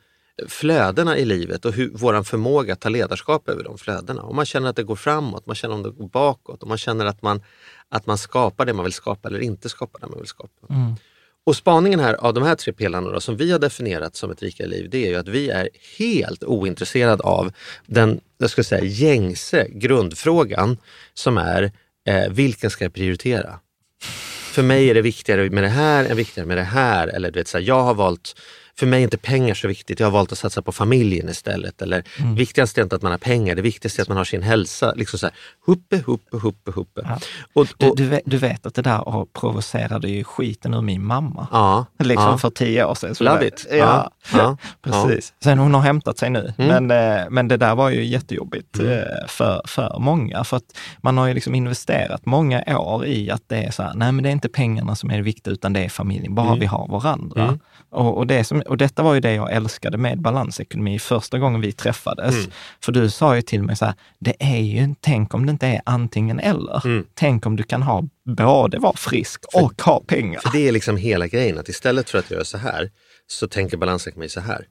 flödena 0.48 1.18
i 1.18 1.26
livet 1.26 1.66
och 1.66 1.74
hur, 1.74 1.92
vår 1.94 2.24
förmåga 2.24 2.74
att 2.74 2.80
ta 2.80 2.90
ledarskap 2.90 3.50
över 3.50 3.64
de 3.64 3.78
flödena. 3.78 4.22
Om 4.22 4.36
man 4.36 4.46
känner 4.46 4.70
att 4.70 4.76
det 4.76 4.84
går 4.84 4.96
framåt, 4.96 5.46
man 5.46 5.56
känner 5.56 5.76
om 5.76 5.84
det 5.84 5.90
går 5.90 6.08
bakåt, 6.08 6.64
om 6.64 6.70
man 6.70 6.78
känner 6.78 7.06
att 7.06 7.22
man, 7.22 7.42
att 7.90 8.06
man 8.06 8.18
skapar 8.18 8.66
det 8.66 8.74
man 8.74 8.84
vill 8.84 8.94
skapa 8.94 9.28
eller 9.28 9.40
inte 9.40 9.70
skapar 9.70 10.00
det 10.00 10.08
man 10.08 10.20
vill 10.20 10.28
skapa. 10.28 10.68
Och 11.46 11.56
spaningen 11.56 12.00
här 12.00 12.14
av 12.14 12.34
de 12.34 12.44
här 12.44 12.56
tre 12.56 12.74
pelarna 12.74 13.10
då, 13.10 13.20
som 13.20 13.38
vi 13.38 13.52
har 13.52 13.60
definierat 13.60 14.16
som 14.16 14.32
ett 14.32 14.42
rikare 14.42 14.68
liv, 14.68 14.90
det 14.90 15.06
är 15.06 15.10
ju 15.10 15.16
att 15.16 15.28
vi 15.28 15.50
är 15.50 15.70
helt 15.98 16.44
ointresserade 16.44 17.24
av 17.24 17.54
den 17.86 18.20
jag 18.38 18.50
ska 18.50 18.64
säga, 18.64 18.84
gängse 18.84 19.68
grundfrågan 19.70 20.78
som 21.14 21.38
är 21.38 21.72
eh, 22.08 22.30
vilken 22.30 22.70
ska 22.70 22.86
jag 22.86 22.94
prioritera? 22.94 23.60
För 24.52 24.64
mig 24.64 24.90
är 24.90 24.94
det 24.94 25.02
viktigare 25.02 25.50
med 25.50 25.64
det 25.64 25.70
här 25.70 26.06
än 26.06 26.18
viktigare 26.18 26.48
med 26.48 26.58
det 26.58 26.64
här. 26.64 27.08
Eller 27.08 27.32
du 27.32 27.40
vet, 27.40 27.48
så 27.48 27.58
här, 27.58 27.66
jag 27.66 27.84
har 27.84 27.94
valt, 27.94 28.36
för 28.82 28.88
mig 28.88 29.00
är 29.00 29.04
inte 29.04 29.18
pengar 29.18 29.54
så 29.54 29.68
viktigt, 29.68 30.00
jag 30.00 30.08
har 30.08 30.12
valt 30.12 30.32
att 30.32 30.38
satsa 30.38 30.62
på 30.62 30.72
familjen 30.72 31.30
istället. 31.30 31.82
Eller 31.82 32.04
Mm. 32.20 32.36
viktigast 32.36 32.78
är 32.78 32.82
inte 32.84 32.96
att 32.96 33.02
man 33.02 33.12
har 33.12 33.20
pengar, 33.20 33.56
det 33.56 33.62
viktigaste 33.62 34.02
är 34.02 34.04
att 34.04 34.08
man 34.10 34.18
har 34.18 34.24
sin 34.24 34.42
hälsa. 34.44 34.94
Liksom 34.96 35.20
så 35.20 35.26
här, 35.26 35.36
huppe, 35.66 35.98
huppe, 36.06 36.38
huppe, 36.38 36.72
huppe. 36.72 37.02
Ja. 37.04 37.20
Och, 37.54 37.68
Du, 37.78 37.90
och, 37.90 37.98
du, 37.98 38.06
vet, 38.06 38.22
du 38.26 38.38
vet 38.38 38.66
att 38.66 38.74
det 38.74 38.82
där 38.82 39.26
provocerade 39.40 40.10
ju 40.10 40.24
skiten 40.24 40.74
ur 40.74 40.82
min 40.82 41.06
mamma. 41.06 41.48
ja, 41.52 41.86
Liksom 42.00 42.26
ja. 42.30 42.38
för 42.38 42.50
tio 42.50 42.86
år 42.86 42.96
sedan. 42.96 43.16
Love 43.20 43.48
it. 43.48 43.68
Ja, 43.72 44.12
Ja, 44.34 44.58
precis. 44.82 45.34
Sen 45.44 45.60
hon 45.60 45.74
har 45.74 45.82
hämtat 45.82 46.18
sig 46.18 46.30
nu. 46.30 46.54
Mm. 46.58 46.88
Men, 46.88 47.18
eh, 47.22 47.30
men 47.30 47.48
det 47.48 47.58
där 47.58 47.76
var 47.76 47.90
ju 47.90 48.06
jättejobbigt 48.06 48.80
eh, 48.80 48.86
för, 49.28 49.62
för 49.68 49.96
många. 50.00 50.44
För 50.44 50.58
att 50.58 50.78
man 51.02 51.18
har 51.18 51.28
ju 51.28 51.34
liksom 51.34 51.56
investerat 51.56 52.26
många 52.26 52.80
år 52.80 53.06
i 53.06 53.32
att 53.32 53.44
det 53.48 53.58
är 53.58 53.72
så 53.72 53.84
här, 53.84 53.94
nej 53.96 54.12
men 54.12 54.24
det 54.24 54.30
är 54.30 54.32
inte 54.32 54.50
pengarna 54.50 54.96
som 54.96 55.12
är 55.12 55.16
det 55.16 55.22
viktiga, 55.24 55.54
utan 55.54 55.74
det 55.74 55.80
är 55.86 55.90
familjen. 55.90 56.36
Bara 56.36 56.56
vi 56.56 56.66
har 56.66 56.88
varandra. 56.88 57.44
Mm. 57.44 57.60
Och, 57.90 58.18
och, 58.18 58.28
det 58.28 58.44
som, 58.44 58.64
och 58.72 58.78
detta 58.78 59.04
var 59.04 59.14
ju 59.14 59.20
det 59.20 59.34
jag 59.34 59.52
älskade 59.52 59.98
med 59.98 60.22
balansekonomi 60.22 61.00
första 61.00 61.40
gången 61.40 61.62
vi 61.62 61.72
träffades. 61.72 62.36
Mm. 62.36 62.52
För 62.84 62.92
du 62.92 63.10
sa 63.10 63.36
ju 63.36 63.42
till 63.42 63.64
mig 63.64 63.76
så 63.76 63.86
här, 63.86 63.94
det 64.20 64.36
är 64.40 64.60
ju, 64.60 64.96
tänk 65.00 65.34
om 65.34 65.46
det 65.46 65.52
inte 65.52 65.68
är 65.68 65.82
antingen 65.86 66.40
eller. 66.40 66.86
Mm. 66.86 67.06
Tänk 67.14 67.46
om 67.46 67.56
du 67.56 67.64
kan 67.64 67.82
ha 67.82 68.04
både 68.38 68.80
vara 68.80 68.94
frisk 68.94 69.46
och 69.54 69.82
ha 69.82 70.04
pengar. 70.08 70.40
För 70.40 70.50
det 70.52 70.68
är 70.68 70.72
liksom 70.72 70.98
hela 70.98 71.28
grejen, 71.28 71.58
att 71.60 71.70
istället 71.70 72.10
för 72.10 72.18
att 72.18 72.32
göra 72.32 72.44
så 72.44 72.58
här 72.58 72.90
så 73.28 73.48
tänker 73.48 73.78
balansekonomi 73.78 74.30
så 74.30 74.40
här. 74.40 74.66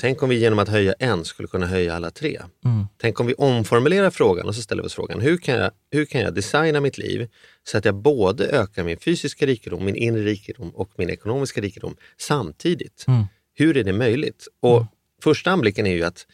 Tänk 0.00 0.22
om 0.22 0.28
vi 0.28 0.38
genom 0.38 0.58
att 0.58 0.68
höja 0.68 0.94
en 0.98 1.24
skulle 1.24 1.48
kunna 1.48 1.66
höja 1.66 1.94
alla 1.94 2.10
tre. 2.10 2.40
Mm. 2.64 2.86
Tänk 2.96 3.20
om 3.20 3.26
vi 3.26 3.34
omformulerar 3.34 4.10
frågan 4.10 4.48
och 4.48 4.54
så 4.54 4.62
ställer 4.62 4.82
vi 4.82 4.86
oss 4.86 4.94
frågan, 4.94 5.20
hur 5.20 5.36
kan, 5.36 5.54
jag, 5.54 5.70
hur 5.90 6.04
kan 6.04 6.20
jag 6.20 6.34
designa 6.34 6.80
mitt 6.80 6.98
liv 6.98 7.28
så 7.64 7.78
att 7.78 7.84
jag 7.84 7.94
både 7.94 8.46
ökar 8.46 8.84
min 8.84 8.98
fysiska 8.98 9.46
rikedom, 9.46 9.84
min 9.84 9.96
inre 9.96 10.22
rikedom 10.22 10.70
och 10.70 10.90
min 10.96 11.10
ekonomiska 11.10 11.60
rikedom 11.60 11.96
samtidigt? 12.18 13.04
Mm. 13.08 13.24
Hur 13.54 13.76
är 13.76 13.84
det 13.84 13.92
möjligt? 13.92 14.48
Och 14.60 14.86
första 15.22 15.50
anblicken 15.50 15.86
är 15.86 15.94
ju 15.94 16.04
att 16.04 16.26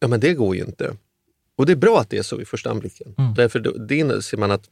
ja, 0.00 0.08
men 0.08 0.20
det 0.20 0.34
går 0.34 0.56
ju 0.56 0.62
inte. 0.62 0.96
Och 1.56 1.66
det 1.66 1.72
är 1.72 1.76
bra 1.76 2.00
att 2.00 2.10
det 2.10 2.18
är 2.18 2.22
så 2.22 2.40
i 2.40 2.44
första 2.44 2.70
anblicken. 2.70 3.14
Mm. 3.18 3.34
Därför 3.34 3.58
då, 3.58 3.70
det 3.70 3.96
inser 3.96 4.36
man 4.36 4.50
att 4.50 4.64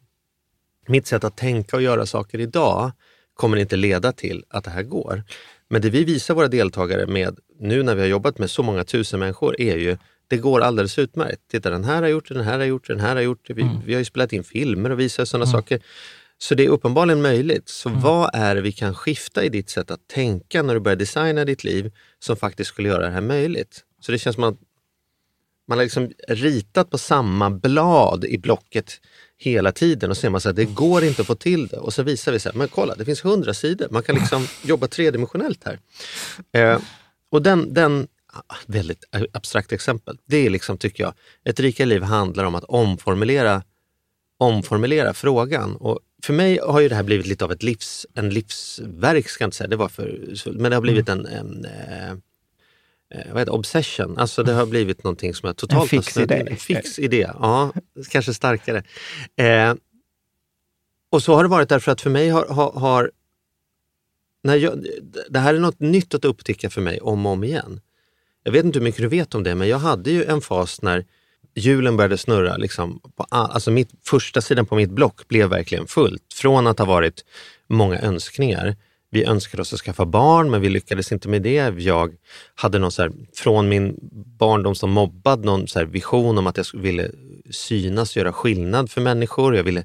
mitt 0.87 1.07
sätt 1.07 1.25
att 1.25 1.37
tänka 1.37 1.77
och 1.77 1.83
göra 1.83 2.07
saker 2.07 2.41
idag 2.41 2.93
kommer 3.35 3.57
inte 3.57 3.77
leda 3.77 4.13
till 4.13 4.45
att 4.49 4.65
det 4.65 4.71
här 4.71 4.83
går. 4.83 5.25
Men 5.71 5.83
det 5.83 5.91
vi 5.91 6.05
visar 6.05 6.35
våra 6.35 6.49
deltagare 6.49 7.07
med, 7.07 7.39
nu 7.61 7.83
när 7.83 7.95
vi 7.95 8.01
har 8.01 8.09
jobbat 8.09 8.39
med 8.39 8.51
så 8.51 8.63
många 8.63 8.85
tusen 8.85 9.21
människor, 9.21 9.61
är 9.61 9.77
ju 9.77 9.97
det 10.29 10.37
går 10.37 10.61
alldeles 10.61 10.99
utmärkt. 10.99 11.41
Titta, 11.51 11.71
den 11.71 11.85
här 11.85 12.03
har 12.03 12.09
gjort 12.09 12.29
det, 12.29 12.35
den 12.35 12.45
här 12.45 12.59
har 12.59 12.67
gjort 12.67 12.87
det, 12.87 12.93
den 12.93 13.01
här 13.01 13.15
har 13.15 13.23
gjort 13.23 13.47
det. 13.47 13.55
Vi, 13.55 13.71
vi 13.85 13.93
har 13.93 13.99
ju 13.99 14.05
spelat 14.05 14.33
in 14.33 14.45
filmer 14.45 14.91
och 14.91 15.01
visat 15.01 15.29
sådana 15.29 15.47
saker. 15.47 15.81
Så 16.39 16.55
det 16.55 16.65
är 16.65 16.69
uppenbarligen 16.69 17.23
möjligt. 17.23 17.69
Så 17.69 17.89
vad 17.89 18.31
är 18.33 18.55
det 18.55 18.61
vi 18.61 18.73
kan 18.73 18.95
skifta 18.95 19.45
i 19.45 19.49
ditt 19.49 19.71
sätt 19.71 19.91
att 19.91 20.09
tänka 20.09 20.63
när 20.63 20.75
du 20.75 20.81
börjar 20.81 20.97
designa 20.97 21.45
ditt 21.45 21.65
liv 21.65 21.93
som 22.19 22.37
faktiskt 22.37 22.69
skulle 22.69 22.89
göra 22.89 23.07
det 23.07 23.11
här 23.11 23.21
möjligt? 23.21 23.85
Så 24.01 24.13
det 24.13 24.19
känns 24.19 24.35
som 24.35 24.45
att 24.45 24.59
man 25.69 25.79
har 25.79 25.85
liksom 25.85 26.11
ritat 26.29 26.91
på 26.91 26.99
samma 26.99 27.51
blad 27.51 28.25
i 28.25 28.39
blocket 28.39 29.01
hela 29.43 29.73
tiden 29.73 30.11
och 30.11 30.17
så 30.17 30.21
ser 30.21 30.31
man 30.31 30.41
att 30.45 30.57
det 30.57 30.65
går 30.65 31.05
inte 31.05 31.23
att 31.23 31.27
få 31.27 31.35
till 31.35 31.67
det. 31.67 31.77
Och 31.77 31.95
så 31.95 32.03
visar 32.03 32.33
vi 32.33 32.41
så 32.41 32.49
här, 32.49 32.57
men 32.57 32.69
kolla 32.69 32.95
det 32.95 33.05
finns 33.05 33.25
hundra 33.25 33.55
sidor, 33.55 33.89
man 33.91 34.03
kan 34.03 34.15
liksom 34.15 34.47
jobba 34.63 34.87
tredimensionellt 34.87 35.65
här. 35.65 35.79
Eh, 36.53 36.81
och 37.31 37.43
den, 37.43 37.75
den, 37.75 38.09
väldigt 38.67 39.05
abstrakt 39.33 39.73
exempel, 39.73 40.19
det 40.27 40.47
är 40.47 40.51
liksom 40.51 40.79
tycker 40.79 41.05
jag, 41.05 41.15
ett 41.45 41.61
rikare 41.61 41.87
liv 41.87 42.03
handlar 42.03 42.45
om 42.45 42.55
att 42.55 42.65
omformulera, 42.65 43.63
omformulera 44.39 45.15
frågan. 45.15 45.77
Och 45.77 45.99
för 46.23 46.33
mig 46.33 46.59
har 46.63 46.81
ju 46.81 46.89
det 46.89 46.95
här 46.95 47.03
blivit 47.03 47.27
lite 47.27 47.45
av 47.45 47.53
ett 47.53 47.63
livs, 47.63 48.07
en 48.15 48.31
livsverk, 48.31 49.29
ska 49.29 49.45
jag 49.45 49.47
inte 49.47 49.57
säga, 49.57 49.69
det 49.69 49.77
var 49.77 49.89
för, 49.89 50.31
men 50.53 50.71
det 50.71 50.77
har 50.77 50.83
blivit 50.83 51.09
en, 51.09 51.27
en 51.27 51.65
eh, 51.65 52.11
eh, 52.11 52.17
vad 53.11 53.39
heter 53.39 53.53
obsession. 53.53 54.19
Alltså 54.19 54.43
det 54.43 54.53
har 54.53 54.67
blivit 54.67 55.05
någonting 55.05 55.35
som 55.35 55.47
jag 55.47 55.57
totalt 55.57 55.93
En 55.93 56.03
fix 56.03 56.17
idé. 56.17 56.47
En 56.51 56.57
fix 56.57 56.99
idé, 56.99 57.31
ja, 57.41 57.73
kanske 58.11 58.35
starkare. 58.35 58.83
Eh, 59.37 59.75
och 61.11 61.23
så 61.23 61.35
har 61.35 61.43
det 61.43 61.49
varit 61.49 61.69
därför 61.69 61.93
att 61.93 62.01
för 62.01 62.11
mig 62.11 62.29
har, 62.29 62.47
har, 62.47 62.73
har 62.73 63.11
när 64.43 64.57
jag, 64.57 64.87
det 65.31 65.39
här 65.39 65.55
är 65.55 65.59
något 65.59 65.81
nytt 65.81 66.15
att 66.15 66.25
upptäcka 66.25 66.71
för 66.71 66.81
mig 66.81 67.01
om 67.01 67.27
och 67.27 67.33
om 67.33 67.45
igen. 67.45 67.81
Jag 68.43 68.53
vet 68.53 68.65
inte 68.65 68.79
hur 68.79 68.85
mycket 68.85 69.01
du 69.01 69.09
vet 69.09 69.35
om 69.35 69.43
det, 69.43 69.55
men 69.55 69.69
jag 69.69 69.79
hade 69.79 70.11
ju 70.11 70.25
en 70.25 70.41
fas 70.41 70.83
när 70.83 71.05
hjulen 71.55 71.97
började 71.97 72.19
snurra. 72.19 72.57
Liksom, 72.57 73.01
på 73.17 73.27
all, 73.29 73.51
alltså 73.51 73.71
mitt, 73.71 73.91
första 74.05 74.41
sidan 74.41 74.67
på 74.67 74.75
mitt 74.75 74.91
block 74.91 75.29
blev 75.29 75.49
verkligen 75.49 75.87
fullt. 75.87 76.35
Från 76.35 76.67
att 76.67 76.79
ha 76.79 76.87
varit 76.87 77.25
många 77.67 78.01
önskningar. 78.01 78.77
Vi 79.11 79.25
önskade 79.25 79.61
oss 79.61 79.73
att 79.73 79.81
skaffa 79.81 80.07
barn, 80.07 80.51
men 80.51 80.61
vi 80.61 80.69
lyckades 80.69 81.13
inte 81.13 81.29
med 81.29 81.43
det. 81.43 81.75
Jag 81.79 82.15
hade 82.55 82.79
någon 82.79 82.93
så 82.93 83.03
här, 83.03 83.13
från 83.37 83.69
min 83.69 83.97
barndom 84.39 84.75
som 84.75 84.91
mobbad, 84.91 85.45
någon 85.45 85.69
så 85.69 85.79
här 85.79 85.87
vision 85.87 86.39
om 86.39 86.47
att 86.47 86.57
jag 86.57 86.67
ville 86.75 87.11
synas, 87.51 88.17
göra 88.17 88.33
skillnad 88.33 88.91
för 88.91 89.01
människor. 89.01 89.57
Jag 89.57 89.65
ville 89.65 89.85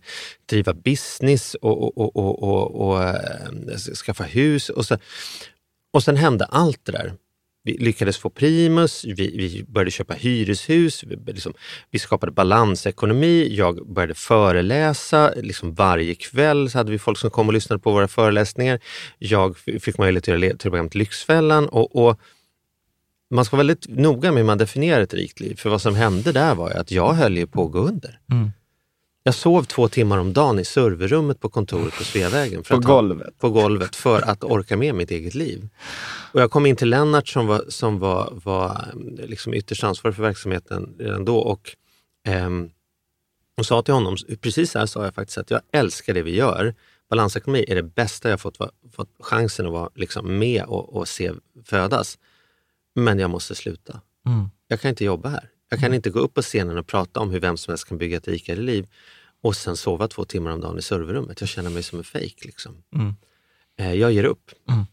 driva 0.49 0.73
business 0.73 1.55
och, 1.55 1.83
och, 1.83 1.97
och, 1.97 2.15
och, 2.15 2.43
och, 2.43 2.87
och 2.87 3.03
eh, 3.03 3.77
skaffa 4.05 4.23
hus. 4.23 4.69
Och, 4.69 4.85
så, 4.85 4.97
och 5.93 6.03
sen 6.03 6.17
hände 6.17 6.45
allt 6.45 6.85
det 6.85 6.91
där. 6.91 7.13
Vi 7.65 7.77
lyckades 7.77 8.17
få 8.17 8.29
primus, 8.29 9.05
vi, 9.05 9.13
vi 9.13 9.65
började 9.67 9.91
köpa 9.91 10.13
hyreshus, 10.13 11.03
vi, 11.03 11.33
liksom, 11.33 11.53
vi 11.91 11.99
skapade 11.99 12.31
balansekonomi, 12.31 13.55
jag 13.55 13.87
började 13.87 14.13
föreläsa. 14.13 15.33
Liksom 15.35 15.73
varje 15.73 16.15
kväll 16.15 16.69
så 16.69 16.77
hade 16.77 16.91
vi 16.91 16.99
folk 16.99 17.17
som 17.17 17.29
kom 17.29 17.47
och 17.47 17.53
lyssnade 17.53 17.79
på 17.79 17.91
våra 17.91 18.07
föreläsningar. 18.07 18.79
Jag 19.17 19.57
fick 19.57 19.97
möjlighet 19.97 20.29
att 20.29 20.41
göra 20.41 20.57
programmet 20.57 20.95
Lyxfällan 20.95 21.69
och, 21.69 22.07
och 22.07 22.19
man 23.31 23.45
ska 23.45 23.55
vara 23.57 23.67
väldigt 23.67 23.87
noga 23.87 24.31
med 24.31 24.37
hur 24.37 24.47
man 24.47 24.57
definierar 24.57 25.01
ett 25.01 25.13
rikt 25.13 25.39
liv. 25.39 25.55
För 25.55 25.69
vad 25.69 25.81
som 25.81 25.95
hände 25.95 26.31
där 26.31 26.55
var 26.55 26.69
ju 26.69 26.75
att 26.75 26.91
jag 26.91 27.13
höll 27.13 27.37
ju 27.37 27.47
på 27.47 27.65
att 27.65 27.71
gå 27.71 27.79
under. 27.79 28.19
Mm. 28.31 28.51
Jag 29.27 29.35
sov 29.35 29.63
två 29.63 29.87
timmar 29.87 30.17
om 30.17 30.33
dagen 30.33 30.59
i 30.59 30.65
serverrummet 30.65 31.39
på 31.39 31.49
kontoret 31.49 31.93
på 31.97 32.03
Sveavägen. 32.03 32.63
För 32.63 32.75
På 32.75 32.79
att 32.79 32.85
ha- 32.85 32.95
golvet. 32.95 33.39
på 33.39 33.49
golvet 33.49 33.95
för 33.95 34.21
att 34.21 34.43
orka 34.43 34.77
med 34.77 34.95
mitt 34.95 35.11
eget 35.11 35.35
liv. 35.35 35.69
Och 36.31 36.41
jag 36.41 36.51
kom 36.51 36.65
in 36.65 36.75
till 36.75 36.89
Lennart 36.89 37.27
som 37.27 37.47
var, 37.47 37.65
som 37.69 37.99
var, 37.99 38.33
var 38.43 38.87
eh, 39.19 39.25
liksom 39.27 39.53
ytterst 39.53 39.83
ansvarig 39.83 40.15
för 40.15 40.23
verksamheten 40.23 40.95
redan 40.99 41.25
då 41.25 41.37
och, 41.37 41.75
ehm, 42.27 42.69
och 43.57 43.65
sa 43.65 43.81
till 43.81 43.93
honom, 43.93 44.17
precis 44.41 44.71
så 44.71 44.79
här 44.79 44.85
sa 44.85 45.03
jag 45.03 45.15
faktiskt, 45.15 45.37
att 45.37 45.51
jag 45.51 45.61
älskar 45.71 46.13
det 46.13 46.21
vi 46.21 46.35
gör. 46.35 46.75
Balansekonomi 47.09 47.65
är 47.67 47.75
det 47.75 47.83
bästa 47.83 48.29
jag 48.29 48.41
fått, 48.41 48.57
fått 48.95 49.09
chansen 49.19 49.65
att 49.65 49.71
vara 49.71 49.89
liksom 49.95 50.37
med 50.39 50.63
och, 50.63 50.95
och 50.95 51.07
se 51.07 51.31
födas. 51.65 52.17
Men 52.95 53.19
jag 53.19 53.29
måste 53.29 53.55
sluta. 53.55 54.01
Mm. 54.25 54.49
Jag 54.67 54.81
kan 54.81 54.89
inte 54.89 55.05
jobba 55.05 55.29
här. 55.29 55.49
Jag 55.69 55.79
kan 55.79 55.93
inte 55.93 56.09
gå 56.09 56.19
upp 56.19 56.33
på 56.33 56.41
scenen 56.41 56.77
och 56.77 56.87
prata 56.87 57.19
om 57.19 57.29
hur 57.31 57.39
vem 57.39 57.57
som 57.57 57.71
helst 57.71 57.87
kan 57.87 57.97
bygga 57.97 58.17
ett 58.17 58.27
rikare 58.27 58.59
liv 58.59 58.87
och 59.45 59.55
sen 59.55 59.77
sova 59.77 60.07
två 60.07 60.25
timmar 60.25 60.51
om 60.51 60.61
dagen 60.61 60.77
i 60.77 60.81
serverrummet. 60.81 61.41
Jag 61.41 61.49
känner 61.49 61.69
mig 61.69 61.83
som 61.83 61.97
en 61.97 62.03
fejk. 62.03 62.45
Liksom. 62.45 62.83
Mm. 62.95 63.13
Eh, 63.77 63.93
jag 63.93 64.11
ger 64.11 64.23
upp. 64.23 64.51
Mm. 64.69 64.85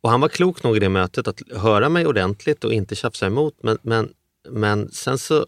Och 0.00 0.10
han 0.10 0.20
var 0.20 0.28
klok 0.28 0.62
nog 0.62 0.76
i 0.76 0.80
det 0.80 0.88
mötet 0.88 1.28
att 1.28 1.42
höra 1.50 1.88
mig 1.88 2.06
ordentligt 2.06 2.64
och 2.64 2.72
inte 2.72 2.94
tjafsa 2.94 3.26
emot. 3.26 3.54
Men, 3.62 3.78
men, 3.82 4.12
men 4.48 4.90
sen 4.92 5.18
så, 5.18 5.46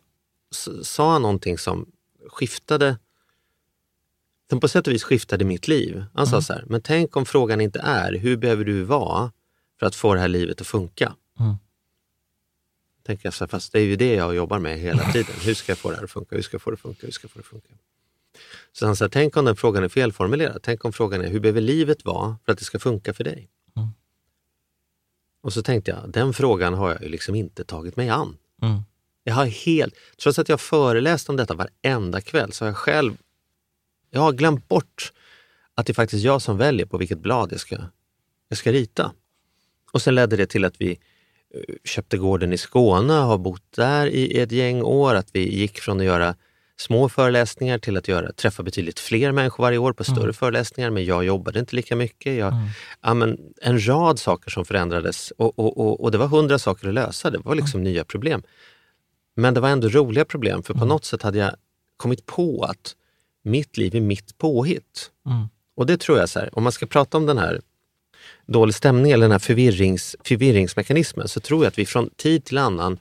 så 0.51 0.85
sa 0.85 1.13
han 1.13 1.23
någonting 1.23 1.59
som 1.59 1.93
skiftade 2.29 2.99
som 4.51 4.61
på 4.61 4.69
sätt 4.69 4.87
och 4.87 4.93
vis 4.93 5.05
skiftade 5.05 5.45
mitt 5.45 5.69
liv. 5.69 6.05
Han 6.15 6.27
sa 6.27 6.43
så 6.43 6.53
här, 6.53 6.65
men 6.67 6.81
tänk 6.81 7.17
om 7.17 7.27
frågan 7.27 7.61
inte 7.61 7.81
är 7.81 8.13
hur 8.13 8.37
behöver 8.37 8.65
du 8.65 8.83
vara 8.83 9.33
för 9.79 9.87
att 9.87 9.95
få 9.95 10.15
det 10.15 10.21
här 10.21 10.29
livet 10.29 10.61
att 10.61 10.67
funka? 10.67 11.15
Mm. 11.41 11.55
Tänker 13.07 13.27
jag 13.27 13.35
så 13.35 13.45
här, 13.45 13.49
fast 13.49 13.73
det 13.73 13.79
är 13.79 13.85
ju 13.85 13.97
det 13.97 14.15
jag 14.15 14.35
jobbar 14.35 14.59
med 14.59 14.79
hela 14.79 15.13
tiden. 15.13 15.35
Hur 15.43 15.55
ska 15.55 15.73
jag 15.73 15.79
få 15.79 15.91
det 15.91 15.97
här 15.97 16.05
att 16.05 16.11
funka? 16.11 16.37
Hur 16.37 16.43
ska 16.43 16.55
jag 16.55 16.63
få 16.63 16.71
det 16.71 16.75
att 16.75 16.81
funka? 16.81 17.07
Hur 17.07 17.13
ska 17.13 17.25
jag 17.25 17.31
få 17.31 17.39
det 17.39 17.43
att 17.43 17.47
funka? 17.47 17.75
Så 18.73 18.87
han 18.87 18.97
sa, 18.97 19.09
tänk 19.09 19.37
om 19.37 19.45
den 19.45 19.57
frågan 19.57 19.85
är 19.85 19.89
felformulerad. 19.89 20.61
Tänk 20.63 20.85
om 20.85 20.93
frågan 20.93 21.21
är, 21.21 21.29
hur 21.29 21.41
behöver 21.41 21.61
livet 21.61 22.05
vara 22.05 22.39
för 22.45 22.53
att 22.53 22.59
det 22.59 22.65
ska 22.65 22.79
funka 22.79 23.15
för 23.15 23.25
dig? 23.25 23.49
Mm. 23.77 23.89
Och 25.43 25.53
så 25.53 25.63
tänkte 25.63 25.91
jag, 25.91 26.11
den 26.13 26.33
frågan 26.33 26.75
har 26.75 26.93
jag 26.93 27.03
ju 27.03 27.09
liksom 27.09 27.35
inte 27.35 27.65
tagit 27.65 27.97
mig 27.97 28.09
an. 28.09 28.37
Mm. 28.63 28.81
Jag 29.25 29.35
har 29.35 29.47
helt, 29.47 29.95
trots 30.23 30.39
att 30.39 30.49
jag 30.49 30.61
föreläst 30.61 31.29
om 31.29 31.37
detta 31.37 31.55
varenda 31.55 32.21
kväll, 32.21 32.53
så 32.53 32.65
har 32.65 32.69
jag 32.69 32.77
själv 32.77 33.17
jag 34.11 34.21
har 34.21 34.33
glömt 34.33 34.69
bort 34.69 35.13
att 35.75 35.87
det 35.87 35.93
är 35.93 35.95
faktiskt 35.95 36.25
jag 36.25 36.43
som 36.43 36.57
väljer 36.57 36.87
på 36.87 36.99
vilket 36.99 37.19
blad 37.19 37.53
jag 37.53 37.61
ska, 37.61 37.77
jag 38.49 38.59
ska 38.59 38.73
rita. 38.73 39.13
Och 39.93 40.03
sen 40.03 40.15
ledde 40.15 40.37
det 40.37 40.47
till 40.47 40.65
att 40.65 40.81
vi 40.81 40.91
eh, 40.91 41.75
köpte 41.85 42.19
gården 42.19 42.53
i 42.53 42.59
Skåne, 42.59 43.13
har 43.13 43.39
bott 43.39 43.73
där 43.73 44.07
i 44.07 44.39
ett 44.39 44.53
gäng 44.53 44.83
år, 44.83 45.15
att 45.15 45.29
vi 45.33 45.55
gick 45.55 45.81
från 45.81 46.01
att 46.01 46.07
göra 46.07 46.35
små 46.79 47.09
föreläsningar 47.09 47.79
till 47.79 47.97
att 47.97 48.09
göra, 48.09 48.33
träffa 48.33 48.63
betydligt 48.63 49.01
fler 49.01 49.33
människor 49.33 49.65
varje 49.65 49.79
år 49.79 49.93
på 49.93 50.05
större 50.05 50.33
föreläsningar, 50.33 50.91
men 50.91 51.05
jag 51.05 51.25
jobbade 51.25 51.59
inte 51.61 51.77
lika 51.77 51.97
mycket. 51.97 52.39
Jag, 52.39 52.55
ja, 53.01 53.15
men 53.15 53.39
en 53.63 53.87
rad 53.89 54.19
saker 54.19 54.51
som 54.51 54.65
förändrades 54.65 55.31
och, 55.31 55.59
och, 55.59 55.79
och, 55.79 56.01
och 56.01 56.11
det 56.11 56.19
var 56.19 56.27
hundra 56.27 56.59
saker 56.59 56.89
att 56.89 56.95
lösa, 56.95 57.31
det 57.31 57.39
var 57.39 57.55
liksom 57.55 57.83
nya 57.83 58.05
problem. 58.05 58.43
Men 59.37 59.55
det 59.55 59.61
var 59.61 59.69
ändå 59.69 59.89
roliga 59.89 60.25
problem, 60.25 60.63
för 60.63 60.75
på 60.75 60.85
något 60.85 61.05
sätt 61.05 61.23
hade 61.23 61.39
jag 61.39 61.51
kommit 61.97 62.27
på 62.27 62.63
att 62.63 62.97
mitt 63.45 63.77
liv 63.77 63.95
är 63.95 64.01
mitt 64.01 64.39
påhitt. 64.39 65.11
Mm. 65.27 65.49
Och 65.77 65.87
det 65.87 66.01
tror 66.01 66.19
jag, 66.19 66.29
så 66.29 66.39
här, 66.39 66.59
om 66.59 66.63
man 66.63 66.73
ska 66.73 66.87
prata 66.87 67.17
om 67.17 67.27
den 67.27 67.39
här 67.39 67.61
dålig 68.47 68.75
stämning 68.75 69.13
eller 69.13 69.25
den 69.25 69.33
här 69.33 69.39
förvirrings, 69.39 70.17
förvirringsmekanismen 70.25 71.29
så 71.29 71.41
tror 71.41 71.65
jag 71.65 71.71
att 71.71 71.79
vi 71.79 71.87
från 71.87 72.11
tid 72.11 72.45
till 72.45 72.59
annan 72.59 72.99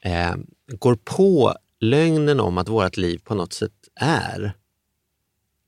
eh, 0.00 0.34
går 0.78 0.98
på 1.04 1.54
lögnen 1.80 2.40
om 2.40 2.58
att 2.58 2.68
vårt 2.68 2.96
liv 2.96 3.20
på 3.24 3.34
något 3.34 3.52
sätt 3.52 3.72
är. 4.00 4.52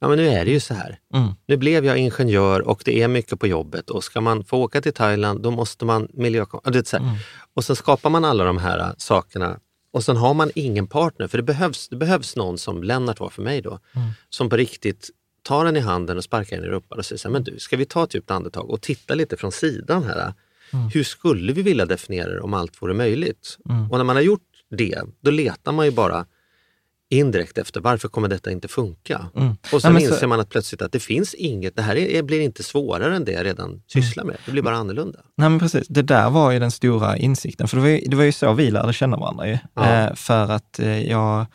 Ja 0.01 0.09
men 0.09 0.19
nu 0.19 0.29
är 0.29 0.45
det 0.45 0.51
ju 0.51 0.61
så 0.61 0.75
här. 0.75 0.99
Mm. 1.15 1.33
Nu 1.47 1.57
blev 1.57 1.85
jag 1.85 1.99
ingenjör 1.99 2.69
och 2.69 2.83
det 2.85 3.03
är 3.03 3.09
mycket 3.09 3.41
på 3.41 3.47
jobbet 3.47 3.91
och 3.91 4.05
ska 4.05 4.21
man 4.21 4.45
få 4.45 4.59
åka 4.59 4.81
till 4.81 4.93
Thailand 4.93 5.43
då 5.43 5.51
måste 5.51 5.85
man 5.85 6.09
miljö... 6.13 6.45
ja, 6.53 6.71
det 6.71 6.79
är 6.79 6.83
så 6.83 6.97
här. 6.97 7.19
Och 7.55 7.65
sen 7.65 7.77
skapar 7.77 8.11
man 8.11 8.25
alla 8.25 8.45
de 8.45 8.59
här 8.59 8.79
äh, 8.79 8.91
sakerna 8.99 9.59
och 9.93 10.05
sen 10.05 10.17
har 10.17 10.35
man 10.35 10.51
ingen 10.55 10.87
partner 10.87 11.27
för 11.27 11.39
det 11.39 11.43
behövs, 11.43 11.89
det 11.89 11.97
behövs 11.97 12.37
någon 12.37 12.59
som 12.59 12.83
Lennart 12.83 13.21
var 13.21 13.29
för 13.29 13.43
mig 13.43 13.63
då, 13.63 13.79
som 14.31 14.51
på 14.51 14.57
riktigt 14.57 15.11
tar 15.43 15.65
den 15.65 15.77
i 15.77 15.81
handen 15.81 16.17
och 16.17 16.25
sparkar 16.25 16.57
den 16.57 16.65
i 16.65 16.69
rumpan 16.69 16.99
och 16.99 17.07
säger 17.07 17.19
så 17.19 17.29
här, 17.29 17.33
men 17.33 17.45
du, 17.45 17.59
ska 17.59 17.77
vi 17.77 17.85
ta 17.87 18.05
ett 18.05 18.15
djupt 18.15 18.31
andetag 18.31 18.71
och 18.71 18.81
titta 18.81 19.15
lite 19.15 19.37
från 19.37 19.53
sidan 19.53 20.05
här. 20.05 20.35
Hur 20.95 21.05
skulle 21.05 21.53
vi 21.53 21.63
vilja 21.63 21.87
definiera 21.87 22.31
det 22.31 22.41
om 22.41 22.55
allt 22.55 22.83
vore 22.83 22.95
möjligt? 22.95 23.59
Och 23.91 23.99
när 23.99 24.05
man 24.05 24.17
har 24.17 24.23
gjort 24.23 24.56
det, 24.71 25.03
då 25.21 25.31
letar 25.31 25.73
man 25.73 25.87
ju 25.87 25.93
bara 25.93 26.27
indirekt 27.09 27.59
efter 27.59 27.81
varför 27.81 28.09
kommer 28.09 28.29
detta 28.29 28.51
inte 28.51 28.69
funka? 28.69 29.27
Och 29.73 29.83
sen 29.83 29.93
Nej, 29.93 29.93
men 29.93 30.03
så- 30.03 30.15
inser 30.15 30.27
man 30.27 30.41
att 30.41 30.49
plötsligt 30.51 30.83
att 30.83 30.93
det 30.93 31.01
finns 31.01 31.35
inget, 31.35 31.77
det 31.77 31.83
här 31.83 31.97
är, 31.97 32.23
blir 32.23 32.41
inte 32.41 32.63
svårare 32.63 33.17
än 33.17 33.25
det 33.25 33.33
jag 33.33 33.45
redan 33.45 33.83
sysslar 33.87 34.25
med. 34.25 34.37
Det 34.47 34.53
blir 34.53 34.63
bara 34.63 34.77
annorlunda. 34.77 35.19
Nej 35.37 35.49
men 35.49 35.59
precis, 35.59 35.89
det 35.89 36.03
där 36.03 36.31
var 36.31 36.51
ju 36.51 36.59
den 36.59 36.71
stora 36.71 37.17
insikten, 37.17 37.69
för 37.69 37.77
det 37.77 37.83
var 37.83 37.89
ju, 37.89 37.99
det 38.07 38.17
var 38.17 38.25
ju 38.25 38.33
så 38.33 38.53
vi 38.53 38.71
lärde 38.71 38.93
känna 38.93 39.17
varandra 39.17 39.49
ju. 39.49 39.59
Ja. 39.75 39.93
Eh, 40.05 40.15
för 40.15 40.51
att 40.51 40.79
eh, 40.79 41.03
jag, 41.11 41.47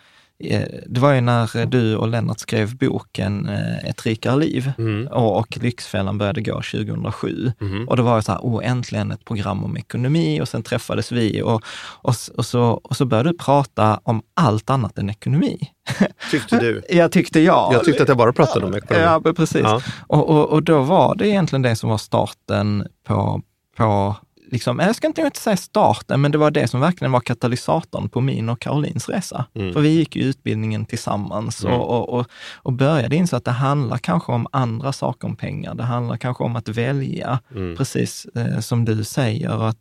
det 0.86 1.00
var 1.00 1.14
ju 1.14 1.22
när 1.22 1.66
du 1.66 1.96
och 1.96 2.08
Lennart 2.08 2.40
skrev 2.40 2.78
boken 2.78 3.50
eh, 3.50 3.90
Ett 3.90 4.06
rikare 4.06 4.36
liv 4.40 4.72
Mm. 4.78 5.08
och, 5.08 5.58
Lyxfällan 5.62 6.18
började 6.18 6.42
gå 6.42 6.54
2007. 6.62 7.52
Mhm. 7.60 7.88
Och 7.88 7.98
då 7.98 8.04
var 8.04 8.16
det 8.16 8.22
så 8.22 8.32
här, 8.32 8.40
åh 8.44 8.62
äntligen 8.64 9.12
ett 9.12 9.26
program 9.26 9.64
om 9.64 9.78
ekonomi 9.78 10.42
och 10.42 10.48
sen 10.48 10.64
träffades 10.64 11.12
vi 11.12 11.42
och, 11.42 11.64
och, 12.02 12.16
och, 12.38 12.46
så, 12.46 12.64
och 12.84 12.96
så 12.98 13.06
började 13.06 13.30
du 13.32 13.38
prata 13.38 14.00
om 14.04 14.22
allt 14.34 14.70
annat 14.70 14.98
än 14.98 15.10
ekonomi. 15.10 15.60
Tyckte 16.32 16.60
du? 16.60 16.82
Jag 16.90 17.12
tyckte 17.12 17.40
jag. 17.40 17.74
Jag 17.74 17.84
tyckte 17.84 18.04
att 18.04 18.10
jag 18.10 18.18
bara 18.18 18.34
pratade 18.34 18.66
om 18.66 18.76
ekonomi. 18.76 19.06
Ja, 19.26 19.34
precis. 19.34 19.62
Ja. 19.64 19.82
Och, 20.08 20.30
och, 20.30 20.50
och 20.50 20.64
då 20.64 20.82
var 20.82 21.16
det 21.16 21.28
egentligen 21.28 21.62
det 21.62 21.76
som 21.76 21.90
var 21.90 21.98
starten 21.98 22.88
på, 23.08 23.42
på 23.78 24.16
liksom, 24.52 24.80
jag 24.80 24.96
ska 24.96 25.08
inte, 25.08 25.32
säga 25.36 25.58
starten, 25.58 26.22
men 26.22 26.32
det 26.32 26.38
var 26.38 26.52
det 26.52 26.68
som 26.68 26.80
verkligen 26.80 27.12
var 27.12 27.20
katalysatorn 27.20 28.10
på 28.10 28.22
min 28.22 28.50
och 28.50 28.60
Karolins 28.60 29.10
resa. 29.10 29.46
Mm. 29.56 29.74
För 29.74 29.82
vi 29.82 29.90
gick 29.90 30.16
ju 30.16 30.22
utbildningen 30.24 30.86
tillsammans 30.86 31.64
och, 31.64 31.90
och, 31.90 32.10
och, 32.20 32.26
och 32.56 32.74
började 32.74 33.16
inse 33.16 33.38
att 33.38 33.46
det 33.46 33.52
handlar 33.52 33.98
kanske 33.98 34.32
om 34.32 34.48
andra 34.52 34.94
saker 34.94 35.28
om 35.28 35.36
pengar. 35.36 35.76
Det 35.76 35.84
handlar 35.84 36.18
kanske 36.18 36.44
om 36.44 36.56
att 36.56 36.68
välja, 36.70 37.40
Mm. 37.56 37.78
precis 37.78 38.26
eh, 38.36 38.60
som 38.60 38.86
du 38.86 39.04
säger. 39.04 39.58
Och 39.58 39.70
att, 39.70 39.78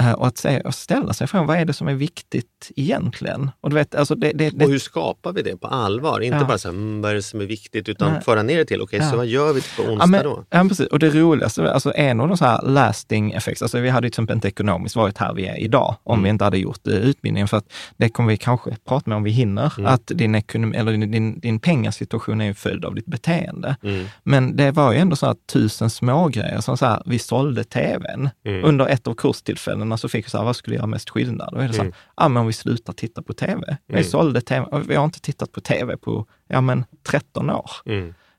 eh, 0.00 0.12
och 0.12 0.26
att 0.26 0.38
se, 0.38 0.60
och 0.60 0.74
ställa 0.74 1.12
sig 1.12 1.26
frågan, 1.26 1.46
vad 1.46 1.56
är 1.56 1.64
det 1.64 1.72
som 1.72 1.88
är 1.88 1.94
viktigt 1.94 2.70
egentligen? 2.76 3.50
Och 3.60 3.70
du 3.70 3.76
vet, 3.76 3.94
alltså 3.94 4.14
det, 4.14 4.32
det, 4.34 4.50
det, 4.50 4.64
Och 4.64 4.70
hur 4.70 4.78
skapar 4.78 5.32
vi 5.32 5.42
det 5.42 5.56
på 5.56 5.66
allvar? 5.66 6.20
Inte 6.20 6.38
Ja. 6.38 6.44
bara 6.44 6.58
så 6.58 6.68
här, 6.68 6.74
mm, 6.74 7.00
vad 7.02 7.10
är 7.10 7.14
det 7.14 7.22
som 7.22 7.40
är 7.40 7.44
viktigt, 7.46 7.88
utan 7.88 8.12
Nej. 8.12 8.22
föra 8.22 8.42
ner 8.42 8.56
det 8.58 8.64
till, 8.64 8.82
okej, 8.82 8.98
Ja. 9.02 9.10
så 9.10 9.16
vad 9.16 9.26
gör 9.26 9.52
vi 9.52 9.60
på 9.60 9.82
onsdag 9.82 10.02
Ja, 10.02 10.06
men, 10.06 10.24
då? 10.24 10.44
ja, 10.50 10.64
precis. 10.68 10.86
Och 10.86 10.98
det 10.98 11.10
roligaste, 11.10 11.72
alltså 11.72 11.92
en 11.94 12.20
av 12.20 12.28
de 12.28 12.36
så 12.36 12.44
här 12.44 12.62
lasting 12.62 13.32
effects, 13.32 13.62
alltså 13.62 13.78
vi 13.80 13.88
hade 13.88 13.99
ju 14.06 14.10
till 14.10 14.14
exempel 14.14 14.34
inte 14.36 14.48
ekonomiskt 14.48 14.96
varit 14.96 15.18
här 15.18 15.34
vi 15.34 15.46
är 15.46 15.56
idag 15.60 15.96
om 16.02 16.14
Mm. 16.14 16.24
vi 16.24 16.30
inte 16.30 16.44
hade 16.44 16.58
gjort 16.58 16.86
eh, 16.86 16.94
utbildningen, 16.94 17.48
för 17.48 17.56
att 17.56 17.72
det 17.96 18.08
kommer 18.08 18.28
vi 18.30 18.36
kanske 18.36 18.76
prata 18.88 19.10
med 19.10 19.16
om 19.16 19.22
vi 19.22 19.30
hinner, 19.30 19.72
Mm. 19.78 19.92
att 19.94 20.06
din, 20.06 20.34
ekonomi, 20.34 20.76
eller 20.76 20.92
din, 20.92 21.10
din, 21.10 21.40
din 21.40 21.60
pengasituation 21.60 22.40
är 22.40 22.48
en 22.48 22.54
följd 22.54 22.84
av 22.84 22.94
ditt 22.94 23.06
beteende. 23.06 23.76
Mm. 23.82 24.06
Men 24.22 24.56
det 24.56 24.70
var 24.70 24.92
ju 24.92 24.98
ändå 24.98 25.16
så 25.16 25.26
att 25.26 25.46
tusen 25.46 25.90
smågrejer, 25.90 26.60
som 26.60 26.76
så 26.76 26.86
här, 26.86 27.02
vi 27.06 27.18
sålde 27.18 27.64
tvn. 27.64 28.28
Mm. 28.44 28.64
Under 28.64 28.86
ett 28.86 29.06
av 29.06 29.14
kurstillfällena 29.14 29.96
så 29.96 30.08
fick 30.08 30.26
vi 30.26 30.30
så 30.30 30.38
här, 30.38 30.44
vad 30.44 30.56
skulle 30.56 30.76
göra 30.76 30.86
mest 30.86 31.10
skillnad? 31.10 31.54
Och 31.54 31.62
är 31.64 31.68
det 31.68 31.72
så 31.74 31.78
här, 31.82 31.84
Mm. 31.84 31.94
ja 32.16 32.28
men 32.28 32.40
om 32.40 32.46
vi 32.46 32.52
slutar 32.52 32.92
titta 32.92 33.22
på 33.22 33.32
tv. 33.32 33.76
Vi 33.86 33.94
Mm. 33.94 34.04
sålde 34.04 34.40
tv, 34.40 34.66
vi 34.88 34.94
har 34.94 35.04
inte 35.04 35.20
tittat 35.20 35.52
på 35.52 35.60
tv 35.60 35.96
på, 35.96 36.26
ja 36.48 36.60
men 36.60 36.84
13 37.02 37.50
år. 37.50 37.70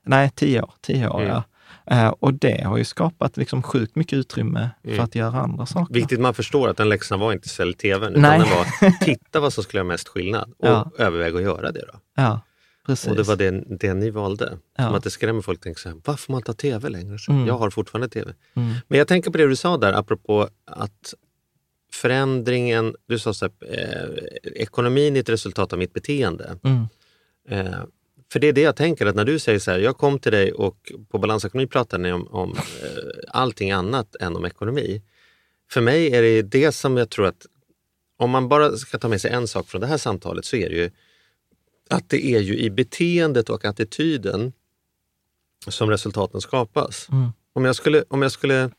Nej, 0.06 0.30
10 0.34 0.62
år. 0.62 0.70
10 0.80 1.08
år, 1.08 1.22
ja. 1.22 1.42
Eh, 1.86 2.08
och 2.08 2.34
det 2.34 2.62
har 2.64 2.76
ju 2.78 2.84
skapat 2.84 3.36
liksom 3.36 3.62
sjukt 3.62 3.96
mycket 3.96 4.12
utrymme 4.16 4.70
Mm. 4.84 4.96
för 4.96 5.04
att 5.04 5.14
göra 5.14 5.40
andra 5.40 5.66
saker. 5.66 5.94
Viktigt 5.94 6.20
man 6.20 6.34
förstår 6.34 6.68
att 6.68 6.76
den 6.76 6.88
läxan 6.88 7.20
var 7.20 7.32
inte 7.32 7.48
sälj 7.48 7.74
tvn, 7.74 8.10
utan 8.12 8.22
Nej. 8.22 8.38
den 8.38 8.48
var 8.48 8.90
titta 9.04 9.40
vad 9.40 9.52
som 9.52 9.64
skulle 9.64 9.78
göra 9.78 9.88
mest 9.88 10.08
skillnad 10.08 10.52
och 10.58 10.68
Ja. 10.68 10.90
överväg 10.98 11.36
att 11.36 11.42
göra 11.42 11.72
det. 11.72 11.84
Då. 11.92 11.98
Ja, 12.16 12.40
precis. 12.86 13.10
Och 13.10 13.16
det 13.16 13.22
var 13.22 13.36
det, 13.36 13.50
det 13.78 13.94
ni 13.94 14.10
valde. 14.10 14.58
Ja. 14.78 14.86
Som 14.86 14.94
att 14.94 15.04
det 15.04 15.10
skrämmer 15.10 15.42
folk, 15.42 15.60
tänker 15.60 15.80
så 15.80 15.88
här, 15.88 15.96
varför 16.04 16.22
får 16.22 16.32
man 16.32 16.38
inte 16.38 16.50
ha 16.50 16.56
tv 16.56 16.88
längre? 16.88 17.18
Så 17.18 17.32
Mm. 17.32 17.46
Jag 17.46 17.58
har 17.58 17.70
fortfarande 17.70 18.08
tv. 18.08 18.32
Mm. 18.56 18.74
Men 18.88 18.98
jag 18.98 19.08
tänker 19.08 19.30
på 19.30 19.38
det 19.38 19.46
du 19.48 19.56
sa 19.56 19.76
där, 19.76 19.92
apropå 19.92 20.48
att 20.66 21.14
förändringen, 21.92 22.94
du 23.08 23.18
sa 23.18 23.34
så 23.34 23.44
här, 23.44 23.52
eh, 23.78 24.62
ekonomin 24.62 25.16
är 25.16 25.20
ett 25.20 25.28
resultat 25.28 25.72
av 25.72 25.78
mitt 25.78 25.92
beteende. 25.92 26.56
Mm. 26.64 26.86
Eh, 27.48 27.74
för 28.32 28.40
det 28.40 28.48
är 28.48 28.52
det 28.52 28.60
jag 28.60 28.76
tänker, 28.76 29.06
att 29.06 29.16
när 29.16 29.24
du 29.24 29.38
säger 29.38 29.58
så 29.58 29.70
här, 29.70 29.78
jag 29.78 29.98
kom 29.98 30.18
till 30.18 30.32
dig 30.32 30.52
och 30.52 30.92
på 31.10 31.18
balansekonomi 31.18 31.66
pratade 31.66 32.02
ni 32.02 32.12
om, 32.12 32.28
om 32.28 32.50
eh, 32.50 32.58
allting 33.28 33.70
annat 33.70 34.16
än 34.16 34.36
om 34.36 34.44
ekonomi. 34.44 35.02
För 35.70 35.80
mig 35.80 36.14
är 36.14 36.22
det 36.22 36.42
det 36.42 36.72
som 36.72 36.96
jag 36.96 37.10
tror 37.10 37.26
att, 37.26 37.46
om 38.16 38.30
man 38.30 38.48
bara 38.48 38.76
ska 38.76 38.98
ta 38.98 39.08
med 39.08 39.20
sig 39.20 39.30
en 39.30 39.48
sak 39.48 39.68
från 39.68 39.80
det 39.80 39.86
här 39.86 39.96
samtalet 39.96 40.44
så 40.44 40.56
är 40.56 40.68
det 40.68 40.74
ju 40.74 40.90
att 41.90 42.08
det 42.08 42.26
är 42.26 42.40
ju 42.40 42.58
i 42.58 42.70
beteendet 42.70 43.50
och 43.50 43.64
attityden 43.64 44.52
som 45.68 45.90
resultaten 45.90 46.40
skapas. 46.40 47.08
Mm. 47.12 47.28
Om 47.52 47.64
jag 47.64 47.76
skulle, 47.76 48.04
om 48.08 48.22
jag 48.22 48.32
skulle 48.32 48.70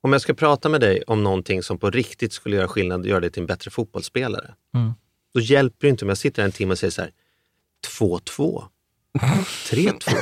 Om 0.00 0.12
jag 0.12 0.22
ska 0.22 0.34
prata 0.34 0.68
med 0.68 0.80
dig 0.80 1.02
om 1.06 1.22
någonting 1.22 1.62
som 1.62 1.78
på 1.78 1.90
riktigt 1.90 2.32
skulle 2.32 2.56
göra 2.56 2.68
skillnad 2.68 3.00
och 3.00 3.06
göra 3.06 3.20
dig 3.20 3.30
till 3.30 3.42
en 3.42 3.46
bättre 3.46 3.70
fotbollsspelare. 3.70 4.54
Mm. 4.74 4.92
Då 5.34 5.40
hjälper 5.40 5.86
det 5.86 5.88
inte 5.88 6.04
om 6.04 6.08
jag 6.08 6.18
sitter 6.18 6.44
en 6.44 6.52
timme 6.52 6.72
och 6.72 6.78
säger 6.78 6.90
så 6.90 7.02
här, 7.02 7.10
2-2, 7.98 8.64
3-2, 9.18 10.16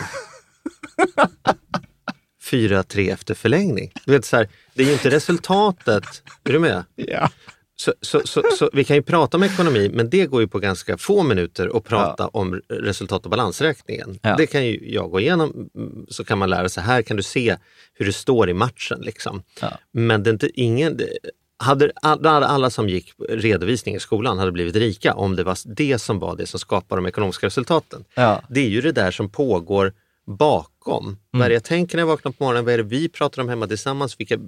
4-3 2.51 3.13
efter 3.13 3.35
förlängning. 3.35 3.93
Du 4.05 4.13
vet, 4.13 4.25
så 4.25 4.37
här, 4.37 4.49
det 4.75 4.83
är 4.83 4.87
ju 4.87 4.93
inte 4.93 5.11
resultatet. 5.11 6.05
Är 6.45 6.53
du 6.53 6.59
med? 6.59 6.85
Ja. 6.95 7.31
Så, 7.77 7.95
så, 8.01 8.21
så, 8.25 8.43
så 8.59 8.71
vi 8.73 8.85
kan 8.85 8.97
ju 8.97 9.03
prata 9.03 9.37
om 9.37 9.43
ekonomi, 9.43 9.91
men 9.95 10.11
det 10.11 10.27
går 10.27 10.41
ju 10.41 10.49
på 10.49 10.59
ganska 10.59 10.99
få 10.99 11.23
minuter 11.23 11.77
att 11.77 11.85
prata 11.85 12.29
om 12.29 12.61
resultat 12.69 13.25
och 13.25 13.31
balansräkningen. 13.31 14.19
Ja. 14.23 14.37
Det 14.37 14.47
kan 14.47 14.67
ju 14.67 14.93
jag 14.93 15.11
gå 15.11 15.21
igenom, 15.21 15.69
så 16.09 16.25
kan 16.25 16.39
man 16.39 16.51
lära 16.51 16.69
sig. 16.69 16.83
Här 16.83 17.03
kan 17.03 17.17
du 17.17 17.23
se 17.23 17.57
hur 17.95 18.07
det 18.07 18.13
står 18.13 18.51
i 18.51 18.55
matchen. 18.55 19.01
Liksom. 19.01 19.43
Ja. 19.61 19.79
Men 19.93 20.23
det 20.23 20.31
är 20.31 20.33
inte, 20.33 20.61
ingen, 20.61 21.01
hade 21.57 21.93
alla, 22.03 22.47
alla 22.47 22.71
som 22.71 22.89
gick 22.89 23.13
redovisning 23.29 23.95
i 23.95 24.01
skolan 24.01 24.39
hade 24.39 24.53
blivit 24.53 24.77
rika 24.77 25.15
om 25.15 25.37
det 25.37 25.45
var 25.45 25.59
det 25.65 25.99
som 25.99 26.19
var 26.19 26.37
det 26.37 26.47
som 26.47 26.61
skapar 26.61 26.97
de 26.97 27.07
ekonomiska 27.07 27.47
resultaten. 27.47 28.05
Ja. 28.15 28.43
Det 28.49 28.61
är 28.61 28.69
ju 28.69 28.81
det 28.81 28.93
där 28.93 29.11
som 29.11 29.31
pågår 29.31 29.93
bakom. 30.27 30.74
Vad 31.31 31.43
är 31.43 31.49
det 31.49 31.55
jag 31.55 31.65
tänker 31.65 31.97
när 31.97 32.03
jag 32.03 32.07
vaknar 32.07 32.33
på 32.33 32.45
morgonen? 32.45 32.65
Vad 32.65 32.75
är 32.75 32.79
det 32.79 32.85
vi 32.85 33.09
pratar 33.09 33.43
om 33.43 33.49
hemma 33.49 33.67
tillsammans? 33.67 34.21
Vilka 34.21 34.39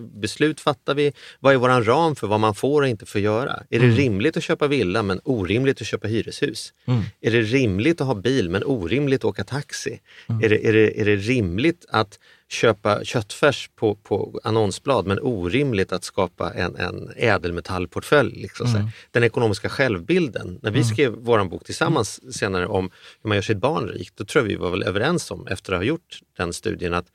beslut 0.00 0.60
fattar 0.60 0.94
vi? 0.94 1.12
Vad 1.40 1.54
är 1.54 1.58
våran 1.58 1.84
ram 1.84 2.16
för 2.16 2.26
vad 2.26 2.40
man 2.40 2.54
får 2.54 2.82
och 2.82 2.88
inte 2.88 3.06
får 3.06 3.20
göra? 3.20 3.62
Är 3.70 3.80
det 3.80 3.86
rimligt 3.86 4.36
att 4.36 4.42
köpa 4.42 4.66
villa 4.66 5.02
men 5.02 5.20
orimligt 5.24 5.80
att 5.80 5.86
köpa 5.86 6.08
hyreshus? 6.08 6.72
Är 7.20 7.30
det 7.30 7.42
rimligt 7.42 8.00
att 8.00 8.06
ha 8.06 8.14
bil 8.14 8.50
men 8.50 8.64
orimligt 8.64 9.20
att 9.20 9.24
åka 9.24 9.44
taxi? 9.44 10.00
Är, 10.42 10.48
det, 10.48 10.68
är, 10.68 10.72
det, 10.72 11.00
är 11.00 11.04
det 11.04 11.16
rimligt 11.16 11.86
att 11.88 12.18
köpa 12.48 13.04
köttfärs 13.04 13.70
på, 13.76 13.94
på 13.94 14.40
annonsblad 14.44 15.06
men 15.06 15.18
orimligt 15.22 15.92
att 15.92 16.04
skapa 16.04 16.52
en, 16.52 16.76
en 16.76 17.10
ädelmetallportfölj? 17.16 18.42
Liksom 18.42 18.66
här. 18.66 18.90
Den 19.10 19.24
ekonomiska 19.24 19.68
självbilden. 19.68 20.58
När 20.62 20.70
vi 20.70 20.84
skrev 20.84 21.12
vår 21.18 21.44
bok 21.44 21.64
tillsammans 21.64 22.34
senare 22.34 22.66
om 22.66 22.90
hur 23.22 23.28
man 23.28 23.36
gör 23.36 23.42
sitt 23.42 23.58
barn 23.58 23.88
rikt, 23.88 24.16
då 24.16 24.24
tror 24.24 24.44
jag 24.44 24.48
vi 24.48 24.56
var 24.56 24.70
väl 24.70 24.82
överens 24.82 25.30
om 25.30 25.46
efter 25.46 25.71
att 25.72 25.78
ha 25.78 25.84
gjort 25.84 26.20
den 26.36 26.52
studien 26.52 26.94
att, 26.94 27.06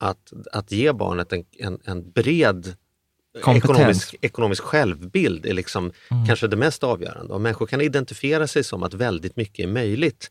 att, 0.00 0.32
att 0.52 0.72
ge 0.72 0.92
barnet 0.92 1.32
en, 1.32 1.44
en, 1.58 1.78
en 1.84 2.10
bred 2.10 2.74
Kompetens. 3.42 3.70
ekonomisk, 3.70 4.14
ekonomisk 4.20 4.62
självbild 4.62 5.46
är 5.46 5.54
liksom 5.54 5.92
kanske 6.26 6.46
det 6.48 6.56
mest 6.56 6.84
avgörande. 6.84 7.34
Om 7.34 7.42
människor 7.42 7.66
kan 7.66 7.80
identifiera 7.80 8.46
sig 8.46 8.64
som 8.64 8.82
att 8.82 8.94
väldigt 8.94 9.36
mycket 9.36 9.64
är 9.64 9.68
möjligt 9.68 10.30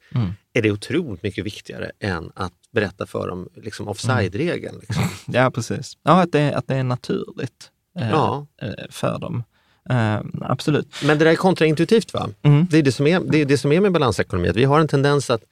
är 0.54 0.62
det 0.62 0.72
otroligt 0.72 1.24
mycket 1.24 1.46
viktigare 1.46 1.92
än 2.00 2.32
att 2.36 2.54
berätta 2.72 3.06
för 3.06 3.28
dem 3.28 3.50
liksom 3.56 3.88
offside-regeln. 3.88 4.80
Liksom. 4.80 5.04
Ja, 5.34 5.52
precis. 5.52 5.98
Ja, 6.04 6.22
att 6.22 6.32
det, 6.32 6.54
att 6.54 6.68
det 6.68 6.76
är 6.76 6.84
naturligt 6.84 7.72
eh, 8.00 8.10
Ja. 8.10 8.48
eh, 8.62 8.70
för 8.90 9.20
dem. 9.20 9.44
Eh, 9.90 10.20
absolut. 10.42 10.88
Men 11.06 11.18
det 11.18 11.26
där 11.26 11.32
är 11.32 11.36
kontraintuitivt. 11.36 12.14
Va? 12.14 12.30
Mm. 12.42 12.68
Det 12.70 12.78
är 12.78 12.84
det 12.84 12.92
som 12.92 13.08
är, 13.08 13.20
det 13.20 13.38
är 13.42 13.46
det 13.46 13.58
som 13.58 13.72
är 13.72 13.82
med 13.82 13.92
balansekonomi, 13.92 14.50
att 14.50 14.56
vi 14.56 14.64
har 14.64 14.80
en 14.80 14.88
tendens 14.88 15.30
att, 15.30 15.44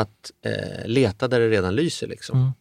att 0.00 0.30
eh, 0.44 0.86
leta 0.88 1.28
där 1.28 1.40
det 1.40 1.48
redan 1.48 1.74
lyser. 1.74 2.06
Liksom. 2.06 2.38
Mm. 2.38 2.52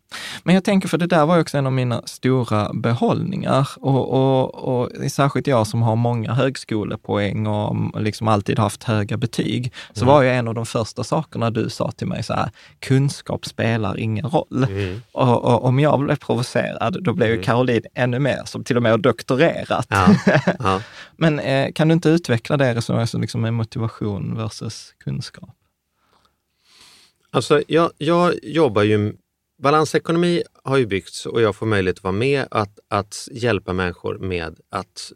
Men 0.43 0.55
jag 0.55 0.63
tänker, 0.63 0.87
för 0.87 0.97
det 0.97 1.07
där 1.07 1.25
var 1.25 1.35
ju 1.35 1.41
också 1.41 1.57
en 1.57 1.65
av 1.65 1.73
mina 1.73 2.01
stora 2.05 2.73
behållningar. 2.73 3.69
Och, 3.75 4.13
och, 4.13 4.55
och 4.55 5.11
särskilt 5.11 5.47
jag 5.47 5.67
som 5.67 5.81
har 5.81 5.95
många 5.95 6.33
högskolepoäng 6.33 7.47
och 7.47 8.01
liksom 8.01 8.27
alltid 8.27 8.59
haft 8.59 8.83
höga 8.83 9.17
betyg, 9.17 9.73
så 9.93 10.05
var 10.05 10.21
ju 10.21 10.29
en 10.29 10.47
av 10.47 10.53
de 10.53 10.65
första 10.65 11.03
sakerna 11.03 11.49
du 11.49 11.69
sa 11.69 11.91
till 11.91 12.07
mig 12.07 12.23
så 12.23 12.33
här, 12.33 12.49
kunskap 12.79 13.45
spelar 13.45 13.99
ingen 13.99 14.25
roll. 14.25 14.63
Mm. 14.69 15.01
Och, 15.11 15.43
och 15.43 15.65
om 15.65 15.79
jag 15.79 15.99
blev 15.99 16.15
provocerad, 16.15 17.03
då 17.03 17.13
blev 17.13 17.29
ju 17.29 17.41
Caroline 17.41 17.85
ännu 17.93 18.19
mer, 18.19 18.41
som 18.45 18.63
till 18.63 18.77
och 18.77 18.83
med 18.83 18.91
har 18.91 18.97
doktorerat. 18.99 19.87
Ja, 19.89 20.07
ja. 20.59 20.81
Men 21.17 21.39
eh, 21.39 21.71
kan 21.71 21.87
du 21.87 21.93
inte 21.93 22.09
utveckla 22.09 22.57
det 22.57 22.75
resonemanget 22.75 23.09
som 23.09 23.21
liksom 23.21 23.45
är 23.45 23.51
motivation 23.51 24.37
versus 24.37 24.93
kunskap? 25.03 25.49
Alltså, 27.35 27.63
jag, 27.67 27.91
jag 27.97 28.33
jobbar 28.43 28.83
ju... 28.83 29.13
Balansekonomi 29.63 30.43
har 30.63 30.77
ju 30.77 30.85
byggts 30.85 31.25
och 31.25 31.41
jag 31.41 31.55
får 31.55 31.65
möjlighet 31.65 31.97
att 31.97 32.03
vara 32.03 32.13
med 32.13 32.45
att, 32.51 32.79
att 32.87 33.27
hjälpa 33.31 33.73
människor 33.73 34.17
med 34.17 34.59
att 34.69 35.11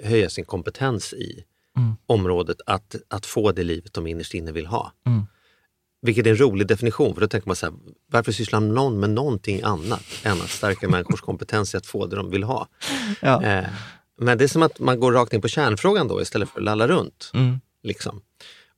eh, 0.00 0.08
höja 0.08 0.30
sin 0.30 0.44
kompetens 0.44 1.12
i 1.12 1.44
Mm. 1.76 1.96
området 2.06 2.56
att, 2.66 2.96
att 3.08 3.26
få 3.26 3.52
det 3.52 3.62
livet 3.62 3.92
de 3.92 4.06
innerst 4.06 4.34
inne 4.34 4.52
vill 4.52 4.66
ha. 4.66 4.92
Mm. 5.06 5.22
Vilket 6.02 6.26
är 6.26 6.30
en 6.30 6.40
rolig 6.40 6.66
definition, 6.66 7.14
för 7.14 7.20
då 7.20 7.28
tänker 7.28 7.48
man 7.48 7.56
så 7.56 7.66
här, 7.66 7.74
varför 8.06 8.32
sysslar 8.32 8.60
någon 8.60 9.00
med 9.00 9.10
någonting 9.10 9.62
annat 9.62 10.04
än 10.22 10.40
att 10.40 10.50
stärka 10.50 10.88
människors 10.88 11.20
kompetens 11.20 11.74
i 11.74 11.76
att 11.76 11.86
få 11.86 12.06
det 12.06 12.16
de 12.16 12.30
vill 12.30 12.42
ha? 12.42 12.68
Ja. 13.20 13.42
Eh, 13.42 13.64
men 14.20 14.38
det 14.38 14.44
är 14.44 14.48
som 14.48 14.62
att 14.62 14.78
man 14.78 15.00
går 15.00 15.12
rakt 15.12 15.32
in 15.32 15.40
på 15.40 15.48
kärnfrågan 15.48 16.08
då 16.08 16.22
istället 16.22 16.48
för 16.48 16.60
att 16.60 16.64
lalla 16.64 16.88
runt. 16.88 17.30
Mm. 17.34 17.60
Liksom. 17.82 18.22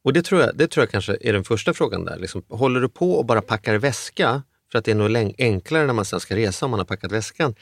Och 0.05 0.13
det 0.13 0.23
tror, 0.23 0.41
jag, 0.41 0.57
det 0.57 0.67
tror 0.67 0.83
jag 0.83 0.91
kanske 0.91 1.17
är 1.21 1.33
den 1.33 1.45
första 1.45 1.75
frågan 1.75 2.05
där. 2.05 2.19
Liksom, 2.19 2.43
håller 2.49 2.81
du 2.81 2.89
på 2.89 3.13
och 3.13 3.27
bara 3.27 3.41
packar 3.43 3.75
väska 3.75 4.43
för 4.73 4.79
att 4.79 4.85
det 4.85 4.91
är 4.91 4.95
nog 4.95 5.35
enklare 5.39 5.87
när 5.87 5.95
man 5.95 6.05
sen 6.05 6.21
ska 6.21 6.37
resa 6.37 6.65
om 6.67 6.71
man 6.71 6.81
har 6.81 6.85
packat 6.85 7.13
väskan? 7.13 7.55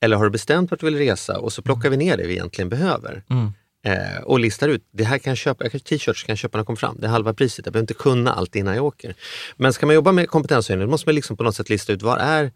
Eller 0.00 0.16
har 0.16 0.24
du 0.24 0.30
bestämt 0.30 0.70
vart 0.70 0.80
du 0.80 0.86
vill 0.86 0.98
resa 0.98 1.38
och 1.38 1.52
så 1.52 1.62
plockar 1.62 1.90
vi 1.90 1.96
ner 1.96 2.16
det 2.16 2.26
vi 2.26 2.32
egentligen 2.32 2.68
behöver? 2.68 3.22
Mm. 3.30 3.52
Eh, 3.84 4.22
och 4.22 4.40
listar 4.40 4.68
ut, 4.68 4.84
det 4.92 5.04
här 5.04 5.18
kan 5.18 5.30
jag 5.30 5.38
köpa, 5.38 5.68
t-shirts 5.68 6.22
kan 6.24 6.32
jag 6.32 6.38
köpa 6.38 6.58
när 6.58 6.60
jag 6.60 6.66
kommer 6.66 6.76
fram, 6.76 6.96
det 7.00 7.06
är 7.06 7.10
halva 7.10 7.34
priset, 7.34 7.66
jag 7.66 7.72
behöver 7.72 7.82
inte 7.82 7.94
kunna 7.94 8.32
allt 8.32 8.56
innan 8.56 8.74
jag 8.76 8.84
åker. 8.84 9.14
Men 9.56 9.72
ska 9.72 9.86
man 9.86 9.94
jobba 9.94 10.12
med 10.12 10.28
kompetenshöjning 10.28 10.86
då 10.86 10.90
måste 10.90 11.08
man 11.08 11.14
liksom 11.14 11.36
på 11.36 11.42
något 11.42 11.56
sätt 11.56 11.68
lista 11.70 11.92
ut 11.92 12.02
vad 12.02 12.18
är, 12.20 12.50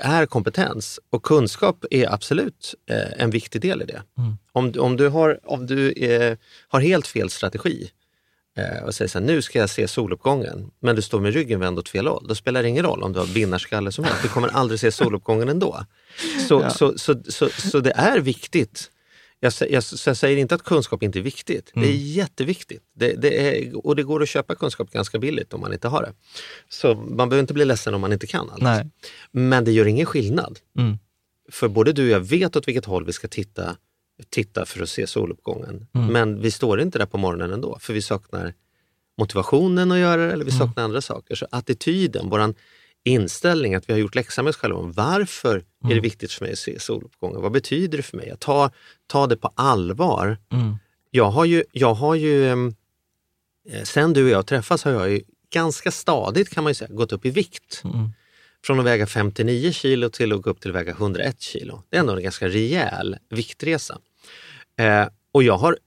är 0.00 0.26
kompetens? 0.26 1.00
Och 1.10 1.22
kunskap 1.22 1.84
är 1.90 2.12
absolut 2.14 2.74
eh, 2.90 3.22
en 3.22 3.30
viktig 3.30 3.60
del 3.60 3.82
i 3.82 3.84
det. 3.84 4.02
Om, 4.52 4.72
du- 4.72 4.80
om 4.80 4.96
du, 4.96 5.08
har, 5.08 5.38
om 5.44 5.66
du 5.66 5.92
eh, 5.92 6.36
har 6.68 6.80
helt 6.80 7.06
fel 7.06 7.30
strategi 7.30 7.90
och 8.84 8.94
säger 8.94 9.08
så 9.08 9.18
här, 9.18 9.26
nu 9.26 9.42
ska 9.42 9.58
jag 9.58 9.70
se 9.70 9.88
soluppgången, 9.88 10.70
men 10.80 10.96
du 10.96 11.02
står 11.02 11.20
med 11.20 11.34
ryggen 11.34 11.60
vänd 11.60 11.78
åt 11.78 11.88
fel 11.88 12.06
håll, 12.06 12.26
då 12.28 12.34
spelar 12.34 12.62
det 12.62 12.68
ingen 12.68 12.84
roll 12.84 13.02
om 13.02 13.12
du 13.12 13.18
har 13.18 13.26
vinnarskalle 13.26 13.92
som 13.92 14.04
helst, 14.04 14.22
du 14.22 14.28
kommer 14.28 14.48
aldrig 14.48 14.80
se 14.80 14.92
soluppgången 14.92 15.48
ändå. 15.48 15.84
Så, 16.48 16.70
så, 16.70 16.98
så, 16.98 17.14
så, 17.28 17.48
så 17.48 17.80
det 17.80 17.92
är 17.96 18.20
viktigt. 18.20 18.90
Jag, 19.40 19.52
jag, 19.70 19.84
så 19.84 20.10
jag 20.10 20.16
säger 20.16 20.36
inte 20.36 20.54
att 20.54 20.62
kunskap 20.62 21.02
inte 21.02 21.18
är 21.18 21.22
viktigt. 21.22 21.70
Det 21.74 21.86
är 21.86 21.92
jätteviktigt. 21.92 22.82
Det, 22.94 23.12
det 23.12 23.58
är, 23.58 23.86
och 23.86 23.96
det 23.96 24.02
går 24.02 24.22
att 24.22 24.28
köpa 24.28 24.54
kunskap 24.54 24.90
ganska 24.90 25.18
billigt 25.18 25.52
om 25.52 25.60
man 25.60 25.72
inte 25.72 25.88
har 25.88 26.02
det. 26.02 26.12
Så 26.68 26.94
man 26.94 27.28
behöver 27.28 27.40
inte 27.40 27.54
bli 27.54 27.64
ledsen 27.64 27.94
om 27.94 28.00
man 28.00 28.12
inte 28.12 28.26
kan 28.26 28.50
allt. 28.50 28.62
Nej. 28.62 28.90
Men 29.30 29.64
det 29.64 29.72
gör 29.72 29.86
ingen 29.86 30.06
skillnad. 30.06 30.58
Mm. 30.78 30.98
För 31.52 31.68
både 31.68 31.92
du 31.92 32.02
och 32.02 32.10
jag 32.10 32.20
vet 32.20 32.56
åt 32.56 32.68
vilket 32.68 32.84
håll 32.84 33.04
vi 33.04 33.12
ska 33.12 33.28
titta, 33.28 33.76
titta 34.30 34.66
för 34.66 34.82
att 34.82 34.88
se 34.88 35.06
soluppgången. 35.06 35.86
Men 35.92 36.40
vi 36.40 36.50
står 36.50 36.80
inte 36.80 36.98
där 36.98 37.06
på 37.06 37.18
morgonen 37.18 37.52
ändå, 37.52 37.78
för 37.80 37.92
vi 37.92 38.02
saknar 38.02 38.54
motivationen 39.18 39.92
att 39.92 39.98
göra 39.98 40.26
det 40.26 40.32
eller 40.32 40.44
vi 40.44 40.50
saknar 40.50 40.84
andra 40.84 41.00
saker. 41.00 41.34
Så 41.34 41.46
attityden, 41.50 42.28
våran 42.28 42.54
inställning 43.04 43.74
att 43.74 43.88
vi 43.88 43.92
har 43.92 44.00
gjort 44.00 44.14
läxan 44.14 44.44
med 44.44 44.50
oss 44.50 44.56
själva. 44.56 44.78
om 44.78 44.92
Varför 44.92 45.64
är 45.84 45.94
det 45.94 46.00
viktigt 46.00 46.32
för 46.32 46.44
mig 46.44 46.52
att 46.52 46.58
se 46.58 46.80
soluppgången? 46.80 47.42
Vad 47.42 47.52
betyder 47.52 47.96
det 47.96 48.02
för 48.02 48.16
mig? 48.16 48.30
Att 48.30 48.40
ta, 48.40 48.70
ta 49.06 49.26
det 49.26 49.36
på 49.36 49.52
allvar. 49.54 50.38
Mm. 50.52 50.76
Jag 51.10 51.30
har 51.30 51.44
ju, 51.44 51.64
jag 51.72 51.94
har 51.94 52.14
ju 52.14 52.50
eh, 52.50 53.82
sen 53.84 54.12
du 54.12 54.24
och 54.24 54.30
jag 54.30 54.46
träffas 54.46 54.84
har 54.84 54.92
jag 54.92 55.10
ju 55.10 55.20
ganska 55.50 55.90
stadigt 55.90 56.50
kan 56.50 56.64
man 56.64 56.74
säga 56.74 56.94
gått 56.94 57.12
upp 57.12 57.26
i 57.26 57.30
vikt. 57.30 57.82
Mm. 57.84 58.10
Från 58.64 58.80
att 58.80 58.86
väga 58.86 59.06
59 59.06 59.72
kilo 59.72 60.08
till 60.08 60.32
att 60.32 60.42
gå 60.42 60.50
upp 60.50 60.60
till 60.60 60.70
att 60.70 60.76
väga 60.76 60.92
101 60.92 61.40
kilo. 61.40 61.82
Det 61.90 61.96
är 61.96 62.00
ändå 62.00 62.16
en 62.16 62.22
ganska 62.22 62.48
rejäl 62.48 63.16
viktresa. 63.30 63.98
Eh, 64.78 65.08
och 65.32 65.42
jag 65.42 65.58
har 65.58 65.78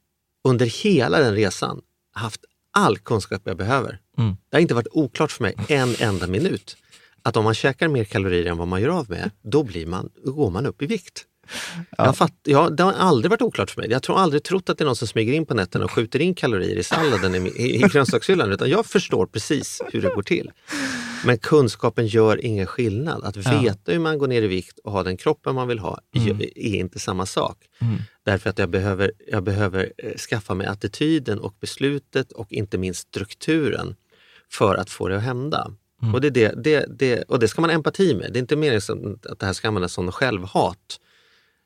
under 0.44 0.66
hela 0.66 1.20
den 1.20 1.36
resan 1.36 1.82
haft 2.14 2.42
all 2.72 2.98
kunskap 2.98 3.42
jag 3.46 3.58
behöver. 3.58 4.00
Mm. 4.18 4.38
Det 4.50 4.58
har 4.58 4.62
inte 4.62 4.74
varit 4.74 4.88
oklart 4.92 5.32
för 5.32 5.44
mig 5.44 5.56
en 5.68 5.96
enda 6.00 6.28
minut 6.28 6.78
att 7.24 7.38
om 7.38 7.44
man 7.44 7.54
käkar 7.54 7.88
mer 7.88 8.04
kalorier 8.04 8.46
än 8.46 8.58
vad 8.58 8.68
man 8.68 8.82
gör 8.82 8.90
av 8.90 9.10
med, 9.10 9.32
då, 9.42 9.64
blir 9.64 9.86
man, 9.86 10.10
då 10.26 10.32
går 10.32 10.50
man 10.50 10.66
upp 10.66 10.82
i 10.82 10.86
vikt. 10.86 11.26
Jag 11.98 12.06
har 12.06 12.14
fatt, 12.14 12.34
ja, 12.44 12.70
det 12.70 12.84
har 12.84 12.94
aldrig 12.94 13.30
varit 13.30 13.42
oklart 13.42 13.72
för 13.72 13.82
mig. 13.82 13.92
Jag 13.92 14.04
tror 14.04 14.20
aldrig 14.20 14.44
trott 14.44 14.70
att 14.70 14.78
det 14.78 14.84
är 14.84 14.86
någon 14.86 14.96
som 14.96 15.08
smyger 15.08 15.34
in 15.34 15.46
på 15.46 15.54
nätterna 15.54 15.86
och 15.86 15.92
skjuter 15.92 16.22
in 16.22 16.36
kalorier 16.36 16.76
i 16.76 16.84
salladen 16.84 17.36
i, 17.36 17.50
i, 17.50 17.76
i 17.76 17.80
grönsakshyllan. 17.80 18.52
Utan 18.52 18.70
jag 18.70 18.86
förstår 18.86 19.26
precis 19.26 19.82
hur 19.92 20.02
det 20.02 20.10
går 20.16 20.22
till. 20.24 20.52
Men 21.26 21.38
kunskapen 21.38 22.08
gör 22.08 22.46
ingen 22.46 22.68
skillnad. 22.68 23.24
Att 23.24 23.38
veta 23.38 23.92
hur 23.92 24.00
man 24.00 24.18
går 24.18 24.28
ner 24.28 24.42
i 24.42 24.48
vikt 24.48 24.80
och 24.80 24.92
ha 24.92 25.04
den 25.04 25.18
kroppen 25.18 25.56
man 25.56 25.68
vill 25.68 25.80
ha 25.80 26.00
är 26.56 26.76
inte 26.76 27.00
samma 27.00 27.26
sak. 27.26 27.58
Därför 28.26 28.50
att 28.50 28.60
jag 28.60 28.70
behöver, 28.70 29.12
jag 29.28 29.44
behöver 29.44 29.94
eh, 29.98 30.14
skaffa 30.14 30.54
mig 30.54 30.68
attityden 30.68 31.40
och 31.40 31.56
beslutet 31.60 32.32
och 32.32 32.52
inte 32.52 32.78
minst 32.78 33.08
strukturen 33.08 33.96
för 34.52 34.76
att 34.76 34.90
få 34.90 35.08
det 35.08 35.18
att 35.18 35.24
hända. 35.24 35.72
Och, 36.14 36.22
det, 36.22 36.30
det, 36.30 36.86
det, 37.00 37.22
och 37.22 37.40
det 37.40 37.48
ska 37.48 37.62
man 37.62 37.70
ha 37.70 37.76
empati 37.76 38.16
med. 38.16 38.34
Det 38.34 38.40
är 38.40 38.42
inte 38.42 38.56
meningen 38.56 39.20
att 39.30 39.40
det 39.40 39.46
här 39.46 39.54
ska 39.54 39.68
användas 39.68 39.94
som 39.94 40.12
självhat. 40.12 41.00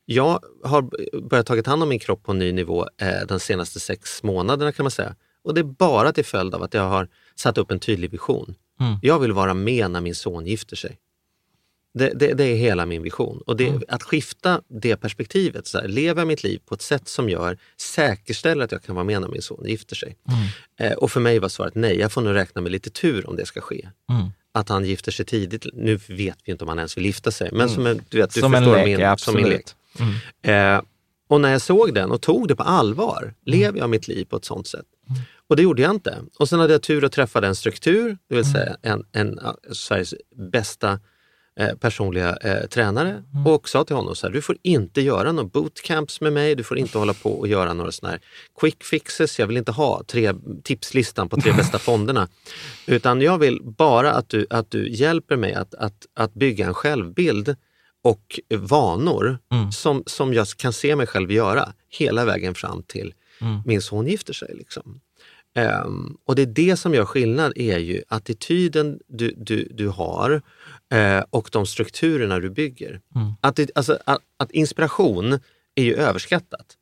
Jag 0.06 0.40
har 0.64 0.90
börjat 1.22 1.46
tagit 1.46 1.68
hand 1.68 1.84
om 1.84 1.90
min 1.90 2.00
kropp 2.00 2.24
på 2.24 2.32
en 2.32 2.40
ny 2.40 2.52
nivå 2.52 2.88
eh, 2.98 3.28
de 3.28 3.40
senaste 3.40 3.80
sex 3.80 4.24
månaderna 4.24 4.72
kan 4.72 4.84
man 4.84 4.92
säga. 4.92 5.16
Och 5.44 5.54
det 5.54 5.62
är 5.62 5.64
bara 5.64 6.14
till 6.14 6.26
följd 6.26 6.56
av 6.56 6.64
att 6.64 6.74
jag 6.74 6.90
har 6.90 7.08
satt 7.36 7.58
upp 7.58 7.72
en 7.72 7.80
tydlig 7.80 8.12
vision. 8.12 8.56
Mm. 8.80 8.98
Jag 9.02 9.20
vill 9.20 9.32
vara 9.32 9.54
med 9.54 9.92
när 9.92 10.02
min 10.02 10.16
son 10.16 10.46
gifter 10.46 10.76
sig. 10.76 11.00
Det, 11.94 12.10
det, 12.16 12.34
det 12.34 12.44
är 12.44 12.56
hela 12.56 12.86
min 12.86 13.04
vision. 13.04 13.42
Och 13.46 13.58
det, 13.58 13.82
att 13.88 14.04
skifta 14.04 14.62
det 14.68 14.96
perspektivet, 14.96 15.68
så 15.68 15.80
här, 15.80 15.88
lever 15.88 16.22
jag 16.22 16.28
mitt 16.28 16.44
liv 16.44 16.60
på 16.66 16.76
ett 16.76 16.82
sätt 16.82 17.08
som 17.08 17.30
gör, 17.30 17.58
säkerställer 17.78 18.66
att 18.66 18.72
jag 18.72 18.84
kan 18.84 18.96
vara 18.96 19.06
med 19.06 19.22
när 19.22 19.28
min 19.28 19.42
son 19.42 19.66
gifter 19.66 19.96
sig. 19.96 20.18
Eh, 20.80 20.94
och 20.94 21.12
för 21.12 21.20
mig 21.20 21.40
var 21.40 21.50
svaret 21.50 21.76
nej, 21.76 22.00
jag 22.00 22.12
får 22.12 22.22
nog 22.22 22.36
räkna 22.36 22.62
med 22.62 22.72
lite 22.72 22.90
tur 22.90 23.30
om 23.30 23.36
det 23.36 23.46
ska 23.46 23.62
ske. 23.62 23.90
Att 24.52 24.70
han 24.70 24.86
gifter 24.86 25.12
sig 25.12 25.26
tidigt, 25.26 25.66
nu 25.74 25.96
vet 25.96 26.38
vi 26.46 26.52
inte 26.52 26.64
om 26.64 26.68
han 26.68 26.78
ens 26.78 26.98
vill 26.98 27.06
gifta 27.06 27.32
sig, 27.32 27.50
men 27.54 27.70
som 27.70 27.86
en, 27.86 28.02
du, 28.10 28.18
vet, 28.18 28.34
du 28.34 28.42
Som 28.42 28.54
en 28.54 28.64
förstår 28.64 28.76
lek, 28.76 28.86
min, 28.86 29.00
ja, 29.00 29.18
som 29.18 29.36
min 29.36 29.50
lek. 29.50 29.66
Absolut. 29.94 30.16
Eh, 30.42 30.82
och 31.28 31.42
när 31.42 31.52
jag 31.52 31.62
såg 31.62 31.94
den 31.94 32.12
och 32.12 32.22
tog 32.22 32.48
det 32.48 32.56
på 32.56 32.64
allvar, 32.64 33.34
lever 33.46 33.80
jag 33.80 33.90
mitt 33.90 34.08
liv 34.08 34.26
på 34.26 34.36
ett 34.36 34.46
sånt 34.46 34.68
sätt? 34.68 34.86
Och 35.48 35.56
det 35.56 35.62
gjorde 35.62 35.82
jag 35.82 35.92
inte. 35.92 36.18
Och 36.40 36.50
sen 36.50 36.60
hade 36.60 36.74
jag 36.74 36.82
tur 36.82 37.04
att 37.04 37.12
träffa 37.12 37.42
den 37.42 37.56
struktur, 37.56 38.18
det 38.30 38.36
vill 38.36 38.52
säga 38.52 38.78
en, 38.82 39.06
en 39.12 39.40
av 39.40 39.56
Sveriges 39.72 40.14
bästa 40.52 41.00
eh, 41.60 41.76
personliga 41.76 42.36
eh, 42.36 42.68
tränare 42.68 43.24
och 43.46 43.70
sa 43.70 43.84
till 43.84 43.96
honom 43.96 44.16
så 44.16 44.28
här, 44.28 44.34
du 44.34 44.42
får 44.42 44.58
inte 44.62 45.02
göra 45.02 45.32
några 45.32 45.50
bootcamps 45.50 46.22
med 46.22 46.34
mig, 46.34 46.56
du 46.56 46.64
får 46.64 46.78
inte 46.78 46.98
hålla 46.98 47.14
på 47.14 47.40
och 47.40 47.48
göra 47.48 47.74
några 47.74 47.92
sådana 47.92 48.12
här 48.12 48.22
quick 48.60 48.84
fixes, 48.84 49.40
jag 49.40 49.48
vill 49.48 49.58
inte 49.58 49.72
ha 49.72 50.04
tre, 50.08 50.34
tipslistan 50.64 51.30
på 51.30 51.38
tre 51.38 51.52
bästa 51.54 51.80
fonderna. 51.80 52.28
Utan 52.88 53.22
jag 53.22 53.38
vill 53.38 53.60
bara 53.64 54.12
att 54.12 54.30
du, 54.30 54.48
att 54.50 54.72
du 54.72 54.90
hjälper 54.90 55.36
mig 55.36 55.54
att, 55.54 55.74
att, 55.74 56.06
att 56.14 56.34
bygga 56.34 56.66
en 56.66 56.74
självbild 56.74 57.56
och 58.04 58.40
vanor 58.50 59.38
som, 59.72 60.04
som 60.06 60.34
jag 60.34 60.48
kan 60.48 60.74
se 60.74 60.96
mig 60.96 61.08
själv 61.08 61.32
göra 61.32 61.74
hela 61.90 62.26
vägen 62.26 62.56
fram 62.56 62.84
till 62.84 63.14
min 63.66 63.82
son 63.82 64.08
gifter 64.08 64.34
sig. 64.34 64.56
Liksom. 64.56 65.00
Ehm, 65.56 66.18
och 66.26 66.36
det 66.36 66.42
är 66.42 66.46
det 66.46 66.78
som 66.78 66.94
gör 66.94 67.06
skillnad, 67.06 67.54
är 67.56 67.78
ju 67.78 68.02
attityden 68.08 69.00
du, 69.08 69.34
du, 69.38 69.68
du 69.72 69.88
har 69.88 70.42
eh, 70.94 71.24
och 71.30 71.50
de 71.52 71.66
strukturerna 71.66 72.40
du 72.40 72.50
bygger. 72.50 73.02
Att, 73.42 73.56
det, 73.56 73.72
alltså, 73.76 73.98
att, 74.06 74.22
att 74.38 74.52
inspiration 74.52 75.40
är 75.76 75.84
ju 75.84 75.96
överskattat. 75.96 76.78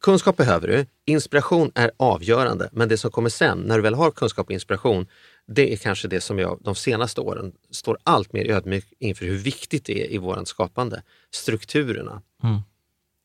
Kunskap 0.00 0.36
behöver 0.36 0.68
du, 0.68 0.86
inspiration 1.06 1.72
är 1.74 1.90
avgörande, 1.96 2.68
men 2.72 2.88
det 2.88 2.96
som 2.98 3.10
kommer 3.10 3.30
sen, 3.30 3.58
när 3.58 3.76
du 3.76 3.82
väl 3.82 3.94
har 3.94 4.10
kunskap 4.10 4.46
och 4.46 4.52
inspiration, 4.52 5.06
det 5.48 5.72
är 5.72 5.76
kanske 5.76 6.08
det 6.08 6.20
som 6.20 6.38
jag 6.38 6.58
de 6.60 6.74
senaste 6.74 7.20
åren 7.20 7.52
står 7.70 7.98
allt 8.02 8.32
mer 8.32 8.50
ödmjuk 8.50 8.86
inför 8.98 9.26
hur 9.26 9.38
viktigt 9.38 9.84
det 9.84 10.04
är 10.04 10.12
i 10.12 10.18
vårt 10.18 10.48
skapande. 10.48 11.02
Strukturerna. 11.30 12.22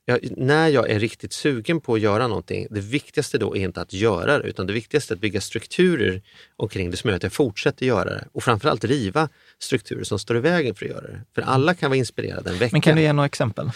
Jag, 0.05 0.19
när 0.37 0.67
jag 0.67 0.89
är 0.89 0.99
riktigt 0.99 1.33
sugen 1.33 1.81
på 1.81 1.93
att 1.93 1.99
göra 1.99 2.27
någonting, 2.27 2.67
det 2.69 2.79
viktigaste 2.79 3.37
då 3.37 3.55
är 3.55 3.59
inte 3.59 3.81
att 3.81 3.93
göra 3.93 4.37
det, 4.37 4.47
utan 4.47 4.67
det 4.67 4.73
viktigaste 4.73 5.13
är 5.13 5.15
att 5.15 5.21
bygga 5.21 5.41
strukturer 5.41 6.21
omkring 6.55 6.91
det 6.91 6.97
som 6.97 7.09
gör 7.09 7.17
att 7.17 7.23
jag 7.23 7.33
fortsätter 7.33 7.85
göra 7.85 8.09
det. 8.09 8.27
Och 8.31 8.43
framförallt 8.43 8.83
riva 8.83 9.29
strukturer 9.59 10.03
som 10.03 10.19
står 10.19 10.37
i 10.37 10.39
vägen 10.39 10.75
för 10.75 10.85
att 10.85 10.91
göra 10.91 11.07
det. 11.07 11.21
För 11.35 11.41
alla 11.41 11.73
kan 11.73 11.89
vara 11.89 11.97
inspirerade 11.97 12.49
en 12.49 12.57
vecka. 12.57 12.69
Men 12.71 12.81
kan 12.81 12.95
du 12.95 13.01
ge 13.01 13.13
några 13.13 13.25
exempel? 13.25 13.71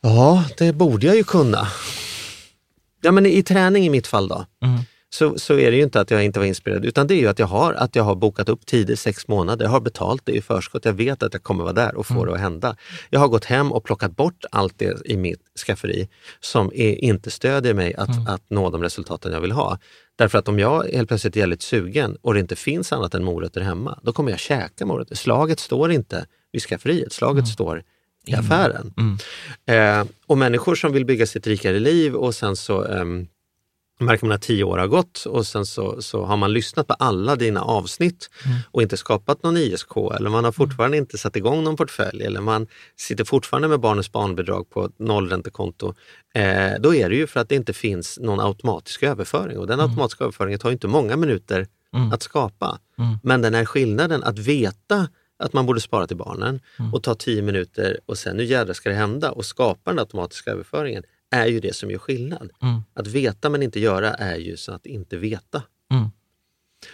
Ja, 0.00 0.44
det 0.58 0.72
borde 0.72 1.06
jag 1.06 1.16
ju 1.16 1.24
kunna. 1.24 1.68
Ja, 3.00 3.12
men 3.12 3.26
i 3.26 3.42
träning 3.42 3.86
i 3.86 3.90
mitt 3.90 4.06
fall 4.06 4.28
då, 4.28 4.46
så, 5.12 5.38
så 5.38 5.58
är 5.58 5.70
det 5.70 5.76
ju 5.76 5.82
inte 5.82 6.00
att 6.00 6.10
jag 6.10 6.24
inte 6.24 6.38
var 6.38 6.46
inspirerad, 6.46 6.84
utan 6.84 7.06
det 7.06 7.14
är 7.14 7.18
ju 7.18 7.26
att 7.26 7.38
jag 7.38 7.46
har, 7.46 7.72
att 7.72 7.96
jag 7.96 8.04
har 8.04 8.14
bokat 8.14 8.48
upp 8.48 8.66
tider 8.66 8.96
sex 8.96 9.28
månader. 9.28 9.64
Jag 9.64 9.70
har 9.70 9.80
betalt 9.80 10.22
det 10.24 10.32
i 10.32 10.42
förskott. 10.42 10.84
Jag 10.84 10.92
vet 10.92 11.22
att 11.22 11.32
jag 11.32 11.42
kommer 11.42 11.64
vara 11.64 11.72
där 11.72 11.94
och 11.94 12.06
få 12.06 12.24
det 12.24 12.32
att 12.32 12.40
hända. 12.40 12.76
Jag 13.10 13.20
har 13.20 13.28
gått 13.28 13.44
hem 13.44 13.72
och 13.72 13.84
plockat 13.84 14.16
bort 14.16 14.44
allt 14.50 14.78
det 14.78 14.96
i 15.04 15.16
mitt 15.16 15.40
skafferi 15.66 16.08
som 16.40 16.70
är, 16.74 17.04
inte 17.04 17.30
stödjer 17.30 17.74
mig 17.74 17.94
att, 17.94 18.28
att 18.28 18.42
nå 18.50 18.70
de 18.70 18.82
resultaten 18.82 19.32
jag 19.32 19.40
vill 19.40 19.52
ha. 19.52 19.78
Därför 20.16 20.38
att 20.38 20.48
om 20.48 20.58
jag 20.58 20.84
helt 20.84 21.08
plötsligt 21.08 21.36
är 21.36 21.46
lite 21.46 21.64
sugen 21.64 22.16
och 22.22 22.34
det 22.34 22.40
inte 22.40 22.56
finns 22.56 22.92
annat 22.92 23.14
än 23.14 23.24
morötter 23.24 23.60
hemma, 23.60 23.98
då 24.02 24.12
kommer 24.12 24.30
jag 24.30 24.40
käka 24.40 24.86
morötter. 24.86 25.14
Slaget 25.14 25.60
står 25.60 25.92
inte 25.92 26.26
vid 26.52 26.62
skafferiet, 26.62 27.12
slaget 27.12 27.48
står 27.48 27.82
i 28.26 28.34
affären. 28.34 28.94
Eh, 29.66 30.04
och 30.26 30.38
människor 30.38 30.74
som 30.74 30.92
vill 30.92 31.04
bygga 31.04 31.26
sitt 31.26 31.46
rikare 31.46 31.78
liv 31.78 32.14
och 32.14 32.34
sen 32.34 32.56
så 32.56 32.84
ehm, 32.84 33.26
märker 34.00 34.26
man 34.26 34.34
att 34.34 34.42
tio 34.42 34.64
år 34.64 34.78
har 34.78 34.86
gått 34.86 35.24
och 35.24 35.46
sen 35.46 35.66
så, 35.66 36.02
så 36.02 36.24
har 36.24 36.36
man 36.36 36.52
lyssnat 36.52 36.86
på 36.86 36.94
alla 36.94 37.36
dina 37.36 37.60
avsnitt 37.62 38.30
och 38.70 38.82
inte 38.82 38.96
skapat 38.96 39.42
någon 39.42 39.56
ISK 39.56 39.96
eller 39.96 40.30
man 40.30 40.44
har 40.44 40.52
fortfarande 40.52 40.96
inte 40.96 41.18
satt 41.18 41.36
igång 41.36 41.64
någon 41.64 41.76
portfölj 41.76 42.22
eller 42.24 42.40
man 42.40 42.66
sitter 42.96 43.24
fortfarande 43.24 43.68
med 43.68 43.80
barnens 43.80 44.12
barnbidrag 44.12 44.70
på 44.70 44.84
ett 44.84 44.98
nollräntekonto. 44.98 45.94
Eh, 46.34 46.72
då 46.80 46.94
är 46.94 47.08
det 47.08 47.16
ju 47.16 47.26
för 47.26 47.40
att 47.40 47.48
det 47.48 47.54
inte 47.54 47.72
finns 47.72 48.18
någon 48.18 48.40
automatisk 48.40 49.02
överföring 49.02 49.58
och 49.58 49.66
den 49.66 49.80
automatiska 49.80 50.24
överföringen 50.24 50.58
tar 50.58 50.70
inte 50.70 50.88
många 50.88 51.16
minuter 51.16 51.66
att 52.12 52.22
skapa. 52.22 52.78
Men 53.22 53.42
den 53.42 53.54
är 53.54 53.64
skillnaden 53.64 54.22
att 54.22 54.38
veta 54.38 55.08
att 55.38 55.52
man 55.52 55.66
borde 55.66 55.80
spara 55.80 56.06
till 56.06 56.16
barnen 56.16 56.60
och 56.92 57.02
ta 57.02 57.14
tio 57.14 57.42
minuter 57.42 57.98
och 58.06 58.18
sen 58.18 58.36
nu 58.36 58.44
jädrar 58.44 58.74
ska 58.74 58.88
det 58.88 58.94
hända 58.94 59.32
och 59.32 59.44
skapa 59.44 59.90
den 59.90 59.98
automatiska 59.98 60.50
överföringen 60.50 61.02
är 61.30 61.46
ju 61.46 61.60
det 61.60 61.74
som 61.74 61.90
gör 61.90 61.98
skillnad. 61.98 62.50
Att 62.94 63.06
veta 63.06 63.48
men 63.50 63.62
inte 63.62 63.80
göra 63.80 64.14
är 64.14 64.36
ju 64.36 64.56
så 64.56 64.72
att 64.72 64.86
inte 64.86 65.16
veta. 65.16 65.62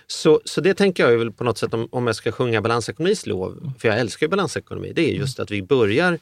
Så, 0.07 0.41
så 0.45 0.61
det 0.61 0.75
tänker 0.75 1.09
jag 1.09 1.19
väl 1.19 1.33
på 1.33 1.45
något 1.45 1.59
sätt 1.59 1.75
om, 1.75 1.89
om 1.93 2.07
jag 2.07 2.17
ska 2.17 2.33
sjunga 2.33 2.61
balansekonomis 2.63 3.27
lov, 3.27 3.73
för 3.79 3.89
jag 3.89 3.99
älskar 3.99 4.27
ju 4.27 4.31
balansekonomi, 4.31 4.93
det 4.95 5.11
är 5.11 5.15
just 5.15 5.41
att 5.41 5.51
vi 5.51 5.63
börjar 5.63 6.19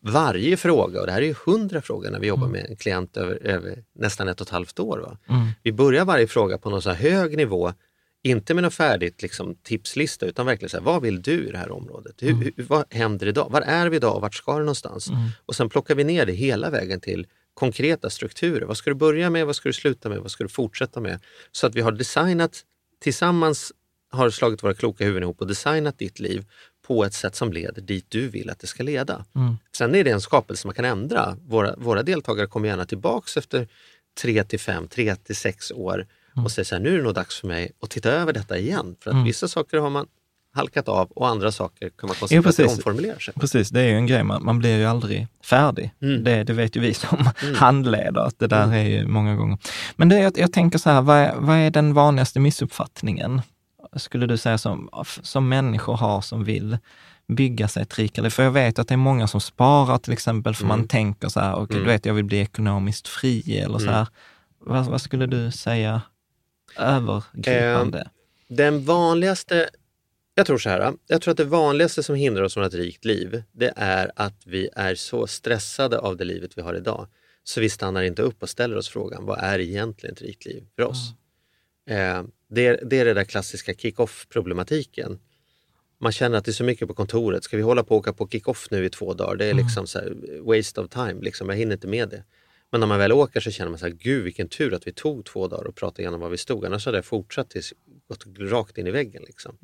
varje 0.00 0.56
fråga, 0.56 1.00
och 1.00 1.06
det 1.06 1.12
här 1.12 1.22
är 1.22 1.26
ju 1.26 1.34
hundra 1.46 1.82
frågor 1.82 2.10
när 2.10 2.20
vi 2.20 2.26
jobbar 2.26 2.48
med 2.48 2.66
en 2.70 2.76
klient 2.76 3.16
över, 3.16 3.46
över 3.46 3.84
nästan 3.94 4.28
ett 4.28 4.40
och 4.40 4.46
ett 4.46 4.50
halvt 4.52 4.80
år. 4.80 4.98
Va? 4.98 5.16
Vi 5.62 5.72
börjar 5.72 6.04
varje 6.04 6.26
fråga 6.26 6.58
på 6.58 6.70
någon 6.70 6.82
så 6.82 6.90
hög 6.90 7.36
nivå, 7.36 7.72
inte 8.22 8.54
med 8.54 8.62
något 8.62 8.74
färdigt 8.74 9.22
liksom, 9.22 9.54
tipslista 9.62 10.26
utan 10.26 10.46
verkligen 10.46 10.70
så 10.70 10.76
här, 10.76 10.84
vad 10.84 11.02
vill 11.02 11.22
du 11.22 11.48
i 11.48 11.50
det 11.50 11.58
här 11.58 11.70
området? 11.70 12.14
Hur, 12.18 12.34
hur, 12.34 12.52
vad 12.68 12.84
händer 12.90 13.26
idag? 13.26 13.50
Var 13.50 13.60
är 13.60 13.88
vi 13.88 13.96
idag 13.96 14.16
och 14.16 14.22
vart 14.22 14.34
ska 14.34 14.52
det 14.52 14.58
någonstans? 14.58 15.08
Och 15.46 15.54
sen 15.56 15.68
plockar 15.68 15.94
vi 15.94 16.04
ner 16.04 16.26
det 16.26 16.32
hela 16.32 16.70
vägen 16.70 17.00
till 17.00 17.26
konkreta 17.54 18.10
strukturer. 18.10 18.66
Vad 18.66 18.76
ska 18.76 18.90
du 18.90 18.94
börja 18.94 19.30
med? 19.30 19.46
Vad 19.46 19.56
ska 19.56 19.68
du 19.68 19.72
sluta 19.72 20.08
med? 20.08 20.18
Vad 20.18 20.30
ska 20.30 20.44
du 20.44 20.48
fortsätta 20.48 21.00
med? 21.00 21.20
Så 21.52 21.66
att 21.66 21.74
vi 21.74 21.80
har 21.80 21.92
designat 21.92 22.64
tillsammans, 23.00 23.72
har 24.10 24.30
slagit 24.30 24.62
våra 24.62 24.74
kloka 24.74 25.04
huvuden 25.04 25.22
ihop 25.22 25.40
och 25.40 25.46
designat 25.46 25.98
ditt 25.98 26.20
liv 26.20 26.46
på 26.86 27.04
ett 27.04 27.14
sätt 27.14 27.34
som 27.34 27.52
leder 27.52 27.82
dit 27.82 28.06
du 28.08 28.28
vill 28.28 28.50
att 28.50 28.58
det 28.58 28.66
ska 28.66 28.82
leda. 28.82 29.24
Sen 29.76 29.94
är 29.94 30.04
det 30.04 30.10
en 30.10 30.20
skapelse 30.20 30.66
man 30.66 30.74
kan 30.74 30.84
ändra. 30.84 31.36
Våra, 31.46 31.76
våra 31.76 32.02
deltagare 32.02 32.46
kommer 32.46 32.68
gärna 32.68 32.84
tillbaks 32.84 33.36
efter 33.36 33.68
tre 34.20 34.44
till 34.44 34.60
fem, 34.60 34.88
tre 34.88 35.16
till 35.16 35.36
sex 35.36 35.70
år 35.70 36.06
och 36.44 36.50
säger 36.50 36.64
så 36.64 36.74
här, 36.74 36.82
nu 36.82 36.92
är 36.92 36.96
det 36.96 37.02
nog 37.02 37.14
dags 37.14 37.40
för 37.40 37.48
mig 37.48 37.72
att 37.80 37.90
titta 37.90 38.10
över 38.10 38.32
detta 38.32 38.58
igen. 38.58 38.96
För 39.00 39.10
att 39.10 39.26
vissa 39.26 39.48
saker 39.48 39.78
har 39.78 39.90
man 39.90 40.06
halkat 40.54 40.88
av 40.88 41.10
och 41.10 41.28
andra 41.28 41.52
saker 41.52 41.90
kan 41.98 42.06
man 42.08 42.16
konstatera 42.16 42.48
att 42.48 42.56
det 42.56 42.64
omformulerar 42.66 43.18
sig. 43.18 43.34
Precis, 43.34 43.68
det 43.70 43.80
är 43.80 43.88
ju 43.88 43.94
en 43.96 44.06
grej, 44.06 44.24
man, 44.24 44.44
man 44.44 44.58
blir 44.58 44.78
ju 44.78 44.84
aldrig 44.84 45.26
färdig. 45.44 45.90
Mm. 46.02 46.24
Det, 46.24 46.44
det 46.44 46.52
vet 46.52 46.76
ju 46.76 46.80
vi 46.80 46.94
som 46.94 47.28
handleder, 47.56 48.20
att 48.20 48.38
det 48.38 48.46
där 48.46 48.72
är 48.72 48.82
ju 48.82 49.06
många 49.06 49.36
gånger. 49.36 49.58
Men 49.96 50.08
det, 50.08 50.18
jag, 50.18 50.38
jag 50.38 50.52
tänker 50.52 50.78
så 50.78 50.90
här, 50.90 51.02
vad 51.02 51.16
är, 51.16 51.34
vad 51.36 51.56
är 51.56 51.70
den 51.70 51.94
vanligaste 51.94 52.40
missuppfattningen, 52.40 53.42
skulle 53.96 54.26
du 54.26 54.36
säga, 54.36 54.58
som, 54.58 54.88
som 55.22 55.48
människor 55.48 55.96
har 55.96 56.20
som 56.20 56.44
vill 56.44 56.78
bygga 57.28 57.68
sig 57.68 57.82
ett 57.82 57.98
rikare? 57.98 58.30
För 58.30 58.42
jag 58.42 58.50
vet 58.50 58.78
att 58.78 58.88
det 58.88 58.94
är 58.94 58.96
många 58.96 59.26
som 59.26 59.40
sparar 59.40 59.98
till 59.98 60.12
exempel, 60.12 60.54
för 60.54 60.64
Mm. 60.64 60.78
man 60.78 60.88
tänker 60.88 61.28
så 61.28 61.40
här, 61.40 61.54
okej, 61.54 61.76
du 61.76 61.84
vet, 61.84 62.06
jag 62.06 62.14
vill 62.14 62.24
bli 62.24 62.40
ekonomiskt 62.40 63.08
fri 63.08 63.58
eller 63.58 63.78
så 63.78 63.84
Mm. 63.84 63.94
här. 63.94 64.06
Vad, 64.58 64.84
vad 64.86 65.00
skulle 65.00 65.26
du 65.26 65.50
säga 65.50 66.02
övergripande? 66.76 68.08
Den 68.48 68.84
vanligaste, 68.84 69.68
jag 70.34 70.46
tror 70.46 70.58
så 70.58 70.68
här, 70.68 70.94
jag 71.06 71.22
tror 71.22 71.32
att 71.32 71.38
det 71.38 71.44
vanligaste 71.44 72.02
som 72.02 72.14
hindrar 72.14 72.42
oss 72.42 72.54
från 72.54 72.64
ett 72.64 72.74
rikt 72.74 73.04
liv, 73.04 73.42
det 73.52 73.72
är 73.76 74.12
att 74.16 74.46
vi 74.46 74.68
är 74.76 74.94
så 74.94 75.26
stressade 75.26 75.98
av 75.98 76.16
det 76.16 76.24
livet 76.24 76.58
vi 76.58 76.62
har 76.62 76.74
idag. 76.74 77.08
Så 77.44 77.60
vi 77.60 77.70
stannar 77.70 78.02
inte 78.02 78.22
upp 78.22 78.42
och 78.42 78.48
ställer 78.48 78.76
oss 78.76 78.88
frågan, 78.88 79.26
vad 79.26 79.38
är 79.38 79.58
egentligen 79.58 80.14
ett 80.14 80.22
rikt 80.22 80.44
liv 80.44 80.64
för 80.76 80.82
oss? 80.82 81.12
Eh, 81.86 82.22
det, 82.48 82.66
är, 82.66 82.80
det 82.84 82.98
är 82.98 83.04
det 83.04 83.14
där 83.14 83.24
klassiska 83.24 83.74
kick-off 83.74 84.26
problematiken. 84.28 85.20
Man 86.00 86.12
känner 86.12 86.38
att 86.38 86.44
det 86.44 86.50
är 86.50 86.52
så 86.52 86.64
mycket 86.64 86.88
på 86.88 86.94
kontoret, 86.94 87.44
ska 87.44 87.56
vi 87.56 87.62
hålla 87.62 87.84
på 87.84 87.94
och 87.94 88.00
åka 88.00 88.12
på 88.12 88.28
kick-off 88.28 88.68
nu 88.70 88.84
i 88.84 88.90
två 88.90 89.14
dagar? 89.14 89.36
Det 89.36 89.44
är 89.44 89.54
liksom 89.54 89.86
så 89.86 89.98
här, 89.98 90.16
waste 90.40 90.80
of 90.80 90.88
time, 90.88 91.16
liksom. 91.20 91.48
jag 91.48 91.56
hinner 91.56 91.74
inte 91.74 91.86
med 91.86 92.08
det. 92.08 92.24
Men 92.70 92.80
när 92.80 92.86
man 92.86 92.98
väl 92.98 93.12
åker 93.12 93.40
så 93.40 93.50
känner 93.50 93.70
man 93.70 93.78
så 93.78 93.86
här, 93.86 93.92
gud 93.92 94.24
vilken 94.24 94.48
tur 94.48 94.74
att 94.74 94.86
vi 94.86 94.92
tog 94.92 95.24
två 95.24 95.48
dagar 95.48 95.64
och 95.64 95.74
pratade 95.74 96.02
igenom 96.02 96.20
var 96.20 96.28
vi 96.28 96.36
stod. 96.36 96.64
Annars 96.64 96.86
hade 96.86 96.98
jag 96.98 97.04
fortsatt 97.04 97.50
tills 97.50 97.72
gått 98.08 98.24
rakt 98.38 98.78
in 98.78 98.86
i 98.86 98.90
väggen. 98.90 99.22
Liksom. 99.26 99.58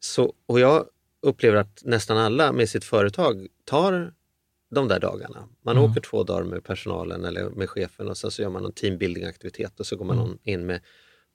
Så, 0.00 0.34
och 0.46 0.60
jag 0.60 0.86
upplever 1.22 1.56
att 1.56 1.82
nästan 1.84 2.16
alla 2.16 2.52
med 2.52 2.68
sitt 2.68 2.84
företag 2.84 3.46
tar 3.64 4.12
de 4.70 4.88
där 4.88 5.00
dagarna. 5.00 5.48
Man 5.62 5.78
åker 5.78 6.00
två 6.00 6.24
dagar 6.24 6.44
med 6.44 6.64
personalen 6.64 7.24
eller 7.24 7.50
med 7.50 7.70
chefen 7.70 8.08
och 8.08 8.16
sen 8.16 8.30
så 8.30 8.42
gör 8.42 8.50
man 8.50 8.62
någon 8.62 8.72
teambuilding-aktivitet 8.72 9.80
och 9.80 9.86
så 9.86 9.96
går 9.96 10.04
man 10.04 10.16
någon 10.16 10.38
in 10.42 10.66
med 10.66 10.80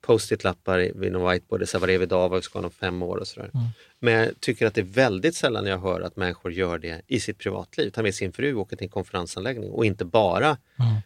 post-it-lappar 0.02 0.92
vid 0.96 1.12
någon 1.12 1.32
whiteboard, 1.32 1.68
så 1.68 1.78
här, 1.78 1.82
var 1.82 1.88
är 1.88 1.98
vi 1.98 2.04
idag, 2.04 2.30
vad 2.30 2.40
vi 2.40 2.42
ska 2.42 2.60
ha 2.60 2.66
om 2.66 2.72
fem 2.72 3.02
år 3.04 3.18
och 3.18 3.28
sådär. 3.28 3.52
Men 4.00 4.14
jag 4.14 4.40
tycker 4.40 4.66
att 4.66 4.74
det 4.74 4.82
är 4.82 4.86
väldigt 4.86 5.36
sällan 5.36 5.66
jag 5.66 5.78
hör 5.78 6.02
att 6.02 6.16
människor 6.16 6.52
gör 6.52 6.78
det 6.78 7.02
i 7.08 7.20
sitt 7.20 7.38
privatliv, 7.38 7.90
tar 7.90 8.04
med 8.04 8.16
sin 8.16 8.34
fru 8.34 8.54
och 8.54 8.62
åker 8.62 8.76
till 8.76 8.86
en 8.86 8.90
konferensanläggning 8.92 9.72
och 9.72 9.86
inte 9.86 10.06
bara 10.06 10.58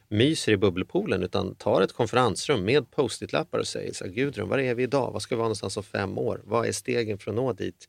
myser 0.07 0.51
i 0.51 0.57
bubbelpoolen 0.57 1.23
utan 1.23 1.55
tar 1.55 1.81
ett 1.81 1.93
konferensrum 1.93 2.65
med 2.65 2.91
post-it-lappar 2.91 3.59
och 3.59 3.67
säger 3.67 3.93
så 3.93 4.05
här, 4.05 4.11
Gudrun, 4.11 4.49
var 4.49 4.57
är 4.57 4.75
vi 4.75 4.83
idag? 4.83 5.11
Vad 5.11 5.21
ska 5.21 5.35
vi 5.35 5.37
vara 5.37 5.47
någonstans 5.47 5.77
om 5.77 5.83
fem 5.83 6.17
år? 6.17 6.41
Vad 6.43 6.67
är 6.67 6.71
stegen 6.71 7.17
för 7.17 7.31
att 7.31 7.35
nå 7.35 7.53
dit? 7.53 7.87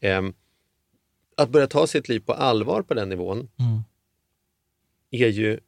Ehm, 0.00 0.34
att 1.36 1.48
börja 1.50 1.66
ta 1.66 1.86
sitt 1.86 2.08
liv 2.08 2.20
på 2.20 2.32
allvar 2.32 2.82
på 2.82 2.94
den 2.94 3.08
nivån 3.08 3.48
Mm. 3.58 3.80
är 5.10 5.28
ju, 5.28 5.60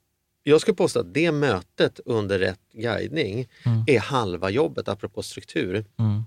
jag 0.49 0.61
skulle 0.61 0.75
påstå 0.75 1.01
att 1.01 1.15
det 1.15 1.33
mötet 1.33 2.01
under 2.05 2.39
rätt 2.39 2.61
guidning 2.73 3.49
Mm. 3.67 3.85
är 3.87 3.99
halva 3.99 4.51
jobbet 4.51 4.89
apropå 4.89 5.23
struktur. 5.23 5.85
Mm. 5.99 6.23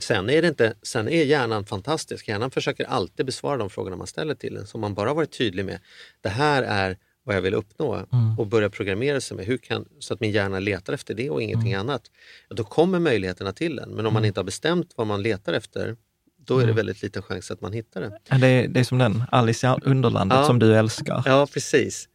Sen 0.00 0.30
är, 0.30 0.42
det 0.42 0.48
inte, 0.48 0.74
sen 0.82 1.08
är 1.08 1.24
hjärnan 1.24 1.64
fantastisk. 1.66 2.28
Hjärnan 2.28 2.50
försöker 2.50 2.84
alltid 2.84 3.26
besvara 3.26 3.56
de 3.56 3.70
frågorna 3.70 3.96
man 3.96 4.06
ställer 4.06 4.34
till 4.34 4.54
den. 4.54 4.66
Så 4.66 4.74
om 4.76 4.80
man 4.80 4.94
bara 4.94 5.14
varit 5.14 5.38
tydlig 5.38 5.64
med 5.64 5.78
det 6.20 6.28
här 6.28 6.62
är 6.62 6.96
vad 7.24 7.36
jag 7.36 7.42
vill 7.42 7.54
uppnå 7.54 7.94
Mm. 7.94 8.38
och 8.38 8.46
börja 8.46 8.70
programmera 8.70 9.20
sig 9.20 9.36
med 9.36 9.46
hur 9.46 9.58
kan, 9.58 9.84
så 9.98 10.14
att 10.14 10.20
min 10.20 10.30
hjärna 10.30 10.58
letar 10.58 10.92
efter 10.92 11.14
det 11.14 11.30
och 11.30 11.42
ingenting 11.42 11.72
Mm. 11.72 11.80
annat. 11.88 12.02
Då 12.48 12.64
kommer 12.64 12.98
möjligheterna 12.98 13.52
till 13.52 13.76
den. 13.76 13.90
Men 13.90 14.06
om 14.06 14.14
man 14.14 14.24
inte 14.24 14.40
har 14.40 14.44
bestämt 14.44 14.92
vad 14.96 15.06
man 15.06 15.22
letar 15.22 15.52
efter, 15.52 15.96
då 16.46 16.54
Mm. 16.54 16.62
är 16.64 16.66
det 16.66 16.76
väldigt 16.76 17.02
liten 17.02 17.22
chans 17.22 17.50
att 17.50 17.60
man 17.60 17.72
hittar 17.72 18.00
det. 18.00 18.38
Det, 18.38 18.46
är, 18.46 18.68
det 18.68 18.80
är 18.80 18.84
som 18.84 18.98
den 18.98 19.22
Alice 19.30 19.66
i 19.66 19.88
Underlandet 19.88 20.38
Ja. 20.38 20.44
som 20.46 20.58
du 20.58 20.74
älskar. 20.76 21.22
Ja, 21.26 21.46
precis. 21.52 22.08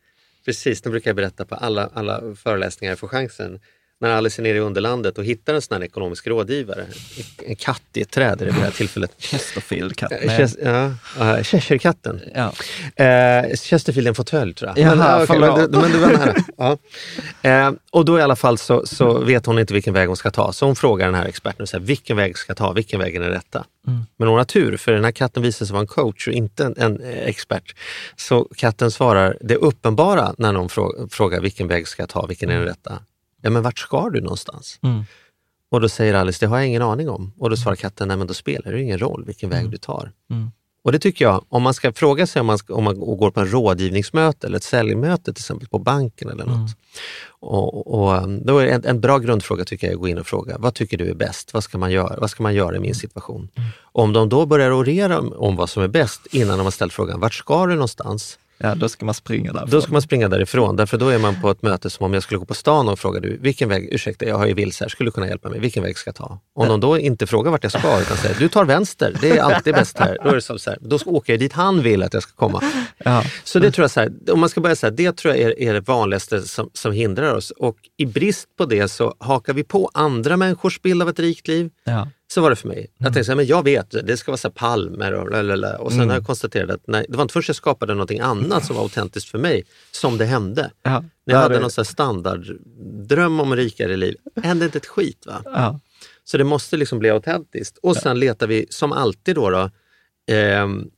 Precis, 0.46 0.82
det 0.82 0.90
brukar 0.90 1.10
jag 1.10 1.16
berätta 1.16 1.46
på 1.46 1.56
alla, 1.56 1.90
alla 1.94 2.36
föreläsningar 2.36 2.92
jag 2.92 3.00
får 3.00 3.08
chansen. 3.08 3.60
När 4.02 4.10
Alice 4.10 4.42
är 4.42 4.44
nere 4.44 4.58
i 4.58 4.60
Underlandet 4.60 5.18
och 5.18 5.26
hittar 5.26 5.54
en 5.54 5.62
sån 5.62 5.78
här 5.78 5.84
ekonomisk 5.86 6.28
rådgivare, 6.28 6.86
en 7.46 7.56
katt 7.56 7.82
i 7.94 8.02
ett 8.02 8.12
träd 8.12 8.42
i 8.42 8.46
det 8.46 8.52
här 8.52 8.72
tillfället. 8.72 9.12
Chesterfield-katten. 9.20 10.20
Eh, 10.30 10.50
Ja, 10.64 10.92
uh, 11.38 11.44
Cheshire-katten. 11.44 12.22
Ja. 12.36 12.54
Eh, 13.06 13.56
Chesterfield 13.58 14.08
är 14.08 14.12
en 14.12 14.16
fåtölj 14.16 14.54
tror 14.54 14.70
jag. 14.76 14.78
Jaha, 14.98 15.26
men, 15.40 15.72
du- 15.72 15.78
men 15.80 15.92
du 15.92 15.98
var 15.98 16.08
nära. 16.08 16.36
Ja. 16.58 16.78
Eh, 17.50 17.72
och 17.92 18.06
då 18.06 18.20
i 18.20 18.22
alla 18.22 18.36
fall 18.36 18.58
så, 18.58 18.86
så 18.86 19.20
vet 19.20 19.46
hon 19.46 19.60
inte 19.60 19.74
vilken 19.74 19.94
väg 19.94 20.08
hon 20.08 20.18
ska 20.18 20.32
ta. 20.32 20.54
Så 20.54 20.66
hon 20.66 20.76
frågar 20.76 21.06
den 21.06 21.16
här 21.16 21.26
experten, 21.26 21.62
och 21.62 21.70
säger, 21.70 21.86
vilken 21.86 22.18
väg 22.18 22.38
ska 22.38 22.50
jag 22.50 22.58
ta? 22.58 22.72
Vilken 22.74 23.00
väg 23.00 23.16
är 23.16 23.20
den 23.20 23.30
rätta? 23.30 23.66
Mm. 23.88 24.00
Men 24.18 24.28
hon 24.28 24.38
har 24.38 24.46
tur, 24.46 24.78
för 24.78 24.92
den 24.92 25.04
här 25.04 25.12
katten 25.12 25.44
visar 25.44 25.66
sig 25.66 25.74
vara 25.74 25.82
en 25.82 25.88
coach 25.88 26.28
och 26.28 26.34
inte 26.34 26.66
en, 26.66 26.74
en 26.78 27.02
eh, 27.02 27.28
expert. 27.28 27.76
Så 28.16 28.48
katten 28.56 28.92
svarar 28.92 29.38
det 29.42 29.56
uppenbara 29.56 30.36
när 30.38 30.52
någon 30.52 30.68
frå- 30.68 31.10
frågar 31.12 31.42
vilken 31.42 31.68
väg 31.68 31.88
ska 31.88 32.02
jag 32.02 32.10
ta? 32.10 32.26
Vilken 32.26 32.50
är 32.50 32.56
den 32.56 32.66
rätta? 32.66 33.00
Ja, 33.46 33.52
men 33.52 33.64
vart 33.64 33.80
ska 33.80 34.10
du 34.10 34.22
någonstans? 34.22 34.80
Mm. 34.84 35.04
Och 35.70 35.82
då 35.82 35.90
säger 35.90 36.14
Alice, 36.14 36.46
det 36.46 36.50
har 36.50 36.58
jag 36.58 36.68
ingen 36.68 36.82
aning 36.82 37.10
om. 37.10 37.34
Och 37.38 37.50
då 37.50 37.58
svarar 37.58 37.76
katten, 37.76 38.08
nej 38.08 38.18
men 38.18 38.28
då 38.28 38.34
spelar 38.34 38.72
det 38.72 38.82
ingen 38.82 39.00
roll 39.00 39.24
vilken 39.26 39.50
väg 39.50 39.70
du 39.70 39.78
tar. 39.78 40.12
Mm. 40.32 40.52
Och 40.84 40.92
det 40.92 41.00
tycker 41.00 41.26
jag, 41.26 41.46
om 41.50 41.64
man 41.64 41.74
ska 41.74 41.94
fråga 41.94 42.28
sig 42.28 42.40
om 42.40 42.46
man, 42.46 42.58
ska, 42.58 42.74
om 42.74 42.84
man 42.84 43.00
går 43.00 43.32
på 43.32 43.40
en 43.40 43.52
rådgivningsmöte 43.52 44.48
eller 44.48 44.58
ett 44.58 44.64
säljmöte 44.64 45.24
till 45.24 45.42
exempel 45.42 45.68
på 45.68 45.80
banken 45.80 46.30
eller 46.30 46.46
något. 46.46 46.72
Och, 47.40 47.94
och, 47.94 48.24
um, 48.24 48.46
då 48.46 48.58
är 48.58 48.68
en, 48.68 48.86
en 48.86 49.02
bra 49.02 49.18
grundfråga 49.18 49.66
tycker 49.66 49.88
jag 49.88 49.92
är 49.92 49.96
att 49.96 50.02
gå 50.02 50.08
in 50.08 50.18
och 50.18 50.28
fråga, 50.28 50.58
vad 50.60 50.74
tycker 50.74 50.98
du 50.98 51.10
är 51.10 51.16
bäst? 51.16 51.54
Vad 51.54 51.64
ska 51.64 51.78
man 51.78 51.92
göra, 51.92 52.20
vad 52.20 52.30
ska 52.30 52.44
man 52.44 52.54
göra 52.54 52.76
i 52.76 52.80
min 52.80 52.96
situation? 52.96 53.50
Om 53.82 54.14
de 54.14 54.30
då 54.30 54.46
börjar 54.46 54.72
orera 54.72 55.20
om, 55.20 55.34
om 55.34 55.56
vad 55.56 55.70
som 55.70 55.84
är 55.84 55.88
bäst 55.88 56.28
innan 56.32 56.58
de 56.58 56.64
har 56.64 56.72
ställt 56.72 56.94
frågan, 56.94 57.20
vart 57.20 57.34
ska 57.34 57.66
du 57.66 57.74
någonstans? 57.74 58.40
Ja, 58.58 58.76
då 58.76 58.90
ska 58.90 59.06
man 59.06 59.14
springa 59.14 59.54
därifrån. 59.54 59.70
Då 59.70 59.82
ska 59.82 59.92
man 59.92 60.02
springa 60.02 60.30
därifrån, 60.30 60.76
därför 60.76 60.98
då 60.98 61.10
är 61.10 61.20
man 61.20 61.42
på 61.42 61.50
ett 61.52 61.62
möte 61.62 61.90
som 61.90 62.06
om 62.06 62.14
jag 62.14 62.24
skulle 62.24 62.38
gå 62.40 62.46
på 62.46 62.54
stan 62.54 62.90
och 62.90 63.00
fråga 63.00 63.20
du, 63.20 63.38
vilken 63.38 63.70
väg, 63.70 63.90
ursäkta 63.92 64.26
jag 64.26 64.38
har 64.38 64.46
ju 64.48 64.54
vilse 64.54 64.84
här, 64.84 64.90
skulle 64.90 65.08
du 65.08 65.12
kunna 65.12 65.28
hjälpa 65.28 65.50
mig, 65.50 65.60
vilken 65.60 65.84
väg 65.84 65.98
ska 65.98 66.08
jag 66.08 66.16
ta? 66.16 66.40
Om 66.56 66.68
de 66.68 66.80
då 66.80 67.00
inte 67.00 67.28
frågar 67.28 67.52
vart 67.52 67.64
jag 67.64 67.72
ska 67.72 68.02
utan 68.02 68.18
säger, 68.18 68.36
du 68.40 68.50
tar 68.50 68.66
vänster, 68.66 69.18
det 69.22 69.38
är 69.38 69.42
alltid 69.42 69.74
bäst 69.74 69.98
här. 70.00 70.18
Då 70.24 70.30
är 70.30 70.36
det 70.36 70.42
så 70.42 70.60
så 70.60 70.70
här, 70.70 70.80
då 70.82 71.00
ska- 71.00 71.10
åker 71.10 71.34
jag 71.34 71.40
dit 71.40 71.54
han 71.54 71.82
vill 71.82 72.04
att 72.04 72.14
jag 72.14 72.24
ska 72.24 72.32
komma. 72.36 72.62
Ja. 72.98 73.24
Så 73.44 73.60
det 73.60 73.72
tror 73.72 73.84
jag, 73.84 73.92
så 73.92 74.00
här, 74.00 74.12
om 74.32 74.40
man 74.40 74.50
ska 74.50 74.62
börja 74.62 74.76
säga, 74.76 74.92
det 74.92 75.18
tror 75.18 75.34
jag 75.36 75.44
är, 75.44 75.60
är 75.60 75.74
det 75.74 75.80
vanligaste 75.82 76.42
som, 76.42 76.70
som 76.74 76.92
hindrar 76.92 77.34
oss. 77.36 77.52
Och 77.52 77.76
i 77.98 78.06
brist 78.06 78.48
på 78.58 78.66
det 78.66 78.88
så 78.88 79.16
hakar 79.20 79.54
vi 79.54 79.64
på 79.64 79.90
andra 79.94 80.38
människors 80.38 80.82
bild 80.82 81.02
av 81.02 81.10
ett 81.10 81.20
rikt 81.20 81.48
liv. 81.48 81.70
Ja. 81.84 82.08
Så 82.36 82.42
var 82.42 82.50
det 82.50 82.56
för 82.56 82.68
mig. 82.68 82.88
Jag 82.98 83.06
tänkte 83.14 83.24
så 83.24 83.32
här, 83.32 83.36
men 83.36 83.46
jag 83.46 83.64
vet, 83.64 83.92
det 84.08 84.18
ska 84.18 84.32
vara 84.32 84.38
så 84.38 84.50
palmer 84.50 85.14
och 85.14 85.32
lalala. 85.32 85.78
Och 85.78 85.92
sen 85.92 86.10
har 86.10 86.16
jag 86.16 86.26
konstaterat 86.26 86.70
att 86.70 86.88
nej, 86.88 87.06
det 87.10 87.16
var 87.18 87.22
inte 87.22 87.34
först 87.34 87.50
jag 87.50 87.56
skapade 87.56 87.94
någonting 87.94 88.20
annat 88.20 88.66
som 88.66 88.76
var 88.76 88.84
autentiskt 88.84 89.30
för 89.30 89.38
mig 89.38 89.64
som 89.92 90.18
det 90.18 90.26
hände. 90.26 90.72
Ja. 90.84 90.90
När 90.92 91.00
jag 91.26 91.38
Ja, 91.40 91.42
hade 91.44 91.56
det- 91.56 91.62
någon 91.62 91.72
så 91.72 91.86
standarddröm 91.86 93.40
om 93.40 93.56
rikare 93.56 93.96
liv, 93.98 94.16
hände 94.44 94.66
inte 94.66 94.78
ett 94.78 94.86
skit. 94.86 95.26
va? 95.26 95.42
Ja. 95.46 95.80
Så 96.24 96.38
det 96.38 96.44
måste 96.44 96.78
liksom 96.78 97.00
bli 97.00 97.10
autentiskt. 97.10 97.78
Och 97.78 97.98
sen 97.98 98.20
letar 98.20 98.48
vi, 98.48 98.66
som 98.70 98.92
alltid 98.92 99.36
då, 99.36 99.50
då 99.50 99.70
ehm, 100.32 100.90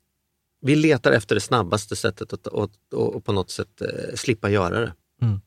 vi 0.62 0.76
letar 0.76 1.12
efter 1.12 1.36
det 1.36 1.42
snabbaste 1.42 1.96
sättet 1.96 2.34
att 2.34 2.48
och, 2.48 2.70
och, 2.94 3.16
och 3.16 3.26
på 3.26 3.32
något 3.32 3.50
sätt 3.52 3.82
eh, 3.82 4.16
slippa 4.16 4.50
göra 4.50 4.80
det. 4.80 4.94
Mm. 5.22 5.42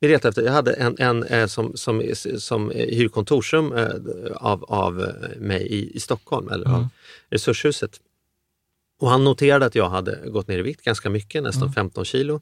Vi 0.00 0.08
letar 0.08 0.28
efter, 0.28 0.42
jag 0.42 0.52
hade 0.52 0.72
en, 0.72 0.96
en 0.98 1.22
eh, 1.22 1.46
som, 1.46 1.76
som, 1.76 2.02
som 2.38 2.70
hyr 2.70 3.08
kontorsrum 3.08 3.72
eh, 3.72 3.88
av, 4.34 4.64
av 4.64 5.00
eh, 5.02 5.38
mig 5.40 5.66
i, 5.66 5.96
i 5.96 6.00
Stockholm, 6.00 6.48
eller 6.48 6.66
av 6.68 6.88
Resurshuset. 7.30 8.00
Och 9.00 9.10
han 9.10 9.24
noterade 9.24 9.66
att 9.66 9.74
jag 9.74 9.88
hade 9.88 10.18
gått 10.26 10.48
ner 10.48 10.58
i 10.58 10.62
vikt 10.62 10.82
ganska 10.84 11.10
mycket, 11.10 11.42
nästan 11.42 11.72
15 11.72 12.04
kilo. 12.04 12.40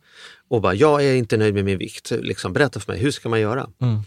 Och 0.49 0.61
bara, 0.61 0.75
jag 0.75 1.05
är 1.05 1.15
inte 1.15 1.37
nöjd 1.37 1.55
med 1.55 1.65
min 1.65 1.79
vikt. 1.79 2.11
Liksom, 2.11 2.53
berätta 2.53 2.81
för 2.81 2.93
mig, 2.93 3.01
hur 3.03 3.11
ska 3.11 3.29
man 3.29 3.41
göra? 3.41 3.71
Mm. 3.81 3.99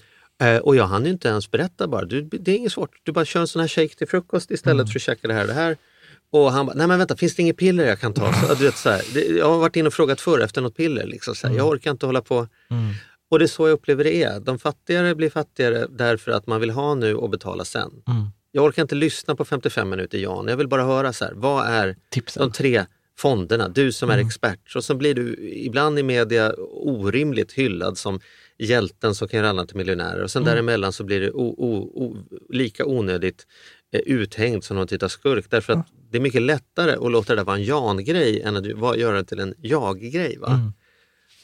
Eh, 0.41 0.62
och 0.62 0.76
jag 0.76 0.88
hann 0.88 1.06
ju 1.06 1.12
inte 1.12 1.28
ens 1.28 1.52
berätta 1.52 1.88
bara. 1.88 2.06
Du, 2.06 2.22
det 2.22 2.52
är 2.52 2.56
inget 2.56 2.72
svårt. 2.72 2.91
Du 3.04 3.12
bara 3.12 3.26
kör 3.26 3.39
en 3.39 3.48
sån 3.48 3.60
här 3.60 3.68
shake 3.68 3.95
till 3.95 4.08
frukost 4.08 4.52
istället 4.52 4.76
Mm. 4.82 4.88
för 4.88 5.00
att 5.00 5.04
käka 5.04 5.28
det 5.28 5.34
här 5.34 5.41
och 5.41 5.48
det 5.48 5.54
här. 5.54 5.78
Och 6.30 6.52
han 6.52 6.66
bara, 6.66 6.76
nej 6.76 6.88
men 6.88 6.98
vänta, 7.00 7.16
finns 7.18 7.36
det 7.36 7.41
inget 7.41 7.58
piller 7.58 7.86
jag 7.88 8.00
kan 8.00 8.14
ta? 8.14 8.34
Så, 8.34 8.54
du 8.54 8.66
vet, 8.66 8.78
så 8.78 8.89
här, 8.89 9.02
det, 9.14 9.26
jag 9.26 9.50
har 9.50 9.58
varit 9.58 9.76
inne 9.76 9.88
och 9.88 9.93
frågat 9.93 10.22
förr 10.22 10.39
efter 10.39 10.62
något 10.62 10.78
piller. 10.78 11.06
Liksom, 11.08 11.36
så 11.36 11.48
här, 11.48 11.56
Jag 11.56 11.68
orkar 11.68 11.91
inte 11.91 12.06
hålla 12.06 12.22
på. 12.22 12.48
Mm. 13.28 13.32
Och 13.32 13.39
det 13.39 13.45
är 13.45 13.47
så 13.47 13.67
jag 13.67 13.73
upplever 13.73 14.03
det 14.03 14.23
är. 14.23 14.39
De 14.39 14.59
fattigare 14.59 15.15
blir 15.15 15.30
fattigare 15.30 15.88
därför 15.89 16.32
att 16.32 16.47
man 16.47 16.61
vill 16.61 16.69
ha 16.69 16.95
nu 16.95 17.15
och 17.15 17.30
betala 17.30 17.65
sen. 17.65 17.91
Mm. 18.07 18.25
Jag 18.51 18.65
orkar 18.65 18.82
inte 18.82 18.95
lyssna 18.95 19.36
på 19.36 19.45
55 19.45 19.89
minuter 19.89 20.17
Jan. 20.17 20.47
Jag 20.47 20.57
vill 20.57 20.67
bara 20.67 20.84
höra 20.84 21.13
så 21.13 21.25
här, 21.25 21.34
vad 21.36 21.67
är 21.67 21.95
Tipsen. 22.09 22.43
de 22.43 22.51
tre 22.51 22.86
fonderna? 23.17 23.69
Du 23.69 23.91
som 23.91 24.09
är 24.09 24.17
expert. 24.17 24.75
Och 24.75 24.84
så 24.84 24.95
blir 24.95 25.13
du 25.13 25.49
ibland 25.53 25.99
i 25.99 26.03
media 26.03 26.53
orimligt 26.69 27.53
hyllad 27.53 27.97
som 27.97 28.19
hjälten 28.57 29.15
som 29.15 29.28
kan 29.28 29.38
göra 29.38 29.49
alla 29.49 29.65
till 29.65 29.78
miljonärer. 29.78 30.23
Och 30.23 30.32
sen 30.32 30.43
däremellan 30.43 30.93
så 30.93 31.03
blir 31.03 31.21
det 31.21 31.32
o, 31.32 31.55
o, 31.57 31.75
o, 32.03 32.17
lika 32.49 32.86
onödigt 32.86 33.47
eh, 33.93 33.99
uthängd 33.99 34.63
som 34.63 34.78
någon 34.78 34.88
typ 34.88 35.03
av 35.03 35.07
skurk. 35.07 35.45
Därför 35.49 35.73
att 35.73 35.88
det 36.11 36.17
är 36.17 36.21
mycket 36.21 36.41
lättare 36.41 36.91
att 36.91 37.11
låta 37.11 37.36
det 37.36 37.39
där 37.39 37.45
vara 37.45 37.55
en 37.55 37.63
Jan-grej 37.63 38.41
än 38.41 38.57
att 38.57 38.97
göra 38.97 39.17
det 39.17 39.23
till 39.23 39.39
en 39.39 39.53
jag-grej. 39.57 40.38
Va? 40.38 40.53
Mm. 40.53 40.73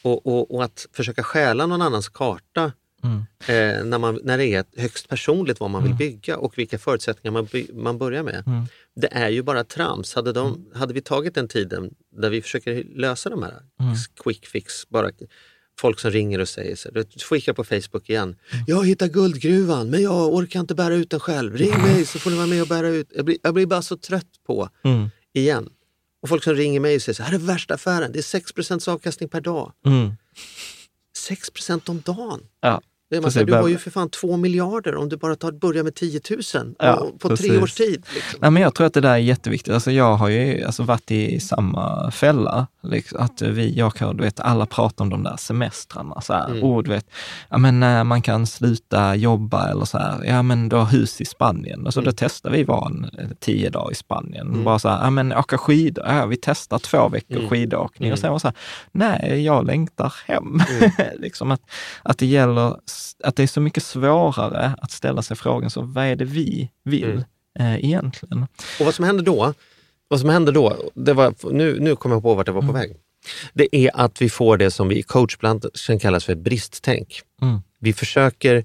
Och, 0.04 0.26
och, 0.26 0.54
och 0.54 0.64
att 0.64 0.86
försöka 0.92 1.22
stjäla 1.22 1.66
någon 1.66 1.82
annans 1.82 2.08
karta 2.08 2.72
Mm. 3.04 3.16
eh, 3.40 3.84
när, 3.84 3.98
man, 3.98 4.20
när 4.24 4.38
det 4.38 4.46
är 4.46 4.64
högst 4.76 5.08
personligt 5.08 5.60
vad 5.60 5.70
man 5.70 5.84
vill 5.84 5.94
bygga 5.94 6.36
och 6.36 6.58
vilka 6.58 6.78
förutsättningar 6.78 7.32
man, 7.32 7.44
by, 7.52 7.66
man 7.72 7.98
börjar 7.98 8.22
med. 8.22 8.42
Mm. 8.46 8.64
Det 8.96 9.08
är 9.12 9.28
ju 9.28 9.42
bara 9.42 9.64
trams. 9.64 10.14
Hade, 10.14 10.32
de, 10.32 10.66
hade 10.74 10.94
vi 10.94 11.00
tagit 11.02 11.34
den 11.34 11.48
tiden 11.48 11.90
där 12.16 12.30
vi 12.30 12.42
försöker 12.42 12.84
lösa 12.94 13.30
de 13.30 13.42
här 13.42 13.52
Mm. 13.80 13.94
quick 14.24 14.46
fix, 14.46 14.88
bara 14.88 15.10
folk 15.80 16.00
som 16.00 16.10
ringer 16.10 16.38
och 16.38 16.48
säger 16.48 16.76
så, 16.76 16.88
här, 16.88 16.94
du 17.12 17.18
skickar 17.24 17.52
på 17.52 17.64
Facebook 17.64 18.10
igen. 18.10 18.36
Mm. 18.52 18.64
Jag 18.66 18.86
hittar 18.86 19.08
guldgruvan 19.08 19.90
men 19.90 20.02
jag 20.02 20.34
orkar 20.34 20.60
inte 20.60 20.74
bära 20.74 20.94
ut 20.94 21.10
den 21.10 21.20
själv. 21.20 21.56
Ring 21.56 21.82
mig 21.82 22.06
så 22.06 22.18
får 22.18 22.30
ni 22.30 22.36
vara 22.36 22.46
med 22.46 22.62
och 22.62 22.68
bära 22.68 22.88
ut. 22.88 23.08
Jag 23.14 23.24
blir, 23.24 23.36
jag 23.42 23.54
blir 23.54 23.66
bara 23.66 23.82
så 23.82 23.96
trött 23.96 24.30
på 24.46 24.68
Mm. 24.84 25.08
igen. 25.32 25.68
Och 26.24 26.28
folk 26.28 26.44
som 26.44 26.54
ringer 26.54 26.80
mig 26.80 26.96
och 26.96 27.02
säger 27.02 27.14
så 27.14 27.22
här, 27.22 27.30
här 27.30 27.38
är 27.38 27.42
värsta 27.42 27.74
affären, 27.74 28.12
det 28.12 28.18
är 28.18 28.40
6% 28.40 28.88
avkastning 28.88 29.28
per 29.28 29.40
dag. 29.40 29.72
Mm. 29.86 30.12
6% 31.28 31.90
om 31.90 32.00
dagen. 32.00 32.40
Ja. 32.60 32.80
Det 33.10 33.16
är 33.16 33.20
man 33.22 33.32
säger, 33.32 33.46
du 33.46 33.52
har 33.54 33.68
ju 33.68 33.78
för 33.78 33.90
fan 33.90 34.10
två 34.10 34.36
miljarder 34.36 34.96
om 34.96 35.08
du 35.08 35.16
bara 35.16 35.36
tar, 35.36 35.52
börjar 35.52 35.84
med 35.84 35.94
10 35.94 36.20
000 36.54 36.74
Ja, 36.78 36.94
och, 36.96 37.20
på 37.20 37.28
precis. 37.28 37.46
tre 37.46 37.58
års 37.62 37.74
tid. 37.74 38.06
Liksom. 38.14 38.38
Nej, 38.42 38.50
men 38.50 38.62
jag 38.62 38.74
tror 38.74 38.86
att 38.86 38.94
det 38.94 39.00
där 39.00 39.10
är 39.10 39.16
jätteviktigt. 39.16 39.74
Alltså, 39.74 39.90
jag 39.90 40.14
har 40.16 40.28
ju 40.28 40.64
alltså, 40.64 40.82
varit 40.82 41.10
i 41.10 41.40
samma 41.40 42.10
fälla. 42.10 42.66
Liksom, 42.82 43.20
att 43.20 43.42
vi, 43.42 43.74
jag 43.74 43.94
kan, 43.94 44.16
du 44.16 44.22
vet, 44.24 44.40
alla 44.40 44.66
pratar 44.66 45.04
om 45.04 45.10
de 45.10 45.22
där 45.22 45.36
semestrarna. 45.36 46.20
Så 46.20 46.32
här, 46.32 46.50
Mm. 46.50 46.62
oh, 46.64 46.82
du 46.82 46.90
vet, 46.90 47.06
ja, 47.50 47.58
men 47.58 47.80
när 47.80 48.04
man 48.04 48.22
kan 48.22 48.46
sluta 48.46 49.14
jobba 49.16 49.68
eller 49.70 49.84
så 49.84 49.98
här, 49.98 50.24
ja 50.24 50.42
men 50.42 50.68
du 50.68 50.76
har 50.76 50.84
hus 50.84 51.20
i 51.20 51.24
Spanien. 51.24 51.86
Och 51.86 51.94
så 51.94 52.00
Mm. 52.00 52.10
då 52.12 52.16
testar 52.16 52.50
vi 52.50 52.64
var 52.64 52.86
en 52.86 53.04
eh, 53.18 53.28
tio 53.40 53.70
dagar 53.70 53.92
i 53.92 53.94
Spanien. 53.94 54.64
Bara 54.64 54.78
så 54.78 54.88
här, 54.88 55.04
ja 55.04 55.10
men 55.10 55.32
åka 55.32 55.58
skidor, 55.58 56.04
ja, 56.08 56.26
vi 56.26 56.36
testar 56.42 56.78
två 56.78 57.08
veckor 57.08 57.36
Mm. 57.36 57.48
skidåkning. 57.50 58.12
Och 58.12 58.18
Mm. 58.18 58.22
sen 58.22 58.32
var 58.32 58.38
så 58.38 58.48
här, 58.48 58.56
nej 58.92 59.42
jag 59.44 59.66
längtar 59.66 60.14
hem. 60.26 60.58
liksom 61.18 61.50
att, 61.50 61.60
att 62.02 62.18
det 62.18 62.26
gäller, 62.26 62.76
att 63.24 63.36
det 63.36 63.42
är 63.42 63.46
så 63.46 63.60
mycket 63.60 63.82
svårare 63.82 64.74
att 64.78 64.90
ställa 64.90 65.22
sig 65.22 65.36
frågan, 65.36 65.70
så 65.70 65.82
vad 65.82 66.04
är 66.04 66.16
det 66.16 66.24
vi 66.24 66.70
vill 66.84 67.04
Mm. 67.04 67.24
eh, 67.58 67.84
egentligen? 67.84 68.42
Och 68.80 68.84
vad 68.86 68.94
som 68.94 69.04
händer 69.04 69.24
då, 69.24 69.54
vad 70.08 70.20
som 70.20 70.28
händer 70.28 70.52
då 70.52 70.90
det 70.94 71.12
var, 71.12 71.34
nu, 71.52 71.80
nu 71.80 71.96
kommer 71.96 72.16
jag 72.16 72.22
på 72.22 72.34
vart 72.34 72.46
jag 72.46 72.54
var 72.54 72.60
på 72.62 72.68
Mm. 72.68 72.80
väg. 72.80 72.96
Det 73.52 73.76
är 73.76 73.90
att 73.94 74.22
vi 74.22 74.30
får 74.30 74.56
det 74.56 74.70
som 74.70 74.88
vi 74.88 74.98
i 74.98 75.02
coachbranschen 75.02 75.98
kallas 75.98 76.24
för 76.24 76.32
ett 76.32 76.38
bristtänk. 76.38 77.20
Mm. 77.42 77.58
Vi 77.78 77.92
försöker 77.92 78.64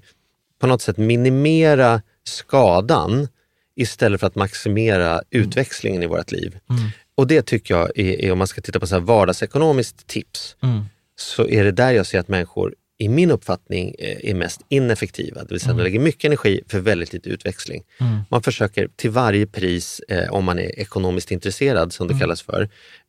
på 0.60 0.66
något 0.66 0.82
sätt 0.82 0.96
minimera 0.96 2.02
skadan 2.24 3.28
istället 3.76 4.20
för 4.20 4.26
att 4.26 4.34
maximera 4.34 5.22
utväxlingen 5.30 6.02
i 6.02 6.06
vårt 6.06 6.32
liv. 6.32 6.58
Mm. 6.70 6.82
Och 7.14 7.26
det 7.26 7.42
tycker 7.42 7.74
jag 7.74 7.98
är, 7.98 8.24
är 8.24 8.32
om 8.32 8.38
man 8.38 8.46
ska 8.46 8.60
titta 8.60 8.80
på 8.80 8.86
så 8.86 8.94
här 8.94 9.02
vardagsekonomiskt 9.02 10.06
tips, 10.06 10.56
Mm. 10.62 10.84
så 11.18 11.48
är 11.48 11.64
det 11.64 11.72
där 11.72 11.90
jag 11.92 12.06
ser 12.06 12.18
att 12.20 12.28
människor 12.28 12.74
i 13.00 13.08
min 13.08 13.30
uppfattning 13.30 13.94
eh, 13.98 14.30
är 14.30 14.34
mest 14.34 14.60
ineffektiva. 14.68 15.40
Det 15.40 15.50
vill 15.50 15.60
säga, 15.60 15.72
mm. 15.72 15.78
de 15.78 15.84
lägger 15.84 16.00
mycket 16.00 16.24
energi 16.24 16.60
för 16.68 16.80
väldigt 16.80 17.12
lite 17.12 17.28
utväxling. 17.28 17.82
Mm. 18.00 18.18
Man 18.30 18.42
försöker 18.42 18.88
till 18.96 19.10
varje 19.10 19.46
pris, 19.46 20.00
eh, 20.08 20.32
om 20.32 20.44
man 20.44 20.58
är 20.58 20.78
ekonomiskt 20.78 21.30
intresserad 21.30 21.92
som 21.92 22.06
det 22.06 22.12
mm. 22.12 22.20
kallas 22.20 22.42
för, 22.42 22.68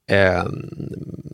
eh, 0.09 0.45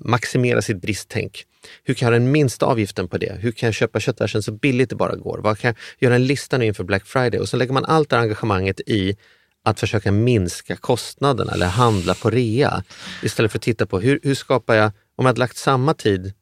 maximera 0.01 0.61
sitt 0.61 0.81
bristtänk. 0.81 1.43
Hur 1.83 1.93
kan 1.93 2.05
jag 2.05 2.11
göra 2.11 2.19
den 2.19 2.31
minsta 2.31 2.65
avgiften 2.65 3.07
på 3.07 3.17
det? 3.17 3.37
Hur 3.39 3.51
kan 3.51 3.67
jag 3.67 3.73
köpa 3.73 3.99
köttfärsen 3.99 4.43
så 4.43 4.51
billigt 4.51 4.89
det 4.89 4.95
bara 4.95 5.15
går? 5.15 5.37
Vad 5.37 5.59
kan 5.59 5.67
jag 5.67 5.75
göra 5.99 6.15
en 6.15 6.25
lista 6.25 6.57
nu 6.57 6.65
inför 6.65 6.83
Black 6.83 7.05
Friday? 7.05 7.39
Och 7.39 7.49
så 7.49 7.57
lägger 7.57 7.73
man 7.73 7.85
allt 7.85 8.09
det 8.09 8.15
här 8.15 8.23
engagemanget 8.23 8.79
i 8.79 9.17
att 9.63 9.79
försöka 9.79 10.11
minska 10.11 10.75
kostnaderna 10.75 11.51
eller 11.53 11.67
handla 11.67 12.13
på 12.13 12.29
rea. 12.29 12.83
Istället 13.23 13.51
för 13.51 13.59
att 13.59 13.63
titta 13.63 13.85
på 13.85 13.99
hur, 13.99 14.19
hur 14.23 14.35
skapar 14.35 14.75
jag, 14.75 14.85
om 14.85 14.93
jag 15.15 15.25
hade 15.25 15.39
lagt 15.39 15.57
samma 15.57 15.93
tid 15.93 16.33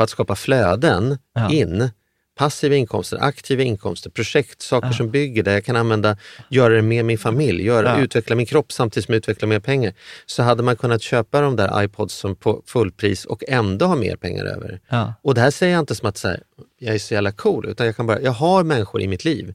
på 0.00 0.04
att 0.04 0.10
skapa 0.10 0.36
flöden 0.36 1.18
ja. 1.34 1.50
in, 1.50 1.90
passiva 2.38 2.74
inkomster, 2.74 3.18
aktiva 3.20 3.62
inkomster, 3.62 4.10
projekt, 4.10 4.62
saker 4.62 4.88
ja. 4.88 4.92
som 4.92 5.10
bygger 5.10 5.42
där 5.42 5.52
jag 5.52 5.64
kan 5.64 5.76
använda, 5.76 6.16
göra 6.48 6.74
det 6.74 6.82
med 6.82 7.04
min 7.04 7.18
familj, 7.18 7.64
göra, 7.64 7.98
ja. 7.98 8.04
utveckla 8.04 8.36
min 8.36 8.46
kropp 8.46 8.72
samtidigt 8.72 9.04
som 9.04 9.12
jag 9.12 9.18
utvecklar 9.18 9.48
mer 9.48 9.60
pengar. 9.60 9.92
Så 10.26 10.42
hade 10.42 10.62
man 10.62 10.76
kunnat 10.76 11.02
köpa 11.02 11.40
de 11.40 11.56
där 11.56 11.82
iPods 11.82 12.14
som 12.14 12.36
på 12.36 12.62
fullpris 12.66 13.24
och 13.24 13.42
ändå 13.48 13.86
ha 13.86 13.96
mer 13.96 14.16
pengar 14.16 14.44
över. 14.44 14.80
Och 15.22 15.34
det 15.34 15.40
här 15.40 15.50
säger 15.50 15.72
jag 15.72 15.82
inte 15.82 15.94
som 15.94 16.08
att 16.08 16.16
så 16.16 16.28
här, 16.28 16.42
jag 16.78 16.94
är 16.94 16.98
så 16.98 17.14
jävla 17.14 17.32
cool, 17.32 17.66
utan 17.68 17.86
jag 17.86 17.96
kan 17.96 18.06
bara, 18.06 18.20
jag 18.20 18.32
har 18.32 18.64
människor 18.64 19.00
i 19.00 19.08
mitt 19.08 19.24
liv 19.24 19.54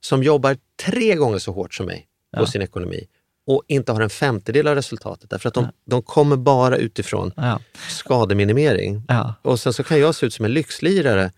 som 0.00 0.22
jobbar 0.22 0.56
tre 0.84 1.14
gånger 1.14 1.38
så 1.38 1.52
hårt 1.52 1.74
som 1.74 1.86
mig 1.86 2.06
på 2.36 2.46
sin 2.46 2.62
ekonomi 2.62 3.06
och 3.46 3.62
inte 3.68 3.92
har 3.92 4.00
en 4.00 4.10
femtedel 4.10 4.68
av 4.68 4.74
resultatet 4.74 5.30
därför 5.30 5.48
att 5.48 5.54
de, 5.54 5.64
ja. 5.64 5.70
de 5.90 6.02
kommer 6.02 6.36
bara 6.36 6.76
utifrån 6.76 7.32
ja. 7.36 7.60
skademinimering. 7.88 9.02
Ja. 9.08 9.34
Och 9.42 9.60
sen 9.60 9.72
så 9.72 9.82
kan 9.82 10.00
jag 10.00 10.14
se 10.14 10.26
ut 10.26 10.34
som 10.34 10.44
en 10.44 10.52
lyxlirare 10.52 11.30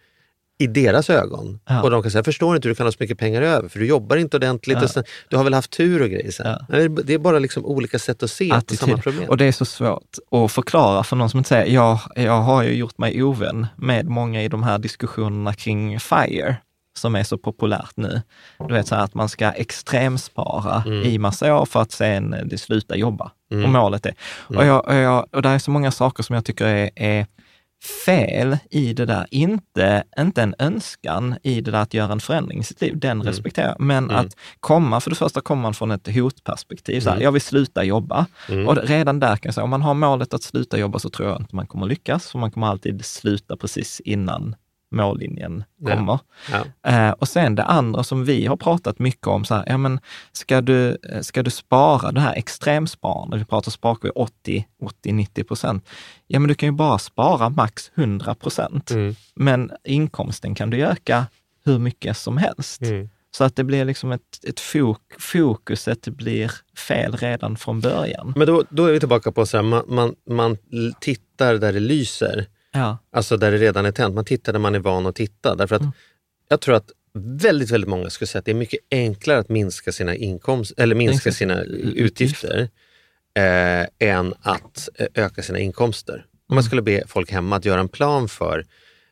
i 0.61 0.66
deras 0.66 1.11
ögon. 1.11 1.61
Och 1.82 1.90
de 1.90 2.02
kan 2.02 2.11
säga, 2.11 2.18
jag 2.18 2.24
förstår 2.24 2.56
inte 2.56 2.68
hur 2.68 2.74
du 2.74 2.76
kan 2.76 2.86
ha 2.86 2.92
så 2.92 2.96
mycket 3.00 3.18
pengar 3.18 3.42
över, 3.42 3.68
för 3.68 3.78
du 3.78 3.86
jobbar 3.86 4.16
inte 4.16 4.36
ordentligt. 4.36 4.82
Och 4.82 4.90
sen, 4.90 5.04
du 5.28 5.36
har 5.36 5.44
väl 5.44 5.54
haft 5.54 5.70
tur 5.70 6.02
och 6.02 6.09
grejer. 6.09 6.30
Sen. 6.30 6.64
Det 7.04 7.14
är 7.14 7.18
bara 7.18 7.38
liksom 7.38 7.66
olika 7.66 7.98
sätt 7.98 8.22
att 8.22 8.30
se 8.30 8.52
Attityd. 8.52 8.78
på 8.78 8.86
samma 8.86 8.98
problem. 8.98 9.28
Och 9.28 9.36
det 9.36 9.44
är 9.44 9.52
så 9.52 9.64
svårt 9.64 10.16
att 10.30 10.52
förklara 10.52 11.04
för 11.04 11.16
någon 11.16 11.30
som 11.30 11.38
inte 11.38 11.48
säger, 11.48 11.74
jag, 11.74 11.98
jag 12.14 12.40
har 12.40 12.62
ju 12.62 12.74
gjort 12.74 12.98
mig 12.98 13.22
ovän 13.22 13.66
med 13.76 14.06
många 14.06 14.42
i 14.42 14.48
de 14.48 14.62
här 14.62 14.78
diskussionerna 14.78 15.54
kring 15.54 16.00
FIRE 16.00 16.56
som 16.99 17.14
är 17.14 17.24
så 17.24 17.38
populärt 17.38 17.96
nu. 17.96 18.22
Du 18.68 18.74
vet 18.74 18.86
så 18.86 18.94
här 18.94 19.05
att 19.05 19.14
man 19.14 19.28
ska 19.28 19.51
extremspara 19.51 20.82
mm. 20.86 21.03
i 21.03 21.18
massa 21.18 21.55
år 21.55 21.64
för 21.64 21.82
att 21.82 21.92
sen 21.92 22.36
det 22.44 22.59
sluta 22.59 22.96
jobba. 22.96 23.30
Mm. 23.51 23.64
Och 23.64 23.70
målet 23.70 24.07
är. 24.07 24.14
Mm. 24.51 24.59
Och, 24.59 24.66
jag, 24.66 24.86
och, 24.86 24.94
jag, 24.94 25.26
och 25.32 25.42
det 25.42 25.49
är 25.49 25.59
så 25.59 25.70
många 25.70 25.90
saker 25.90 26.22
som 26.22 26.34
jag 26.34 26.44
tycker 26.44 26.66
är, 26.66 26.90
är 26.94 27.26
fel 28.07 28.59
i 28.70 28.92
det 28.92 29.07
där. 29.07 29.26
Inte, 29.30 30.05
inte 30.18 30.42
en 30.42 30.55
önskan 30.59 31.36
i 31.42 31.61
det 31.61 31.70
där 31.70 31.82
att 31.82 31.94
göra 31.94 32.12
en 32.12 32.20
förändring 32.20 32.61
i 32.61 32.64
sitt 32.64 32.80
liv, 32.80 32.99
den 32.99 33.11
mm. 33.11 33.26
respekterar 33.26 33.68
jag. 33.68 33.80
Men 33.80 34.05
mm. 34.05 34.16
att 34.16 34.36
komma, 34.61 35.01
för 35.01 35.11
det 35.11 35.16
första 35.16 35.40
kommer 35.40 35.62
man 35.62 35.74
från 35.74 35.90
ett 35.90 36.14
hotperspektiv. 36.14 37.01
Så 37.01 37.09
här, 37.09 37.16
mm. 37.16 37.24
Jag 37.24 37.32
vill 37.32 37.42
sluta 37.42 37.84
jobba. 37.84 38.26
Mm. 38.49 38.68
Och 38.68 38.76
redan 38.76 39.20
där 39.20 39.36
kan 39.36 39.49
jag 39.49 39.55
säga, 39.55 39.64
om 39.64 39.70
man 39.70 39.82
har 39.82 39.94
målet 39.94 40.34
att 40.34 40.42
sluta 40.42 40.78
jobba 40.78 40.99
så 40.99 41.11
tror 41.11 41.28
jag 41.28 41.40
inte 41.40 41.57
man 41.57 41.66
kommer 41.66 41.86
lyckas, 41.86 42.30
för 42.30 42.38
man 42.38 42.51
kommer 42.51 42.66
alltid 42.66 43.05
sluta 43.05 43.57
precis 43.57 44.01
innan 44.01 44.57
mållinjen 44.91 45.64
kommer. 45.84 46.18
Ja. 46.53 46.64
Ja. 46.82 46.91
Eh, 46.91 47.11
och 47.11 47.28
sen 47.28 47.55
det 47.55 47.64
andra 47.64 48.03
som 48.03 48.24
vi 48.24 48.47
har 48.47 48.57
pratat 48.57 48.99
mycket 48.99 49.26
om, 49.26 49.45
så 49.45 49.55
här, 49.55 49.64
ja, 49.66 49.76
men 49.76 50.01
ska, 50.32 50.61
du, 50.61 50.99
eh, 51.12 51.20
ska 51.20 51.43
du 51.43 51.51
spara 51.51 52.12
det 52.12 52.20
här 52.20 52.34
extremsparandet, 52.34 53.41
vi 53.41 53.45
pratar 53.45 53.70
sparkvot 53.70 54.12
80, 54.14 54.66
80, 54.82 55.12
90 55.12 55.45
procent. 55.45 55.89
Ja, 56.26 56.39
men 56.39 56.49
du 56.49 56.55
kan 56.55 56.66
ju 56.66 56.72
bara 56.72 56.99
spara 56.99 57.49
max 57.49 57.91
100 57.95 58.34
procent. 58.34 58.91
Mm. 58.91 59.14
Men 59.34 59.70
inkomsten 59.84 60.55
kan 60.55 60.70
du 60.70 60.86
öka 60.86 61.26
hur 61.64 61.78
mycket 61.78 62.16
som 62.16 62.36
helst. 62.36 62.82
Mm. 62.82 63.09
Så 63.30 63.45
att 63.45 63.57
det 63.57 63.64
blir 63.64 63.84
liksom 63.84 64.12
ett, 64.12 64.45
ett 64.45 64.61
fok, 64.61 65.03
fokuset 65.18 66.09
blir 66.09 66.53
fel 66.76 67.16
redan 67.16 67.57
från 67.57 67.80
början. 67.80 68.32
Men 68.36 68.47
då, 68.47 68.64
då 68.70 68.86
är 68.86 68.93
vi 68.93 69.01
tillbaka 69.01 69.32
på 69.32 69.41
att 69.41 69.53
man, 69.53 69.82
man, 69.89 70.14
man 70.30 70.57
tittar 71.01 71.55
där 71.55 71.72
det 71.72 71.80
lyser. 71.80 72.47
Ja. 72.72 72.98
Alltså 73.12 73.36
där 73.36 73.50
det 73.50 73.58
redan 73.58 73.86
är 73.86 73.92
tänt. 73.92 74.14
Man 74.14 74.24
tittar 74.24 74.52
där 74.52 74.60
man 74.60 74.74
är 74.74 74.78
van 74.78 75.06
att 75.06 75.14
titta. 75.14 75.54
Därför 75.54 75.76
att 75.76 75.82
mm. 75.82 75.92
jag 76.48 76.60
tror 76.60 76.74
att 76.74 76.90
väldigt, 77.14 77.70
väldigt 77.70 77.90
många 77.90 78.10
skulle 78.10 78.28
säga 78.28 78.38
att 78.38 78.44
det 78.44 78.50
är 78.50 78.54
mycket 78.54 78.80
enklare 78.90 79.38
att 79.38 79.48
minska 79.48 79.92
sina, 79.92 80.14
inkomst, 80.14 80.72
eller 80.76 80.94
minska 80.94 81.32
sina 81.32 81.62
utgifter 81.62 82.68
eh, 83.34 84.08
än 84.08 84.34
att 84.40 84.88
eh, 84.94 85.06
öka 85.14 85.42
sina 85.42 85.58
inkomster. 85.58 86.14
Om 86.14 86.54
man 86.54 86.58
mm. 86.58 86.62
skulle 86.62 86.82
be 86.82 87.02
folk 87.06 87.32
hemma 87.32 87.56
att 87.56 87.64
göra 87.64 87.80
en 87.80 87.88
plan 87.88 88.28
för 88.28 88.64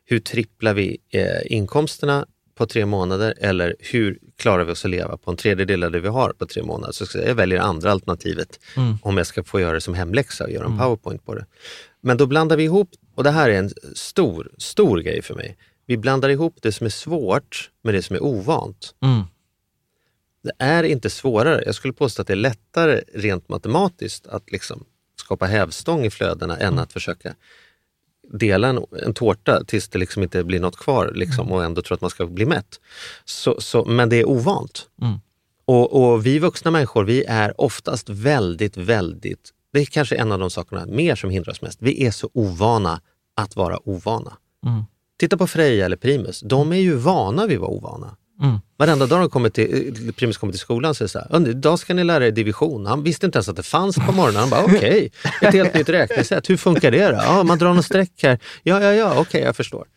hur 0.05 0.19
tripplar 0.19 0.73
vi 0.73 0.97
eh, 1.09 1.23
inkomsterna 1.45 2.25
på 2.55 2.65
tre 2.65 2.85
månader 2.85 3.33
eller 3.37 3.75
hur 3.79 4.19
klarar 4.37 4.63
vi 4.63 4.71
oss 4.71 4.85
att 4.85 4.91
leva 4.91 5.17
på 5.17 5.31
en 5.31 5.37
tredjedel 5.37 5.83
av 5.83 5.91
det 5.91 5.99
vi 5.99 6.07
har 6.07 6.29
på 6.29 6.45
tre 6.45 6.63
månader. 6.63 6.93
Så 6.93 7.17
jag 7.17 7.35
väljer 7.35 7.59
andra 7.59 7.91
alternativet 7.91 8.59
mm. 8.77 8.97
om 9.01 9.17
jag 9.17 9.27
ska 9.27 9.43
få 9.43 9.59
göra 9.59 9.73
det 9.73 9.81
som 9.81 9.93
hemläxa 9.93 10.43
och 10.43 10.51
göra 10.51 10.65
en 10.65 10.71
mm. 10.71 10.79
powerpoint 10.79 11.25
på 11.25 11.35
det. 11.35 11.45
Men 12.07 12.17
då 12.17 12.25
blandar 12.25 12.57
vi 12.57 12.63
ihop, 12.63 12.89
och 13.15 13.23
det 13.23 13.31
här 13.31 13.49
är 13.49 13.59
en 13.59 13.69
stor, 13.95 14.51
stor 14.57 14.99
grej 14.99 15.21
för 15.21 15.35
mig. 15.35 15.57
Vi 15.85 15.97
blandar 15.97 16.29
ihop 16.29 16.57
det 16.61 16.71
som 16.71 16.85
är 16.85 16.89
svårt 16.89 17.71
med 17.81 17.93
det 17.93 18.01
som 18.01 18.15
är 18.15 18.23
ovant. 18.23 18.95
Mm. 19.03 19.23
Det 20.43 20.51
är 20.59 20.83
inte 20.83 21.09
svårare. 21.09 21.63
Jag 21.65 21.75
skulle 21.75 21.93
påstå 21.93 22.21
att 22.21 22.27
det 22.27 22.33
är 22.33 22.35
lättare 22.35 23.01
rent 23.13 23.49
matematiskt 23.49 24.27
att 24.27 24.51
liksom 24.51 24.85
skapa 25.19 25.45
hävstång 25.45 26.05
i 26.05 26.09
flödena 26.09 26.57
än 26.57 26.67
mm. 26.67 26.79
att 26.79 26.93
försöka 26.93 27.35
dela 28.31 28.67
en, 28.67 28.85
en 29.03 29.13
tårta 29.13 29.63
tills 29.63 29.89
det 29.89 29.99
liksom 29.99 30.23
inte 30.23 30.43
blir 30.43 30.59
något 30.59 30.77
kvar 30.77 31.11
liksom, 31.15 31.45
mm. 31.45 31.53
och 31.53 31.63
ändå 31.63 31.81
tro 31.81 31.95
att 31.95 32.01
man 32.01 32.09
ska 32.09 32.25
bli 32.25 32.45
mätt. 32.45 32.79
Så, 33.25 33.61
så, 33.61 33.85
men 33.85 34.09
det 34.09 34.15
är 34.15 34.29
ovant. 34.29 34.89
Mm. 35.01 35.19
Och, 35.65 35.93
och, 35.93 36.25
vi 36.25 36.39
vuxna 36.39 36.71
människor, 36.71 37.03
vi 37.03 37.23
är 37.23 37.61
oftast 37.61 38.09
väldigt, 38.09 38.77
väldigt 38.77 39.53
det 39.77 39.81
är 39.83 39.85
kanske 39.85 40.15
en 40.15 40.31
av 40.31 40.39
de 40.39 40.49
sakerna 40.49 40.85
mer 40.85 41.15
som 41.15 41.29
hindrar 41.29 41.51
oss 41.51 41.61
mest. 41.61 41.77
Vi 41.81 42.05
är 42.05 42.11
så 42.11 42.29
ovana 42.33 43.01
att 43.35 43.55
vara 43.55 43.89
ovana. 43.89 44.33
Mm. 44.65 44.83
Titta 45.19 45.37
på 45.37 45.47
Freja 45.47 45.85
eller 45.85 45.97
Primus, 45.97 46.39
de 46.39 46.71
är 46.71 46.77
ju 46.77 46.95
vana 46.95 47.47
vid 47.47 47.55
att 47.57 47.61
vara 47.61 47.71
ovana. 47.71 48.15
Mm. 48.41 48.57
Varenda 48.77 49.05
dag 49.05 49.19
de 49.19 49.29
kommer 49.29 49.49
till, 49.49 50.13
Primus 50.15 50.37
kommer 50.37 50.53
till 50.53 50.59
skolan 50.59 50.95
så 50.95 51.03
är 51.03 51.05
det 51.05 51.09
så 51.09 51.19
här, 51.19 51.49
idag 51.49 51.79
ska 51.79 51.93
ni 51.93 52.03
lära 52.03 52.27
er 52.27 52.31
division. 52.31 52.85
Han 52.85 53.03
visste 53.03 53.25
inte 53.25 53.37
ens 53.37 53.49
att 53.49 53.55
det 53.55 53.63
fanns 53.63 53.95
på 53.95 54.11
morgonen. 54.11 54.39
Han 54.39 54.49
bara, 54.49 54.63
okej, 54.65 54.77
okay, 54.77 55.47
ett 55.47 55.53
helt 55.53 55.73
nytt 55.73 55.89
räknesätt. 55.89 56.49
Hur 56.49 56.57
funkar 56.57 56.91
det 56.91 57.07
då? 57.07 57.15
Ja, 57.15 57.43
man 57.43 57.57
drar 57.57 57.73
någon 57.73 57.83
streck 57.83 58.23
här. 58.23 58.39
Ja, 58.63 58.81
ja, 58.83 58.93
ja, 58.93 59.11
okej, 59.11 59.21
okay, 59.21 59.41
jag 59.41 59.55
förstår. 59.55 59.87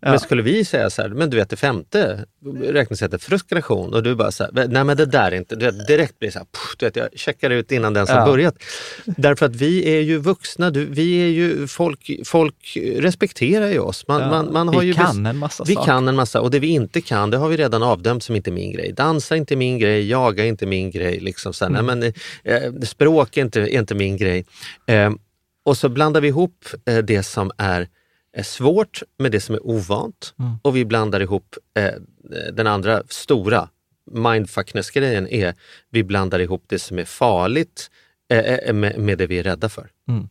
Ja. 0.00 0.10
Men 0.10 0.20
skulle 0.20 0.42
vi 0.42 0.64
säga 0.64 0.90
så 0.90 1.02
här, 1.02 1.08
men 1.08 1.30
du 1.30 1.36
vet 1.36 1.50
det 1.50 1.56
femte 1.56 2.24
räknesättet, 2.62 3.22
frustration, 3.22 3.94
och 3.94 4.02
du 4.02 4.14
bara 4.14 4.30
så 4.32 4.44
här, 4.44 4.68
nej 4.68 4.84
men 4.84 4.96
det 4.96 5.06
där 5.06 5.32
är 5.32 5.36
inte, 5.36 5.56
du 5.56 5.66
vet, 5.66 5.86
direkt 5.86 6.18
blir 6.18 6.30
så 6.30 6.38
här, 6.38 6.46
pff, 6.46 6.76
du 6.78 6.86
vet, 6.86 6.96
jag 6.96 7.08
checkar 7.14 7.50
ut 7.50 7.72
innan 7.72 7.94
den 7.94 8.08
har 8.08 8.14
ja. 8.14 8.26
börjat. 8.26 8.54
Därför 9.04 9.46
att 9.46 9.56
vi 9.56 9.96
är 9.96 10.00
ju 10.00 10.18
vuxna, 10.18 10.70
du, 10.70 10.84
vi 10.84 11.22
är 11.22 11.28
ju, 11.28 11.66
folk, 11.66 12.10
folk 12.24 12.78
respekterar 12.96 13.68
ju 13.68 13.78
oss. 13.78 14.04
Man, 14.08 14.20
ja. 14.20 14.30
man, 14.30 14.52
man 14.52 14.68
har 14.68 14.80
vi 14.80 14.86
ju 14.86 14.94
kan 14.94 15.26
en 15.26 15.36
massa 15.36 15.64
Vi 15.64 15.74
saker. 15.74 15.86
kan 15.86 16.08
en 16.08 16.16
massa, 16.16 16.40
och 16.40 16.50
det 16.50 16.58
vi 16.58 16.68
inte 16.68 17.00
kan, 17.00 17.30
det 17.30 17.36
har 17.36 17.48
vi 17.48 17.56
redan 17.56 17.82
avdömt 17.82 18.22
som 18.22 18.36
inte 18.36 18.50
min 18.50 18.72
grej. 18.72 18.92
Dansa 18.92 19.34
är 19.34 19.38
inte 19.38 19.56
min 19.56 19.78
grej, 19.78 20.08
jaga 20.08 20.44
är 20.44 20.48
inte 20.48 20.66
min 20.66 20.90
grej. 20.90 21.20
Liksom 21.20 21.52
så 21.52 21.64
här, 21.64 21.70
mm. 21.70 21.86
nej, 21.86 22.12
men, 22.44 22.72
eh, 22.74 22.80
språk 22.82 23.36
är 23.36 23.42
inte, 23.42 23.60
är 23.60 23.78
inte 23.78 23.94
min 23.94 24.16
grej. 24.16 24.44
Eh, 24.86 25.10
och 25.64 25.76
så 25.76 25.88
blandar 25.88 26.20
vi 26.20 26.28
ihop 26.28 26.64
eh, 26.88 26.98
det 26.98 27.22
som 27.22 27.50
är 27.58 27.88
svårt 28.42 29.02
med 29.18 29.32
det 29.32 29.40
som 29.40 29.54
är 29.54 29.66
ovant 29.66 30.34
mm. 30.38 30.52
och 30.62 30.76
vi 30.76 30.84
blandar 30.84 31.20
ihop 31.20 31.56
eh, 31.78 31.92
den 32.52 32.66
andra 32.66 33.02
stora 33.08 33.68
mindfuckness-grejen 34.10 35.28
är 35.28 35.54
vi 35.90 36.04
blandar 36.04 36.38
ihop 36.38 36.64
det 36.66 36.78
som 36.78 36.98
är 36.98 37.04
farligt 37.04 37.90
eh, 38.30 38.38
eh, 38.38 38.72
med, 38.72 38.98
med, 38.98 39.18
det 39.18 39.26
vi 39.26 39.38
är 39.38 39.42
rädda 39.42 39.68
för. 39.68 39.90
Mm. 40.08 40.28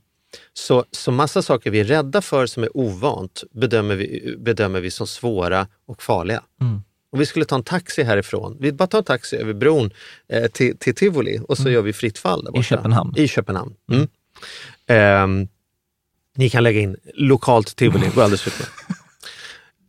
Så, 0.53 0.85
så 0.91 1.11
massa 1.11 1.41
saker 1.41 1.71
vi 1.71 1.79
är 1.79 1.83
rädda 1.83 2.21
för 2.21 2.45
som 2.45 2.63
är 2.63 2.77
ovant 2.77 3.43
bedömer 3.51 3.95
vi, 3.95 4.35
bedömer 4.37 4.81
vi 4.81 4.91
som 4.91 5.07
svåra 5.07 5.67
och 5.85 6.03
farliga. 6.03 6.43
Mm. 6.61 6.81
Om 7.11 7.19
vi 7.19 7.25
skulle 7.25 7.45
ta 7.45 7.55
en 7.55 7.63
taxi 7.63 8.03
härifrån, 8.03 8.57
vi 8.59 8.71
bara 8.71 8.87
tar 8.87 8.97
en 8.97 9.03
taxi 9.03 9.35
över 9.35 9.53
bron 9.53 9.91
eh, 10.27 10.47
till, 10.47 10.77
till 10.77 10.95
Tivoli 10.95 11.39
och 11.47 11.57
så 11.57 11.63
mm. 11.63 11.73
gör 11.73 11.81
vi 11.81 11.93
fritt 11.93 12.17
fall 12.17 12.43
där 12.43 12.51
borta. 12.51 12.61
I 12.61 12.63
Köpenhamn. 12.63 13.13
I 13.17 13.27
Köpenhamn. 13.27 13.75
Um, 14.87 15.47
ni 16.37 16.49
kan 16.49 16.63
lägga 16.63 16.79
in 16.79 16.97
lokalt 17.13 17.75
tivoli, 17.75 18.05
det 18.05 18.15
går 18.15 18.23
alldeles 18.23 18.47
utmärkt. 18.47 18.73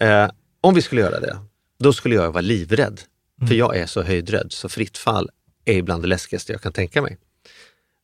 Eh, 0.00 0.30
om 0.60 0.74
vi 0.74 0.82
skulle 0.82 1.00
göra 1.00 1.20
det, 1.20 1.38
då 1.78 1.92
skulle 1.92 2.14
jag 2.14 2.32
vara 2.32 2.40
livrädd. 2.40 3.00
Mm. 3.40 3.48
För 3.48 3.54
jag 3.54 3.76
är 3.76 3.86
så 3.86 4.02
höjdrädd, 4.02 4.46
så 4.52 4.68
fritt 4.68 4.98
fall 4.98 5.30
är 5.64 5.74
ibland 5.74 6.02
det 6.02 6.08
läskigaste 6.08 6.52
jag 6.52 6.62
kan 6.62 6.72
tänka 6.72 7.02
mig. 7.02 7.18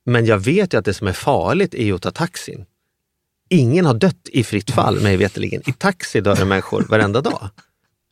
Men 0.04 0.26
jag 0.26 0.38
vet 0.38 0.74
ju 0.74 0.78
att 0.78 0.84
det 0.84 0.94
som 0.94 1.06
är 1.06 1.12
farligt 1.12 1.74
är 1.74 1.94
att 1.94 2.02
ta 2.02 2.10
taxin. 2.10 2.66
Ingen 3.48 3.86
har 3.86 3.94
dött 3.94 4.28
i 4.32 4.44
fritt 4.44 4.70
fall, 4.70 5.00
mig 5.00 5.16
veterligen. 5.16 5.62
I 5.66 5.72
taxi 5.72 6.20
dör 6.20 6.36
det 6.36 6.44
människor 6.44 6.86
varenda 6.88 7.20
dag. 7.20 7.50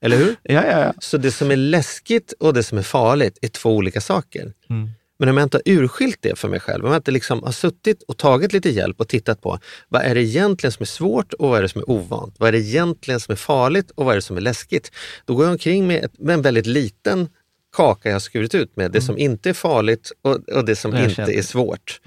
Eller 0.01 0.17
hur? 0.17 0.37
Ja, 0.43 0.67
ja, 0.67 0.81
ja. 0.81 0.95
Så 0.99 1.19
det 1.19 1.33
som 1.33 1.51
är 1.51 1.57
läskigt 1.57 2.33
och 2.33 2.55
det 2.55 2.63
som 2.63 2.79
är 2.79 2.83
farligt 2.83 3.39
är 3.43 3.49
två 3.49 3.77
olika 3.77 4.01
saker. 4.01 4.53
Mm. 4.71 4.91
Men 5.19 5.29
om 5.29 5.37
jag 5.37 5.47
inte 5.47 5.57
har 5.57 5.73
urskilt 5.73 6.19
det 6.21 6.39
för 6.39 6.49
mig 6.49 6.61
själv, 6.61 6.85
om 6.85 6.91
jag 6.91 6.99
inte 6.99 7.11
liksom 7.11 7.43
har 7.43 7.53
suttit 7.53 8.03
och 8.03 8.17
tagit 8.17 8.53
lite 8.53 8.71
hjälp 8.71 9.01
och 9.01 9.09
tittat 9.09 9.41
på 9.41 9.59
vad 9.89 10.03
är 10.03 10.15
det 10.15 10.23
egentligen 10.23 10.73
som 10.73 10.83
är 10.83 10.87
svårt 10.87 11.33
och 11.33 11.49
vad 11.49 11.59
är 11.59 11.63
det 11.63 11.69
som 11.69 11.81
är 11.81 11.91
ovant? 11.91 12.35
Vad 12.39 12.49
är 12.49 12.53
det 12.53 12.59
egentligen 12.59 13.21
som 13.21 13.33
är 13.33 13.37
farligt 13.37 13.91
och 13.91 14.05
vad 14.05 14.13
är 14.13 14.17
det 14.17 14.23
som 14.23 14.37
är 14.37 14.41
läskigt? 14.41 14.93
Då 15.25 15.35
går 15.35 15.45
jag 15.45 15.53
omkring 15.53 15.87
med, 15.87 16.11
med 16.19 16.35
en 16.35 16.43
väldigt 16.43 16.67
liten 16.67 17.29
kaka 17.77 18.09
jag 18.09 18.15
har 18.15 18.21
skurit 18.21 18.55
ut 18.55 18.77
med, 18.77 18.93
det 18.93 19.01
som 19.01 19.19
inte 19.19 19.49
är 19.49 19.55
farligt 19.55 20.13
och, 20.23 20.49
och 20.49 20.65
det 20.65 20.77
som 20.77 20.97
inte 20.97 21.23
är 21.39 21.43
svårt. 21.43 22.01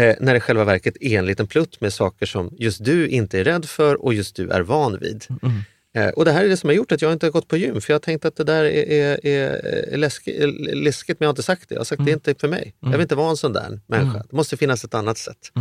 Eh, 0.00 0.16
när 0.20 0.32
det 0.32 0.36
i 0.36 0.40
själva 0.40 0.64
verket 0.64 0.96
är 1.00 1.18
en 1.18 1.26
liten 1.26 1.46
plutt 1.46 1.80
med 1.80 1.92
saker 1.92 2.26
som 2.26 2.50
just 2.58 2.84
du 2.84 3.08
inte 3.08 3.40
är 3.40 3.44
rädd 3.44 3.64
för 3.64 4.02
och 4.04 4.14
just 4.14 4.36
du 4.36 4.50
är 4.50 4.60
van 4.60 4.98
vid. 4.98 5.26
Eh, 5.42 5.50
och 6.14 6.24
det 6.24 6.32
här 6.32 6.44
är 6.44 6.48
det 6.48 6.56
som 6.56 6.68
har 6.68 6.74
gjort 6.74 6.92
att 6.92 7.02
jag 7.02 7.12
inte 7.12 7.26
har 7.26 7.30
gått 7.30 7.48
på 7.48 7.56
gym, 7.56 7.80
för 7.80 7.92
jag 7.92 7.94
har 7.94 8.00
tänkt 8.00 8.24
att 8.24 8.36
det 8.36 8.44
där 8.44 8.64
är, 8.64 8.92
är, 8.92 9.26
är, 9.26 9.96
läskigt, 10.74 11.20
men 11.20 11.24
jag 11.24 11.28
har 11.28 11.32
inte 11.32 11.42
sagt 11.42 11.68
det. 11.68 11.74
Jag 11.74 11.80
har 11.80 11.84
sagt 11.84 12.04
det 12.04 12.10
är 12.10 12.14
inte 12.14 12.34
för 12.34 12.48
mig. 12.48 12.74
Jag 12.80 12.90
vill 12.90 13.00
inte 13.00 13.14
vara 13.14 13.30
en 13.30 13.36
sån 13.36 13.52
där 13.52 13.80
människa. 13.86 14.24
Det 14.30 14.36
måste 14.36 14.56
finnas 14.56 14.84
ett 14.84 14.94
annat 14.94 15.18
sätt. 15.18 15.52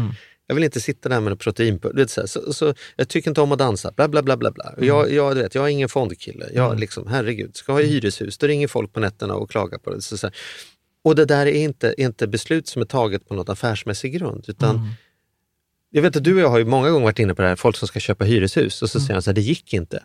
Jag 0.48 0.56
vill 0.56 0.64
inte 0.64 0.82
sitta 0.82 1.10
där 1.10 1.20
med 1.20 1.32
en 1.32 1.38
proteinpulver. 1.38 1.96
du 1.96 2.02
vet, 2.02 2.12
Så, 2.12 2.28
så, 2.28 2.54
så, 2.54 2.74
jag 2.96 3.08
tycker 3.08 3.32
inte 3.32 3.42
om 3.42 3.52
att 3.52 3.60
dansa, 3.60 3.92
bla 3.96 4.08
bla 4.08 4.24
bla. 4.24 4.38
bla, 4.38 4.52
bla. 4.52 4.74
Och 4.78 4.86
Jag, 4.86 5.12
jag, 5.12 5.36
du 5.36 5.42
vet, 5.42 5.56
jag 5.56 5.64
är 5.66 5.68
ingen 5.70 5.90
fondkille. 5.90 6.50
Jag, 6.54 6.80
liksom, 6.80 7.08
herregud, 7.08 7.56
ska 7.56 7.74
ha 7.74 7.82
hyreshus, 7.82 8.38
då 8.38 8.48
ringer 8.48 8.68
folk 8.68 8.94
på 8.94 9.00
nätterna 9.00 9.34
och 9.36 9.50
klagar 9.52 9.78
på 9.78 9.90
det. 9.90 10.02
Så, 10.02 10.18
så. 10.18 10.30
Och 11.04 11.16
det 11.16 11.26
där 11.26 11.46
är 11.46 11.64
inte, 11.64 11.94
inte 11.98 12.28
beslut 12.28 12.68
som 12.68 12.82
är 12.82 12.86
taget 12.86 13.28
på 13.28 13.34
något 13.34 13.50
affärsmässig 13.50 14.14
grund. 14.14 14.46
Utan 14.48 14.90
Jag 15.90 16.02
vet 16.02 16.16
att 16.16 16.24
du 16.24 16.34
och 16.34 16.40
jag 16.40 16.50
har 16.50 16.58
ju 16.60 16.66
många 16.66 16.90
gånger 16.90 17.04
varit 17.04 17.20
inne 17.20 17.36
på 17.36 17.42
det 17.42 17.48
här, 17.48 17.56
folk 17.56 17.78
som 17.78 17.88
ska 17.88 18.00
köpa 18.00 18.26
hyreshus 18.26 18.82
och 18.82 18.90
så 18.90 19.00
säger 19.00 19.14
de 19.14 19.22
så 19.22 19.30
här, 19.30 19.36
det 19.36 19.42
gick 19.42 19.74
inte. 19.74 20.04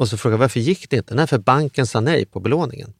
Och 0.00 0.08
så 0.08 0.16
frågar 0.16 0.34
jag, 0.34 0.38
varför 0.38 0.60
gick 0.60 0.90
det 0.90 0.96
inte? 0.96 1.14
Nej, 1.14 1.26
för 1.26 1.38
banken 1.38 1.86
sa 1.86 2.00
nej 2.00 2.24
på 2.24 2.40
belåningen. 2.40 2.92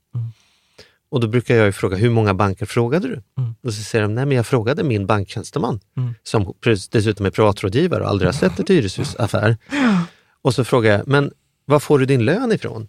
Och 1.11 1.21
då 1.21 1.29
brukar 1.29 1.57
jag 1.57 1.75
fråga, 1.75 1.97
hur 1.97 2.11
många 2.11 2.35
banker 2.35 2.67
frågade 2.67 3.09
du? 3.09 3.23
Och 3.63 3.75
så 3.75 3.83
säger 3.83 4.03
de, 4.03 4.15
nej 4.15 4.27
men 4.27 4.37
jag 4.37 4.47
frågade 4.47 4.83
min 4.83 5.07
banktjänsteman, 5.07 5.81
som 6.23 6.55
dessutom 6.91 7.27
är 7.27 7.31
privatrådgivare 7.31 8.03
och 8.03 8.09
aldrig 8.09 8.29
har 8.29 8.33
sett 8.33 8.59
ett 8.59 8.71
hyreshusaffär. 8.71 9.57
Och 10.43 10.55
så 10.55 10.65
frågar 10.65 10.99
jag, 10.99 11.09
men 11.09 11.33
var 11.65 11.81
får 11.81 11.99
du 11.99 12.07
din 12.07 12.25
lön 12.25 12.53
ifrån? 12.53 12.89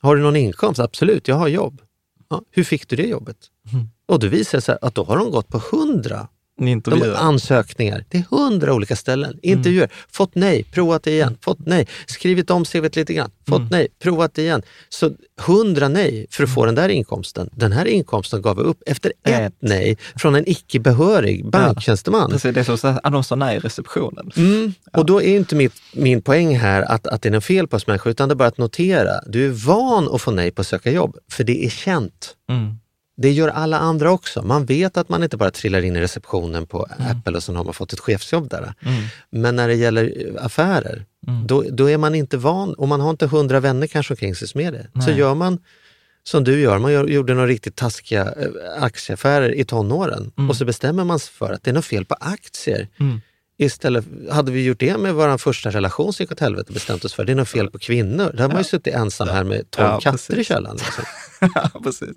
Har 0.00 0.16
du 0.16 0.22
någon 0.22 0.36
inkomst? 0.36 0.80
Absolut, 0.80 1.28
jag 1.28 1.36
har 1.36 1.48
jobb. 1.48 1.80
Ja, 2.28 2.42
hur 2.50 2.64
fick 2.64 2.88
du 2.88 2.96
det 2.96 3.06
jobbet? 3.06 3.36
Och 4.06 4.18
då 4.18 4.26
visar 4.26 4.58
det 4.58 4.62
sig 4.62 4.78
att 4.82 4.94
då 4.94 5.04
har 5.04 5.16
de 5.16 5.30
gått 5.30 5.48
på 5.48 5.60
hundra 6.58 6.66
de 6.66 6.70
Intervjuer. 6.72 7.14
ansökningar. 7.14 8.04
Det 8.08 8.18
är 8.18 8.24
hundra 8.30 8.74
olika 8.74 8.96
ställen. 8.96 9.38
Intervjuer. 9.42 9.90
Fått 10.12 10.34
nej, 10.34 10.64
provat 10.64 11.06
igen. 11.06 11.36
Fått 11.40 11.66
nej, 11.66 11.86
skrivit 12.06 12.50
om 12.50 12.64
CVt 12.64 12.96
lite 12.96 13.14
grann. 13.14 13.30
Fått 13.48 13.70
nej, 13.70 13.88
provat 14.02 14.38
igen. 14.38 14.62
Så 14.88 15.10
hundra 15.40 15.88
nej 15.88 16.26
för 16.30 16.44
att 16.44 16.54
få 16.54 16.66
den 16.66 16.74
där 16.74 16.88
inkomsten. 16.88 17.50
Den 17.52 17.72
här 17.72 17.84
inkomsten 17.84 18.42
gav 18.42 18.56
vi 18.56 18.62
upp 18.62 18.82
efter 18.86 19.12
ett, 19.24 19.40
Ett. 19.40 19.54
nej 19.60 19.96
från 20.16 20.34
en 20.34 20.48
icke-behörig 20.48 21.50
banktjänsteman. 21.50 22.30
Precis, 22.30 22.54
det 22.54 22.60
är 22.60 22.76
som 22.76 22.98
att 23.02 23.12
de 23.12 23.24
sa 23.24 23.34
nej 23.34 23.56
i 23.56 23.58
receptionen. 23.58 24.30
Mm. 24.36 24.72
Och 24.92 25.06
då 25.06 25.22
är 25.22 25.36
inte 25.36 25.56
mitt, 25.56 25.74
min 25.92 26.22
poäng 26.22 26.56
här 26.58 26.82
att, 26.82 27.06
att 27.06 27.22
det 27.22 27.28
är 27.28 27.32
något 27.32 27.44
fel 27.44 27.68
på 27.68 27.76
oss 27.76 27.86
människor, 27.86 28.10
utan 28.10 28.28
det 28.28 28.32
är 28.32 28.36
bara 28.36 28.48
att 28.48 28.58
notera. 28.58 29.20
Du 29.26 29.46
är 29.46 29.50
van 29.50 30.14
att 30.14 30.22
få 30.22 30.30
nej 30.30 30.50
på 30.50 30.60
att 30.60 30.66
söka 30.66 30.90
jobb, 30.90 31.16
för 31.32 31.44
det 31.44 31.64
är 31.66 31.70
känt. 31.70 32.34
Mm. 32.50 32.78
Det 33.20 33.32
gör 33.32 33.48
alla 33.48 33.78
andra 33.78 34.10
också. 34.10 34.42
Man 34.42 34.64
vet 34.66 34.96
att 34.96 35.08
man 35.08 35.22
inte 35.22 35.36
bara 35.36 35.50
trillar 35.50 35.82
in 35.82 35.96
i 35.96 36.00
receptionen 36.00 36.66
på 36.66 36.86
Apple 36.98 37.36
och 37.36 37.42
sen 37.42 37.56
har 37.56 37.64
man 37.64 37.74
fått 37.74 37.92
ett 37.92 38.00
chefsjobb 38.00 38.50
där. 38.50 38.74
Men 39.30 39.56
när 39.56 39.68
det 39.68 39.74
gäller 39.74 40.04
eh, 40.04 40.44
affärer, 40.44 41.04
då, 41.46 41.64
då 41.70 41.90
är 41.90 41.98
man 41.98 42.14
inte 42.14 42.36
van 42.36 42.74
och 42.74 42.88
man 42.88 43.00
har 43.00 43.10
inte 43.10 43.26
hundra 43.26 43.60
vänner 43.60 43.86
kanske 43.86 44.12
omkring 44.14 44.34
sig 44.34 44.48
som 44.48 44.60
är 44.60 44.72
det. 44.72 44.86
Så 45.04 45.10
gör 45.10 45.34
man 45.34 45.58
som 46.24 46.44
du 46.44 46.60
gör, 46.60 46.78
man 46.78 46.92
gör, 46.92 47.06
gjorde 47.06 47.34
några 47.34 47.46
riktigt 47.46 47.76
taskiga 47.76 48.22
eh, 48.24 48.82
aktieaffärer 48.82 49.54
i 49.54 49.64
tonåren 49.64 50.32
och 50.48 50.56
så 50.56 50.64
bestämmer 50.64 51.04
man 51.04 51.18
sig 51.18 51.32
för 51.32 51.52
att 51.52 51.62
det 51.62 51.70
är 51.70 51.74
något 51.74 51.84
fel 51.84 52.04
på 52.04 52.14
aktier. 52.20 52.88
Istället, 53.60 54.04
hade 54.30 54.52
vi 54.52 54.64
gjort 54.64 54.80
det 54.80 54.98
med 54.98 55.14
vår 55.14 55.38
första 55.38 55.70
relation 55.70 56.12
som 56.12 56.22
gick 56.22 56.32
åt 56.32 56.40
helvete 56.40 56.72
bestämt 56.72 57.04
oss 57.04 57.14
för 57.14 57.24
det 57.24 57.32
är 57.32 57.36
något 57.36 57.48
fel 57.48 57.70
på 57.70 57.78
kvinnor, 57.78 58.30
då 58.34 58.42
hade 58.42 58.54
man 58.54 58.60
ju 58.62 58.68
suttit 58.68 58.94
ensam 58.94 59.28
här 59.28 59.44
med 59.44 59.70
tolv 59.70 59.86
Ja, 59.88 60.00
katter 60.00 60.10
precis. 60.18 60.38
i 60.38 60.44
källaren. 60.44 60.76
Liksom. 60.76 61.04
Ja, 61.54 61.70
precis. 61.84 62.08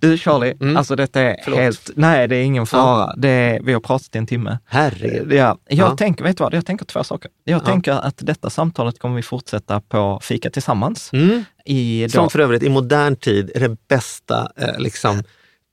Du 0.00 0.18
Charlie, 0.18 0.76
alltså 0.76 0.96
detta 0.96 1.20
är 1.20 1.24
Mm. 1.24 1.36
Förlåt. 1.44 1.60
helt... 1.60 1.90
Nej, 1.96 2.28
det 2.28 2.36
är 2.36 2.42
ingen 2.42 2.66
fara. 2.66 3.14
Det 3.16 3.28
är, 3.28 3.60
vi 3.62 3.72
har 3.72 3.80
pratat 3.80 4.14
i 4.14 4.18
en 4.18 4.26
timme. 4.26 4.58
Herregud. 4.66 5.32
Ja, 5.32 5.58
jag 5.68 5.90
Ja. 5.90 5.96
tänker, 5.96 6.24
vet 6.24 6.36
du 6.36 6.44
vad, 6.44 6.54
jag 6.54 6.66
tänker 6.66 6.84
två 6.84 7.04
saker. 7.04 7.30
Jag 7.44 7.64
tänker 7.64 7.92
att 7.92 8.14
detta 8.18 8.50
samtalet 8.50 8.98
kommer 8.98 9.16
vi 9.16 9.22
fortsätta 9.22 9.80
på 9.80 10.20
Fika 10.22 10.50
tillsammans. 10.50 11.10
Mm. 11.12 11.44
I 11.64 12.02
då, 12.02 12.08
Som 12.10 12.30
för 12.30 12.38
övrigt 12.38 12.62
i 12.62 12.68
modern 12.68 13.16
tid 13.16 13.50
är 13.54 13.60
det 13.60 13.76
bästa 13.88 14.52
eh, 14.56 14.78
liksom, 14.78 15.22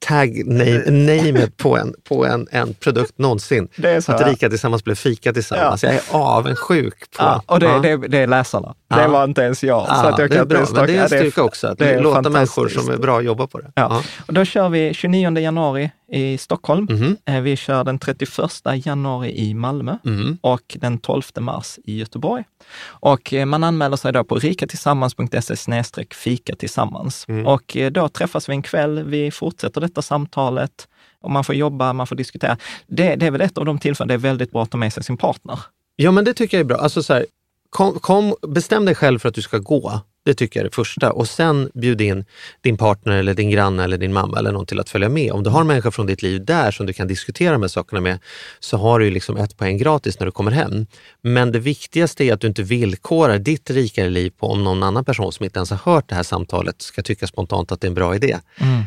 tag 0.07 0.45
name, 0.45 1.47
på, 1.57 1.77
en, 1.77 1.93
på 2.09 2.25
en, 2.25 2.47
en 2.51 2.73
produkt 2.73 3.17
någonsin. 3.17 3.67
Det 3.75 3.89
är 3.89 4.01
så 4.01 4.11
att 4.11 4.21
här. 4.21 4.29
Rika 4.29 4.49
tillsammans 4.49 4.83
blev 4.83 4.95
fika 4.95 5.33
tillsammans. 5.33 5.83
Jag 5.83 5.93
är 5.93 6.01
avundsjuk 6.11 6.99
på... 6.99 7.23
ja, 7.23 7.43
och 7.45 7.59
det, 7.59 7.65
Ja. 7.65 7.79
det, 7.79 7.97
det 8.07 8.17
är 8.17 8.27
läsarna. 8.27 8.75
Ja. 8.87 8.95
Det 8.97 9.07
var 9.07 9.23
inte 9.23 9.41
ens 9.41 9.63
jag. 9.63 9.85
Ja, 9.89 9.95
så 9.95 10.07
att 10.07 10.19
jag 10.19 10.29
det 10.29 10.37
är 10.37 10.45
bra, 10.45 10.65
men 10.73 10.87
det 10.87 10.95
är 10.97 11.01
en 11.01 11.07
styrka 11.07 11.43
också 11.43 11.67
att 11.67 11.77
det 11.77 11.99
låta 11.99 12.29
människor 12.29 12.67
som 12.67 12.89
är 12.89 12.97
bra 12.97 13.21
jobba 13.21 13.47
på 13.47 13.57
det. 13.57 13.71
Ja. 13.75 14.03
Och 14.27 14.33
då 14.33 14.45
kör 14.45 14.69
vi 14.69 14.93
29 14.93 15.37
januari 15.39 15.91
i 16.13 16.37
Stockholm. 16.37 16.87
Eh, 17.25 17.41
Vi 17.41 17.55
kör 17.55 17.83
den 17.83 17.99
31 17.99 18.75
januari 18.85 19.37
i 19.39 19.53
Malmö 19.53 19.97
Mhm. 20.03 20.37
och 20.41 20.77
den 20.81 20.97
12 20.97 21.21
mars 21.39 21.79
i 21.83 21.97
Göteborg. 21.97 22.43
Och 22.85 23.33
eh, 23.33 23.45
man 23.45 23.63
anmäler 23.63 23.97
sig 23.97 24.13
då 24.13 24.23
på 24.23 24.35
rikatillsammans.se 24.35 26.05
fika 26.11 26.55
tillsammans. 26.55 27.25
Mm. 27.27 27.47
Och 27.47 27.77
eh, 27.77 27.91
då 27.91 28.09
träffas 28.09 28.49
vi 28.49 28.53
en 28.53 28.61
kväll, 28.61 29.03
vi 29.03 29.31
fortsätter 29.31 29.81
detta 29.81 30.01
samtalet 30.01 30.87
och 31.21 31.31
man 31.31 31.43
får 31.43 31.55
jobba, 31.55 31.93
man 31.93 32.07
får 32.07 32.15
diskutera. 32.15 32.57
Det, 32.87 33.15
det 33.15 33.25
är 33.27 33.31
väl 33.31 33.41
ett 33.41 33.57
av 33.57 33.65
de 33.65 33.79
tillfällen 33.79 34.07
det 34.07 34.13
är 34.13 34.17
väldigt 34.17 34.51
bra 34.51 34.63
att 34.63 34.71
ta 34.71 34.77
med 34.77 34.93
sig 34.93 35.03
sin 35.03 35.17
partner. 35.17 35.59
Ja, 35.95 36.11
men 36.11 36.25
det 36.25 36.33
tycker 36.33 36.57
jag 36.57 36.63
är 36.63 36.67
bra. 36.67 36.77
Alltså, 36.77 37.03
så 37.03 37.13
här, 37.13 37.25
kom, 37.69 37.99
kom, 37.99 38.35
bestäm 38.47 38.85
dig 38.85 38.95
själv 38.95 39.19
för 39.19 39.29
att 39.29 39.35
du 39.35 39.41
ska 39.41 39.57
gå. 39.57 39.99
Det 40.25 40.33
tycker 40.33 40.59
jag 40.59 40.65
är 40.65 40.69
det 40.69 40.75
första. 40.75 41.11
Och 41.11 41.27
sen 41.27 41.71
bjud 41.73 42.01
in 42.01 42.25
din 42.61 42.77
partner 42.77 43.13
eller 43.17 43.33
din 43.33 43.49
granne 43.49 43.83
eller 43.83 43.97
din 43.97 44.13
mamma 44.13 44.39
eller 44.39 44.51
någon 44.51 44.65
till 44.65 44.79
att 44.79 44.89
följa 44.89 45.09
med. 45.09 45.31
Om 45.31 45.43
du 45.43 45.49
har 45.49 45.63
människor 45.63 45.91
från 45.91 46.05
ditt 46.05 46.21
liv 46.21 46.45
där 46.45 46.71
som 46.71 46.85
du 46.85 46.93
kan 46.93 47.07
diskutera 47.07 47.51
de 47.51 47.61
här 47.61 47.69
sakerna 47.69 48.01
med 48.01 48.19
så 48.59 48.77
har 48.77 48.99
du 48.99 49.11
liksom 49.11 49.37
ett 49.37 49.57
poäng 49.57 49.77
gratis 49.77 50.19
när 50.19 50.25
du 50.25 50.31
kommer 50.31 50.51
hem. 50.51 50.85
Men 51.21 51.51
det 51.51 51.59
viktigaste 51.59 52.23
är 52.23 52.33
att 52.33 52.41
du 52.41 52.47
inte 52.47 52.63
villkorar 52.63 53.37
ditt 53.39 53.69
rikare 53.69 54.09
liv 54.09 54.31
på 54.39 54.47
om 54.47 54.63
någon 54.63 54.83
annan 54.83 55.05
person 55.05 55.31
som 55.31 55.43
inte 55.43 55.59
ens 55.59 55.69
har 55.69 55.93
hört 55.93 56.09
det 56.09 56.15
här 56.15 56.23
samtalet 56.23 56.81
ska 56.81 57.01
tycka 57.01 57.27
spontant 57.27 57.71
att 57.71 57.81
det 57.81 57.85
är 57.85 57.89
en 57.89 57.93
bra 57.95 58.15
idé. 58.15 58.37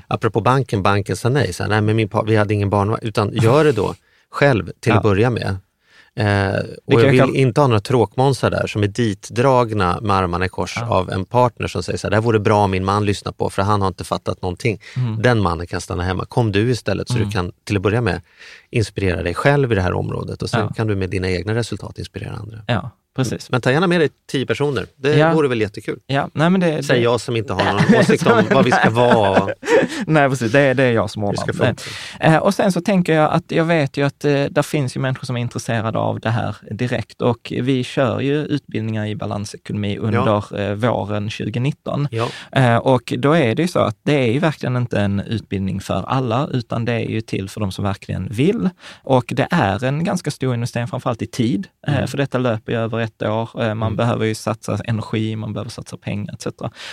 Apropå 0.09 0.41
banken, 0.41 0.82
banken 0.82 1.16
sa 1.16 1.28
nej. 1.28 1.53
Så 1.53 1.62
här, 1.62 1.70
nej 1.70 1.80
men 1.80 1.97
min 1.97 2.09
vi 2.26 2.37
hade 2.37 2.55
ingen 2.55 2.70
barn. 2.70 2.99
Utan 3.03 3.30
gör 3.35 3.64
det 3.64 3.72
då 3.72 3.95
själv 4.30 4.70
till 4.80 4.91
Ja. 4.91 4.97
att 4.97 5.03
börja 5.03 5.30
med. 5.30 5.57
Eh, 6.17 6.55
och 6.87 7.01
jag 7.03 7.11
vill 7.11 7.21
kan- 7.21 7.35
inte 7.35 7.61
ha 7.61 7.69
några 7.69 7.81
tråkmånsar 7.81 8.51
där 8.51 8.67
som 8.67 8.83
är 8.83 8.87
ditdragna 8.87 10.01
med 10.01 10.17
armarna 10.17 10.45
i 10.45 10.49
kors 10.49 10.79
av 10.83 11.11
en 11.11 11.25
partner 11.25 11.67
som 11.69 11.83
säger 11.83 11.99
så 11.99 12.07
här, 12.07 12.11
det 12.11 12.17
här 12.17 12.23
vore 12.23 12.39
bra 12.39 12.65
om 12.65 12.71
min 12.71 12.85
man 12.85 13.05
lyssnar 13.05 13.33
på 13.33 13.51
för 13.51 13.62
han 13.62 13.81
har 13.81 13.89
inte 13.89 14.05
fattat 14.05 14.43
någonting. 14.43 14.81
Mm. 14.97 15.23
Den 15.23 15.41
mannen 15.41 15.67
kan 15.67 15.81
stanna 15.81 16.03
hemma. 16.03 16.25
Kom 16.25 16.53
du 16.53 16.71
istället 16.71 17.09
så 17.09 17.15
du 17.19 17.31
kan 17.31 17.53
till 17.65 17.77
att 17.77 17.83
börja 17.83 18.01
med 18.01 18.21
inspirera 18.71 19.23
dig 19.23 19.35
själv 19.35 19.73
i 19.73 19.75
det 19.75 19.83
här 19.83 19.93
området 19.93 20.43
och 20.43 20.51
sen 20.51 20.61
Ja. 20.61 20.73
kan 20.75 20.87
du 20.87 20.97
med 20.97 21.11
dina 21.11 21.31
egna 21.31 21.55
resultat 21.55 21.99
inspirera 21.99 22.33
andra. 22.37 22.59
Ja, 22.67 22.91
precis. 23.17 23.51
Men 23.51 23.61
ta 23.61 23.73
gärna 23.73 23.87
med 23.87 24.01
dig 24.01 24.09
tio 24.33 24.47
personer. 24.47 24.87
Det 24.97 25.15
Ja. 25.17 25.33
vore 25.35 25.49
väl 25.49 25.61
jättekul. 25.61 25.99
Ja, 26.07 26.29
nej 26.33 26.51
men 26.51 26.61
det, 26.61 26.83
Säger 26.83 27.01
det, 27.01 27.05
jag 27.05 27.21
som 27.21 27.37
inte 27.37 27.53
har 27.53 27.65
någon 27.73 28.01
åsikt 28.01 28.27
om 28.27 28.43
vad 28.51 28.65
vi 28.65 28.71
ska 28.71 28.91
vara. 28.91 29.49
Nej, 30.07 30.29
precis. 30.29 30.53
Det, 30.53 30.61
är- 30.61 30.75
det 30.75 30.83
är 30.83 30.93
jag 30.93 31.11
som 31.11 31.25
ordnar. 31.25 31.47
det. 31.59 31.77
Eh, 32.21 32.37
och 32.37 32.55
sen 32.55 32.73
så 32.73 32.81
tänker 32.81 33.12
jag 33.15 33.33
att 33.33 33.45
jag 33.49 33.65
vet 33.65 33.97
ju 33.97 34.07
att 34.07 34.25
eh, 34.25 34.45
där 34.51 34.62
finns 34.62 34.97
ju 34.97 35.01
människor 35.01 35.27
som 35.27 35.37
är 35.37 35.41
intresserade 35.41 35.99
av 35.99 36.21
det 36.21 36.31
här 36.31 36.57
direkt 36.71 37.23
och 37.23 37.53
vi 37.62 37.85
kör 37.85 38.21
ju 38.21 38.35
utbildningar 38.45 39.07
i 39.07 39.17
balansekonomi 39.17 39.99
under 39.99 40.61
eh, 40.61 40.75
våren 40.75 41.31
2019. 41.31 42.09
Ja. 42.11 42.29
Eh, 42.53 42.77
och 42.77 43.12
då 43.19 43.33
är 43.33 43.55
det 43.55 43.62
ju 43.62 43.69
så 43.69 43.79
att 43.79 43.97
det 44.03 44.12
är 44.29 44.33
ju 44.33 44.39
verkligen 44.39 44.77
inte 44.77 45.01
en 45.01 45.21
utbildning 45.21 45.81
för 45.81 46.05
alla, 46.09 46.49
utan 46.53 46.85
det 46.85 46.93
är 46.93 47.09
ju 47.11 47.21
till 47.21 47.49
för 47.49 47.61
de 47.61 47.73
som 47.73 47.85
verkligen 47.85 48.29
vill. 48.31 48.69
Och 49.03 49.25
det 49.29 49.47
är 49.51 49.85
en 49.85 50.05
ganska 50.05 50.31
stor 50.31 50.55
investering, 50.55 50.89
framförallt 50.89 51.23
i 51.23 51.27
tid, 51.27 51.67
Mm. 51.87 52.01
eh, 52.01 52.07
för 52.07 52.17
detta 52.19 52.39
löper 52.39 52.73
ju 52.73 52.79
över 52.79 53.01
ett 53.05 53.23
år. 53.23 53.63
Eh, 53.63 53.75
man 53.75 53.97
behöver 53.97 54.27
ju 54.27 54.35
satsa 54.35 54.79
energi, 54.85 55.37
man 55.37 55.53
behöver 55.53 55.71
satsa 55.71 55.97
pengar 55.97 56.35
etc. 56.35 56.47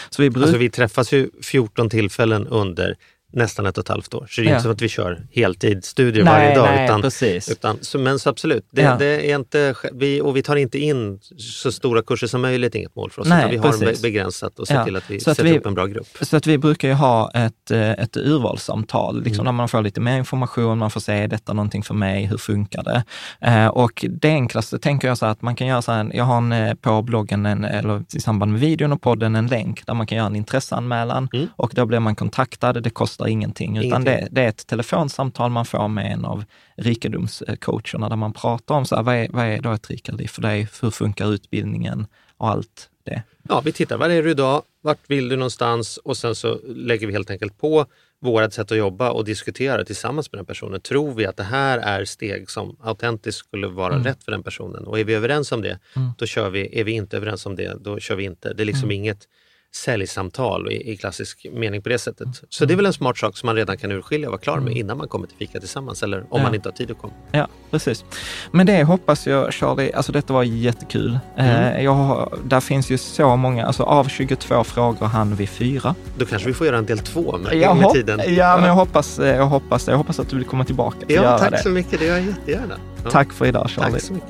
Så 0.10 0.22
vi 0.22 0.30
brukar... 0.30 0.48
Alltså 0.48 0.58
vi 0.58 0.70
träffas 0.70 1.14
ju 1.14 1.30
14 1.44 1.90
tillfällen 1.90 2.48
under 2.48 2.96
nästan 3.34 3.66
ett 3.66 3.78
och 3.78 3.84
ett 3.84 3.88
halvt 3.90 4.14
år. 4.14 4.28
Så 4.30 4.42
det 4.42 4.48
är 4.48 4.50
Ja. 4.50 4.56
inte 4.56 4.64
så 4.64 4.70
att 4.70 4.82
vi 4.82 4.90
kör 4.90 5.28
heltidsstudier 5.32 6.24
Nej, 6.24 6.34
varje 6.34 6.56
dag. 6.56 6.66
nej, 6.76 6.86
utan, 6.86 7.02
precis. 7.02 7.50
Utan, 7.52 7.78
så, 7.82 8.00
men 8.00 8.20
så 8.20 8.30
absolut, 8.30 8.66
det, 8.72 8.82
Ja. 8.82 8.96
det 9.00 9.32
är 9.32 9.36
inte, 9.36 9.76
vi, 9.94 10.22
och 10.22 10.38
vi 10.38 10.44
tar 10.44 10.56
inte 10.56 10.80
in 10.80 11.20
så 11.38 11.72
stora 11.72 12.02
kurser 12.02 12.28
som 12.28 12.42
möjligt, 12.42 12.76
inget 12.76 12.96
mål 12.96 13.12
för 13.12 13.22
oss. 13.22 13.28
Nej, 13.28 13.38
utan 13.40 13.52
vi 13.52 13.58
har 13.58 13.64
precis. 13.64 14.02
be- 14.02 14.08
begränsat 14.10 14.60
och 14.60 14.68
ser 14.68 14.76
Ja. 14.76 14.86
till 14.86 14.96
att 14.96 15.10
vi 15.12 15.20
Så 15.20 15.32
att 15.32 15.38
sätter 15.38 15.50
vi- 15.50 15.58
upp 15.60 15.66
en 15.66 15.74
bra 15.74 15.86
grupp. 15.86 16.08
Så 16.22 16.38
att 16.38 16.48
vi 16.48 16.58
brukar 16.58 16.88
ju 16.88 16.94
ha 16.94 17.32
ett, 17.32 17.72
eh, 17.72 17.92
ett 17.92 18.18
urvalssamtal, 18.18 19.24
liksom, 19.24 19.34
Mm. 19.42 19.46
där 19.46 19.52
man 19.58 19.68
får 19.70 19.82
lite 19.82 20.02
mer 20.02 20.18
information, 20.18 20.78
man 20.78 20.92
får 20.92 21.00
se, 21.00 21.14
är 21.14 21.28
detta 21.28 21.54
någonting 21.54 21.84
för 21.84 21.94
mig, 21.94 22.26
hur 22.26 22.38
funkar 22.38 22.84
det? 22.84 23.04
Eh, 23.48 23.68
och 23.68 24.06
det 24.10 24.30
enklaste 24.30 24.80
tänker 24.80 25.08
jag 25.08 25.18
så 25.18 25.26
här 25.26 25.32
att 25.32 25.42
man 25.42 25.56
kan 25.56 25.68
göra 25.68 25.82
så 25.82 25.92
här, 25.92 26.12
jag 26.14 26.24
har 26.24 26.38
en, 26.38 26.52
eh, 26.52 26.74
på 26.74 27.02
bloggen, 27.02 27.46
en, 27.46 27.64
eller 27.66 28.04
i 28.16 28.20
samband 28.20 28.52
med 28.52 28.62
videon 28.62 28.92
och 28.92 29.02
podden, 29.02 29.36
en 29.36 29.48
länk 29.48 29.86
där 29.86 29.94
man 29.94 30.08
kan 30.08 30.18
göra 30.18 30.28
en 30.28 30.36
intresseanmälan 30.36 31.30
Mm. 31.34 31.48
och 31.56 31.72
då 31.76 31.86
blir 31.86 32.00
man 32.00 32.16
kontaktad. 32.16 32.74
Det 32.74 32.90
kostar 32.90 33.21
kostar 33.22 33.32
ingenting, 33.32 33.78
utan 33.78 33.86
Ingenting. 33.86 34.06
det, 34.06 34.28
det 34.32 34.42
är 34.42 34.50
ett 34.50 34.68
telefonsamtal 34.68 35.52
man 35.52 35.66
får 35.66 35.88
med 35.88 36.12
en 36.12 36.26
av 36.26 36.44
rikedomscoacherna 36.78 38.10
där 38.10 38.16
man 38.16 38.34
pratar 38.34 38.76
om 38.76 38.86
så 38.86 38.96
här, 38.96 39.04
vad, 39.04 39.16
är, 39.16 39.28
vad 39.32 39.46
är 39.46 39.62
då 39.62 39.72
ett 39.72 39.90
rikare 39.90 40.16
liv 40.16 40.28
för 40.28 40.42
dig? 40.42 40.68
Hur 40.82 40.92
funkar 40.92 41.34
utbildningen 41.34 42.08
och 42.38 42.50
allt 42.50 42.90
det? 43.06 43.24
Ja, 43.50 43.62
vi 43.62 43.72
tittar, 43.72 43.98
var 43.98 44.10
är 44.10 44.24
du 44.24 44.32
idag? 44.32 44.64
Vart 44.84 45.00
vill 45.08 45.30
du 45.30 45.36
någonstans? 45.36 45.98
Och 45.98 46.18
sen 46.18 46.36
så 46.36 46.60
lägger 46.68 47.08
vi 47.08 47.14
helt 47.14 47.30
enkelt 47.30 47.58
på 47.58 47.86
vårt 48.22 48.54
sätt 48.54 48.72
att 48.72 48.78
jobba 48.78 49.12
och 49.12 49.26
diskutera 49.26 49.86
tillsammans 49.86 50.32
med 50.32 50.40
den 50.40 50.46
personen. 50.46 50.82
Tror 50.82 51.14
vi 51.14 51.26
att 51.26 51.38
det 51.38 51.44
här 51.44 51.78
är 51.78 52.06
steg 52.06 52.50
som 52.50 52.78
autentiskt 52.82 53.40
skulle 53.40 53.68
vara 53.68 53.96
rätt 54.04 54.24
för 54.24 54.32
den 54.32 54.44
personen? 54.44 54.86
Och 54.86 55.00
är 55.00 55.04
vi 55.04 55.14
överens 55.14 55.52
om 55.52 55.62
det, 55.62 55.80
då 56.18 56.26
kör 56.26 56.50
vi. 56.50 56.80
Är 56.80 56.84
vi 56.84 56.92
inte 56.92 57.18
överens 57.18 57.46
om 57.46 57.56
det, 57.56 57.78
då 57.82 58.00
kör 58.00 58.16
vi 58.16 58.24
inte. 58.24 58.54
Det 58.54 58.64
är 58.64 58.66
liksom 58.66 58.92
inget 58.92 59.28
säljsamtal 59.76 60.72
i, 60.72 60.92
i 60.92 60.98
klassisk 60.98 61.46
mening 61.54 61.82
på 61.82 61.90
det 61.90 61.98
sättet. 62.00 62.28
Så 62.50 62.66
det 62.66 62.74
är 62.74 62.76
väl 62.76 62.86
en 62.86 62.94
smart 62.94 63.18
sak 63.18 63.38
som 63.38 63.48
man 63.48 63.56
redan 63.56 63.78
kan 63.78 63.92
urskilja 63.92 64.28
och 64.28 64.32
vara 64.32 64.42
klar 64.42 64.60
med 64.60 64.74
innan 64.78 64.98
man 64.98 65.08
kommer 65.08 65.28
till 65.28 65.38
fika 65.38 65.60
tillsammans 65.60 66.04
eller 66.04 66.20
om 66.20 66.26
Ja. 66.32 66.44
man 66.44 66.56
inte 66.56 66.70
har 66.70 66.74
tid 66.74 66.92
att 66.92 66.98
komma. 66.98 67.14
Ja, 67.32 67.48
precis. 67.72 68.06
Men 68.52 68.66
det 68.66 68.84
hoppas 68.84 69.28
jag, 69.28 69.54
Charlie, 69.54 69.92
alltså 69.94 70.12
detta 70.12 70.34
var 70.34 70.44
jättekul. 70.44 71.20
Eh, 71.38 71.84
jag 71.84 71.92
har, 71.94 72.38
där 72.46 72.60
finns 72.60 72.90
ju 72.90 72.98
så 72.98 73.36
många, 73.36 73.66
alltså 73.66 73.84
av 73.84 74.08
22 74.08 74.64
frågor 74.64 75.06
hann 75.06 75.36
vi 75.36 75.48
fyra. 75.48 75.96
Då 76.18 76.26
kanske 76.26 76.48
vi 76.48 76.54
får 76.54 76.68
göra 76.68 76.78
en 76.78 76.86
del 76.86 77.00
två 77.00 77.38
med, 77.38 77.54
Jag 77.56 77.78
med 77.78 77.90
tiden. 77.90 78.22
Ja, 78.28 78.58
men 78.58 78.66
jag 78.66 78.74
hoppas, 78.76 79.20
eh, 79.20 79.36
jag 79.36 79.46
hoppas. 79.46 79.88
Jag 79.88 79.98
hoppas 79.98 80.20
att 80.20 80.30
du 80.30 80.36
vill 80.36 80.46
komma 80.46 80.66
tillbaka 80.66 80.98
ja 81.08 81.38
tack 81.38 81.52
det. 81.52 81.58
så 81.58 81.70
mycket, 81.70 82.00
det 82.00 82.06
gör 82.06 82.18
jag 82.18 82.26
jättegärna. 82.26 82.76
Ja. 83.04 83.10
Tack 83.10 83.34
för 83.34 83.46
idag, 83.46 83.70
Charlie. 83.70 83.92
Tack 83.92 84.02
så 84.02 84.14
mycket. 84.14 84.30